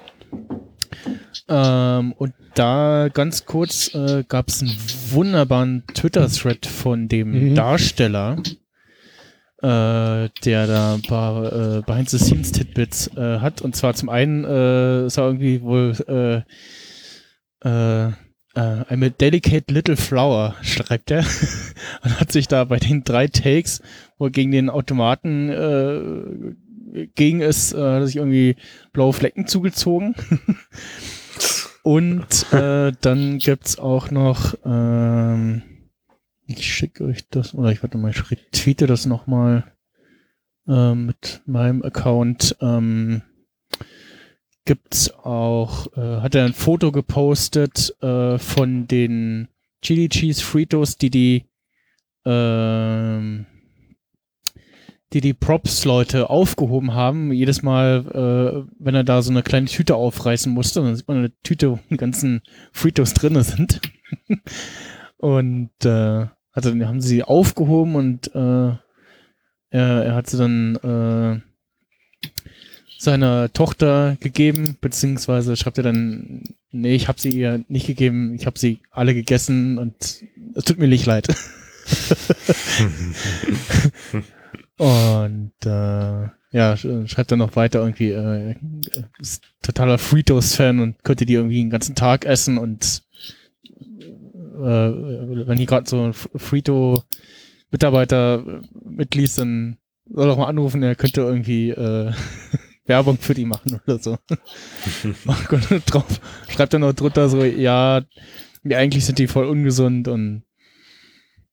Ähm, 1.48 2.14
und 2.14 2.34
da 2.56 3.10
ganz 3.14 3.46
kurz 3.46 3.94
äh, 3.94 4.24
gab 4.28 4.48
es 4.48 4.62
einen 4.62 4.76
wunderbaren 5.12 5.84
Twitter-Thread 5.94 6.66
von 6.66 7.08
dem 7.08 7.32
Mhm. 7.52 7.56
Darsteller, 7.56 8.38
der 9.66 10.68
da 10.68 10.96
ein 10.96 11.02
paar 11.02 11.78
äh, 11.78 11.82
Behind-the-Scenes-Tidbits 11.82 13.16
äh, 13.16 13.40
hat. 13.40 13.62
Und 13.62 13.76
zwar 13.76 13.94
zum 13.94 14.10
einen 14.10 14.44
äh, 14.44 15.06
ist 15.08 15.18
er 15.18 15.26
irgendwie 15.26 15.62
wohl 15.62 15.96
äh, 17.64 17.68
äh, 17.68 18.08
äh, 18.08 18.84
I'm 18.90 19.06
a 19.06 19.10
delicate 19.10 19.74
little 19.74 19.98
flower, 19.98 20.56
schreibt 20.62 21.12
er. 21.12 21.26
und 22.04 22.20
hat 22.20 22.32
sich 22.32 22.48
da 22.48 22.64
bei 22.66 22.78
den 22.78 23.04
drei 23.04 23.28
Takes, 23.28 23.82
wo 24.18 24.26
er 24.26 24.32
gegen 24.32 24.52
den 24.52 24.70
Automaten 24.70 25.50
äh, 25.50 27.06
gegen 27.16 27.42
ist, 27.42 27.74
äh, 27.74 27.82
hat 27.82 28.06
sich 28.06 28.16
irgendwie 28.16 28.56
blaue 28.94 29.14
Flecken 29.14 29.48
zugezogen. 29.48 30.16
Und 31.84 32.52
äh, 32.52 32.94
dann 33.00 33.38
gibt's 33.38 33.78
auch 33.78 34.10
noch, 34.10 34.56
ähm, 34.66 35.62
ich 36.48 36.74
schicke 36.74 37.06
euch 37.06 37.28
das, 37.30 37.54
oder 37.54 37.72
ich 37.72 37.82
warte 37.84 37.98
mal, 37.98 38.12
ich 38.12 38.32
retweete 38.32 38.88
das 38.88 39.06
nochmal 39.06 39.72
ähm, 40.68 41.08
mit 41.08 41.42
meinem 41.46 41.84
Account. 41.84 42.56
Ähm, 42.62 43.22
gibt's 44.66 45.12
auch, 45.12 45.88
äh, 45.96 46.22
hat 46.22 46.36
er 46.36 46.46
ein 46.46 46.54
Foto 46.54 46.92
gepostet 46.92 47.96
äh, 48.02 48.38
von 48.38 48.88
den 48.88 49.48
Chili 49.82 50.10
Cheese 50.10 50.44
Fritos, 50.44 50.98
die 50.98 51.10
die 51.10 51.46
ähm, 52.26 53.46
die 55.14 55.22
die 55.22 55.34
Props-Leute 55.34 56.30
aufgehoben 56.30 56.94
haben. 56.94 57.32
Jedes 57.32 57.62
Mal, 57.62 58.06
äh, 58.68 58.70
wenn 58.80 58.96
er 58.96 59.04
da 59.04 59.22
so 59.22 59.32
eine 59.32 59.44
kleine 59.44 59.68
Tüte 59.68 59.96
aufreißen 59.96 60.52
musste, 60.52 60.82
dann 60.82 60.96
sieht 60.96 61.08
man 61.08 61.18
eine 61.18 61.32
Tüte, 61.42 61.72
wo 61.72 61.80
die 61.90 61.98
ganzen 61.98 62.42
Fritos 62.74 63.14
drinne 63.14 63.44
sind. 63.44 63.82
und 65.18 65.72
äh, 65.84 66.28
also 66.52 66.70
dann 66.70 66.88
haben 66.88 67.02
sie 67.02 67.24
aufgehoben 67.24 67.96
und 67.96 68.28
äh, 68.36 68.76
er, 69.70 70.04
er 70.06 70.16
hat 70.16 70.28
sie 70.30 70.38
dann 70.38 70.76
äh, 70.78 71.42
seiner 72.98 73.52
Tochter 73.52 74.18
gegeben, 74.20 74.78
beziehungsweise 74.82 75.56
schreibt 75.58 75.78
er 75.78 75.84
dann, 75.84 76.44
nee, 76.72 76.96
ich 76.96 77.08
habe 77.08 77.20
sie 77.20 77.30
ihr 77.30 77.64
nicht 77.68 77.88
gegeben, 77.88 78.34
ich 78.36 78.46
habe 78.46 78.58
sie 78.58 78.80
alle 78.92 79.14
gegessen 79.14 79.78
und 79.78 79.96
es 80.56 80.64
tut 80.64 80.78
mir 80.80 80.88
nicht 80.88 81.06
leid. 81.06 81.28
Und 84.78 85.54
äh, 85.66 85.70
ja, 86.52 86.74
sch- 86.74 87.08
schreibt 87.08 87.32
dann 87.32 87.40
noch 87.40 87.56
weiter 87.56 87.80
irgendwie, 87.80 88.12
äh, 88.12 88.56
ist 89.20 89.44
totaler 89.62 89.98
Fritos-Fan 89.98 90.80
und 90.80 91.04
könnte 91.04 91.26
die 91.26 91.34
irgendwie 91.34 91.60
den 91.62 91.70
ganzen 91.70 91.96
Tag 91.96 92.26
essen 92.26 92.58
und 92.58 93.04
äh, 94.56 95.48
wenn 95.48 95.58
hier 95.58 95.68
gerade 95.68 95.90
so 95.90 96.02
ein 96.02 96.14
Frito-Mitarbeiter 96.14 98.44
äh, 98.46 98.62
mitliest, 98.88 99.40
dann 99.40 99.78
soll 100.06 100.28
doch 100.28 100.38
mal 100.38 100.48
anrufen, 100.48 100.84
er 100.84 100.96
könnte 100.96 101.22
irgendwie 101.22 101.72
äh, 101.72 102.14
Werbung 102.86 103.18
für 103.18 103.34
die 103.34 103.46
machen 103.46 103.80
oder 103.86 104.00
so. 104.00 104.18
und 105.04 105.84
drauf 105.92 106.22
schreibt 106.50 106.74
er 106.74 106.80
noch 106.80 106.94
drunter 106.94 107.30
so, 107.30 107.44
ja, 107.44 108.04
eigentlich 108.70 109.06
sind 109.06 109.20
die 109.20 109.28
voll 109.28 109.48
ungesund 109.48 110.08
und 110.08 110.44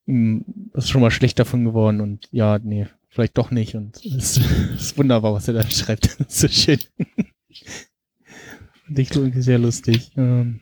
mh, 0.06 0.42
ist 0.74 0.90
schon 0.90 1.00
mal 1.00 1.10
schlecht 1.10 1.38
davon 1.38 1.64
geworden 1.64 2.00
und 2.00 2.28
ja, 2.32 2.58
nee, 2.58 2.86
vielleicht 3.08 3.38
doch 3.38 3.50
nicht 3.50 3.74
und 3.74 4.04
es 4.04 4.38
ist 4.74 4.98
wunderbar, 4.98 5.34
was 5.34 5.48
er 5.48 5.54
da 5.54 5.70
schreibt. 5.70 6.20
Das 6.20 6.28
ist 6.28 6.40
so 6.40 6.48
schön. 6.48 6.78
Und 8.88 8.98
ich 8.98 9.14
irgendwie 9.14 9.42
sehr 9.42 9.58
lustig. 9.58 10.10
Ähm, 10.16 10.60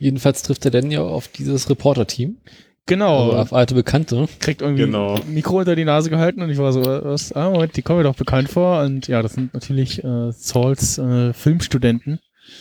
Jedenfalls 0.00 0.42
trifft 0.42 0.64
er 0.64 0.70
dann 0.70 0.90
ja 0.90 1.02
auf 1.02 1.28
dieses 1.28 1.68
Reporter-Team. 1.70 2.38
Genau. 2.86 3.26
Also 3.26 3.36
auf 3.36 3.52
alte 3.52 3.74
Bekannte. 3.74 4.26
kriegt 4.40 4.62
irgendwie 4.62 4.84
Genau. 4.84 5.14
ein 5.14 5.32
Mikro 5.34 5.58
unter 5.58 5.76
die 5.76 5.84
Nase 5.84 6.10
gehalten 6.10 6.42
und 6.42 6.50
ich 6.50 6.58
war 6.58 6.72
so, 6.72 6.82
was, 6.82 7.32
ah, 7.32 7.50
Moment, 7.50 7.76
die 7.76 7.82
kommen 7.82 7.98
mir 7.98 8.04
doch 8.04 8.16
bekannt 8.16 8.48
vor 8.48 8.82
und 8.82 9.06
ja, 9.06 9.22
das 9.22 9.34
sind 9.34 9.54
natürlich 9.54 10.02
äh, 10.02 10.32
Sauls 10.32 10.98
äh, 10.98 11.32
Filmstudenten. 11.34 12.18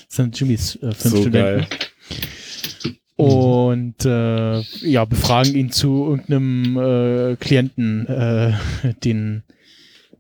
Das 0.08 0.18
sind 0.18 0.40
Jimmys 0.40 0.76
äh, 0.84 0.92
Filmstudenten. 0.92 1.66
Und 3.16 4.06
äh, 4.06 4.60
ja, 4.60 5.06
befragen 5.06 5.56
ihn 5.56 5.72
zu 5.72 6.06
irgendeinem 6.10 6.78
äh, 6.78 7.36
Klienten, 7.38 8.06
äh, 8.08 8.54
den 9.04 9.44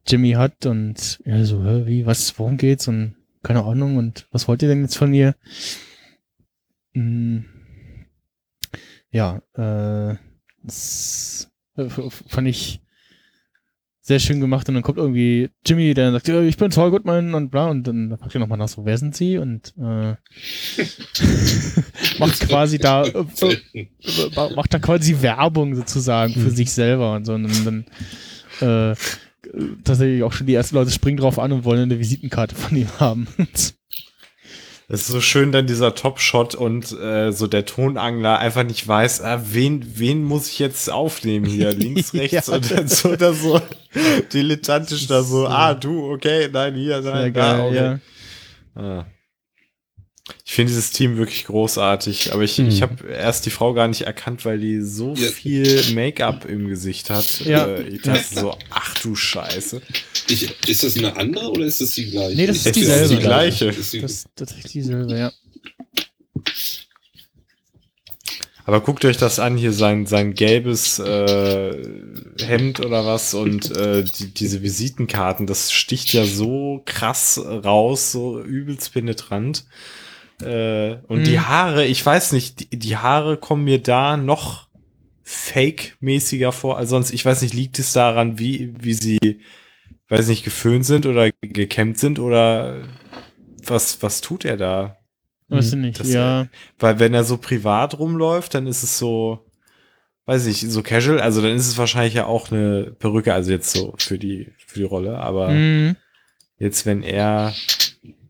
Jimmy 0.07 0.31
hat 0.31 0.65
und 0.65 1.19
er 1.23 1.45
so, 1.45 1.63
wie, 1.85 2.05
was, 2.05 2.39
worum 2.39 2.57
geht's 2.57 2.87
und 2.87 3.15
keine 3.43 3.63
Ahnung 3.63 3.97
und 3.97 4.25
was 4.31 4.47
wollt 4.47 4.61
ihr 4.63 4.69
denn 4.69 4.81
jetzt 4.81 4.97
von 4.97 5.11
mir? 5.11 5.35
Hm, 6.93 7.45
ja, 9.11 9.41
äh, 9.53 10.15
das 10.63 11.49
äh, 11.77 11.89
fand 11.89 12.47
ich 12.47 12.81
sehr 14.01 14.19
schön 14.19 14.39
gemacht 14.39 14.67
und 14.67 14.73
dann 14.73 14.83
kommt 14.83 14.97
irgendwie 14.97 15.49
Jimmy, 15.65 15.93
der 15.93 16.11
sagt, 16.11 16.27
ja, 16.27 16.41
ich 16.41 16.57
bin 16.57 16.71
Saul 16.71 16.89
Goodman 16.89 17.35
und 17.35 17.51
bla 17.51 17.67
und 17.67 17.83
dann 17.83 18.17
fragt 18.17 18.33
er 18.35 18.39
nochmal 18.39 18.57
nach, 18.57 18.67
so, 18.67 18.83
wer 18.85 18.97
sind 18.97 19.15
sie? 19.15 19.37
Und 19.37 19.73
äh, 19.77 20.15
macht 22.19 22.39
quasi 22.47 22.79
da 22.79 23.05
äh, 23.05 23.25
äh, 23.41 23.87
ma- 24.35 24.49
macht 24.55 24.73
da 24.73 24.79
quasi 24.79 25.21
Werbung 25.21 25.75
sozusagen 25.75 26.33
für 26.33 26.49
sich 26.49 26.71
selber 26.71 27.13
und 27.13 27.25
so 27.25 27.33
und 27.33 27.43
dann, 27.43 27.85
dann 28.61 28.93
äh, 28.93 28.95
tatsächlich 29.83 30.23
auch 30.23 30.33
schon 30.33 30.47
die 30.47 30.55
ersten 30.55 30.75
Leute 30.75 30.91
springen 30.91 31.17
drauf 31.17 31.37
an 31.37 31.51
und 31.51 31.63
wollen 31.63 31.83
eine 31.83 31.99
Visitenkarte 31.99 32.55
von 32.55 32.75
ihm 32.75 32.89
haben. 32.99 33.27
Es 34.91 35.01
ist 35.01 35.07
so 35.09 35.21
schön 35.21 35.51
dann 35.51 35.67
dieser 35.67 35.93
Top-Shot 35.93 36.55
und 36.55 36.91
äh, 36.99 37.31
so 37.31 37.45
der 37.45 37.65
Tonangler 37.65 38.39
einfach 38.39 38.63
nicht 38.63 38.87
weiß, 38.87 39.21
ah, 39.21 39.39
wen, 39.45 39.85
wen 39.99 40.23
muss 40.23 40.49
ich 40.49 40.57
jetzt 40.57 40.91
aufnehmen 40.91 41.45
hier, 41.45 41.71
links, 41.75 42.13
rechts 42.15 42.47
Ja. 42.47 42.55
und 42.55 42.71
dann 42.71 42.87
so 42.87 43.15
da 43.15 43.31
so 43.31 43.61
dilettantisch 44.33 45.05
da 45.05 45.21
so, 45.21 45.45
ah, 45.47 45.75
du, 45.75 46.11
okay, 46.11 46.49
nein, 46.51 46.73
hier, 46.73 47.01
nein, 47.01 47.31
da, 47.33 47.65
okay. 47.65 47.75
ja. 47.75 47.99
Ah. 48.75 49.05
Ich 50.45 50.53
finde 50.53 50.71
dieses 50.71 50.91
Team 50.91 51.17
wirklich 51.17 51.45
großartig, 51.45 52.33
aber 52.33 52.43
ich, 52.43 52.57
ich 52.59 52.81
habe 52.81 53.07
erst 53.07 53.45
die 53.45 53.49
Frau 53.49 53.73
gar 53.73 53.87
nicht 53.87 54.01
erkannt, 54.01 54.45
weil 54.45 54.59
die 54.59 54.81
so 54.81 55.13
Ja. 55.15 55.27
viel 55.29 55.81
Make-up 55.93 56.45
im 56.45 56.67
Gesicht 56.67 57.09
hat. 57.09 57.41
Ja. 57.45 57.65
Äh, 57.67 57.87
ich 57.87 58.01
dachte 58.01 58.23
so, 58.39 58.57
ach 58.69 58.95
du 58.99 59.15
Scheiße. 59.15 59.81
Ich, 60.27 60.49
ist 60.67 60.83
das 60.83 60.97
eine 60.97 61.15
andere 61.17 61.51
oder 61.51 61.65
ist 61.65 61.81
das 61.81 61.91
die 61.91 62.09
gleiche? 62.09 62.35
Nee, 62.35 62.47
das 62.47 62.65
ist 62.65 62.75
dieselbe. 62.75 63.15
die 63.15 63.21
gleiche. 63.21 63.65
Das 63.67 63.77
ist 63.77 63.93
die- 63.93 64.01
Das 64.01 64.11
ist 64.11 64.27
tatsächlich 64.35 64.71
dieselbe, 64.73 65.17
ja. 65.17 65.31
Aber 68.65 68.81
guckt 68.81 69.03
euch 69.05 69.17
das 69.17 69.39
an, 69.39 69.57
hier 69.57 69.73
sein, 69.73 70.05
sein 70.05 70.35
gelbes 70.35 70.99
äh, 70.99 71.75
Hemd 72.39 72.79
oder 72.81 73.03
was 73.03 73.33
und 73.33 73.75
äh, 73.75 74.03
die, 74.03 74.27
diese 74.31 74.61
Visitenkarten, 74.61 75.47
das 75.47 75.71
sticht 75.71 76.13
ja 76.13 76.23
so 76.25 76.83
krass 76.85 77.39
raus, 77.43 78.11
so 78.11 78.39
übelst 78.43 78.93
penetrant. 78.93 79.65
Äh, 80.41 80.97
und 81.07 81.19
Mhm. 81.19 81.23
die 81.25 81.39
Haare, 81.39 81.85
ich 81.85 82.05
weiß 82.05 82.31
nicht, 82.31 82.59
die, 82.59 82.79
die 82.79 82.97
Haare 82.97 83.37
kommen 83.37 83.63
mir 83.63 83.81
da 83.81 84.17
noch 84.17 84.67
fake-mäßiger 85.23 86.51
vor 86.51 86.77
als 86.77 86.89
sonst. 86.89 87.11
Ich 87.11 87.25
weiß 87.25 87.41
nicht, 87.41 87.53
liegt 87.53 87.77
es 87.79 87.93
daran, 87.93 88.39
wie, 88.39 88.73
wie 88.79 88.93
sie, 88.93 89.41
weiß 90.07 90.27
nicht, 90.27 90.43
geföhnt 90.43 90.85
sind 90.85 91.05
oder 91.05 91.29
gekämmt 91.41 91.99
sind 91.99 92.19
oder 92.19 92.83
was, 93.65 94.01
was 94.01 94.21
tut 94.21 94.45
er 94.45 94.57
da? 94.57 94.97
Weißt 95.49 95.73
du 95.73 95.77
nicht, 95.77 95.99
Das, 95.99 96.13
ja. 96.13 96.47
Weil 96.77 96.99
wenn 96.99 97.13
er 97.13 97.23
so 97.23 97.37
privat 97.37 97.97
rumläuft, 97.99 98.53
dann 98.53 98.67
ist 98.67 98.83
es 98.83 98.97
so, 98.97 99.45
weiß 100.25 100.45
ich, 100.47 100.61
so 100.69 100.83
casual. 100.83 101.19
Also 101.19 101.41
dann 101.41 101.55
ist 101.55 101.67
es 101.67 101.77
wahrscheinlich 101.77 102.13
ja 102.13 102.25
auch 102.25 102.51
eine 102.51 102.95
Perücke, 102.97 103.33
also 103.33 103.51
jetzt 103.51 103.71
so 103.71 103.93
für 103.97 104.17
die, 104.17 104.51
für 104.65 104.79
die 104.79 104.85
Rolle. 104.85 105.17
Aber 105.19 105.49
Mhm. 105.49 105.95
jetzt, 106.57 106.85
wenn 106.85 107.03
er 107.03 107.53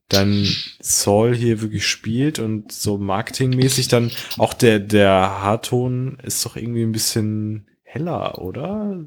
dann 0.09 0.45
Saul 0.79 1.35
hier 1.35 1.61
wirklich 1.61 1.87
spielt 1.87 2.39
und 2.39 2.71
so 2.71 2.97
marketingmäßig 2.97 3.87
dann 3.87 4.11
auch 4.37 4.53
der, 4.53 4.79
der 4.79 5.11
Haarton 5.11 6.17
ist 6.23 6.45
doch 6.45 6.55
irgendwie 6.55 6.83
ein 6.83 6.91
bisschen 6.91 7.67
heller, 7.83 8.39
oder? 8.39 9.05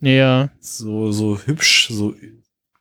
Ja. 0.00 0.50
So, 0.60 1.12
so 1.12 1.38
hübsch, 1.44 1.88
so, 1.90 2.14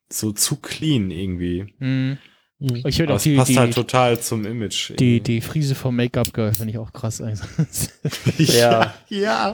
so 0.09 0.31
zu 0.31 0.55
clean 0.57 1.11
irgendwie. 1.11 1.73
Mhm. 1.79 2.17
Ich 2.59 2.95
finde 2.95 3.03
Aber 3.03 3.13
auch 3.13 3.17
es 3.17 3.23
die, 3.23 3.35
passt 3.35 3.49
die, 3.49 3.59
halt 3.59 3.73
total 3.73 4.19
zum 4.19 4.45
Image. 4.45 4.93
die, 4.97 5.19
die 5.19 5.41
Friese 5.41 5.75
vom 5.75 5.95
Make-up 5.97 6.33
Girl 6.33 6.53
finde 6.53 6.71
ich 6.71 6.77
auch 6.77 6.93
krass. 6.93 7.19
Also, 7.21 7.43
Ja. 8.37 8.93
ja. 9.09 9.51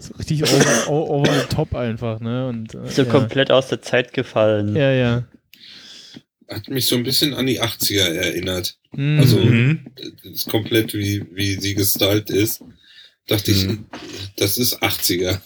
so 0.00 0.14
richtig 0.14 0.44
over, 0.44 0.88
over 0.90 1.30
the 1.32 1.46
top 1.54 1.74
einfach, 1.74 2.20
ne? 2.20 2.48
Und, 2.48 2.74
äh, 2.74 2.88
So 2.88 3.02
ja. 3.02 3.10
komplett 3.10 3.50
aus 3.50 3.68
der 3.68 3.82
Zeit 3.82 4.12
gefallen. 4.14 4.74
Ja, 4.74 4.92
ja. 4.92 5.24
Hat 6.48 6.68
mich 6.68 6.86
so 6.86 6.96
ein 6.96 7.02
bisschen 7.04 7.34
an 7.34 7.46
die 7.46 7.60
80er 7.62 8.02
erinnert. 8.14 8.76
Mhm. 8.92 9.18
Also, 9.20 9.38
Mhm. 9.38 9.86
das 10.22 10.32
ist 10.32 10.50
komplett 10.50 10.92
wie, 10.94 11.24
wie 11.32 11.54
sie 11.60 11.74
gestylt 11.74 12.30
ist. 12.30 12.62
Dachte 13.26 13.50
ich, 13.52 13.66
Mhm. 13.66 13.86
das 14.36 14.58
ist 14.58 14.82
80er. 14.82 15.40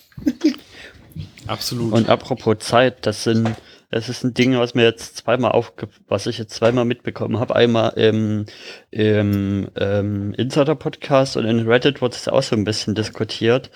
Absolut. 1.46 1.92
Und 1.92 2.08
apropos 2.08 2.58
Zeit, 2.58 3.06
das 3.06 3.24
sind, 3.24 3.48
das 3.90 4.08
ist 4.08 4.22
ein 4.24 4.34
Ding, 4.34 4.58
was 4.58 4.74
mir 4.74 4.82
jetzt 4.84 5.16
zweimal 5.16 5.52
aufge, 5.52 5.88
was 6.08 6.26
ich 6.26 6.36
jetzt 6.38 6.54
zweimal 6.54 6.84
mitbekommen 6.84 7.38
habe. 7.38 7.56
Einmal 7.56 7.90
im, 7.96 8.44
im 8.90 9.68
ähm, 9.76 10.34
Insider-Podcast 10.34 11.36
und 11.36 11.46
in 11.46 11.60
Reddit 11.66 12.02
wurde 12.02 12.16
es 12.16 12.28
auch 12.28 12.42
so 12.42 12.54
ein 12.56 12.64
bisschen 12.64 12.94
diskutiert, 12.94 13.70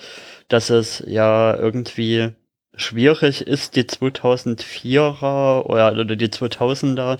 dass 0.49 0.69
es 0.69 1.03
ja 1.07 1.55
irgendwie 1.55 2.29
schwierig 2.75 3.41
ist, 3.41 3.75
die 3.75 3.83
2004er 3.83 5.65
oder, 5.65 5.91
oder 5.93 6.15
die 6.15 6.27
2000er 6.29 7.17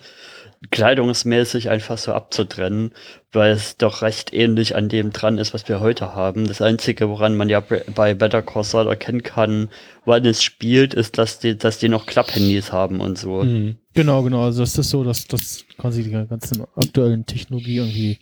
kleidungsmäßig 0.71 1.69
einfach 1.69 1.97
so 1.97 2.13
abzutrennen, 2.13 2.91
weil 3.33 3.51
es 3.51 3.75
doch 3.77 4.01
recht 4.01 4.33
ähnlich 4.33 4.75
an 4.75 4.87
dem 4.87 5.11
dran 5.11 5.37
ist, 5.37 5.53
was 5.53 5.67
wir 5.67 5.81
heute 5.81 6.15
haben. 6.15 6.47
Das 6.47 6.61
Einzige, 6.61 7.09
woran 7.09 7.35
man 7.35 7.49
ja 7.49 7.59
be- 7.59 7.83
bei 7.93 8.13
Better 8.13 8.41
Call 8.41 8.63
Saul 8.63 8.87
erkennen 8.87 9.23
kann, 9.23 9.69
wann 10.05 10.25
es 10.25 10.41
spielt, 10.41 10.93
ist, 10.93 11.17
dass 11.17 11.39
die, 11.39 11.57
dass 11.57 11.79
die 11.79 11.89
noch 11.89 12.05
Klapphandys 12.05 12.71
haben 12.71 13.01
und 13.01 13.17
so. 13.17 13.43
Mhm. 13.43 13.75
Genau, 13.93 14.23
genau. 14.23 14.43
Also 14.43 14.61
das 14.61 14.77
ist 14.77 14.89
so, 14.89 15.03
dass 15.03 15.27
das 15.27 15.65
quasi 15.77 16.03
die 16.03 16.11
ganze 16.11 16.65
aktuellen 16.75 17.25
Technologie 17.25 17.77
irgendwie 17.77 18.19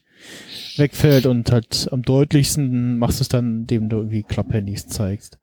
wegfällt 0.78 1.26
und 1.28 1.52
halt 1.52 1.90
am 1.92 2.02
deutlichsten 2.02 2.98
machst 2.98 3.20
du 3.20 3.24
es 3.24 3.30
dann, 3.30 3.62
indem 3.62 3.90
du 3.90 3.98
irgendwie 3.98 4.24
Klapphandys 4.24 4.88
zeigst. 4.88 5.38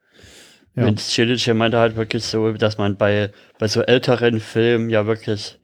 Ja. 0.79 0.87
Vince 0.87 1.11
Chilic 1.11 1.55
meinte 1.55 1.79
halt 1.79 1.97
wirklich 1.97 2.25
so, 2.25 2.53
dass 2.53 2.79
man 2.79 2.97
bei, 2.97 3.31
bei 3.59 3.69
so 3.69 3.83
älteren 3.83 4.41
Filmen 4.41 4.91
ja 4.91 5.07
wirklich 5.07 5.59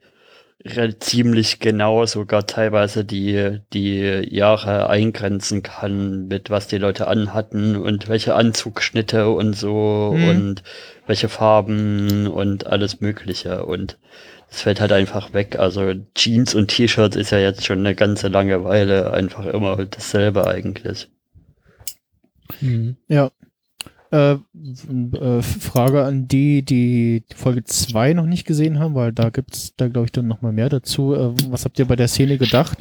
ziemlich 0.99 1.59
genau 1.59 2.07
sogar 2.07 2.47
teilweise 2.47 3.05
die, 3.05 3.59
die 3.71 3.99
Jahre 3.99 4.89
eingrenzen 4.89 5.61
kann, 5.61 6.27
mit 6.27 6.49
was 6.49 6.67
die 6.67 6.79
Leute 6.79 7.07
anhatten 7.07 7.75
und 7.75 8.09
welche 8.09 8.33
Anzugschnitte 8.33 9.29
und 9.29 9.53
so 9.53 10.15
Mhm. 10.17 10.27
und 10.29 10.63
welche 11.05 11.29
Farben 11.29 12.25
und 12.27 12.65
alles 12.65 12.99
Mögliche. 12.99 13.63
Und 13.65 13.99
es 14.49 14.61
fällt 14.63 14.81
halt 14.81 14.91
einfach 14.91 15.33
weg. 15.33 15.59
Also 15.59 15.93
Jeans 16.15 16.55
und 16.55 16.69
T-Shirts 16.69 17.15
ist 17.15 17.29
ja 17.29 17.37
jetzt 17.37 17.63
schon 17.65 17.79
eine 17.79 17.93
ganze 17.93 18.27
lange 18.27 18.63
Weile 18.63 19.11
einfach 19.13 19.45
immer 19.45 19.85
dasselbe 19.85 20.47
eigentlich. 20.47 21.09
Mhm. 22.59 22.95
Ja. 23.07 23.29
Äh, 24.11 24.33
äh, 24.33 25.41
Frage 25.41 26.03
an 26.03 26.27
die, 26.27 26.63
die 26.63 27.23
Folge 27.35 27.63
2 27.63 28.13
noch 28.13 28.25
nicht 28.25 28.45
gesehen 28.45 28.79
haben, 28.79 28.95
weil 28.95 29.11
da 29.11 29.29
gibt's 29.29 29.73
da 29.75 29.87
glaube 29.87 30.05
ich 30.05 30.11
dann 30.11 30.27
noch 30.27 30.41
mal 30.41 30.51
mehr 30.51 30.69
dazu. 30.69 31.13
Äh, 31.13 31.33
was 31.49 31.65
habt 31.65 31.79
ihr 31.79 31.85
bei 31.85 31.95
der 31.95 32.07
Szene 32.07 32.37
gedacht? 32.37 32.77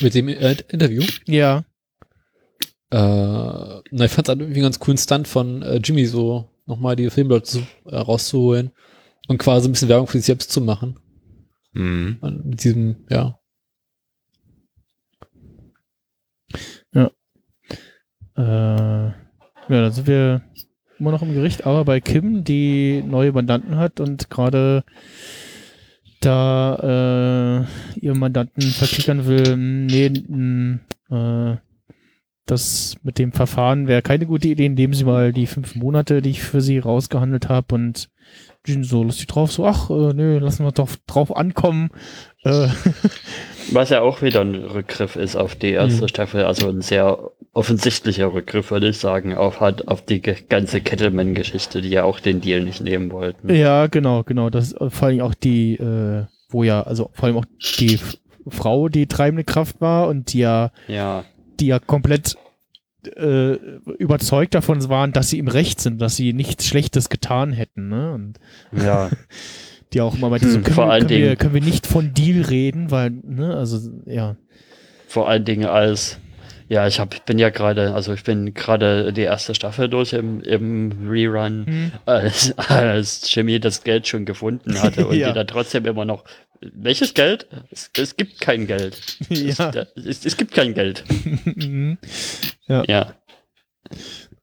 Mit 0.00 0.14
dem 0.14 0.28
äh, 0.28 0.56
Interview. 0.68 1.02
Ja. 1.26 1.64
Äh, 2.90 2.96
na, 2.96 4.04
ich 4.04 4.10
fand 4.10 4.28
es 4.28 4.34
irgendwie 4.34 4.54
einen 4.54 4.62
ganz 4.62 4.78
coolen 4.78 4.98
Stunt 4.98 5.28
von 5.28 5.62
äh, 5.62 5.76
Jimmy, 5.76 6.06
so 6.06 6.48
nochmal 6.66 6.96
die 6.96 7.10
Filmleute 7.10 7.44
zu, 7.44 7.58
äh, 7.86 7.96
rauszuholen 7.96 8.70
und 9.28 9.38
quasi 9.38 9.68
ein 9.68 9.72
bisschen 9.72 9.88
Werbung 9.88 10.06
für 10.06 10.18
sich 10.18 10.26
selbst 10.26 10.50
zu 10.50 10.60
machen. 10.60 10.98
Mhm. 11.72 12.18
Und 12.20 12.46
mit 12.46 12.64
diesem. 12.64 12.96
Ja. 13.10 13.39
Äh, 18.36 18.42
ja, 18.42 19.12
dann 19.68 19.92
sind 19.92 20.06
wir 20.06 20.42
immer 20.98 21.10
noch 21.12 21.22
im 21.22 21.32
Gericht, 21.34 21.66
aber 21.66 21.84
bei 21.84 22.00
Kim, 22.00 22.44
die 22.44 23.02
neue 23.06 23.32
Mandanten 23.32 23.76
hat 23.76 24.00
und 24.00 24.30
gerade 24.30 24.84
da 26.20 27.66
äh, 27.96 28.00
ihr 28.00 28.14
Mandanten 28.14 28.62
verklickern 28.62 29.26
will, 29.26 29.56
nee, 29.56 30.06
n- 30.06 30.80
äh, 31.10 31.56
das 32.44 32.96
mit 33.02 33.18
dem 33.18 33.32
Verfahren 33.32 33.86
wäre 33.86 34.02
keine 34.02 34.26
gute 34.26 34.48
Idee, 34.48 34.66
indem 34.66 34.92
sie 34.92 35.04
mal 35.04 35.32
die 35.32 35.46
fünf 35.46 35.76
Monate, 35.76 36.20
die 36.20 36.30
ich 36.30 36.42
für 36.42 36.60
sie 36.60 36.78
rausgehandelt 36.78 37.48
habe 37.48 37.74
und 37.74 38.10
die 38.66 38.72
sind 38.72 38.84
so 38.84 39.02
lustig 39.02 39.26
drauf, 39.26 39.50
so, 39.52 39.64
ach, 39.66 39.88
äh, 39.90 40.12
nö, 40.12 40.38
lassen 40.38 40.64
wir 40.64 40.72
doch 40.72 40.88
drauf 41.06 41.34
ankommen. 41.36 41.90
Äh, 42.44 42.68
Was 43.72 43.90
ja 43.90 44.00
auch 44.02 44.22
wieder 44.22 44.40
ein 44.40 44.54
Rückgriff 44.54 45.16
ist 45.16 45.36
auf 45.36 45.54
die 45.54 45.70
erste 45.70 46.02
Mhm. 46.02 46.08
Staffel, 46.08 46.44
also 46.44 46.68
ein 46.68 46.80
sehr 46.82 47.30
offensichtlicher 47.52 48.32
Rückgriff, 48.32 48.70
würde 48.70 48.88
ich 48.88 48.98
sagen, 48.98 49.34
auf 49.34 49.60
halt 49.60 49.88
auf 49.88 50.04
die 50.04 50.20
ganze 50.20 50.80
Kettleman-Geschichte, 50.80 51.80
die 51.82 51.88
ja 51.90 52.04
auch 52.04 52.20
den 52.20 52.40
Deal 52.40 52.62
nicht 52.62 52.80
nehmen 52.80 53.10
wollten. 53.12 53.52
Ja, 53.54 53.86
genau, 53.86 54.22
genau. 54.24 54.50
Das 54.50 54.74
vor 54.88 55.08
allem 55.08 55.20
auch 55.20 55.34
die, 55.34 55.74
äh, 55.74 56.24
wo 56.48 56.62
ja, 56.62 56.82
also 56.82 57.10
vor 57.12 57.26
allem 57.26 57.38
auch 57.38 57.44
die 57.78 57.98
Frau 58.48 58.88
die 58.88 59.06
treibende 59.06 59.44
Kraft 59.44 59.80
war 59.80 60.08
und 60.08 60.32
die 60.32 60.40
ja, 60.40 60.70
Ja. 60.88 61.24
die 61.60 61.66
ja 61.68 61.78
komplett 61.78 62.36
äh, 63.08 63.54
überzeugt 63.98 64.54
davon 64.54 64.86
waren, 64.88 65.12
dass 65.12 65.30
sie 65.30 65.38
im 65.38 65.48
Recht 65.48 65.80
sind, 65.80 66.00
dass 66.00 66.16
sie 66.16 66.32
nichts 66.32 66.66
Schlechtes 66.66 67.08
getan 67.08 67.52
hätten, 67.52 67.88
ne? 67.88 68.12
Und 68.12 68.34
Ja. 68.72 69.10
die 69.92 70.00
auch 70.00 70.14
immer 70.14 70.28
meinte, 70.30 70.48
so, 70.48 70.56
Hm, 70.56 70.62
können, 70.64 70.74
vor 70.74 70.86
wir, 70.86 70.92
allen 70.92 71.06
können, 71.06 71.10
wir, 71.20 71.26
Dingen- 71.26 71.38
können 71.38 71.54
wir 71.54 71.60
nicht 71.62 71.86
von 71.86 72.14
Deal 72.14 72.42
reden, 72.44 72.90
weil, 72.90 73.10
ne, 73.10 73.56
also, 73.56 73.90
ja. 74.06 74.36
Vor 75.08 75.28
allen 75.28 75.44
Dingen 75.44 75.64
als, 75.66 76.18
ja, 76.68 76.86
ich 76.86 77.00
hab, 77.00 77.12
ich 77.14 77.22
bin 77.22 77.38
ja 77.40 77.50
gerade, 77.50 77.92
also 77.94 78.12
ich 78.12 78.22
bin 78.22 78.54
gerade 78.54 79.12
die 79.12 79.22
erste 79.22 79.56
Staffel 79.56 79.88
durch 79.88 80.12
im, 80.12 80.40
im 80.42 81.08
Rerun, 81.08 81.66
Hm. 81.66 81.92
als, 82.06 82.56
als 82.58 83.34
Jimmy 83.34 83.58
das 83.58 83.82
Geld 83.82 84.06
schon 84.06 84.24
gefunden 84.26 84.80
hatte 84.80 85.08
und 85.08 85.16
Ja. 85.18 85.28
die 85.30 85.34
dann 85.34 85.48
trotzdem 85.48 85.84
immer 85.86 86.04
noch, 86.04 86.22
welches 86.60 87.14
Geld? 87.14 87.48
Es, 87.70 87.90
es 87.96 88.16
gibt 88.16 88.40
kein 88.40 88.66
Geld. 88.66 89.00
Ja. 89.30 89.70
Es, 89.70 90.06
es, 90.06 90.26
es 90.26 90.36
gibt 90.36 90.52
kein 90.52 90.74
Geld. 90.74 91.04
Mhm. 91.44 91.98
ja. 92.66 92.84
Ja. 92.86 93.14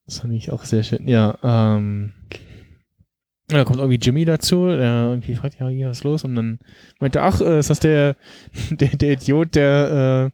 Das 0.06 0.19
fand 0.19 0.34
ich 0.34 0.52
auch 0.52 0.65
sehr 0.65 0.84
schön. 0.84 1.07
Ja, 1.07 1.38
ähm. 1.44 2.14
Da 3.49 3.64
kommt 3.64 3.80
irgendwie 3.80 3.99
Jimmy 3.99 4.26
dazu, 4.26 4.68
der 4.68 5.07
irgendwie 5.10 5.35
fragt, 5.35 5.57
ja, 5.60 5.69
hier, 5.69 5.89
was 5.89 5.99
ist 5.99 6.03
los? 6.03 6.26
Und 6.26 6.35
dann 6.35 6.60
meinte, 6.99 7.22
ach, 7.22 7.39
äh, 7.39 7.60
ist 7.60 7.69
das 7.69 7.80
der, 7.80 8.18
der, 8.72 8.89
der 8.89 9.14
Idiot, 9.14 9.56
der 9.56 10.31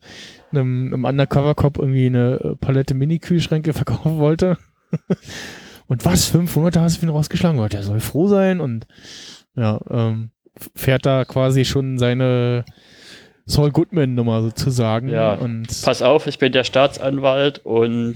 äh, 0.51 0.55
einem, 0.55 0.93
einem 0.93 1.05
Undercover-Cop 1.05 1.77
irgendwie 1.77 2.07
eine 2.07 2.39
äh, 2.43 2.55
Palette 2.55 2.95
Mini-Kühlschränke 2.95 3.73
verkaufen 3.73 4.17
wollte? 4.17 4.57
und 5.87 6.05
was, 6.05 6.25
500 6.25 6.77
hast 6.77 6.95
du 6.95 6.99
für 7.01 7.05
ihn 7.05 7.11
rausgeschlagen? 7.11 7.69
Der 7.69 7.83
soll 7.83 7.99
froh 7.99 8.27
sein 8.27 8.59
und 8.59 8.87
ja, 9.55 9.79
ähm, 9.89 10.31
fährt 10.75 11.05
da 11.05 11.25
quasi 11.25 11.65
schon 11.65 11.99
seine 11.99 12.65
Saul 13.45 13.71
Goodman-Nummer 13.71 14.41
sozusagen. 14.41 15.09
Ja, 15.09 15.33
und 15.33 15.67
pass 15.83 16.01
auf, 16.01 16.27
ich 16.27 16.39
bin 16.39 16.51
der 16.51 16.63
Staatsanwalt 16.63 17.59
und 17.65 18.15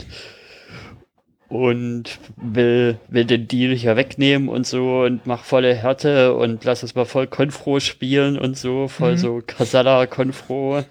und 1.50 2.20
will, 2.36 3.00
will 3.08 3.24
den 3.24 3.48
Deal 3.48 3.74
hier 3.74 3.96
wegnehmen 3.96 4.50
und 4.50 4.68
so 4.68 5.04
und 5.04 5.26
mach 5.26 5.46
volle 5.46 5.74
Härte 5.74 6.34
und 6.34 6.66
lass 6.66 6.84
es 6.84 6.94
mal 6.94 7.06
voll 7.06 7.28
Konfro 7.28 7.80
spielen 7.80 8.38
und 8.38 8.58
so, 8.58 8.90
voll 8.90 9.14
Mhm. 9.14 9.18
so 9.18 9.42
Casala 9.46 10.08
Konfro. 10.08 10.84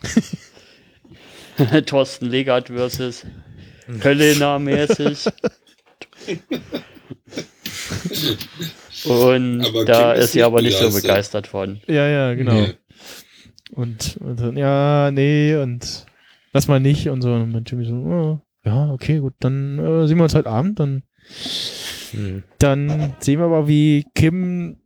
Thorsten 1.87 2.27
Legat 2.27 2.69
versus 2.69 3.27
Kölner 4.01 4.59
mäßig. 4.59 5.27
Und 9.07 9.65
Aber 9.65 9.85
da 9.85 10.13
ist 10.13 10.33
sie 10.33 10.43
aber 10.43 10.63
nicht 10.63 10.79
so 10.79 10.91
begeistert. 10.91 11.47
von. 11.47 11.81
Ja, 11.87 12.07
ja, 12.09 12.35
genau. 12.35 12.55
Nee. 12.55 12.75
Und, 13.73 14.17
und 14.21 14.41
dann, 14.41 14.57
ja, 14.57 15.11
nee, 15.13 15.57
und 15.57 16.07
lass 16.53 16.69
mal 16.69 16.81
nicht 16.81 17.09
und 17.09 17.23
so. 17.23 17.33
Und 17.33 17.53
mein 17.53 17.65
Jimmy 17.67 17.85
so, 17.85 17.95
oh, 17.95 18.41
ja, 18.65 18.91
okay, 18.91 19.19
gut, 19.19 19.35
dann 19.41 19.79
äh, 19.79 20.07
sehen 20.07 20.17
wir 20.19 20.25
uns 20.25 20.35
heute 20.35 20.49
Abend. 20.51 20.81
Dann, 20.81 21.03
Hm. 22.13 22.45
dann 22.59 23.15
sehen 23.19 23.41
wir 23.41 23.47
aber, 23.47 23.67
wie 23.67 24.07
Kim 24.15 24.77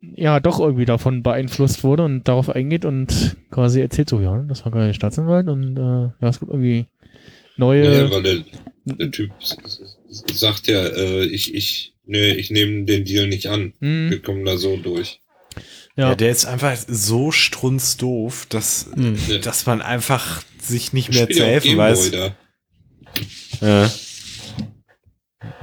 ja 0.00 0.40
doch 0.40 0.58
irgendwie 0.58 0.86
davon 0.86 1.22
beeinflusst 1.22 1.84
wurde 1.84 2.04
und 2.04 2.26
darauf 2.26 2.48
eingeht 2.48 2.84
und 2.84 3.36
quasi 3.50 3.80
erzählt 3.80 4.08
so, 4.08 4.20
ja, 4.20 4.42
das 4.48 4.64
war 4.64 4.72
gerade 4.72 4.86
der 4.86 4.94
Staatsanwalt 4.94 5.48
und 5.48 5.76
äh, 5.76 5.80
ja, 6.20 6.28
es 6.28 6.40
gibt 6.40 6.50
irgendwie 6.50 6.86
neue. 7.56 8.04
Ja, 8.04 8.10
weil 8.10 8.22
der, 8.22 8.36
der 8.86 9.10
Typ 9.10 9.30
sagt 10.08 10.66
ja, 10.66 10.80
äh, 10.86 11.24
ich, 11.24 11.54
ich, 11.54 11.91
nee, 12.04 12.32
ich 12.32 12.50
nehme 12.50 12.84
den 12.84 13.04
Deal 13.04 13.26
nicht 13.28 13.46
an. 13.46 13.72
Hm. 13.80 14.10
Wir 14.10 14.22
kommen 14.22 14.44
da 14.44 14.56
so 14.56 14.76
durch. 14.76 15.20
Ja. 15.96 16.08
Ja. 16.10 16.14
der 16.14 16.30
ist 16.30 16.46
einfach 16.46 16.76
so 16.88 17.30
strunzdoof, 17.32 18.46
dass, 18.46 18.88
Ja. 19.28 19.38
dass 19.38 19.66
man 19.66 19.82
einfach 19.82 20.42
sich 20.58 20.92
nicht 20.94 21.10
mehr 21.12 21.28
zu 21.28 21.44
helfen 21.44 21.76
weiß. 21.76 22.10
da. 22.12 22.36
Ja. 23.60 23.90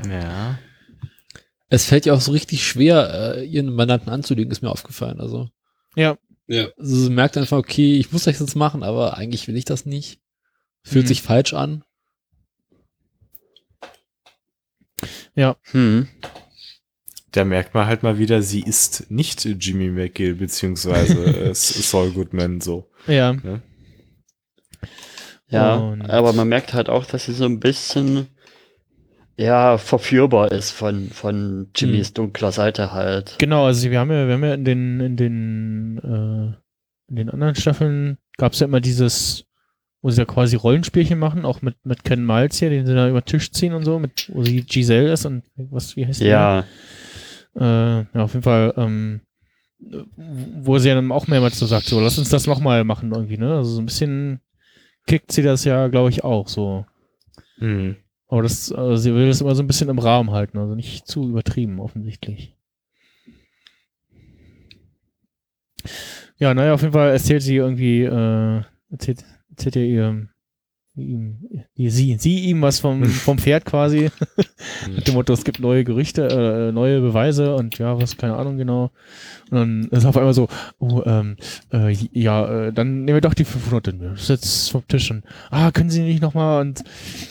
Ja. 0.07 0.60
Es 1.70 1.86
fällt 1.86 2.06
ja 2.06 2.14
auch 2.14 2.22
so 2.22 2.32
richtig 2.32 2.66
schwer, 2.68 3.36
äh, 3.38 3.45
ihren 3.45 3.74
Mandanten 3.74 4.10
anzulügen, 4.10 4.52
ist 4.52 4.61
mir 4.61 4.70
aufgefallen. 4.72 5.20
Also, 5.20 5.49
Ja. 5.95 6.18
Ja. 6.48 6.68
also 6.78 6.95
sie 6.95 7.10
merkt 7.11 7.38
einfach, 7.38 7.57
okay, 7.57 7.98
ich 7.98 8.11
muss 8.11 8.24
das 8.24 8.40
jetzt 8.40 8.56
machen, 8.56 8.82
aber 8.84 9.18
eigentlich 9.18 9.48
will 9.48 9.56
ich 9.57 9.66
das 9.66 9.86
nicht. 9.86 10.20
Fühlt 10.84 11.06
Mhm. 11.06 11.10
sich 11.10 11.22
falsch 11.22 11.53
an. 11.53 11.84
Ja. 15.36 15.56
Hm. 15.72 16.08
Da 17.32 17.46
merkt 17.46 17.74
man 17.76 17.86
halt 17.86 18.02
mal 18.04 18.18
wieder, 18.18 18.42
sie 18.42 18.62
ist 18.62 19.12
nicht 19.12 19.46
Jimmy 19.46 19.90
McGill, 19.90 20.34
beziehungsweise 20.36 21.52
Saul 21.54 22.12
Goodman 22.12 22.60
so. 22.62 22.90
Ja. 23.08 23.34
Ne? 23.34 23.62
Ja, 25.50 25.76
Und- 25.76 26.10
aber 26.10 26.34
man 26.34 26.48
merkt 26.48 26.74
halt 26.74 26.90
auch, 26.90 27.06
dass 27.06 27.26
sie 27.26 27.34
so 27.34 27.46
ein 27.46 27.60
bisschen 27.60 28.28
ja 29.38 29.78
verführbar 29.78 30.52
ist 30.52 30.72
von 30.72 31.10
von 31.12 31.70
Jimmys 31.76 32.14
dunkler 32.14 32.52
Seite 32.52 32.92
halt. 32.92 33.36
Genau, 33.40 33.66
also 33.66 33.90
wir 33.90 34.00
haben 34.00 34.12
ja, 34.12 34.28
wir 34.28 34.34
haben 34.34 34.44
ja 34.44 34.54
in 34.54 34.66
den, 34.66 35.00
in 35.00 35.16
den, 35.16 35.98
äh, 36.00 37.10
in 37.10 37.16
den 37.16 37.30
anderen 37.30 37.56
Staffeln 37.56 38.18
gab 38.38 38.54
es 38.54 38.60
ja 38.60 38.66
immer 38.68 38.82
dieses, 38.82 39.46
wo 40.02 40.10
sie 40.10 40.20
ja 40.22 40.26
quasi 40.26 40.56
Rollenspielchen 40.56 41.20
machen, 41.20 41.46
auch 41.46 41.62
mit, 41.62 41.76
mit 41.86 42.04
Ken 42.04 42.26
Miles 42.26 42.58
hier, 42.60 42.70
den 42.70 42.86
sie 42.86 42.94
da 42.96 43.10
über 43.10 43.22
den 43.22 43.26
Tisch 43.26 43.52
ziehen 43.52 43.74
und 43.74 43.84
so, 43.84 44.00
mit, 44.00 44.30
wo 44.34 44.44
sie 44.44 44.62
Giselle 44.64 45.12
ist 45.12 45.26
und 45.26 45.44
was, 45.56 45.96
wie 45.96 46.06
heißt 46.06 46.22
Ja. 46.22 46.66
der? 47.56 48.02
Äh, 48.14 48.18
ja, 48.18 48.24
auf 48.24 48.34
jeden 48.34 48.44
Fall, 48.44 48.74
ähm, 48.78 49.22
wo 50.62 50.78
sie 50.78 50.90
ja 50.90 50.96
dann 50.96 51.12
auch 51.12 51.28
mehrmals 51.28 51.58
so 51.60 51.66
sagt, 51.66 51.86
so, 51.86 52.00
lass 52.00 52.18
uns 52.18 52.30
das 52.30 52.48
nochmal 52.48 52.84
machen 52.84 53.12
irgendwie, 53.14 53.38
ne? 53.38 53.56
Also 53.56 53.72
so 53.72 53.82
ein 53.82 53.86
bisschen 53.86 54.40
kickt 55.08 55.32
sie 55.32 55.42
das 55.42 55.64
ja, 55.66 55.88
glaube 55.88 56.10
ich, 56.10 56.24
auch 56.24 56.48
so. 56.48 56.86
Mhm. 57.58 57.96
Aber 58.28 58.44
das, 58.44 58.72
also 58.72 58.96
sie 58.96 59.14
will 59.14 59.28
das 59.28 59.42
immer 59.42 59.56
so 59.56 59.64
ein 59.64 59.68
bisschen 59.68 59.90
im 59.90 60.00
Rahmen 60.00 60.32
halten, 60.32 60.58
also 60.60 60.76
nicht 60.76 61.08
zu 61.08 61.28
übertrieben, 61.30 61.80
offensichtlich. 61.80 62.56
Ja, 66.38 66.54
naja, 66.54 66.74
auf 66.74 66.82
jeden 66.82 66.94
Fall 66.94 67.10
erzählt 67.12 67.42
sie 67.42 67.56
irgendwie, 67.56 68.04
äh, 68.04 68.62
erzählt, 68.92 69.24
erzählt 69.60 69.76
ihr 69.76 69.86
ihr, 69.86 70.30
ihm, 70.95 71.38
sie, 71.76 72.18
sie 72.18 72.40
ihm 72.45 72.61
was 72.61 72.80
vom, 72.80 73.03
vom 73.06 73.38
Pferd 73.38 73.65
quasi. 73.65 74.10
Mit 74.94 75.07
dem 75.07 75.14
Motto, 75.15 75.34
es 75.34 75.44
gibt 75.44 75.60
neue 75.60 75.84
Gerüchte, 75.84 76.27
äh, 76.27 76.72
neue 76.72 77.02
Beweise 77.02 77.56
und 77.56 77.77
ja, 77.77 78.02
was, 78.02 78.18
keine 78.18 78.36
Ahnung 78.36 78.57
genau. 78.57 78.91
Und 79.52 79.57
dann 79.57 79.84
ist 79.91 80.06
auf 80.06 80.18
einmal 80.18 80.34
so, 80.34 80.48
oh, 80.80 81.02
ähm, 81.06 81.38
äh, 81.73 81.91
ja, 82.11 82.68
äh, 82.68 82.73
dann 82.73 83.06
nehmen 83.06 83.15
wir 83.15 83.22
doch 83.22 83.34
die 83.34 83.45
500 83.45 83.88
Das 84.02 84.22
ist 84.22 84.30
jetzt 84.30 84.72
vom 84.72 84.88
Tisch 84.88 85.11
und, 85.11 85.23
ah, 85.52 85.72
können 85.72 85.90
Sie 85.90 86.02
nicht 86.02 86.22
nochmal 86.22 86.61
und, 86.61 86.84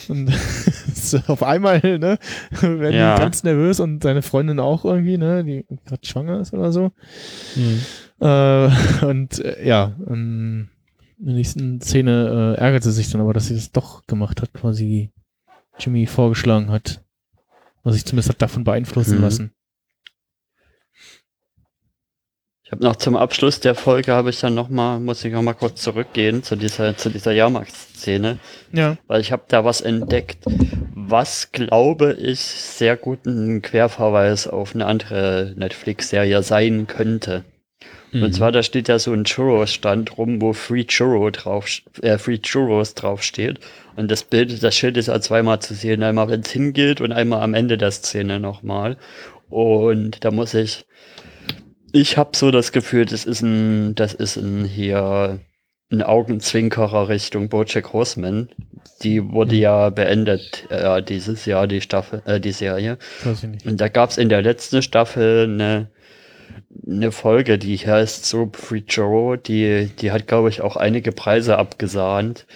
und 0.09 0.32
auf 1.26 1.42
einmal, 1.42 1.80
ne, 1.80 2.18
werden 2.60 2.94
Ja. 2.94 3.16
die 3.16 3.22
ganz 3.22 3.42
nervös 3.42 3.80
und 3.80 4.02
seine 4.02 4.22
Freundin 4.22 4.60
auch 4.60 4.84
irgendwie, 4.84 5.18
ne, 5.18 5.44
die 5.44 5.64
gerade 5.86 6.06
schwanger 6.06 6.40
ist 6.40 6.52
oder 6.52 6.72
so. 6.72 6.92
Äh, 8.20 9.05
und 9.06 9.38
äh, 9.38 9.66
ja, 9.66 9.94
ähm, 10.09 10.68
in 11.19 11.27
der 11.27 11.35
nächsten 11.35 11.81
Szene 11.81 12.55
äh, 12.57 12.61
ärgert 12.61 12.82
sie 12.85 12.93
sich 12.93 13.11
dann 13.11 13.20
aber, 13.20 13.32
dass 13.35 13.47
sie 13.49 13.55
das 13.55 13.73
doch 13.73 14.07
gemacht 14.07 14.40
hat, 14.40 14.53
quasi 14.53 15.11
Jimmy 15.78 16.07
vorgeschlagen 16.07 16.70
hat. 16.70 17.03
Also 17.82 17.95
sich 17.97 18.05
zumindest 18.05 18.28
hat 18.31 18.43
davon 18.43 18.65
beeinflussen 18.65 19.16
Mhm. 19.19 19.23
lassen. 19.23 19.53
Ich 22.65 22.73
habe 22.73 22.85
noch 22.85 22.97
zum 22.97 23.16
Abschluss 23.16 23.61
der 23.61 23.74
Folge 23.74 24.12
habe 24.12 24.28
ich 24.28 24.40
dann 24.40 24.55
noch 24.55 24.69
mal 24.69 25.01
muss 25.01 25.24
ich 25.24 25.32
noch 25.32 25.40
mal 25.40 25.55
kurz 25.55 25.81
zurückgehen 25.81 26.43
zu 26.43 26.55
dieser 26.55 26.99
zu 26.99 27.09
dieser 27.09 27.32
Jahrmarktszene, 27.32 28.39
Ja. 28.73 28.99
weil 29.07 29.23
ich 29.23 29.32
habe 29.32 29.45
da 29.49 29.65
was 29.65 29.81
entdeckt, 29.81 30.45
was 30.95 31.51
glaube 31.51 32.12
ich 32.12 32.40
sehr 32.40 32.99
guten 32.99 33.62
Querverweis 33.62 34.47
auf 34.47 34.74
eine 34.74 34.85
andere 34.85 35.55
Netflix-Serie 35.57 36.43
sein 36.43 36.86
könnte. 36.86 37.45
Mhm. 38.12 38.22
Und 38.24 38.32
zwar 38.32 38.52
da 38.52 38.62
steht 38.62 38.89
ja 38.89 38.98
so 38.98 39.12
ein 39.12 39.24
Churros-Stand 39.24 40.16
rum, 40.18 40.40
wo 40.40 40.52
Free 40.52 40.85
Churro 40.85 41.30
drauf, 41.30 41.68
äh, 42.02 42.18
Free 42.18 42.39
Churros 42.39 42.94
draufsteht. 42.94 43.60
Und 43.97 44.10
das 44.10 44.24
Bild, 44.24 44.62
das 44.62 44.74
Schild 44.74 44.97
ist 44.97 45.09
ja 45.09 45.20
zweimal 45.20 45.60
zu 45.60 45.74
sehen, 45.74 46.02
einmal 46.02 46.28
wenn 46.28 46.40
es 46.40 46.51
hingeht 46.51 47.01
und 47.01 47.12
einmal 47.12 47.43
am 47.43 47.55
Ende 47.55 47.76
der 47.76 47.90
Szene 47.90 48.40
nochmal. 48.40 48.97
Und 49.48 50.24
da 50.24 50.30
muss 50.30 50.55
ich, 50.55 50.86
ich 51.93 52.16
habe 52.16 52.36
so 52.36 52.51
das 52.51 52.72
Gefühl, 52.72 53.06
das 53.06 53.24
ist 53.24 53.43
ein, 53.43 53.94
das 53.94 54.14
ist 54.14 54.36
ein 54.36 54.64
hier 54.64 55.40
ein 55.90 56.02
Augenzwinkerer 56.02 57.09
Richtung 57.09 57.48
BoJack 57.48 57.93
Horseman. 57.93 58.51
Die 59.02 59.32
wurde 59.32 59.56
ja 59.56 59.90
beendet 59.90 60.66
äh, 60.70 61.02
dieses 61.02 61.47
Jahr 61.47 61.66
die 61.66 61.80
Staffel, 61.80 62.22
äh, 62.26 62.40
die 62.40 62.52
Serie. 62.52 62.98
Und 63.64 63.80
da 63.80 63.89
gab's 63.89 64.18
in 64.18 64.28
der 64.28 64.43
letzten 64.43 64.82
Staffel 64.82 65.44
eine 65.44 65.89
eine 66.89 67.12
Folge, 67.12 67.59
die 67.59 67.77
heißt 67.77 68.24
so 68.24 68.51
Free 68.52 68.82
Joe, 68.86 69.39
die, 69.39 69.90
die 70.01 70.10
hat, 70.10 70.27
glaube 70.27 70.48
ich, 70.48 70.60
auch 70.60 70.77
einige 70.77 71.12
Preise 71.12 71.59
abgesahnt. 71.59 72.47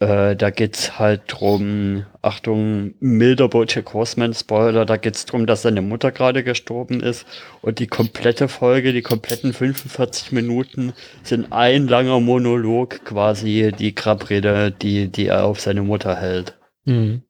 Äh, 0.00 0.36
da 0.36 0.50
geht's 0.50 0.98
halt 0.98 1.22
drum, 1.28 2.04
Achtung, 2.20 2.94
milder 3.00 3.48
Bojack 3.48 3.94
Horseman 3.94 4.34
Spoiler, 4.34 4.84
da 4.84 4.96
geht's 4.96 5.24
drum, 5.24 5.46
dass 5.46 5.62
seine 5.62 5.82
Mutter 5.82 6.10
gerade 6.10 6.42
gestorben 6.42 7.00
ist 7.00 7.26
und 7.62 7.78
die 7.78 7.86
komplette 7.86 8.48
Folge, 8.48 8.92
die 8.92 9.02
kompletten 9.02 9.52
45 9.52 10.32
Minuten 10.32 10.92
sind 11.22 11.52
ein 11.52 11.86
langer 11.86 12.20
Monolog 12.20 13.04
quasi 13.04 13.72
die 13.78 13.94
Grabrede, 13.94 14.72
die, 14.72 15.08
die 15.08 15.28
er 15.28 15.44
auf 15.44 15.60
seine 15.60 15.82
Mutter 15.82 16.16
hält. 16.16 16.58
Mhm. 16.84 17.22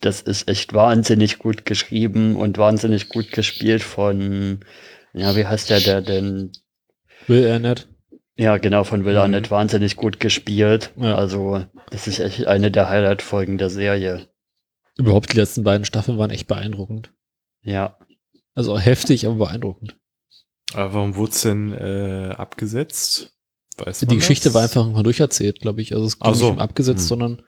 Das 0.00 0.20
ist 0.20 0.48
echt 0.48 0.74
wahnsinnig 0.74 1.38
gut 1.38 1.64
geschrieben 1.64 2.36
und 2.36 2.56
wahnsinnig 2.58 3.08
gut 3.08 3.32
gespielt 3.32 3.82
von, 3.82 4.60
ja, 5.12 5.34
wie 5.36 5.46
heißt 5.46 5.70
der, 5.70 5.80
der 5.80 6.02
denn? 6.02 6.52
Will 7.26 7.50
Arnett. 7.50 7.88
Ja, 8.36 8.58
genau, 8.58 8.84
von 8.84 9.04
Will 9.04 9.14
Mhm. 9.14 9.18
Arnett 9.20 9.50
wahnsinnig 9.50 9.96
gut 9.96 10.20
gespielt. 10.20 10.92
Ja. 10.96 11.16
Also, 11.16 11.64
das 11.90 12.06
ist 12.06 12.20
echt 12.20 12.46
eine 12.46 12.70
der 12.70 12.88
Highlight-Folgen 12.88 13.58
der 13.58 13.70
Serie. 13.70 14.28
Überhaupt 14.96 15.32
die 15.32 15.36
letzten 15.36 15.64
beiden 15.64 15.84
Staffeln 15.84 16.18
waren 16.18 16.30
echt 16.30 16.46
beeindruckend. 16.46 17.12
Ja. 17.62 17.98
Also 18.54 18.78
heftig, 18.78 19.26
aber 19.26 19.34
beeindruckend. 19.36 19.96
Aber 20.74 20.94
warum 20.94 21.16
wurde 21.16 21.32
es 21.32 21.42
denn 21.42 21.72
äh, 21.72 22.34
abgesetzt? 22.36 23.32
Weiß 23.78 24.00
Die 24.00 24.06
man 24.06 24.16
Geschichte 24.16 24.48
das? 24.48 24.54
war 24.54 24.62
einfach 24.62 24.86
mal 24.88 25.02
durcherzählt, 25.02 25.60
glaube 25.60 25.80
ich. 25.82 25.92
Also 25.94 26.06
es 26.06 26.18
ging 26.18 26.34
so. 26.34 26.44
nicht 26.46 26.52
um 26.54 26.58
abgesetzt, 26.60 27.00
Hm. 27.02 27.06
sondern 27.08 27.42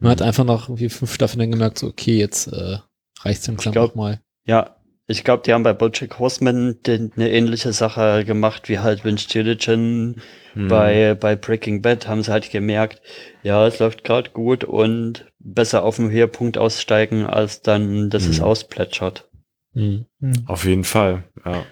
man 0.00 0.10
hat 0.12 0.22
einfach 0.22 0.44
nach 0.44 0.68
irgendwie 0.68 0.88
fünf 0.88 1.14
Staffeln 1.14 1.38
dann 1.40 1.50
gemerkt, 1.50 1.78
so, 1.78 1.86
okay, 1.88 2.18
jetzt 2.18 2.46
äh, 2.48 2.78
reicht's 3.20 3.46
langsam 3.46 3.72
glaub- 3.72 3.90
noch 3.90 3.94
mal. 3.94 4.20
Ja, 4.46 4.76
ich 5.06 5.22
glaube, 5.24 5.42
die 5.44 5.52
haben 5.52 5.62
bei 5.64 5.72
Bojack 5.74 6.18
Horseman 6.18 6.78
den, 6.86 7.12
eine 7.16 7.30
ähnliche 7.30 7.72
Sache 7.72 8.24
gemacht 8.24 8.68
wie 8.68 8.78
halt 8.78 9.04
Vince 9.04 9.28
Gilligan 9.28 10.16
Hm. 10.54 10.68
bei, 10.68 11.14
bei 11.18 11.34
Breaking 11.34 11.82
Bad 11.82 12.06
haben 12.06 12.22
sie 12.22 12.30
halt 12.30 12.48
gemerkt, 12.50 13.02
ja, 13.42 13.66
es 13.66 13.80
läuft 13.80 14.04
gerade 14.04 14.30
gut 14.30 14.62
und 14.62 15.26
besser 15.40 15.82
auf 15.82 15.96
dem 15.96 16.10
Höhepunkt 16.10 16.58
aussteigen, 16.58 17.26
als 17.26 17.60
dann, 17.62 18.08
dass 18.08 18.24
es 18.26 18.38
Hm. 18.38 18.44
ausplätschert. 18.44 19.28
Mhm. 19.72 20.06
Hm. 20.20 20.32
Auf 20.46 20.64
jeden 20.64 20.84
Fall, 20.84 21.24
ja. 21.44 21.64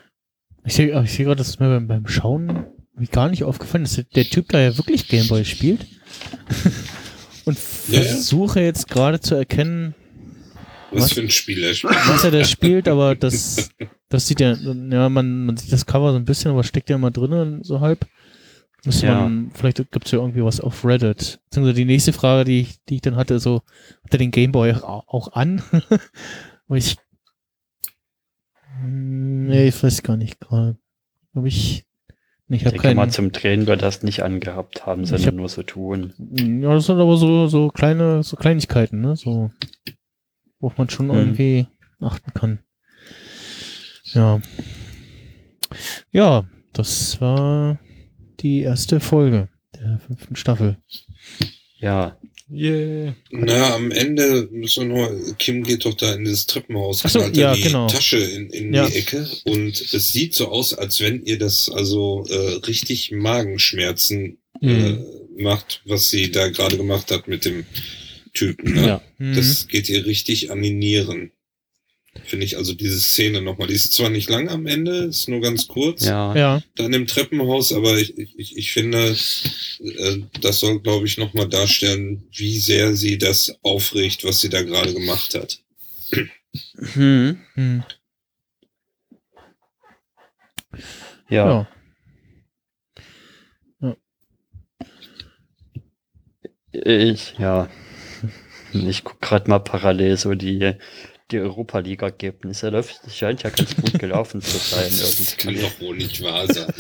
Ich 0.65 0.75
sehe 0.75 1.01
ich 1.03 1.13
seh 1.13 1.23
gerade, 1.25 1.37
dass 1.37 1.49
es 1.49 1.61
mir 1.61 1.69
beim, 1.69 1.87
beim 1.87 2.07
Schauen 2.09 2.67
mir 2.97 3.07
gar 3.07 3.29
nicht 3.29 3.45
aufgefallen 3.45 3.85
ist, 3.85 3.99
dass 3.99 4.09
der 4.09 4.25
Typ 4.25 4.49
da 4.49 4.59
ja 4.61 4.77
wirklich 4.77 5.07
Gameboy 5.09 5.45
spielt. 5.45 5.87
Und 7.45 7.59
Ja, 7.89 8.01
ja. 8.01 8.05
versuche 8.09 8.61
jetzt 8.61 8.89
gerade 8.89 9.21
zu 9.21 9.35
erkennen, 9.35 9.95
Was, 10.91 11.03
Was? 11.05 11.13
für 11.13 11.21
ein 11.23 11.31
Spiel 11.31 11.63
er 11.65 11.75
spielt. 11.75 11.95
was 12.09 12.25
er 12.25 12.31
da 12.31 12.45
spielt, 12.45 12.89
aber 12.89 13.15
das, 13.17 13.71
das 14.09 14.27
sieht 14.29 14.41
ja, 14.41 14.53
ja, 14.55 15.09
man, 15.09 15.47
man 15.47 15.57
sieht 15.57 15.73
das 15.73 15.87
Cover 15.87 16.13
so 16.13 16.17
ein 16.19 16.25
bisschen, 16.25 16.51
aber 16.51 16.63
steckt 16.65 16.91
ja 16.91 16.97
immer 16.97 17.11
drinnen, 17.11 17.63
so 17.65 17.81
halb. 17.81 18.07
Müsste 18.85 19.07
Ja. 19.07 19.21
man, 19.21 19.51
vielleicht 19.55 19.77
gibt's 19.93 20.11
ja 20.11 20.19
irgendwie 20.19 20.43
was 20.45 20.61
auf 20.61 20.85
Reddit. 20.85 21.41
Beziehungsweise 21.45 21.75
die 21.77 21.85
nächste 21.85 22.13
Frage, 22.13 22.45
die 22.45 22.61
ich, 22.63 22.83
die 22.89 22.97
ich 22.97 23.01
dann 23.01 23.15
hatte, 23.17 23.39
so, 23.39 23.63
hat 24.05 24.13
er 24.13 24.19
den 24.19 24.33
Gameboy 24.33 24.73
au- 24.75 25.05
auch 25.07 25.33
an? 25.35 25.63
Und 26.67 26.77
ich, 26.77 26.97
Hm, 28.81 29.47
nee, 29.47 29.69
ich 29.69 29.83
weiß 29.83 30.03
gar 30.03 30.17
nicht 30.17 30.41
gerade. 30.41 30.77
Glaube 31.33 31.49
ich, 31.49 31.85
ich 32.49 32.65
Ich 32.65 32.71
denke 32.73 32.95
mal, 32.95 33.11
zum 33.11 33.33
Drehen 33.33 33.67
wird 33.67 33.83
das 33.83 34.03
nicht 34.03 34.23
angehabt 34.23 34.85
haben, 34.87 35.05
sondern 35.05 35.27
hab- 35.29 35.35
nur 35.35 35.49
so 35.49 35.63
tun. 35.63 36.13
Ja, 36.63 36.75
das 36.75 36.87
sind 36.87 36.99
aber 36.99 37.17
so, 37.17 37.47
so 37.49 37.69
kleine, 37.69 38.23
so 38.23 38.37
Kleinigkeiten, 38.37 39.01
ne? 39.01 39.17
So, 39.17 39.51
worauf 40.61 40.77
man 40.79 40.91
schon 40.91 41.07
Mhm. 41.07 41.15
irgendwie 41.15 41.67
achten 42.01 42.33
kann. 42.35 42.59
Ja. 44.13 44.41
Ja, 46.11 46.45
das 46.73 47.21
war 47.21 47.79
die 48.41 48.61
erste 48.61 49.01
Folge 49.01 49.49
der 49.75 49.99
fünften 50.01 50.37
Staffel. 50.37 50.77
Ja. 51.79 52.17
Yeah. 52.51 53.15
Na, 53.31 53.75
am 53.75 53.91
Ende 53.91 54.49
müssen 54.51 54.89
wir 54.89 54.95
nur, 54.95 55.37
Kim 55.39 55.63
geht 55.63 55.85
doch 55.85 55.95
da 55.95 56.15
in 56.15 56.25
das 56.25 56.47
Treppenhaus, 56.47 57.01
Ach 57.05 57.11
so, 57.11 57.21
da 57.21 57.29
ja, 57.29 57.55
die 57.55 57.63
genau. 57.63 57.87
Tasche 57.89 58.19
in, 58.19 58.51
in 58.51 58.75
Ja. 58.75 58.87
die 58.87 58.97
Ecke 58.97 59.29
und 59.45 59.81
es 59.95 60.13
sieht 60.13 60.35
so 60.35 60.49
aus, 60.49 60.75
als 60.75 61.01
wenn 61.01 61.25
ihr 61.25 61.39
das 61.39 61.69
also 61.69 62.25
äh, 62.29 62.55
richtig 62.67 63.11
Magenschmerzen 63.13 64.39
äh, 64.61 64.97
macht, 65.37 65.83
was 65.87 66.11
sie 66.11 66.31
da 66.31 66.49
gerade 66.49 66.77
gemacht 66.77 67.11
hat 67.11 67.27
mit 67.29 67.45
dem 67.45 67.65
Typen. 68.35 68.75
Ne? 68.75 68.87
Ja. 68.87 69.03
Mhm. 69.19 69.35
Das 69.35 69.67
geht 69.69 69.89
ihr 69.89 70.05
richtig 70.07 70.51
an 70.51 70.63
die 70.63 70.73
Nieren. 70.73 71.33
Finde 72.25 72.45
ich 72.45 72.59
also 72.59 72.75
diese 72.75 73.01
Szene 73.01 73.41
nochmal. 73.41 73.69
Die 73.69 73.75
ist 73.75 73.95
zwar 73.95 74.11
nicht 74.11 74.29
lang 74.29 74.49
am 74.49 74.67
Ende, 74.67 75.05
ist 75.05 75.29
nur 75.29 75.41
ganz 75.41 75.67
kurz. 75.67 76.05
Ja. 76.05 76.37
Ja. 76.37 76.63
Dann 76.77 76.93
im 76.93 77.07
Treppenhaus, 77.07 77.73
aber 77.73 77.99
ich, 77.99 78.17
ich, 78.19 78.57
ich 78.57 78.73
finde, 78.73 79.17
äh, 79.81 80.19
das 80.41 80.61
soll, 80.61 80.81
glaube 80.81 81.07
ich, 81.07 81.17
nochmal 81.17 81.49
darstellen, 81.49 82.29
wie 82.33 82.59
sehr 82.59 82.95
sie 82.95 83.17
das 83.17 83.57
aufregt, 83.63 84.25
was 84.25 84.41
sie 84.41 84.51
da 84.51 84.63
gerade 84.63 84.93
gemacht 84.93 85.35
hat. 85.35 85.59
Hm. 86.93 87.41
Hm. 87.55 87.83
Ja. 91.31 91.67
Ja. 93.81 93.97
Ich, 96.73 97.35
ja. 97.39 97.69
Ich 98.73 99.05
guck 99.05 99.21
gerade 99.21 99.51
mal 99.51 99.59
parallel 99.59 100.17
so 100.17 100.35
die, 100.35 100.75
die 101.33 101.41
Europa 101.41 101.79
League 101.81 102.03
Ergebnisse. 102.03 102.69
Läuft, 102.69 103.01
scheint 103.11 103.43
ja 103.43 103.51
ganz 103.51 103.75
gut 103.75 103.99
gelaufen 103.99 104.41
zu 104.41 104.57
sein. 104.59 104.91
Das 104.91 105.37
kann 105.39 105.55
doch 105.55 105.81
wohl 105.81 105.97
nicht 105.97 106.23
wahr 106.23 106.47
sein. 106.47 106.73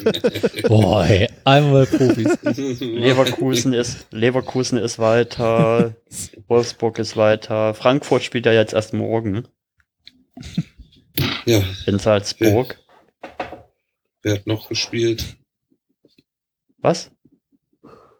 Boah, 0.69 1.05
ey, 1.07 1.29
einmal 1.45 1.87
Profis. 1.87 2.39
Leverkusen 2.81 3.73
ist, 3.73 4.07
Leverkusen 4.13 4.79
ist 4.79 4.99
weiter, 4.99 5.95
Wolfsburg 6.49 6.99
ist 6.99 7.17
weiter, 7.17 7.75
Frankfurt 7.75 8.23
spielt 8.23 8.47
ja 8.47 8.53
jetzt 8.53 8.75
erst 8.75 8.93
morgen 8.95 9.49
Ja, 11.47 11.63
in 11.87 11.99
Salzburg. 11.99 12.79
wer 14.23 14.35
hat 14.35 14.47
noch 14.47 14.69
gespielt? 14.69 15.37
Was? 16.79 17.11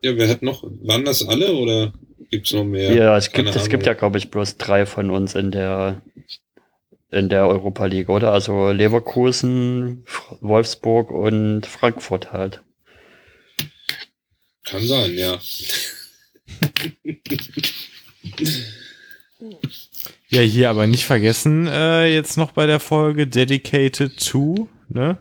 Ja, 0.03 0.17
wer 0.17 0.29
hat 0.29 0.43
noch? 0.43 0.65
Waren 0.65 1.05
das 1.05 1.27
alle 1.27 1.53
oder 1.55 1.93
gibt's 2.33 2.53
noch 2.53 2.65
mehr? 2.65 2.93
Ja, 2.93 3.17
es 3.17 3.31
gibt, 3.31 3.49
Keine 3.49 3.57
es 3.57 3.69
gibt 3.69 3.87
ja, 3.87 3.93
glaube 3.93 4.19
ich, 4.19 4.31
bloß 4.31 4.57
drei 4.57 4.87
von 4.87 5.11
uns 5.11 5.37
in 5.37 5.53
der 5.53 6.03
in 7.13 7.29
der 7.29 7.47
Europa 7.47 7.85
League, 7.85 8.09
oder? 8.09 8.33
Also 8.33 8.71
Leverkusen, 8.71 10.07
Wolfsburg 10.41 11.11
und 11.11 11.67
Frankfurt 11.67 12.33
halt. 12.33 12.63
Kann 14.65 14.83
sein, 14.83 15.13
ja. 15.15 15.39
Ja, 20.29 20.41
hier 20.41 20.71
aber 20.71 20.87
nicht 20.87 21.05
vergessen, 21.05 21.67
äh, 21.67 22.07
jetzt 22.07 22.39
noch 22.39 22.53
bei 22.53 22.67
der 22.67 22.81
Folge 22.81 23.27
Dedicated 23.27 24.19
to, 24.27 24.69
ne? 24.89 25.19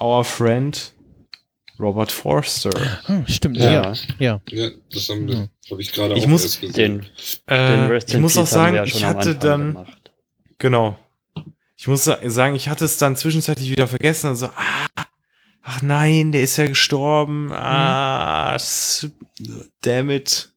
Our 0.00 0.24
friend 0.24 0.92
Robert 1.78 2.10
Forster. 2.12 2.70
Hm, 3.06 3.26
stimmt, 3.28 3.56
Ja. 3.56 3.70
ja. 3.70 3.92
Ja. 4.18 4.40
Ja, 4.50 4.70
das 4.92 5.08
haben 5.08 5.28
wir, 5.28 5.48
habe 5.70 5.80
ich 5.82 5.92
gerade 5.92 6.14
auch 6.14 6.26
muss 6.26 6.42
erst 6.44 6.60
gesehen. 6.60 7.06
Den, 7.46 7.56
Äh, 7.56 7.88
den 8.00 8.00
ich 8.06 8.16
muss 8.18 8.36
auch 8.36 8.46
sagen, 8.46 8.76
ja 8.76 8.84
ich 8.84 9.04
hatte 9.04 9.34
dann, 9.36 9.74
gemacht. 9.74 10.10
genau. 10.58 10.98
Ich 11.76 11.86
muss 11.86 12.04
sa- 12.04 12.18
sagen, 12.28 12.56
ich 12.56 12.68
hatte 12.68 12.84
es 12.84 12.98
dann 12.98 13.14
zwischenzeitlich 13.16 13.70
wieder 13.70 13.86
vergessen. 13.86 14.26
Also, 14.28 14.46
ah, 14.46 15.04
ach 15.62 15.82
nein, 15.82 16.32
der 16.32 16.42
ist 16.42 16.56
ja 16.56 16.66
gestorben. 16.66 17.52
Ah, 17.52 18.54
s- 18.56 19.08
damn 19.82 20.10
it. 20.10 20.50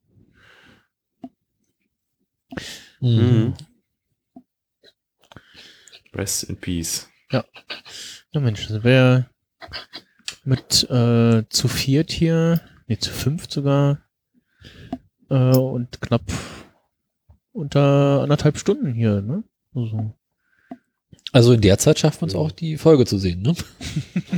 Mhm. 3.00 3.54
Rest 6.14 6.44
in 6.44 6.56
peace. 6.56 7.08
Ja. 7.30 7.44
Ja, 8.32 8.40
Mensch, 8.40 8.62
also 8.66 8.82
wer 8.84 9.30
mit 10.44 10.88
äh, 10.90 11.44
zu 11.48 11.68
viert 11.68 12.10
hier, 12.10 12.60
nee, 12.86 12.98
zu 12.98 13.10
fünft 13.10 13.52
sogar, 13.52 14.02
äh, 15.30 15.56
und 15.56 16.00
knapp 16.00 16.22
unter 17.52 18.22
anderthalb 18.22 18.58
Stunden 18.58 18.92
hier, 18.92 19.20
ne? 19.22 19.44
Also. 19.74 20.14
Also 21.32 21.52
in 21.54 21.62
der 21.62 21.78
Zeit 21.78 21.98
schafft 21.98 22.20
man 22.20 22.28
es 22.28 22.36
auch, 22.36 22.50
die 22.50 22.76
Folge 22.76 23.06
zu 23.06 23.18
sehen, 23.18 23.40
ne? 23.40 23.54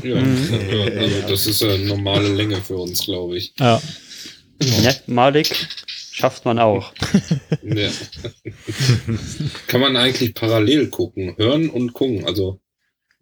Ja, 0.03 0.17
ja, 0.19 1.01
also 1.01 1.29
das 1.29 1.47
ist 1.47 1.63
eine 1.63 1.79
normale 1.87 2.33
Länge 2.33 2.57
für 2.57 2.77
uns, 2.77 3.05
glaube 3.05 3.37
ich. 3.37 3.53
Ja. 3.59 3.83
Ne, 4.61 4.95
Malik 5.09 5.69
schafft 5.87 6.45
man 6.45 6.61
auch. 6.61 6.93
Ja. 7.63 7.91
Kann 9.67 9.81
man 9.81 9.97
eigentlich 9.97 10.35
parallel 10.35 10.89
gucken, 10.89 11.35
hören 11.37 11.69
und 11.69 11.93
gucken. 11.93 12.25
Also 12.27 12.61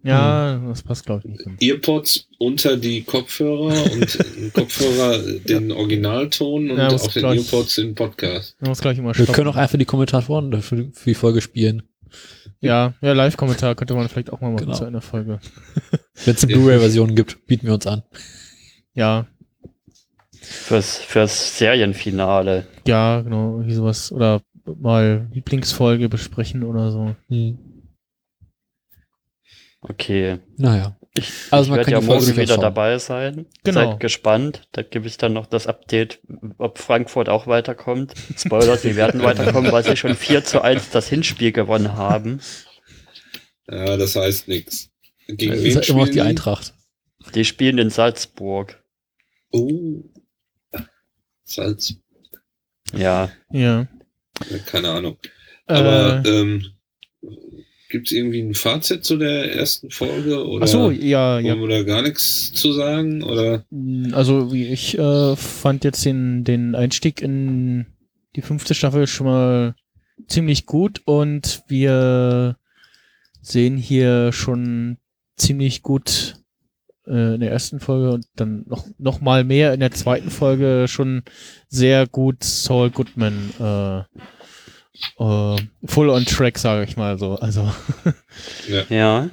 Ja, 0.05 0.59
das 0.69 0.83
passt, 0.83 1.07
glaube 1.07 1.23
ich, 1.25 1.47
nicht. 1.47 1.63
Earpods 1.63 2.29
unter 2.39 2.77
die 2.77 3.03
Kopfhörer 3.03 3.93
und 3.93 4.19
Kopfhörer 4.55 5.19
den 5.47 5.71
Originalton 5.71 6.71
und 6.73 6.77
Ja, 6.79 6.89
auf 6.89 7.07
den 7.13 7.21
gleich- 7.21 7.39
Earpods 7.39 7.77
den 7.77 7.95
Podcast. 7.95 8.57
Muss 8.61 8.81
gleich 8.81 8.99
immer 8.99 9.17
Wir 9.17 9.27
können 9.27 9.49
auch 9.49 9.57
einfach 9.57 9.79
die 9.79 9.85
Kommentatoren 9.85 10.61
für, 10.61 10.91
für 10.93 11.11
die 11.11 11.15
Folge 11.15 11.41
spielen. 11.41 11.83
Ja, 12.61 12.95
ja, 13.01 13.13
Live-Kommentar 13.13 13.75
könnte 13.75 13.95
man 13.95 14.09
vielleicht 14.09 14.33
auch 14.33 14.41
mal 14.41 14.51
machen 14.51 14.67
Genau. 14.67 14.77
zu 14.77 14.85
einer 14.85 15.01
Folge. 15.01 15.39
Wenn 16.25 16.35
es 16.35 16.45
eine 16.45 16.53
Blu-ray-Version 16.53 17.15
gibt, 17.15 17.47
bieten 17.47 17.67
wir 17.67 17.75
uns 17.75 17.87
an. 17.87 18.03
Ja, 18.95 19.27
Fürs, 20.41 20.99
fürs 20.99 21.57
Serienfinale. 21.59 22.67
ja, 22.87 23.21
genau, 23.21 23.57
irgendwie 23.59 23.75
sowas. 23.75 24.11
Oder 24.13 24.43
mal 24.81 25.29
Lieblingsfolge 25.33 26.09
besprechen 26.09 26.65
oder 26.65 26.91
so. 26.91 27.15
Hm. 27.29 27.59
Okay. 29.83 30.39
Naja. 30.57 30.97
Ich, 31.15 31.31
Also 31.51 31.65
ich 31.65 31.69
man 31.71 31.79
werde 31.79 31.91
kann 31.93 32.01
ja 32.03 32.07
morgen 32.07 32.27
wieder 32.37 32.47
schauen. 32.55 32.61
dabei 32.63 32.99
sein. 32.99 33.47
Genau. 33.65 33.91
Seid 33.91 34.01
gespannt. 34.01 34.69
Da 34.73 34.83
gebe 34.83 35.07
ich 35.07 35.19
dann 35.19 35.35
noch 35.35 35.47
das 35.47 35.67
Update, 35.67 36.21
ob 36.57 36.79
Frankfurt 36.79 37.29
auch 37.29 37.47
weiterkommt. 37.47 38.15
Spoiler, 38.39 38.77
sie 38.79 38.97
werden 38.97 39.23
weiterkommen, 39.25 39.71
weil 39.73 39.85
sie 39.85 39.97
schon 39.97 40.15
4 40.15 40.45
zu 40.45 40.63
1 40.63 40.91
das 40.91 41.09
Hinspiel 41.09 41.53
gewonnen 41.53 41.95
haben. 41.97 42.41
Ja, 43.69 43.97
das 43.97 44.17
heißt 44.17 44.49
nichts. 44.49 44.89
Gegen 45.29 45.53
Das 45.53 45.63
wen 45.63 45.67
ist 45.69 45.77
halt 45.77 45.89
immer 45.91 46.07
noch 46.07 46.13
die 46.13 46.21
Eintracht. 46.23 46.75
Die 47.35 47.45
spielen 47.45 47.79
in 47.79 47.91
Salzburg. 47.91 48.83
Oh. 49.51 50.03
Salz. 51.45 51.95
Ja. 52.95 53.31
Ja. 53.51 53.87
Ja, 54.51 54.59
Keine 54.67 54.91
Ahnung. 54.91 55.19
Aber 55.67 56.23
Äh, 56.25 56.29
ähm, 56.29 56.72
gibt 57.93 58.09
es 58.09 58.13
irgendwie 58.13 58.41
ein 58.41 58.55
Fazit 58.55 59.05
zu 59.05 59.19
der 59.19 59.55
ersten 59.55 59.91
Folge? 59.91 60.45
Oder 60.49 60.65
ach 60.65 60.69
so, 60.69 60.91
ja, 60.91 61.39
ja. 61.39 61.55
da 61.55 61.83
gar 61.83 62.03
nichts 62.03 62.53
zu 62.53 62.73
sagen? 62.73 63.23
Oder? 63.23 63.65
Also 64.13 64.53
wie 64.53 64.67
ich 64.67 64.99
äh, 64.99 65.37
fand 65.37 65.85
jetzt 65.85 66.05
den, 66.05 66.43
den 66.43 66.75
Einstieg 66.75 67.21
in 67.21 67.87
die 68.35 68.43
fünfte 68.43 68.75
Staffel 68.75 69.07
schon 69.07 69.27
mal 69.27 69.75
ziemlich 70.27 70.65
gut 70.65 71.03
und 71.05 71.63
wir 71.69 72.57
sehen 73.43 73.77
hier 73.77 74.33
schon 74.33 74.97
ziemlich 75.37 75.83
gut 75.83 76.37
äh, 77.07 77.35
in 77.35 77.41
der 77.41 77.51
ersten 77.51 77.79
Folge 77.79 78.13
und 78.13 78.27
dann 78.37 78.65
noch, 78.67 78.87
noch 78.97 79.21
mal 79.21 79.45
mehr 79.45 79.75
in 79.75 79.81
der 79.81 79.91
zweiten 79.91 80.31
Folge 80.31 80.87
schon 80.89 81.25
sehr 81.69 82.07
gut 82.07 82.43
Saul 82.43 82.91
Goodman 82.91 83.51
äh, 83.61 84.19
äh, 85.19 85.57
full 85.85 86.11
on 86.11 86.25
track, 86.25 86.59
sage 86.59 86.85
ich 86.85 86.97
mal 86.97 87.19
so. 87.19 87.37
Also 87.37 87.73
Ja. 88.69 88.83
Ja. 88.89 89.31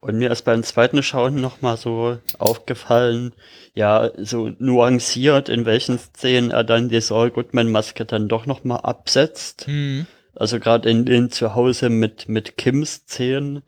Und 0.00 0.18
mir 0.18 0.30
ist 0.30 0.42
beim 0.42 0.62
zweiten 0.62 1.02
Schauen 1.02 1.40
nochmal 1.40 1.76
so 1.76 2.18
aufgefallen, 2.38 3.32
ja, 3.74 4.10
so 4.16 4.52
nuanciert, 4.58 5.48
in 5.48 5.66
welchen 5.66 5.98
Szenen 5.98 6.52
er 6.52 6.62
dann 6.62 6.88
die 6.88 7.00
Saul 7.00 7.30
Goodman-Maske 7.30 8.04
dann 8.04 8.28
doch 8.28 8.46
nochmal 8.46 8.80
absetzt. 8.82 9.66
hm. 9.66 10.06
Also 10.36 10.60
gerade 10.60 10.90
in 10.90 11.06
den 11.06 11.30
Zuhause 11.30 11.88
mit, 11.88 12.28
mit 12.28 12.58
Kim-Szenen 12.58 13.62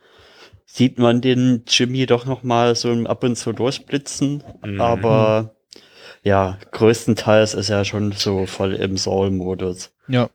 sieht 0.66 0.98
man 0.98 1.22
den 1.22 1.64
Jimmy 1.66 2.04
doch 2.04 2.26
nochmal 2.26 2.76
so 2.76 2.92
ab 3.06 3.24
und 3.24 3.36
zu 3.36 3.52
durchblitzen. 3.52 4.44
Mhm. 4.62 4.80
Aber 4.80 5.56
ja, 6.22 6.58
größtenteils 6.70 7.54
ist 7.54 7.70
er 7.70 7.86
schon 7.86 8.12
so 8.12 8.44
voll 8.44 8.74
im 8.74 8.98
Saul-Modus. 8.98 9.92
Ja. 10.08 10.28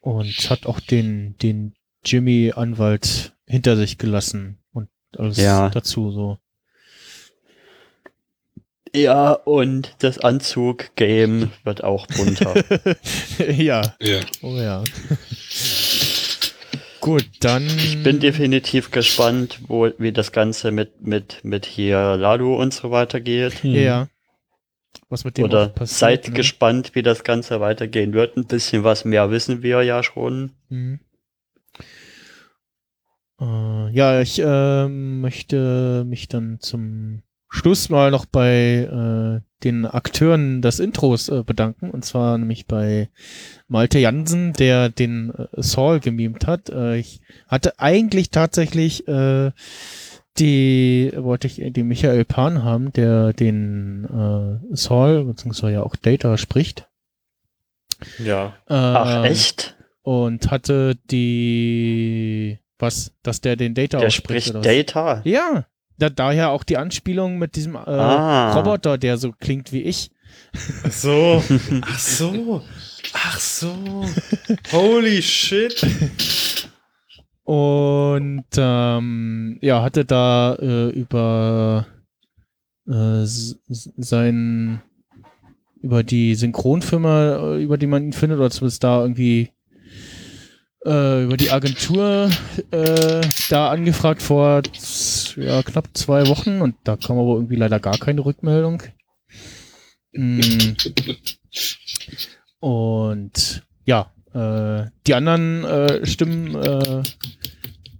Und 0.00 0.50
hat 0.50 0.66
auch 0.66 0.80
den, 0.80 1.36
den 1.38 1.74
Jimmy-Anwalt 2.04 3.34
hinter 3.46 3.76
sich 3.76 3.98
gelassen 3.98 4.58
und 4.72 4.88
alles 5.16 5.36
Ja. 5.36 5.68
dazu 5.70 6.10
so. 6.10 6.38
Ja, 8.94 9.32
und 9.32 9.94
das 10.00 10.18
Anzug-Game 10.18 11.50
wird 11.62 11.84
auch 11.84 12.06
bunter. 12.08 12.54
ja. 13.48 13.94
Ja. 14.00 14.20
Oh 14.42 14.56
ja. 14.56 14.82
Gut, 17.00 17.26
dann. 17.40 17.66
Ich 17.66 18.02
bin 18.02 18.18
definitiv 18.20 18.90
gespannt, 18.90 19.60
wo, 19.68 19.90
wie 19.98 20.12
das 20.12 20.32
Ganze 20.32 20.70
mit, 20.72 21.06
mit, 21.06 21.38
mit 21.44 21.66
hier 21.66 22.16
Lalu 22.16 22.56
und 22.56 22.74
so 22.74 22.90
weiter 22.90 23.20
geht. 23.20 23.62
Ja. 23.62 24.08
Was 25.08 25.24
mit 25.24 25.38
dem 25.38 25.44
Oder 25.44 25.68
passiert, 25.68 25.98
seid 25.98 26.28
ne? 26.28 26.34
gespannt, 26.34 26.94
wie 26.94 27.02
das 27.02 27.24
Ganze 27.24 27.60
weitergehen 27.60 28.12
wird. 28.12 28.36
Ein 28.36 28.46
bisschen 28.46 28.84
was 28.84 29.04
mehr 29.04 29.30
wissen 29.30 29.62
wir 29.62 29.82
ja 29.82 30.02
schon. 30.02 30.52
Mhm. 30.68 31.00
Äh, 33.40 33.90
ja, 33.90 34.20
ich 34.20 34.40
ähm, 34.44 35.20
möchte 35.20 36.04
mich 36.06 36.28
dann 36.28 36.58
zum 36.60 37.22
Schluss 37.48 37.88
mal 37.88 38.10
noch 38.10 38.26
bei 38.26 39.40
äh, 39.42 39.64
den 39.64 39.84
Akteuren 39.84 40.62
des 40.62 40.78
Intros 40.78 41.28
äh, 41.28 41.42
bedanken. 41.44 41.90
Und 41.90 42.04
zwar 42.04 42.38
nämlich 42.38 42.66
bei 42.66 43.08
Malte 43.66 43.98
Jansen, 43.98 44.52
der 44.52 44.88
den 44.88 45.30
äh, 45.34 45.46
Saul 45.56 46.00
gemimt 46.00 46.46
hat. 46.46 46.70
Äh, 46.70 46.98
ich 46.98 47.20
hatte 47.48 47.78
eigentlich 47.80 48.30
tatsächlich 48.30 49.08
äh, 49.08 49.50
die, 50.38 51.12
wollte 51.16 51.46
ich 51.46 51.56
den 51.62 51.88
Michael 51.88 52.24
Pan 52.24 52.62
haben, 52.62 52.92
der 52.92 53.32
den 53.32 54.04
äh, 54.04 54.74
Saul, 54.76 55.24
beziehungsweise 55.24 55.74
ja 55.74 55.82
auch 55.82 55.96
Data 55.96 56.38
spricht. 56.38 56.86
Ja. 58.18 58.54
Ach, 58.66 59.24
Ähm, 59.24 59.24
echt? 59.30 59.76
Und 60.02 60.50
hatte 60.50 60.96
die, 61.10 62.58
was, 62.78 63.12
dass 63.22 63.40
der 63.42 63.56
den 63.56 63.74
Data 63.74 63.98
Der 63.98 64.06
ausspricht, 64.06 64.46
spricht 64.46 64.50
oder 64.50 64.60
was? 64.60 64.66
Data? 64.66 65.20
Ja. 65.24 65.66
Da, 65.98 66.08
daher 66.08 66.50
auch 66.50 66.64
die 66.64 66.78
Anspielung 66.78 67.38
mit 67.38 67.56
diesem 67.56 67.74
äh, 67.74 67.78
Ah. 67.78 68.54
Roboter, 68.54 68.96
der 68.96 69.18
so 69.18 69.32
klingt 69.32 69.72
wie 69.72 69.82
ich. 69.82 70.10
Ach 70.84 70.92
so. 70.92 71.44
Ach 71.82 71.98
so. 71.98 72.62
Ach 73.12 73.38
so. 73.38 74.06
Holy 74.72 75.20
shit. 75.20 75.84
Und 77.44 78.44
ähm, 78.56 79.58
ja, 79.60 79.82
hatte 79.82 80.04
da 80.04 80.54
äh, 80.54 80.90
über 80.90 81.86
äh, 82.86 83.24
sein 83.24 84.82
über 85.82 86.02
die 86.02 86.34
Synchronfirma, 86.34 87.54
äh, 87.54 87.62
über 87.62 87.78
die 87.78 87.86
man 87.86 88.04
ihn 88.04 88.12
findet, 88.12 88.38
oder 88.38 88.50
zumindest 88.50 88.84
da 88.84 89.00
irgendwie 89.00 89.50
äh, 90.84 91.24
über 91.24 91.36
die 91.36 91.50
Agentur 91.50 92.30
äh, 92.70 93.20
da 93.48 93.70
angefragt 93.70 94.22
vor 94.22 94.62
ja, 95.36 95.62
knapp 95.62 95.88
zwei 95.94 96.26
Wochen 96.26 96.60
und 96.60 96.76
da 96.84 96.96
kam 96.96 97.18
aber 97.18 97.34
irgendwie 97.34 97.56
leider 97.56 97.80
gar 97.80 97.98
keine 97.98 98.24
Rückmeldung. 98.24 98.82
Mm. 100.12 100.40
Und 102.60 103.62
ja, 103.86 104.12
äh, 104.34 104.86
die 105.06 105.14
anderen 105.14 105.64
äh, 105.64 106.06
Stimmen 106.06 106.54
äh, 106.54 107.02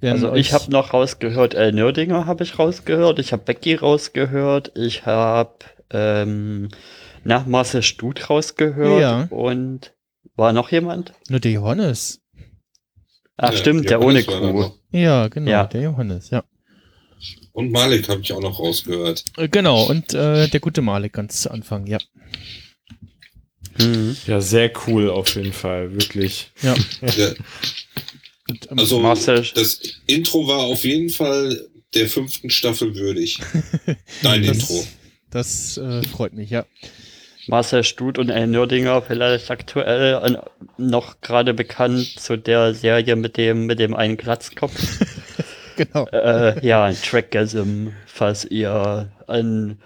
werden 0.01 0.25
Also 0.25 0.35
ich 0.35 0.53
habe 0.53 0.71
noch 0.71 0.93
rausgehört, 0.93 1.55
El 1.55 1.73
Nördinger 1.73 2.27
habe 2.27 2.45
ich 2.45 2.59
rausgehört, 2.59 3.19
ich 3.19 3.33
habe 3.33 3.43
Becky 3.45 3.75
rausgehört, 3.75 4.73
ich 4.77 5.05
habe 5.07 5.55
ähm, 5.91 6.69
nach 7.25 7.47
Marcel 7.47 7.83
Stut 7.83 8.31
rausgehört 8.31 9.01
Ja. 9.01 9.27
und 9.31 9.93
war 10.37 10.53
noch 10.53 10.71
jemand? 10.71 11.13
Nur 11.29 11.41
der 11.41 11.53
Johannes. 11.53 12.21
Ach 13.37 13.51
Ja, 13.53 13.57
stimmt, 13.57 13.91
der 13.91 13.99
Johannes 14.01 14.29
ohne 14.29 14.39
Crew. 14.39 14.61
noch. 14.63 14.77
Ja, 14.91 15.29
genau, 15.29 15.51
Ja. 15.51 15.65
der 15.67 15.83
Johannes, 15.83 16.31
ja. 16.31 16.45
Und 17.53 17.71
Malik 17.73 18.09
habe 18.09 18.21
ich 18.23 18.33
auch 18.33 18.41
noch 18.41 18.59
rausgehört. 18.59 19.25
Äh, 19.37 19.49
Genau, 19.49 19.83
und 19.85 20.15
äh, 20.15 20.49
der 20.49 20.61
gute 20.61 20.81
Malik 20.81 21.13
ganz 21.13 21.43
zu 21.43 21.51
Anfang, 21.51 21.87
ja. 21.87 21.99
Mhm. 23.81 24.17
Ja, 24.27 24.41
sehr 24.41 24.71
cool 24.87 25.11
auf 25.11 25.35
jeden 25.35 25.53
Fall, 25.53 25.93
wirklich. 25.93 26.51
Ja. 26.63 26.75
Ja. 27.17 27.29
Ähm, 28.49 28.79
Also 28.79 29.03
das 29.55 29.81
Intro 30.07 30.47
war 30.47 30.59
auf 30.61 30.85
jeden 30.85 31.11
Fall 31.11 31.69
der 31.95 32.09
fünften 32.09 32.51
Staffel 32.51 32.95
würdig. 32.95 33.39
Dein 34.23 34.45
das, 34.45 34.59
Intro. 34.59 34.87
Das 35.31 35.77
äh, 35.79 36.03
freut 36.05 36.35
mich, 36.35 36.51
ja. 36.51 36.67
Marcel 37.47 37.83
Stut 37.85 38.19
und 38.19 38.29
El 38.29 38.47
Nördinger 38.47 39.03
vielleicht 39.03 39.51
aktuell 39.51 40.15
an, 40.17 40.39
noch 40.77 41.21
gerade 41.21 41.55
bekannt 41.55 42.21
zu 42.21 42.37
der 42.37 42.75
Serie 42.75 43.17
mit 43.17 43.37
dem 43.37 43.67
mit 43.67 43.79
dem 43.79 43.95
einen 43.95 44.17
Glatzkopf. 44.17 44.75
Genau. 45.77 46.07
äh, 46.09 46.67
ja, 46.67 46.93
Trackgasm, 46.93 47.89
falls 48.05 48.45
ihr 48.45 49.11
an 49.27 49.79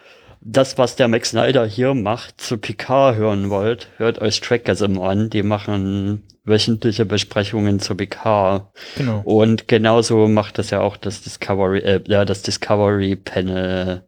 das, 0.45 0.77
was 0.77 0.95
der 0.97 1.09
Max 1.09 1.31
Snyder 1.31 1.67
hier 1.67 1.95
macht, 1.95 2.41
zu 2.41 2.59
Picard 2.59 3.17
hören 3.17 3.49
wollt, 3.49 3.89
hört 3.97 4.21
euch 4.21 4.41
Trackgasm 4.41 5.01
an. 5.01 5.31
Die 5.31 5.43
machen 5.43 6.23
wöchentliche 6.45 7.07
Besprechungen 7.07 7.81
zu 7.81 7.95
Picard. 7.95 8.69
Genau. 8.97 9.23
Und 9.25 9.69
genauso 9.69 10.29
macht 10.29 10.59
das 10.59 10.69
ja 10.69 10.81
auch 10.81 10.99
das 10.99 11.23
Discovery, 11.23 11.79
äh, 11.79 12.01
ja, 12.07 12.25
das 12.27 12.43
Discovery 12.43 13.17
Panel. 13.17 14.05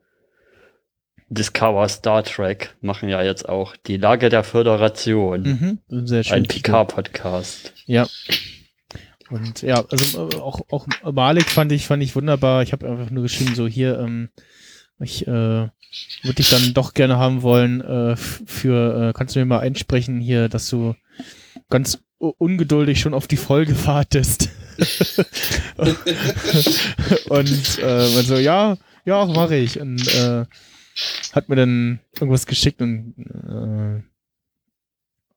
Discover 1.29 1.89
Star 1.89 2.23
Trek 2.23 2.77
machen 2.81 3.09
ja 3.09 3.21
jetzt 3.21 3.49
auch 3.49 3.75
die 3.75 3.97
Lage 3.97 4.29
der 4.29 4.45
Föderation. 4.45 5.81
Mhm, 5.89 6.07
sehr 6.07 6.23
schön. 6.23 6.35
Ein 6.35 6.43
Picard-Podcast. 6.45 7.73
Ja. 7.87 8.07
Und 9.31 9.63
ja, 9.63 9.85
also 9.91 10.29
äh, 10.29 10.37
auch, 10.37 10.61
auch 10.71 10.87
Malik 11.03 11.47
fand 11.47 11.73
ich, 11.73 11.87
fand 11.87 12.03
ich 12.03 12.15
wunderbar. 12.15 12.63
Ich 12.63 12.73
habe 12.73 12.89
einfach 12.89 13.11
nur 13.11 13.25
geschrieben, 13.25 13.57
so 13.57 13.67
hier, 13.67 13.99
ähm, 13.99 14.29
ich 15.01 15.27
äh, 15.27 15.31
würde 15.31 16.35
dich 16.37 16.51
dann 16.51 16.75
doch 16.75 16.95
gerne 16.95 17.17
haben 17.19 17.43
wollen, 17.43 17.81
äh, 17.81 18.17
für, 18.17 19.09
äh, 19.09 19.13
kannst 19.13 19.35
du 19.35 19.41
mir 19.41 19.47
mal 19.47 19.61
einsprechen 19.61 20.21
hier, 20.21 20.49
dass 20.49 20.69
du 20.69 20.95
ganz 21.69 21.99
ungeduldig 22.19 23.01
schon 23.01 23.15
auf 23.15 23.27
die 23.27 23.37
Folge 23.37 23.75
wartest. 23.87 24.51
und 27.29 27.79
äh, 27.79 28.15
man 28.15 28.25
so, 28.25 28.37
ja, 28.37 28.77
ja, 29.05 29.27
mache 29.27 29.57
ich. 29.57 29.81
Und 29.81 30.07
äh, 30.15 30.45
hat 31.33 31.49
mir 31.49 31.57
dann 31.57 32.01
irgendwas 32.15 32.47
geschickt 32.47 32.81
und 32.81 33.15
äh, 33.19 34.03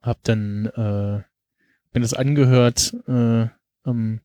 hab 0.01 0.23
dann 0.23 0.65
äh, 0.67 1.23
mir 1.93 2.01
das 2.01 2.13
angehört 2.13 2.95
äh, 3.07 3.47
am 3.83 4.21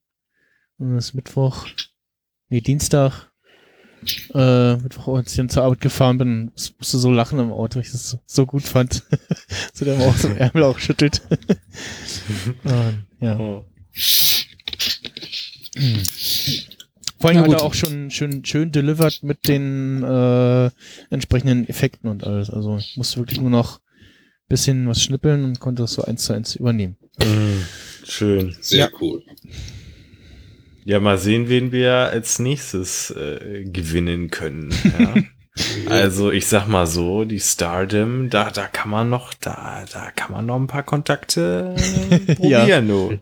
ist 0.78 1.14
Mittwoch, 1.14 1.66
nee, 2.48 2.60
Dienstag, 2.60 3.30
äh, 4.34 4.76
Mittwoch, 4.76 5.16
als 5.16 5.30
ich 5.32 5.36
dann 5.36 5.48
zur 5.48 5.62
Arbeit 5.64 5.80
gefahren 5.80 6.18
bin, 6.18 6.52
musste 6.78 6.98
so 6.98 7.10
lachen 7.10 7.38
im 7.38 7.52
Auto, 7.52 7.76
weil 7.76 7.82
ich 7.84 7.92
das 7.92 8.10
so, 8.10 8.18
so 8.26 8.46
gut 8.46 8.62
fand. 8.62 9.02
so 9.74 9.84
der 9.84 9.98
auch 9.98 10.16
so 10.16 10.28
Ärmel 10.28 10.62
auch 10.64 10.78
schüttelt. 10.78 11.22
Ja. 13.20 13.38
Oh. 13.38 13.64
Hm. 15.76 16.02
Vor 17.18 17.30
allem 17.30 17.38
Na 17.38 17.44
hat 17.44 17.52
er 17.52 17.62
auch 17.62 17.74
schon 17.74 18.10
schön, 18.10 18.44
schön 18.44 18.70
delivered 18.70 19.22
mit 19.22 19.48
den 19.48 20.02
äh, 20.02 20.70
entsprechenden 21.10 21.66
Effekten 21.68 22.10
und 22.10 22.24
alles. 22.24 22.50
Also 22.50 22.76
ich 22.76 22.96
musste 22.96 23.18
wirklich 23.18 23.40
nur 23.40 23.50
noch 23.50 23.80
bisschen 24.48 24.86
was 24.88 25.02
schnippeln 25.02 25.42
und 25.44 25.58
konnte 25.58 25.82
das 25.82 25.94
so 25.94 26.02
eins 26.02 26.24
zu 26.24 26.34
eins 26.34 26.54
übernehmen. 26.54 26.96
Mm, 27.18 27.62
Schön. 28.04 28.54
Sehr 28.60 28.78
Ja. 28.78 28.88
cool. 29.00 29.22
Ja, 30.84 31.00
mal 31.00 31.16
sehen, 31.18 31.48
wen 31.48 31.72
wir 31.72 31.92
als 31.94 32.38
nächstes 32.38 33.10
äh, 33.10 33.64
gewinnen 33.64 34.30
können. 34.30 34.70
Ja. 34.98 35.14
also 35.90 36.30
ich 36.30 36.46
sag 36.46 36.66
mal 36.68 36.86
so, 36.86 37.24
die 37.24 37.40
Stardom, 37.40 38.28
da, 38.28 38.50
da 38.50 38.66
kann 38.66 38.90
man 38.90 39.08
noch, 39.08 39.32
da, 39.34 39.84
da 39.90 40.10
kann 40.10 40.32
man 40.32 40.46
noch 40.46 40.56
ein 40.56 40.66
paar 40.66 40.82
Kontakte 40.82 41.74
äh, 42.28 42.32
Ja. 42.48 42.60
probieren, 42.60 42.88
du. 42.88 43.18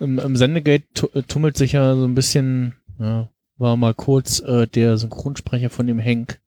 Im, 0.00 0.18
im 0.18 0.36
Sendegate 0.36 1.10
äh, 1.14 1.22
tummelt 1.22 1.56
sich 1.56 1.72
ja 1.72 1.94
so 1.94 2.04
ein 2.04 2.14
bisschen, 2.14 2.74
ja, 2.98 3.28
war 3.58 3.76
mal 3.76 3.94
kurz 3.94 4.40
äh, 4.40 4.66
der 4.66 4.96
Synchronsprecher 4.96 5.70
von 5.70 5.86
dem 5.86 6.02
Hank. 6.02 6.38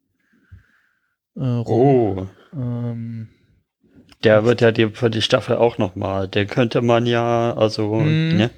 Äh. 1.35 1.41
Oh. 1.41 2.27
Ähm, 2.53 3.27
Der 4.23 4.45
wird 4.45 4.61
ja 4.61 4.71
die, 4.71 4.89
für 4.89 5.09
die 5.11 5.21
Staffel 5.21 5.57
auch 5.57 5.77
nochmal. 5.77 6.27
Den 6.27 6.47
könnte 6.47 6.81
man 6.81 7.05
ja, 7.05 7.53
also, 7.55 7.95
Mhm. 7.95 8.37
ne? 8.37 8.49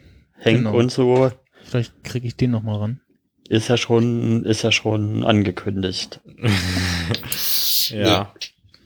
Hank 0.44 0.58
Genau. 0.58 0.74
und 0.76 0.92
so 0.92 1.32
vielleicht 1.64 2.04
kriege 2.04 2.28
ich 2.28 2.36
den 2.36 2.52
noch 2.52 2.64
mal 2.64 2.78
ran. 2.78 3.02
ist 3.50 3.68
ja 3.68 3.78
schon, 3.78 4.44
ist 4.46 4.62
ja 4.64 4.72
schon 4.72 5.24
angekündigt. 5.24 6.20
ja. 7.90 7.98
Ja. 8.08 8.34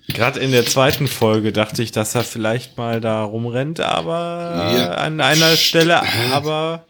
Gerade 0.08 0.40
in 0.40 0.52
der 0.52 0.66
zweiten 0.66 1.08
Folge 1.08 1.52
dachte 1.52 1.82
ich, 1.82 1.92
dass 1.92 2.14
er 2.14 2.24
vielleicht 2.24 2.78
mal 2.78 3.02
da 3.02 3.24
rumrennt, 3.24 3.80
aber 3.80 4.74
Ja. 4.78 4.92
an 4.96 5.20
einer 5.20 5.56
Stelle, 5.56 6.02
aber 6.32 6.86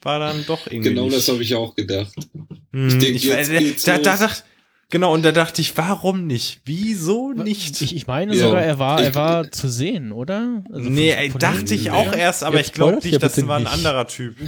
war 0.00 0.18
dann 0.20 0.44
doch 0.46 0.66
irgendwie. 0.66 0.90
Genau 0.90 1.04
nicht. 1.04 1.16
das 1.16 1.28
habe 1.28 1.42
ich 1.42 1.54
auch 1.56 1.74
gedacht. 1.74 2.12
Hm, 2.72 2.88
Ich 2.88 2.98
denk, 2.98 3.16
ich 3.16 3.24
jetzt 3.24 3.50
geht's 3.50 3.82
da, 3.84 3.98
da 3.98 4.12
los. 4.12 4.44
Genau, 4.92 5.12
und 5.12 5.24
da 5.24 5.32
dachte 5.32 5.60
ich, 5.60 5.76
warum 5.76 6.28
nicht? 6.28 6.60
Wieso 6.64 7.32
nicht? 7.32 7.80
Ich, 7.82 7.96
ich 7.96 8.06
meine 8.06 8.36
Ja. 8.36 8.44
sogar, 8.46 8.62
er 8.62 8.78
war, 8.78 9.02
er 9.02 9.08
Ich- 9.08 9.14
war 9.16 9.50
zu 9.50 9.68
sehen, 9.68 10.12
oder? 10.12 10.62
Also 10.72 10.88
nee, 10.88 11.10
von- 11.10 11.18
ey, 11.20 11.30
von 11.30 11.40
dachte 11.40 11.74
ich 11.74 11.90
auch 11.90 12.12
erst, 12.14 12.44
aber 12.44 12.58
Jetzt 12.58 12.68
ich 12.68 12.72
glaube 12.74 12.94
nicht, 13.02 13.10
ja 13.12 13.18
das 13.18 13.44
war 13.48 13.56
ein 13.56 13.64
nicht. 13.64 13.72
anderer 13.72 14.06
Typ. 14.06 14.36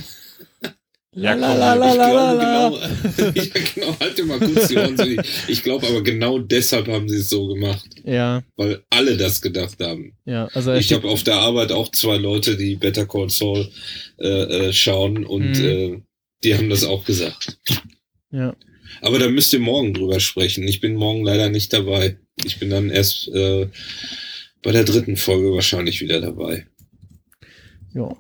La, 1.17 1.35
komm, 1.35 1.43
Ich 1.43 1.49
la, 1.59 1.75
la, 1.75 1.95
glaube 1.95 2.17
la. 2.17 2.69
genau, 2.69 2.77
ja, 3.37 3.45
genau, 3.75 3.97
halt 4.01 4.19
dir 4.19 4.25
mal 4.25 4.39
kurz 4.41 4.67
die 4.67 4.77
Ohren 4.77 4.97
zu. 4.97 5.17
Ich, 5.47 5.63
glaube 5.63 5.87
aber 5.87 6.03
genau 6.03 6.41
deshalb 6.41 6.89
haben 6.89 7.09
sie 7.09 7.19
es 7.19 7.31
so 7.31 7.47
gemacht, 7.47 7.85
Ja, 8.03 8.43
weil 8.57 8.83
alle 8.91 9.17
das 9.17 9.41
gedacht 9.41 9.77
haben. 9.81 10.17
ja, 10.25 10.47
also 10.55 10.73
Ich 10.73 10.93
habe 10.93 11.07
auf 11.09 11.23
der 11.23 11.37
Arbeit 11.37 11.71
auch 11.71 11.89
zwei 11.93 12.17
Leute, 12.17 12.57
die 12.57 12.75
Better 12.75 13.07
Call 13.07 13.31
Saul 13.31 13.71
äh, 14.19 14.27
äh, 14.69 14.73
schauen 14.73 15.25
und 15.25 15.53
Mhm. 15.57 15.65
äh, 15.65 16.01
die 16.43 16.57
haben 16.57 16.69
das 16.69 16.83
auch 16.83 17.05
gesagt. 17.05 17.59
ja. 18.33 18.55
Aber 19.01 19.19
da 19.19 19.29
müsst 19.29 19.53
ihr 19.53 19.61
morgen 19.61 19.95
drüber 19.95 20.21
sprechen. 20.21 20.67
Ich 20.67 20.81
bin 20.81 20.95
morgen 20.95 21.25
leider 21.25 21.49
nicht 21.49 21.73
dabei. 21.73 22.19
Ich 22.45 22.59
bin 22.59 22.71
dann 22.71 22.91
erst 22.91 23.29
äh, 23.29 23.69
bei 24.63 24.73
der 24.73 24.85
dritten 24.85 25.17
Folge 25.17 25.53
wahrscheinlich 25.53 26.01
wieder 26.01 26.21
dabei. 26.21 26.67
Ja. 27.95 28.17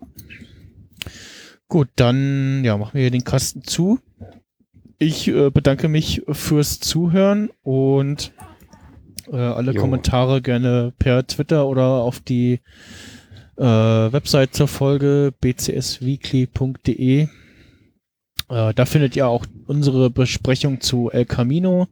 Gut, 1.69 1.89
dann 1.97 2.63
ja, 2.65 2.77
machen 2.77 2.95
wir 2.95 3.03
hier 3.03 3.11
den 3.11 3.25
Kasten 3.25 3.65
zu. 3.65 3.99
ich 4.99 5.29
äh, 5.29 5.51
bedanke 5.51 5.89
mich 5.89 6.23
fürs 6.31 6.79
Zuhören 6.81 7.51
und 7.63 8.33
äh, 9.33 9.37
alle 9.37 9.73
Jo. 9.73 9.81
Kommentare 9.81 10.43
gerne 10.43 10.93
per 10.99 11.27
Twitter 11.27 11.67
oder 11.67 11.85
auf 11.85 12.21
die 12.21 12.61
äh, 13.57 13.63
Website 13.63 14.55
zur 14.55 14.69
Folge 14.69 15.33
bcsweekly.de. 15.41 17.23
Äh, 17.23 17.29
da 18.49 18.85
findet 18.85 19.17
ihr 19.17 19.27
auch 19.27 19.47
unsere 19.66 20.11
Besprechung 20.11 20.81
zu 20.81 21.11
El 21.11 21.24
Camino 21.24 21.89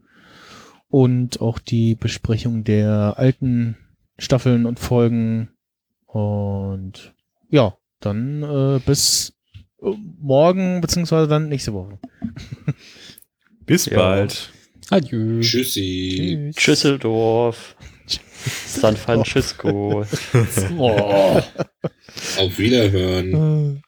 und 0.88 1.40
auch 1.40 1.58
die 1.58 1.94
Besprechung 1.94 2.64
der 2.64 3.14
alten 3.16 3.76
Staffeln 4.18 4.66
und 4.66 4.78
Folgen. 4.78 5.48
Und 6.06 7.14
ja, 7.48 7.76
dann 8.00 8.42
äh, 8.42 8.80
bis 8.84 9.32
äh, 9.82 9.90
morgen, 10.20 10.80
beziehungsweise 10.80 11.28
dann 11.28 11.48
nächste 11.48 11.72
Woche. 11.72 11.98
Bis 13.66 13.86
Ja. 13.86 13.96
bald. 13.98 14.52
Adieu. 14.90 15.40
Tschüssi. 15.40 16.50
Schüsseldorf. 16.56 17.76
San 18.66 18.96
Francisco. 18.96 20.04
Oh. 20.78 21.40
Auf 22.38 22.58
Wiederhören. 22.58 23.82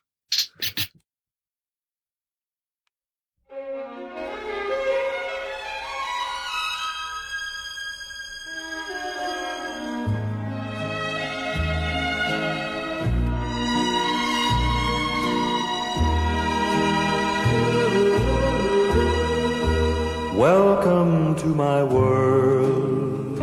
Welcome 20.36 21.36
to 21.36 21.46
my 21.46 21.84
world. 21.84 23.38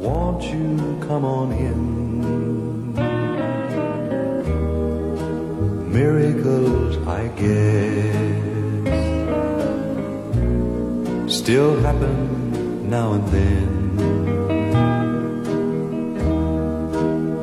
Won't 0.00 0.44
you 0.44 0.96
come 1.08 1.24
on 1.24 1.50
in? 1.50 2.94
Miracles, 5.92 6.96
I 7.08 7.26
guess, 7.34 8.14
still 11.36 11.80
happen 11.80 12.88
now 12.88 13.14
and 13.14 13.26
then. 13.34 13.66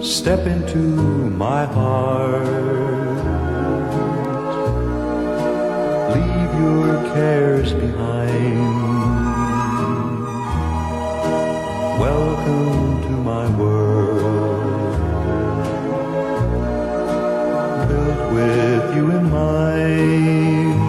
Step 0.02 0.48
into 0.48 0.78
my 0.78 1.66
heart. 1.66 3.23
Your 6.60 6.88
cares 7.14 7.74
behind. 7.74 8.60
Welcome 12.00 13.02
to 13.06 13.14
my 13.32 13.46
world. 13.58 14.94
Built 17.90 18.22
with 18.38 18.96
you 18.96 19.06
in 19.18 19.24
mind. 19.30 20.80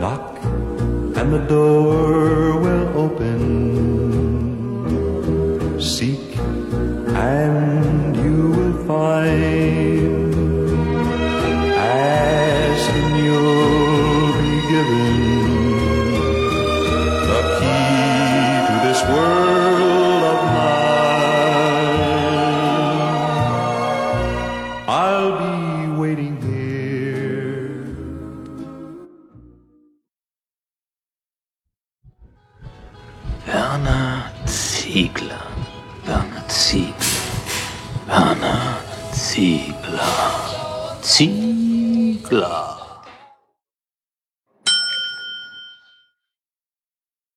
Knock 0.00 0.26
and 1.18 1.28
the 1.32 1.42
door 1.48 2.60
will 2.64 2.86
open. 3.04 3.40
Seek 5.80 6.36
and 7.30 7.63